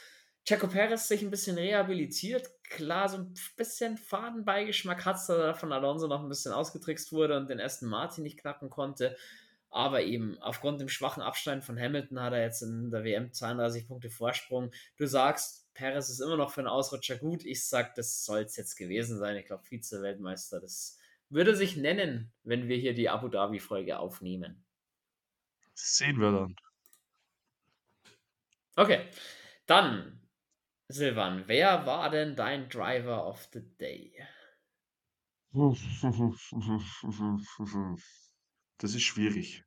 Checo 0.45 0.67
Perez 0.67 1.07
sich 1.07 1.21
ein 1.21 1.29
bisschen 1.29 1.57
rehabilitiert. 1.57 2.49
Klar, 2.63 3.09
so 3.09 3.17
ein 3.17 3.33
bisschen 3.57 3.97
Fadenbeigeschmack 3.97 5.05
hat 5.05 5.17
es, 5.17 5.27
da 5.27 5.53
von 5.53 5.71
Alonso 5.71 6.07
noch 6.07 6.21
ein 6.21 6.29
bisschen 6.29 6.51
ausgetrickst 6.51 7.11
wurde 7.11 7.37
und 7.37 7.49
den 7.49 7.59
ersten 7.59 7.87
Martin 7.87 8.23
nicht 8.23 8.39
knacken 8.39 8.69
konnte. 8.69 9.15
Aber 9.71 10.03
eben 10.03 10.37
aufgrund 10.41 10.81
dem 10.81 10.89
schwachen 10.89 11.23
Abstand 11.23 11.63
von 11.63 11.79
Hamilton 11.79 12.21
hat 12.21 12.33
er 12.33 12.41
jetzt 12.41 12.61
in 12.61 12.91
der 12.91 13.05
WM 13.05 13.31
32 13.31 13.87
Punkte 13.87 14.09
Vorsprung. 14.09 14.71
Du 14.97 15.07
sagst, 15.07 15.73
Perez 15.73 16.09
ist 16.09 16.19
immer 16.19 16.35
noch 16.35 16.51
für 16.51 16.59
einen 16.59 16.67
Ausrutscher 16.67 17.17
gut. 17.17 17.45
Ich 17.45 17.65
sag, 17.65 17.95
das 17.95 18.25
soll 18.25 18.41
es 18.41 18.57
jetzt 18.57 18.75
gewesen 18.75 19.17
sein. 19.17 19.37
Ich 19.37 19.45
glaube, 19.45 19.63
Vize-Weltmeister, 19.63 20.59
das 20.59 20.99
würde 21.29 21.55
sich 21.55 21.77
nennen, 21.77 22.33
wenn 22.43 22.67
wir 22.67 22.75
hier 22.75 22.93
die 22.93 23.09
Abu 23.09 23.29
Dhabi-Folge 23.29 23.97
aufnehmen. 23.97 24.65
Das 25.73 25.95
sehen 25.95 26.19
wir 26.19 26.33
dann. 26.33 26.55
Okay, 28.75 29.07
dann, 29.65 30.19
Silvan, 30.89 31.47
wer 31.47 31.85
war 31.85 32.09
denn 32.09 32.35
dein 32.35 32.67
Driver 32.67 33.25
of 33.25 33.47
the 33.53 33.61
Day? 33.77 34.13
Das 38.81 38.95
ist 38.95 39.03
schwierig, 39.03 39.63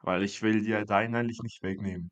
weil 0.00 0.24
ich 0.24 0.42
will 0.42 0.64
dir 0.64 0.84
deinen 0.84 1.14
eigentlich 1.14 1.40
nicht 1.42 1.62
wegnehmen. 1.62 2.10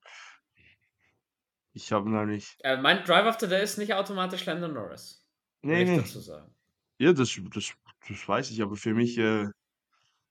Ich 1.72 1.90
habe 1.90 2.08
nämlich. 2.08 2.56
Äh, 2.60 2.80
mein 2.80 3.02
Driver 3.02 3.30
of 3.30 3.40
the 3.40 3.48
Day 3.48 3.64
ist 3.64 3.78
nicht 3.78 3.94
automatisch 3.94 4.44
Lando 4.46 4.68
Norris. 4.68 5.26
Nee, 5.62 5.84
nee. 5.84 5.96
dazu 5.96 6.20
sagen. 6.20 6.54
Ja, 6.98 7.12
das, 7.12 7.36
das, 7.52 7.74
das 8.08 8.28
weiß 8.28 8.52
ich, 8.52 8.62
aber 8.62 8.76
für 8.76 8.94
mich 8.94 9.18
äh, 9.18 9.48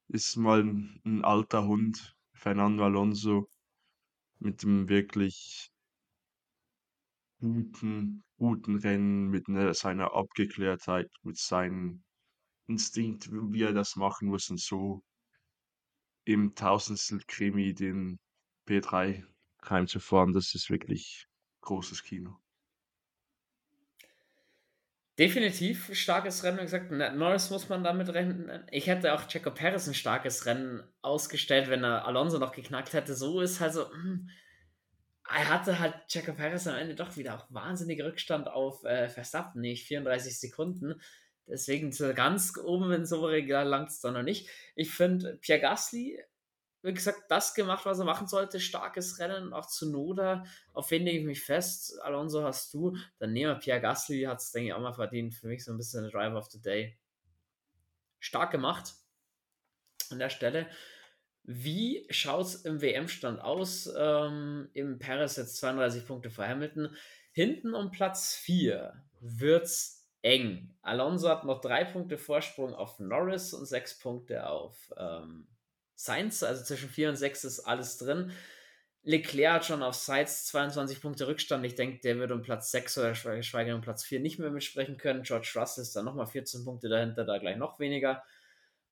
ist 0.07 0.37
mal 0.37 0.61
ein, 0.61 1.01
ein 1.03 1.25
alter 1.25 1.65
Hund, 1.65 2.15
Fernando 2.33 2.85
Alonso, 2.85 3.49
mit 4.39 4.63
einem 4.63 4.87
wirklich 4.87 5.69
guten, 7.41 8.23
guten 8.37 8.77
Rennen, 8.77 9.27
mit 9.27 9.49
ne, 9.49 9.73
seiner 9.73 10.13
Abgeklärtheit, 10.13 11.11
mit 11.23 11.37
seinem 11.37 12.03
Instinkt, 12.67 13.29
wie 13.31 13.63
er 13.63 13.73
das 13.73 13.97
machen 13.97 14.29
muss 14.29 14.49
und 14.49 14.61
so 14.61 15.03
im 16.25 16.55
Tausendstel 16.55 17.21
Krimi 17.27 17.73
den 17.73 18.19
P3 18.67 19.23
heimzufahren, 19.67 20.33
das 20.33 20.53
ist 20.55 20.69
wirklich 20.69 21.27
großes 21.61 22.03
Kino. 22.03 22.39
Definitiv 25.17 25.93
starkes 25.93 26.45
Rennen. 26.45 26.59
Wie 26.59 26.63
gesagt, 26.63 26.91
Norris 26.91 27.49
muss 27.49 27.67
man 27.67 27.83
damit 27.83 28.07
rechnen. 28.07 28.63
Ich 28.71 28.87
hätte 28.87 29.13
auch 29.13 29.27
Checo 29.27 29.51
Perez 29.51 29.85
ein 29.85 29.93
starkes 29.93 30.45
Rennen 30.45 30.81
ausgestellt, 31.01 31.69
wenn 31.69 31.83
er 31.83 32.05
Alonso 32.05 32.39
noch 32.39 32.53
geknackt 32.53 32.93
hätte. 32.93 33.13
So 33.13 33.41
ist 33.41 33.59
halt 33.59 33.73
so. 33.73 33.91
Hm, 33.91 34.29
er 35.29 35.49
hatte 35.49 35.79
halt 35.79 36.07
Checo 36.07 36.31
Perez 36.33 36.67
am 36.67 36.75
Ende 36.75 36.95
doch 36.95 37.17
wieder 37.17 37.35
auch 37.35 37.45
wahnsinnig 37.49 38.01
Rückstand 38.01 38.47
auf 38.47 38.85
äh, 38.85 39.09
Verstappen, 39.09 39.59
nicht 39.59 39.85
34 39.87 40.39
Sekunden. 40.39 41.01
Deswegen 41.49 41.91
so 41.91 42.13
ganz 42.13 42.53
oben 42.57 42.91
in 42.91 43.05
so 43.05 43.25
Regal 43.25 43.67
langt 43.67 43.89
es 43.89 43.99
da 43.99 44.11
noch 44.11 44.23
nicht. 44.23 44.47
Ich 44.75 44.91
finde, 44.91 45.37
Pierre 45.41 45.59
Gasly 45.59 46.19
wie 46.81 46.93
gesagt, 46.93 47.23
das 47.29 47.53
gemacht, 47.53 47.85
was 47.85 47.99
er 47.99 48.05
machen 48.05 48.27
sollte. 48.27 48.59
Starkes 48.59 49.19
Rennen, 49.19 49.53
auch 49.53 49.65
zu 49.65 49.91
Noda. 49.91 50.45
Auf 50.73 50.91
wen 50.91 51.03
lege 51.03 51.19
ich 51.19 51.25
mich 51.25 51.43
fest? 51.43 52.01
Alonso 52.01 52.43
hast 52.43 52.73
du. 52.73 52.95
Dann 53.17 53.33
nehmen 53.33 53.53
wir 53.53 53.59
Pierre 53.59 53.81
Gasly, 53.81 54.23
hat 54.23 54.39
es, 54.39 54.51
denke 54.51 54.69
ich, 54.69 54.73
auch 54.73 54.79
mal 54.79 54.93
verdient. 54.93 55.35
Für 55.35 55.47
mich 55.47 55.65
so 55.65 55.71
ein 55.71 55.77
bisschen 55.77 56.03
der 56.03 56.11
Driver 56.11 56.37
of 56.37 56.49
the 56.49 56.61
Day. 56.61 56.97
Stark 58.19 58.51
gemacht 58.51 58.93
an 60.09 60.19
der 60.19 60.29
Stelle. 60.29 60.67
Wie 61.43 62.07
schaut 62.09 62.45
es 62.45 62.55
im 62.63 62.81
WM-Stand 62.81 63.41
aus? 63.41 63.91
Ähm, 63.97 64.69
Im 64.73 64.99
Paris 64.99 65.35
jetzt 65.35 65.57
32 65.57 66.05
Punkte 66.05 66.29
vor 66.29 66.47
Hamilton. 66.47 66.95
Hinten 67.33 67.73
um 67.73 67.91
Platz 67.91 68.35
4 68.35 69.03
wird 69.19 69.65
es 69.65 69.98
eng. 70.21 70.73
Alonso 70.81 71.29
hat 71.29 71.45
noch 71.45 71.61
drei 71.61 71.85
Punkte 71.85 72.17
Vorsprung 72.17 72.73
auf 72.73 72.99
Norris 72.99 73.53
und 73.53 73.65
sechs 73.65 73.97
Punkte 73.97 74.47
auf 74.47 74.93
ähm, 74.97 75.47
Sainz, 75.95 76.43
also 76.43 76.63
zwischen 76.63 76.89
4 76.89 77.09
und 77.09 77.15
6 77.17 77.43
ist 77.43 77.59
alles 77.61 77.97
drin. 77.97 78.31
Leclerc 79.03 79.55
hat 79.55 79.65
schon 79.65 79.83
auf 79.83 79.95
Sainz 79.95 80.45
22 80.47 81.01
Punkte 81.01 81.27
Rückstand. 81.27 81.65
Ich 81.65 81.75
denke, 81.75 81.99
der 81.99 82.17
wird 82.19 82.31
um 82.31 82.41
Platz 82.41 82.71
6 82.71 82.97
oder 82.97 83.11
geschweige 83.11 83.75
um 83.75 83.81
Platz 83.81 84.03
4 84.03 84.19
nicht 84.19 84.39
mehr 84.39 84.49
mitsprechen 84.51 84.97
können. 84.97 85.23
George 85.23 85.51
Russell 85.55 85.81
ist 85.81 85.95
dann 85.95 86.05
nochmal 86.05 86.27
14 86.27 86.63
Punkte 86.63 86.89
dahinter, 86.89 87.25
da 87.25 87.37
gleich 87.37 87.57
noch 87.57 87.79
weniger. 87.79 88.23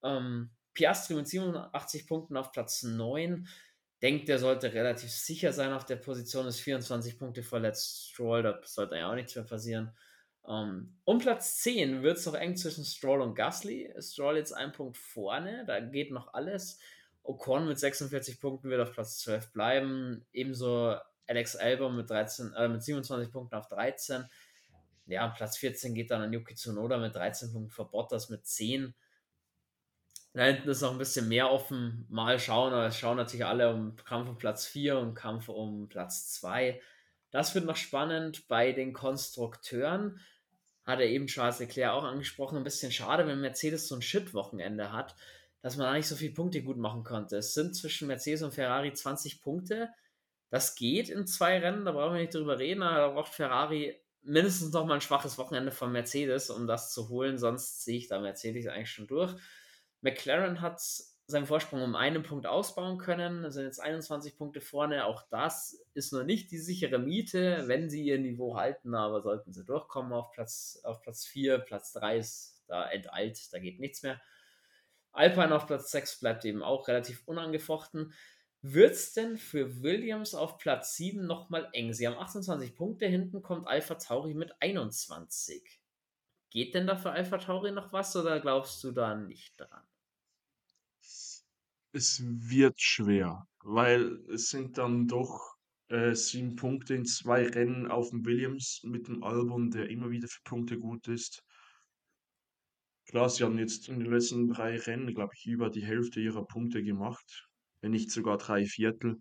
Ähm, 0.04 0.52
Piastri 0.74 1.16
mit 1.16 1.28
87 1.28 2.08
Punkten 2.08 2.38
auf 2.38 2.52
Platz 2.52 2.84
9. 2.84 3.48
Denkt, 4.02 4.28
der 4.28 4.38
sollte 4.38 4.74
relativ 4.74 5.12
sicher 5.12 5.52
sein 5.52 5.74
auf 5.74 5.86
der 5.86 5.96
Position, 5.96 6.46
ist 6.46 6.60
24 6.60 7.18
Punkte 7.18 7.42
verletzt. 7.42 8.10
Stroll, 8.10 8.44
da 8.44 8.60
sollte 8.64 8.96
ja 8.96 9.10
auch 9.10 9.16
nichts 9.16 9.36
mehr 9.36 9.46
passieren. 9.46 9.92
Um, 10.48 10.96
um 11.04 11.20
Platz 11.20 11.58
10 11.58 12.04
wird 12.04 12.20
es 12.20 12.26
noch 12.26 12.34
eng 12.34 12.56
zwischen 12.56 12.86
Stroll 12.86 13.20
und 13.20 13.36
Gasly. 13.36 13.94
Stroll 14.00 14.38
jetzt 14.38 14.54
ein 14.54 14.72
Punkt 14.72 14.96
vorne, 14.96 15.66
da 15.68 15.82
geht 15.82 16.10
noch 16.10 16.34
alles. 16.34 16.80
Ocon 17.24 17.68
mit 17.68 17.78
46 17.78 18.40
Punkten 18.40 18.70
wird 18.70 18.80
auf 18.80 18.94
Platz 18.94 19.20
12 19.20 19.52
bleiben. 19.52 20.26
Ebenso 20.32 20.96
Alex 21.28 21.58
Albon 21.58 21.98
mit, 21.98 22.10
13, 22.10 22.54
äh, 22.54 22.70
mit 22.70 22.82
27 22.82 23.30
Punkten 23.30 23.56
auf 23.56 23.68
13. 23.68 24.24
Ja, 25.08 25.28
Platz 25.28 25.58
14 25.58 25.94
geht 25.94 26.12
dann 26.12 26.22
an 26.22 26.32
Yuki 26.32 26.56
Tsunoda 26.56 26.98
mit 26.98 27.14
13 27.14 27.52
Punkten 27.52 27.70
vor 27.70 27.92
Bottas 27.92 28.30
mit 28.30 28.46
10. 28.46 28.96
Da 30.32 30.44
hinten 30.46 30.70
ist 30.70 30.80
noch 30.80 30.94
ein 30.94 30.98
bisschen 30.98 31.28
mehr 31.28 31.52
offen. 31.52 32.06
Mal 32.08 32.40
schauen, 32.40 32.72
aber 32.72 32.88
es 32.88 32.98
schauen 32.98 33.18
natürlich 33.18 33.46
alle 33.46 33.74
um 33.74 33.98
Kampf 33.98 34.30
um 34.30 34.38
Platz 34.38 34.66
4 34.66 34.98
und 34.98 35.14
Kampf 35.14 35.50
um 35.50 35.90
Platz 35.90 36.32
2. 36.36 36.82
Das 37.32 37.54
wird 37.54 37.66
noch 37.66 37.76
spannend 37.76 38.48
bei 38.48 38.72
den 38.72 38.94
Konstrukteuren. 38.94 40.22
Hat 40.88 41.00
er 41.00 41.06
eben 41.06 41.28
Charles 41.28 41.60
Leclerc 41.60 41.92
auch 41.92 42.04
angesprochen. 42.04 42.58
Ein 42.58 42.64
bisschen 42.64 42.92
schade, 42.92 43.28
wenn 43.28 43.42
Mercedes 43.42 43.88
so 43.88 43.96
ein 43.96 44.02
Shit-Wochenende 44.02 44.92
hat 44.92 45.16
dass 45.62 45.78
man 45.78 45.88
da 45.88 45.94
nicht 45.94 46.08
so 46.08 46.16
viele 46.16 46.34
Punkte 46.34 46.62
gut 46.62 46.78
machen 46.78 47.04
konnte. 47.04 47.38
Es 47.38 47.54
sind 47.54 47.76
zwischen 47.76 48.08
Mercedes 48.08 48.42
und 48.42 48.54
Ferrari 48.54 48.94
20 48.94 49.42
Punkte. 49.42 49.90
Das 50.50 50.76
geht 50.76 51.10
in 51.10 51.28
zwei 51.28 51.60
Rennen, 51.60 51.84
da 51.84 51.92
brauchen 51.92 52.14
wir 52.14 52.22
nicht 52.22 52.34
drüber 52.34 52.58
reden. 52.58 52.82
Da 52.82 53.10
braucht 53.10 53.34
Ferrari 53.34 54.00
mindestens 54.22 54.72
noch 54.72 54.86
mal 54.86 54.96
ein 54.96 55.02
schwaches 55.02 55.38
Wochenende 55.38 55.72
von 55.72 55.92
Mercedes, 55.92 56.50
um 56.50 56.68
das 56.68 56.94
zu 56.94 57.10
holen. 57.10 57.38
Sonst 57.38 57.84
sehe 57.84 57.98
ich 57.98 58.08
da 58.08 58.20
Mercedes 58.20 58.68
eigentlich 58.68 58.92
schon 58.92 59.08
durch. 59.08 59.34
McLaren 60.02 60.62
hat 60.62 60.82
seinen 61.28 61.46
Vorsprung 61.46 61.82
um 61.82 61.96
einen 61.96 62.24
Punkt 62.24 62.48
ausbauen 62.48 62.98
können. 62.98 63.52
Sind 63.52 63.66
jetzt 63.66 63.82
21 63.82 64.38
Punkte 64.38 64.62
vorne. 64.62 65.06
Auch 65.06 65.24
das 65.30 65.86
ist 65.94 66.14
noch 66.14 66.24
nicht 66.24 66.52
die 66.52 66.58
sichere 66.58 67.00
Miete, 67.00 67.64
wenn 67.68 67.90
sie 67.90 68.04
ihr 68.04 68.18
Niveau 68.18 68.56
halten, 68.56 68.96
aber 68.96 69.22
sollten 69.22 69.52
sie 69.52 69.66
durchkommen 69.66 70.14
auf 70.14 70.32
Platz, 70.32 70.80
auf 70.84 71.02
Platz 71.02 71.26
4, 71.26 71.60
Platz 71.60 71.92
3 71.94 72.18
ist 72.18 72.64
da 72.68 72.90
enteilt, 72.90 73.52
da 73.52 73.60
geht 73.60 73.80
nichts 73.80 74.04
mehr. 74.04 74.22
Alpine 75.12 75.56
auf 75.56 75.68
Platz 75.68 75.92
6 75.92 76.20
bleibt 76.22 76.46
eben 76.46 76.64
auch 76.64 76.88
relativ 76.88 77.28
unangefochten. 77.28 78.14
Wird 78.62 78.94
es 78.94 79.14
denn 79.14 79.38
für 79.38 79.82
Williams 79.82 80.34
auf 80.34 80.58
Platz 80.58 80.96
7 80.96 81.26
nochmal 81.26 81.70
eng? 81.74 81.94
Sie 81.94 82.08
haben 82.08 82.18
28 82.18 82.76
Punkte, 82.76 83.06
hinten 83.06 83.42
kommt 83.42 83.68
Alpha 83.68 83.96
Tauri 83.96 84.34
mit 84.34 84.54
21. 84.62 85.82
Geht 86.50 86.74
denn 86.74 86.88
da 86.88 86.96
für 86.96 87.12
Alpha 87.12 87.38
Tauri 87.38 87.72
noch 87.72 87.92
was 87.92 88.16
oder 88.16 88.40
glaubst 88.40 88.84
du 88.84 88.92
da 88.92 89.16
nicht 89.16 89.60
dran? 89.60 89.84
Es 91.98 92.22
wird 92.24 92.80
schwer, 92.80 93.48
weil 93.64 94.20
es 94.30 94.52
sind 94.52 94.78
dann 94.78 95.08
doch 95.08 95.56
äh, 95.88 96.14
sieben 96.14 96.56
Punkte 96.56 96.94
in 96.94 97.06
zwei 97.06 97.48
Rennen 97.48 97.88
auf 97.88 98.12
dem 98.12 98.24
Williams 98.24 98.82
mit 98.84 99.08
dem 99.08 99.24
Albon, 99.24 99.72
der 99.72 99.90
immer 99.90 100.12
wieder 100.12 100.28
für 100.28 100.44
Punkte 100.44 100.78
gut 100.78 101.08
ist. 101.08 101.44
Klar, 103.08 103.32
sie 103.32 103.44
haben 103.44 103.58
jetzt 103.58 103.90
in 103.90 103.98
den 103.98 104.12
letzten 104.12 104.48
drei 104.48 104.78
Rennen, 104.78 105.12
glaube 105.16 105.34
ich, 105.36 105.48
über 105.48 105.72
die 105.72 105.84
Hälfte 105.84 106.22
ihrer 106.22 106.46
Punkte 106.46 106.84
gemacht, 106.84 107.50
wenn 107.82 107.94
nicht 107.94 108.12
sogar 108.12 108.38
drei 108.38 108.68
Viertel. 108.68 109.20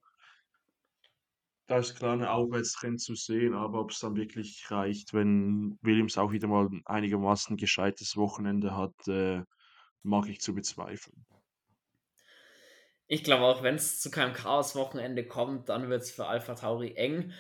Da 1.69 1.79
ist 1.79 1.97
klar 1.97 2.13
eine 2.13 2.31
Aufwärtstrend 2.31 3.01
zu 3.01 3.15
sehen, 3.15 3.55
aber 3.55 3.81
ob 3.81 3.93
es 3.93 4.01
dann 4.01 4.17
wirklich 4.17 4.71
reicht, 4.71 5.15
wenn 5.15 5.79
Williams 5.81 6.19
auch 6.19 6.31
wieder 6.31 6.47
mal 6.47 6.69
einigermaßen 6.85 7.57
gescheites 7.57 8.19
Wochenende 8.19 8.77
hat, 8.77 9.09
äh, 9.09 9.43
mag 10.03 10.29
ich 10.29 10.41
zu 10.41 10.55
bezweifeln. 10.55 11.25
Ich 13.09 13.23
glaube 13.23 13.45
auch, 13.45 13.63
wenn 13.63 13.77
es 13.77 14.01
zu 14.01 14.11
keinem 14.11 14.33
Chaos-Wochenende 14.33 15.27
kommt, 15.27 15.69
dann 15.69 15.89
wird 15.89 16.03
es 16.03 16.11
für 16.11 16.27
Alpha 16.27 16.55
Tauri 16.55 16.95
eng. 16.95 17.33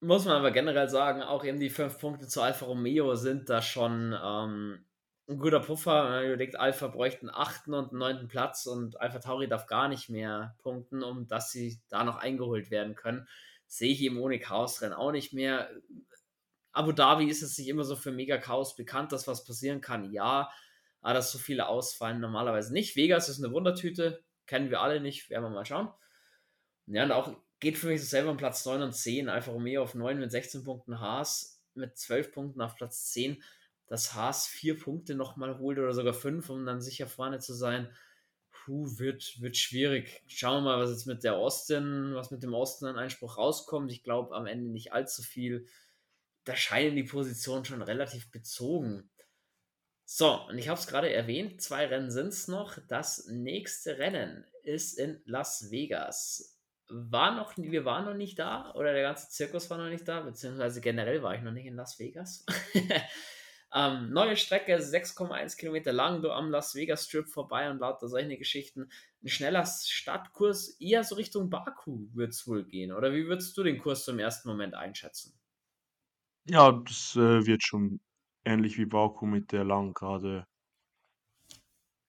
Muss 0.00 0.24
man 0.24 0.36
aber 0.36 0.50
generell 0.50 0.88
sagen, 0.88 1.22
auch 1.22 1.44
eben 1.44 1.58
die 1.60 1.70
fünf 1.70 1.98
Punkte 1.98 2.28
zu 2.28 2.42
Alfa 2.42 2.66
Romeo 2.66 3.14
sind 3.14 3.48
da 3.48 3.62
schon 3.62 4.14
ähm, 4.22 4.84
ein 5.28 5.38
guter 5.38 5.60
Puffer. 5.60 6.04
Man 6.04 6.24
überlegt, 6.24 6.56
Alpha 6.56 6.88
bräuchte 6.88 7.22
einen 7.22 7.30
achten 7.30 7.74
und 7.74 7.90
einen 7.90 7.98
neunten 7.98 8.28
Platz 8.28 8.66
und 8.66 9.00
Alpha 9.00 9.18
Tauri 9.18 9.48
darf 9.48 9.66
gar 9.66 9.88
nicht 9.88 10.08
mehr 10.08 10.54
punkten, 10.62 11.02
um 11.02 11.26
dass 11.28 11.50
sie 11.50 11.80
da 11.88 12.04
noch 12.04 12.16
eingeholt 12.16 12.70
werden 12.70 12.94
können. 12.94 13.26
Sehe 13.66 13.92
ich 13.92 14.02
eben 14.02 14.18
ohne 14.18 14.38
Chaos-Rennen 14.38 14.94
auch 14.94 15.12
nicht 15.12 15.32
mehr. 15.32 15.70
Abu 16.72 16.92
Dhabi 16.92 17.26
ist 17.26 17.42
es 17.42 17.56
nicht 17.58 17.68
immer 17.68 17.84
so 17.84 17.96
für 17.96 18.12
mega 18.12 18.36
Chaos 18.36 18.76
bekannt, 18.76 19.12
dass 19.12 19.26
was 19.26 19.44
passieren 19.44 19.80
kann. 19.80 20.12
Ja, 20.12 20.50
aber 21.00 21.14
dass 21.14 21.32
so 21.32 21.38
viele 21.38 21.68
ausfallen 21.68 22.20
normalerweise 22.20 22.72
nicht. 22.72 22.96
Vegas 22.96 23.28
ist 23.28 23.42
eine 23.42 23.52
Wundertüte 23.52 24.25
kennen 24.46 24.70
wir 24.70 24.80
alle 24.80 25.00
nicht, 25.00 25.30
werden 25.30 25.44
wir 25.44 25.50
mal 25.50 25.64
schauen. 25.64 25.88
Ja, 26.86 27.04
und 27.04 27.12
auch 27.12 27.36
geht 27.60 27.78
für 27.78 27.88
mich 27.88 28.08
selber 28.08 28.30
um 28.30 28.36
Platz 28.36 28.64
9 28.64 28.82
und 28.82 28.92
10. 28.92 29.28
Alfa 29.28 29.50
Romeo 29.50 29.82
auf 29.82 29.94
9 29.94 30.18
mit 30.18 30.30
16 30.30 30.64
Punkten, 30.64 31.00
Haas 31.00 31.62
mit 31.74 31.96
12 31.96 32.32
Punkten 32.32 32.60
auf 32.60 32.76
Platz 32.76 33.10
10. 33.12 33.42
Dass 33.86 34.14
Haas 34.14 34.46
vier 34.46 34.78
Punkte 34.78 35.14
nochmal 35.14 35.58
holt 35.58 35.78
oder 35.78 35.92
sogar 35.92 36.14
fünf, 36.14 36.50
um 36.50 36.66
dann 36.66 36.80
sicher 36.80 37.06
vorne 37.06 37.38
zu 37.38 37.54
sein, 37.54 37.88
puh, 38.50 38.98
wird, 38.98 39.40
wird 39.40 39.56
schwierig. 39.56 40.22
Schauen 40.26 40.64
wir 40.64 40.72
mal, 40.72 40.82
was 40.82 40.90
jetzt 40.90 41.06
mit 41.06 41.22
der 41.22 41.36
Austin, 41.36 42.14
was 42.14 42.32
mit 42.32 42.42
dem 42.42 42.54
Austin 42.54 42.88
an 42.88 42.98
Einspruch 42.98 43.38
rauskommt. 43.38 43.92
Ich 43.92 44.02
glaube 44.02 44.34
am 44.34 44.46
Ende 44.46 44.70
nicht 44.70 44.92
allzu 44.92 45.22
viel. 45.22 45.66
Da 46.44 46.56
scheinen 46.56 46.96
die 46.96 47.04
Positionen 47.04 47.64
schon 47.64 47.82
relativ 47.82 48.30
bezogen. 48.32 49.08
So, 50.08 50.46
und 50.48 50.56
ich 50.56 50.68
habe 50.68 50.78
es 50.78 50.86
gerade 50.86 51.12
erwähnt, 51.12 51.60
zwei 51.60 51.84
Rennen 51.86 52.12
sind 52.12 52.28
es 52.28 52.46
noch. 52.46 52.78
Das 52.86 53.26
nächste 53.26 53.98
Rennen 53.98 54.46
ist 54.62 54.96
in 55.00 55.20
Las 55.24 55.72
Vegas. 55.72 56.60
War 56.88 57.34
noch, 57.34 57.56
wir 57.56 57.84
waren 57.84 58.04
noch 58.04 58.14
nicht 58.14 58.38
da 58.38 58.72
oder 58.74 58.92
der 58.92 59.02
ganze 59.02 59.28
Zirkus 59.30 59.68
war 59.68 59.78
noch 59.78 59.88
nicht 59.88 60.06
da, 60.06 60.20
beziehungsweise 60.20 60.80
generell 60.80 61.24
war 61.24 61.34
ich 61.34 61.42
noch 61.42 61.50
nicht 61.50 61.66
in 61.66 61.74
Las 61.74 61.98
Vegas. 61.98 62.46
ähm, 63.74 64.10
neue 64.12 64.36
Strecke, 64.36 64.76
6,1 64.76 65.56
Kilometer 65.56 65.92
lang, 65.92 66.22
du 66.22 66.30
am 66.30 66.52
Las 66.52 66.76
Vegas 66.76 67.06
Strip 67.06 67.28
vorbei 67.28 67.68
und 67.68 67.80
lauter 67.80 68.06
solche 68.06 68.38
Geschichten. 68.38 68.88
Ein 69.24 69.28
schneller 69.28 69.66
Startkurs, 69.66 70.76
eher 70.78 71.02
so 71.02 71.16
Richtung 71.16 71.50
Baku 71.50 72.06
wird 72.14 72.30
es 72.30 72.46
wohl 72.46 72.64
gehen. 72.64 72.92
Oder 72.92 73.12
wie 73.12 73.26
würdest 73.26 73.58
du 73.58 73.64
den 73.64 73.80
Kurs 73.80 74.04
zum 74.04 74.20
ersten 74.20 74.48
Moment 74.48 74.74
einschätzen? 74.74 75.36
Ja, 76.44 76.70
das 76.70 77.16
äh, 77.16 77.44
wird 77.44 77.64
schon 77.64 77.98
ähnlich 78.46 78.78
wie 78.78 78.86
Baku 78.86 79.26
mit 79.26 79.52
der 79.52 79.64
Langgrade. 79.64 80.46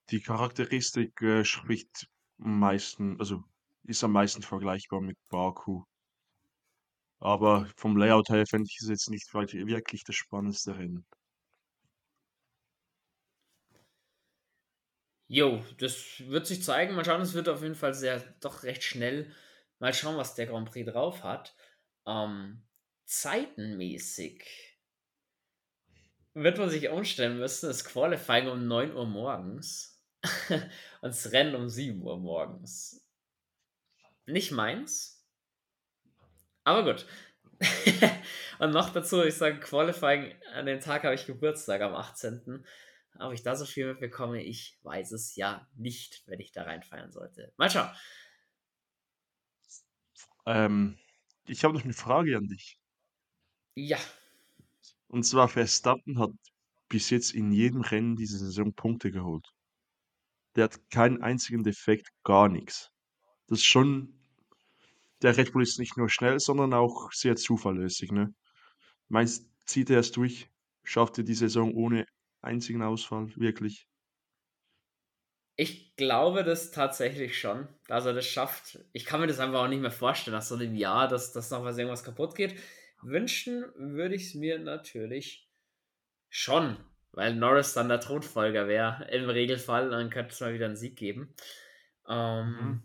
Die 0.10 0.20
Charakteristik 0.20 1.22
äh, 1.22 1.46
spricht 1.46 2.10
am 2.40 2.60
meisten, 2.60 3.18
also 3.22 3.46
ist 3.84 4.04
am 4.04 4.12
meisten 4.12 4.42
vergleichbar 4.42 5.00
mit 5.00 5.18
Baku. 5.30 5.84
Aber 7.20 7.68
vom 7.78 7.96
Layout 7.96 8.30
her 8.30 8.48
fände 8.50 8.68
ich 8.72 8.80
es 8.82 8.90
jetzt 8.90 9.12
nicht 9.12 9.32
wirklich 9.32 10.04
das 10.04 10.16
spannendste 10.16 10.80
Rennen. 10.80 11.06
Jo, 15.30 15.62
das 15.78 16.22
wird 16.28 16.48
sich 16.48 16.64
zeigen. 16.64 16.96
Mal 16.96 17.04
schauen, 17.06 17.22
es 17.22 17.34
wird 17.34 17.50
auf 17.50 17.62
jeden 17.62 17.76
Fall 17.76 17.94
sehr, 17.94 18.20
doch 18.40 18.64
recht 18.64 18.84
schnell. 18.84 19.34
Mal 19.80 19.94
schauen, 19.94 20.18
was 20.18 20.36
der 20.36 20.48
Grand 20.48 20.70
Prix 20.72 20.90
drauf 20.90 21.24
hat. 21.24 21.56
Ähm, 22.06 22.64
zeitenmäßig 23.06 24.46
wird 26.44 26.58
man 26.58 26.70
sich 26.70 26.90
umstellen 26.90 27.40
müssen, 27.40 27.68
das 27.68 27.84
Qualifying 27.84 28.48
um 28.48 28.68
9 28.68 28.94
Uhr 28.94 29.06
morgens 29.06 30.02
und 30.50 30.70
das 31.02 31.32
Rennen 31.32 31.56
um 31.56 31.68
7 31.68 32.02
Uhr 32.02 32.20
morgens. 32.20 33.04
Nicht 34.26 34.52
meins. 34.52 35.26
Aber 36.64 36.84
gut. 36.84 37.08
und 38.60 38.72
noch 38.72 38.92
dazu, 38.92 39.24
ich 39.24 39.36
sage 39.36 39.60
Qualifying, 39.60 40.36
an 40.54 40.66
dem 40.66 40.80
Tag 40.80 41.04
habe 41.04 41.16
ich 41.16 41.26
Geburtstag 41.26 41.82
am 41.82 41.96
18. 41.96 42.66
Ob 43.20 43.34
ich 43.34 43.42
da 43.42 43.56
so 43.56 43.66
viel 43.66 43.88
mitbekomme, 43.88 44.44
ich 44.44 44.78
weiß 44.84 45.12
es 45.14 45.36
ja 45.36 45.68
nicht, 45.76 46.24
wenn 46.28 46.40
ich 46.40 46.52
da 46.52 46.64
reinfeiern 46.64 47.12
sollte. 47.12 47.52
Mal 47.58 47.72
schauen. 47.72 47.90
Ähm, 50.46 51.00
ich 51.48 51.64
habe 51.64 51.74
noch 51.74 51.84
eine 51.84 51.94
Frage 51.94 52.38
an 52.38 52.48
dich. 52.48 52.80
Ja. 53.76 53.98
Und 55.08 55.24
zwar 55.24 55.48
Verstappen 55.48 56.20
hat 56.20 56.32
bis 56.90 57.10
jetzt 57.10 57.34
in 57.34 57.52
jedem 57.52 57.82
Rennen 57.82 58.16
diese 58.16 58.38
Saison 58.38 58.74
Punkte 58.74 59.12
geholt. 59.12 59.48
Der 60.56 60.66
hat 60.66 60.90
keinen 60.90 61.22
einzigen 61.22 61.64
Defekt, 61.64 62.10
gar 62.24 62.50
nichts. 62.50 62.92
Das 63.48 63.60
ist 63.60 63.66
schon 63.66 64.18
der 65.22 65.36
Red 65.36 65.52
Bull 65.54 65.64
ist 65.64 65.80
nicht 65.80 65.98
nur 65.98 66.10
schnell, 66.10 66.40
sondern 66.40 66.74
auch 66.74 67.12
sehr 67.12 67.36
zuverlässig, 67.36 68.12
ne? 68.12 68.34
Meinst 69.08 69.50
zieht 69.66 69.90
er 69.90 70.00
es 70.00 70.12
durch? 70.12 70.50
Schafft 70.84 71.18
er 71.18 71.24
die 71.24 71.34
Saison 71.34 71.74
ohne 71.74 72.06
einzigen 72.42 72.84
Ausfall, 72.84 73.36
wirklich? 73.36 73.88
Ich 75.56 75.96
glaube 75.96 76.44
das 76.44 76.70
tatsächlich 76.70 77.40
schon, 77.40 77.68
dass 77.88 78.06
er 78.06 78.14
das 78.14 78.28
schafft. 78.28 78.80
Ich 78.94 79.06
kann 79.06 79.20
mir 79.20 79.28
das 79.28 79.40
einfach 79.40 79.64
auch 79.64 79.68
nicht 79.68 79.82
mehr 79.82 79.92
vorstellen, 79.92 80.36
nach 80.38 80.44
so 80.44 80.54
einem 80.54 80.76
Jahr, 80.76 81.08
dass, 81.08 81.34
dass 81.34 81.50
noch 81.50 81.64
was 81.64 81.78
irgendwas 81.80 82.04
kaputt 82.04 82.36
geht. 82.36 82.60
Wünschen 83.02 83.66
würde 83.76 84.16
ich 84.16 84.28
es 84.28 84.34
mir 84.36 84.60
natürlich 84.60 85.48
schon, 86.30 86.78
weil 87.12 87.36
Norris 87.36 87.74
dann 87.74 87.90
der 87.90 88.00
Thronfolger 88.00 88.68
wäre 88.68 89.08
im 89.12 89.30
Regelfall, 89.30 89.90
dann 89.90 90.10
könnte 90.10 90.34
es 90.34 90.40
mal 90.40 90.54
wieder 90.54 90.66
einen 90.66 90.76
Sieg 90.76 90.96
geben. 90.96 91.34
Ähm, 92.08 92.48
mhm. 92.50 92.84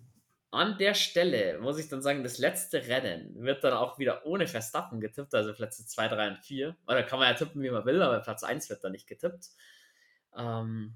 An 0.51 0.77
der 0.77 0.93
Stelle 0.93 1.59
muss 1.61 1.79
ich 1.79 1.89
dann 1.89 2.03
sagen, 2.03 2.23
das 2.23 2.37
letzte 2.37 2.87
Rennen 2.87 3.43
wird 3.43 3.65
dann 3.65 3.73
auch 3.73 3.99
wieder 3.99 4.27
ohne 4.27 4.47
Verstappen 4.47 5.01
getippt, 5.01 5.35
also 5.35 5.55
Plätze 5.55 5.87
2, 5.87 6.09
3 6.09 6.29
und 6.29 6.39
4. 6.39 6.77
Oder 6.87 7.03
kann 7.05 7.19
man 7.19 7.29
ja 7.29 7.35
tippen, 7.35 7.63
wie 7.63 7.71
man 7.71 7.87
will, 7.87 8.03
aber 8.03 8.21
Platz 8.21 8.45
1 8.45 8.69
wird 8.69 8.85
dann 8.85 8.93
nicht 8.93 9.07
getippt. 9.07 9.49
Ähm, 10.37 10.95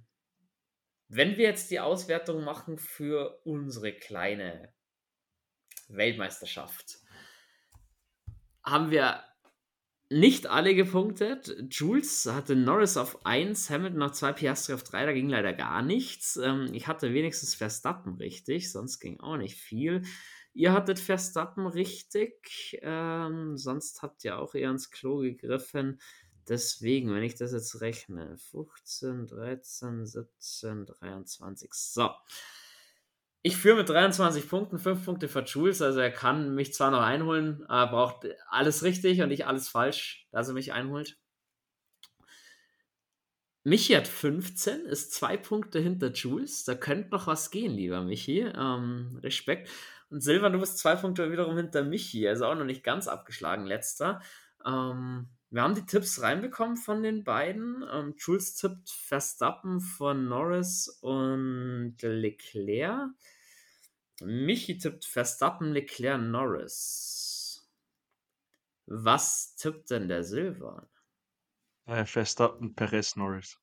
wenn 1.09 1.37
wir 1.37 1.45
jetzt 1.45 1.71
die 1.71 1.81
Auswertung 1.81 2.45
machen 2.45 2.79
für 2.79 3.41
unsere 3.45 3.93
kleine 3.93 4.73
Weltmeisterschaft, 5.89 6.99
haben 8.67 8.91
wir 8.91 9.23
nicht 10.09 10.47
alle 10.47 10.75
gepunktet. 10.75 11.57
Jules 11.71 12.27
hatte 12.27 12.55
Norris 12.55 12.97
auf 12.97 13.25
1, 13.27 13.71
Hamilton 13.71 14.03
auf 14.03 14.13
2, 14.13 14.33
Piastri 14.35 14.75
auf 14.75 14.85
3, 14.85 15.07
da 15.07 15.13
ging 15.13 15.29
leider 15.29 15.53
gar 15.53 15.83
nichts. 15.83 16.37
Ähm, 16.37 16.69
ich 16.73 16.87
hatte 16.87 17.13
wenigstens 17.13 17.55
Verstappen 17.55 18.15
richtig, 18.15 18.71
sonst 18.71 19.01
ging 19.01 19.21
auch 19.21 19.37
nicht 19.37 19.57
viel. 19.57 20.03
Ihr 20.53 20.73
hattet 20.73 20.99
Verstappen 20.99 21.67
richtig, 21.67 22.79
ähm, 22.83 23.57
sonst 23.57 24.03
habt 24.03 24.25
ihr 24.25 24.39
auch 24.39 24.55
eher 24.55 24.71
ins 24.71 24.91
Klo 24.91 25.19
gegriffen. 25.19 26.01
Deswegen, 26.49 27.13
wenn 27.13 27.25
ich 27.25 27.35
das 27.35 27.53
jetzt 27.53 27.81
rechne, 27.81 28.37
15, 28.39 29.27
13, 29.27 30.07
17, 30.07 30.87
23. 30.87 31.75
So. 31.75 32.11
Ich 33.47 33.57
führe 33.57 33.77
mit 33.77 33.89
23 33.89 34.49
Punkten, 34.49 34.77
5 34.77 35.05
Punkte 35.05 35.29
für 35.29 35.45
Jules, 35.45 35.81
also 35.81 36.01
er 36.01 36.11
kann 36.11 36.57
mich 36.57 36.75
zwar 36.75 36.91
noch 36.91 37.01
einholen, 37.01 37.65
aber 37.67 37.93
braucht 37.93 38.27
alles 38.49 38.83
richtig 38.83 39.23
und 39.23 39.29
nicht 39.29 39.47
alles 39.47 39.69
falsch, 39.69 40.27
dass 40.33 40.49
er 40.49 40.55
mich 40.55 40.73
einholt. 40.73 41.17
Michi 43.63 43.93
hat 43.93 44.09
15, 44.09 44.87
ist 44.87 45.13
zwei 45.13 45.37
Punkte 45.37 45.79
hinter 45.79 46.11
Jules. 46.11 46.65
Da 46.65 46.75
könnte 46.75 47.11
noch 47.11 47.29
was 47.29 47.53
gehen, 47.53 47.75
lieber 47.75 48.03
Michi. 48.03 48.41
Ähm, 48.41 49.17
Respekt. 49.23 49.71
Und 50.11 50.23
Silvan, 50.23 50.53
du 50.53 50.59
bist 50.59 50.79
zwei 50.79 50.97
Punkte 50.97 51.31
wiederum 51.31 51.57
hinter 51.57 51.85
Michi, 51.85 52.27
also 52.27 52.47
auch 52.47 52.57
noch 52.57 52.65
nicht 52.65 52.83
ganz 52.83 53.07
abgeschlagen, 53.07 53.65
letzter. 53.65 54.23
Ähm, 54.67 55.29
wir 55.51 55.63
haben 55.63 55.77
die 55.77 55.87
Tipps 55.87 56.21
reinbekommen 56.21 56.77
von 56.77 57.05
den 57.05 57.23
beiden. 57.23 57.85
Ähm, 57.93 58.17
Jules 58.19 58.57
tippt 58.57 58.91
Verstappen 58.91 59.79
von 59.79 60.29
Norris 60.29 60.89
und 61.01 61.95
Leclerc. 62.03 63.11
Michi 64.23 64.79
tippt 64.79 65.05
Verstappen, 65.05 65.73
Leclerc, 65.73 66.21
Norris. 66.21 67.69
Was 68.87 69.57
tippt 69.57 69.91
denn 69.91 70.09
der 70.09 70.25
Silvan? 70.25 70.87
Äh, 71.87 72.05
Verstappen, 72.05 72.75
Perez, 72.75 73.17
Norris. 73.17 73.59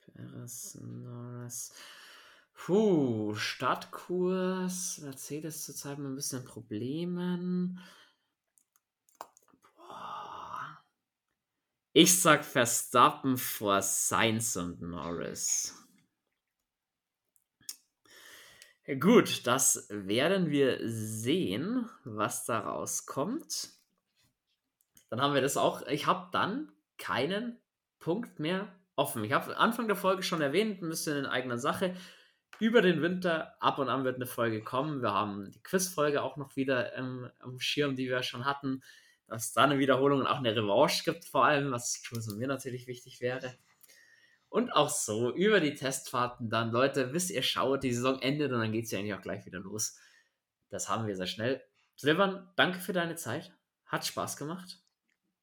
Perez, 0.00 0.78
Norris. 0.80 1.72
Puh, 2.54 3.34
Startkurs. 3.34 4.98
Mercedes 4.98 5.64
zurzeit 5.64 5.98
mit 5.98 6.08
ein 6.08 6.16
bisschen 6.16 6.44
Problemen. 6.44 7.80
Boah. 9.76 10.82
Ich 11.92 12.20
sag 12.20 12.44
Verstappen 12.44 13.38
vor 13.38 13.80
Sainz 13.80 14.56
und 14.56 14.82
Norris. 14.82 15.87
Gut, 18.96 19.46
das 19.46 19.86
werden 19.90 20.50
wir 20.50 20.78
sehen, 20.80 21.90
was 22.04 22.46
da 22.46 22.60
rauskommt. 22.60 23.68
Dann 25.10 25.20
haben 25.20 25.34
wir 25.34 25.42
das 25.42 25.58
auch. 25.58 25.86
Ich 25.88 26.06
habe 26.06 26.30
dann 26.32 26.72
keinen 26.96 27.58
Punkt 27.98 28.40
mehr 28.40 28.74
offen. 28.96 29.22
Ich 29.24 29.32
habe 29.32 29.58
Anfang 29.58 29.88
der 29.88 29.96
Folge 29.96 30.22
schon 30.22 30.40
erwähnt, 30.40 30.80
ein 30.80 30.88
bisschen 30.88 31.18
in 31.18 31.26
eigener 31.26 31.58
Sache. 31.58 31.94
Über 32.60 32.80
den 32.80 33.02
Winter, 33.02 33.56
ab 33.60 33.78
und 33.78 33.90
an 33.90 34.04
wird 34.04 34.16
eine 34.16 34.26
Folge 34.26 34.64
kommen. 34.64 35.02
Wir 35.02 35.12
haben 35.12 35.52
die 35.52 35.62
Quizfolge 35.62 36.22
auch 36.22 36.38
noch 36.38 36.56
wieder 36.56 36.94
im, 36.94 37.30
im 37.44 37.60
Schirm, 37.60 37.94
die 37.94 38.08
wir 38.08 38.22
schon 38.22 38.46
hatten. 38.46 38.82
Dass 39.26 39.48
es 39.48 39.52
da 39.52 39.64
eine 39.64 39.78
Wiederholung 39.78 40.20
und 40.20 40.26
auch 40.26 40.38
eine 40.38 40.56
Revanche 40.56 41.04
gibt, 41.04 41.26
vor 41.26 41.44
allem, 41.44 41.72
was 41.72 42.02
mir 42.38 42.48
natürlich 42.48 42.86
wichtig 42.86 43.20
wäre. 43.20 43.54
Und 44.48 44.70
auch 44.72 44.88
so, 44.88 45.34
über 45.34 45.60
die 45.60 45.74
Testfahrten 45.74 46.48
dann, 46.48 46.70
Leute, 46.70 47.12
wisst 47.12 47.30
ihr, 47.30 47.42
schaut, 47.42 47.82
die 47.82 47.92
Saison 47.92 48.20
endet 48.20 48.52
und 48.52 48.60
dann 48.60 48.72
geht 48.72 48.86
es 48.86 48.90
ja 48.90 48.98
eigentlich 48.98 49.14
auch 49.14 49.22
gleich 49.22 49.44
wieder 49.44 49.60
los. 49.60 49.98
Das 50.70 50.88
haben 50.88 51.06
wir 51.06 51.16
sehr 51.16 51.26
schnell. 51.26 51.62
Silvan, 51.96 52.50
danke 52.56 52.78
für 52.78 52.92
deine 52.92 53.16
Zeit. 53.16 53.52
Hat 53.84 54.06
Spaß 54.06 54.36
gemacht. 54.36 54.80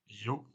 Jo. 0.08 0.46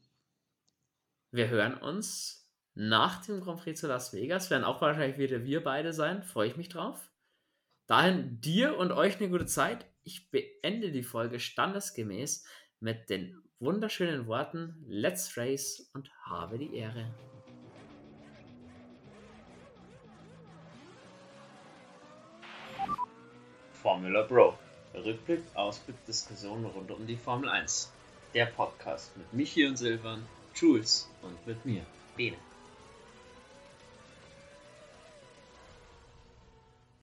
Wir 1.31 1.49
hören 1.49 1.75
uns 1.75 2.51
nach 2.75 3.25
dem 3.25 3.41
Grand 3.41 3.61
Prix 3.61 3.81
zu 3.81 3.87
Las 3.87 4.13
Vegas. 4.13 4.51
Werden 4.51 4.65
auch 4.65 4.81
wahrscheinlich 4.81 5.19
wieder 5.19 5.45
wir 5.45 5.63
beide 5.63 5.93
sein. 5.93 6.23
Freue 6.23 6.49
ich 6.49 6.57
mich 6.57 6.69
drauf. 6.69 7.11
Dahin 7.87 8.41
dir 8.41 8.79
und 8.79 8.93
euch 8.93 9.19
eine 9.19 9.29
gute 9.29 9.47
Zeit. 9.47 9.87
Ich 10.03 10.31
beende 10.31 10.91
die 10.91 11.03
Folge 11.03 11.39
standesgemäß 11.39 12.47
mit 12.81 13.11
den 13.11 13.43
wunderschönen 13.59 14.27
Worten 14.27 14.85
Let's 14.89 15.37
Race 15.37 15.91
und 15.93 16.11
habe 16.25 16.59
die 16.59 16.75
Ehre. 16.75 17.13
Formula 23.83 24.23
Bro. 24.23 24.59
Rückblick, 24.95 25.43
Ausblick, 25.55 25.97
Diskussion 26.05 26.65
rund 26.67 26.91
um 26.91 27.07
die 27.07 27.17
Formel 27.17 27.49
1 27.49 27.91
der 28.35 28.47
Podcast 28.47 29.17
mit 29.17 29.33
Michi 29.33 29.67
und 29.67 29.77
Silvan, 29.77 30.27
Jules 30.55 31.09
und 31.23 31.47
mit 31.47 31.65
mir, 31.65 31.87
Bene. 32.17 32.37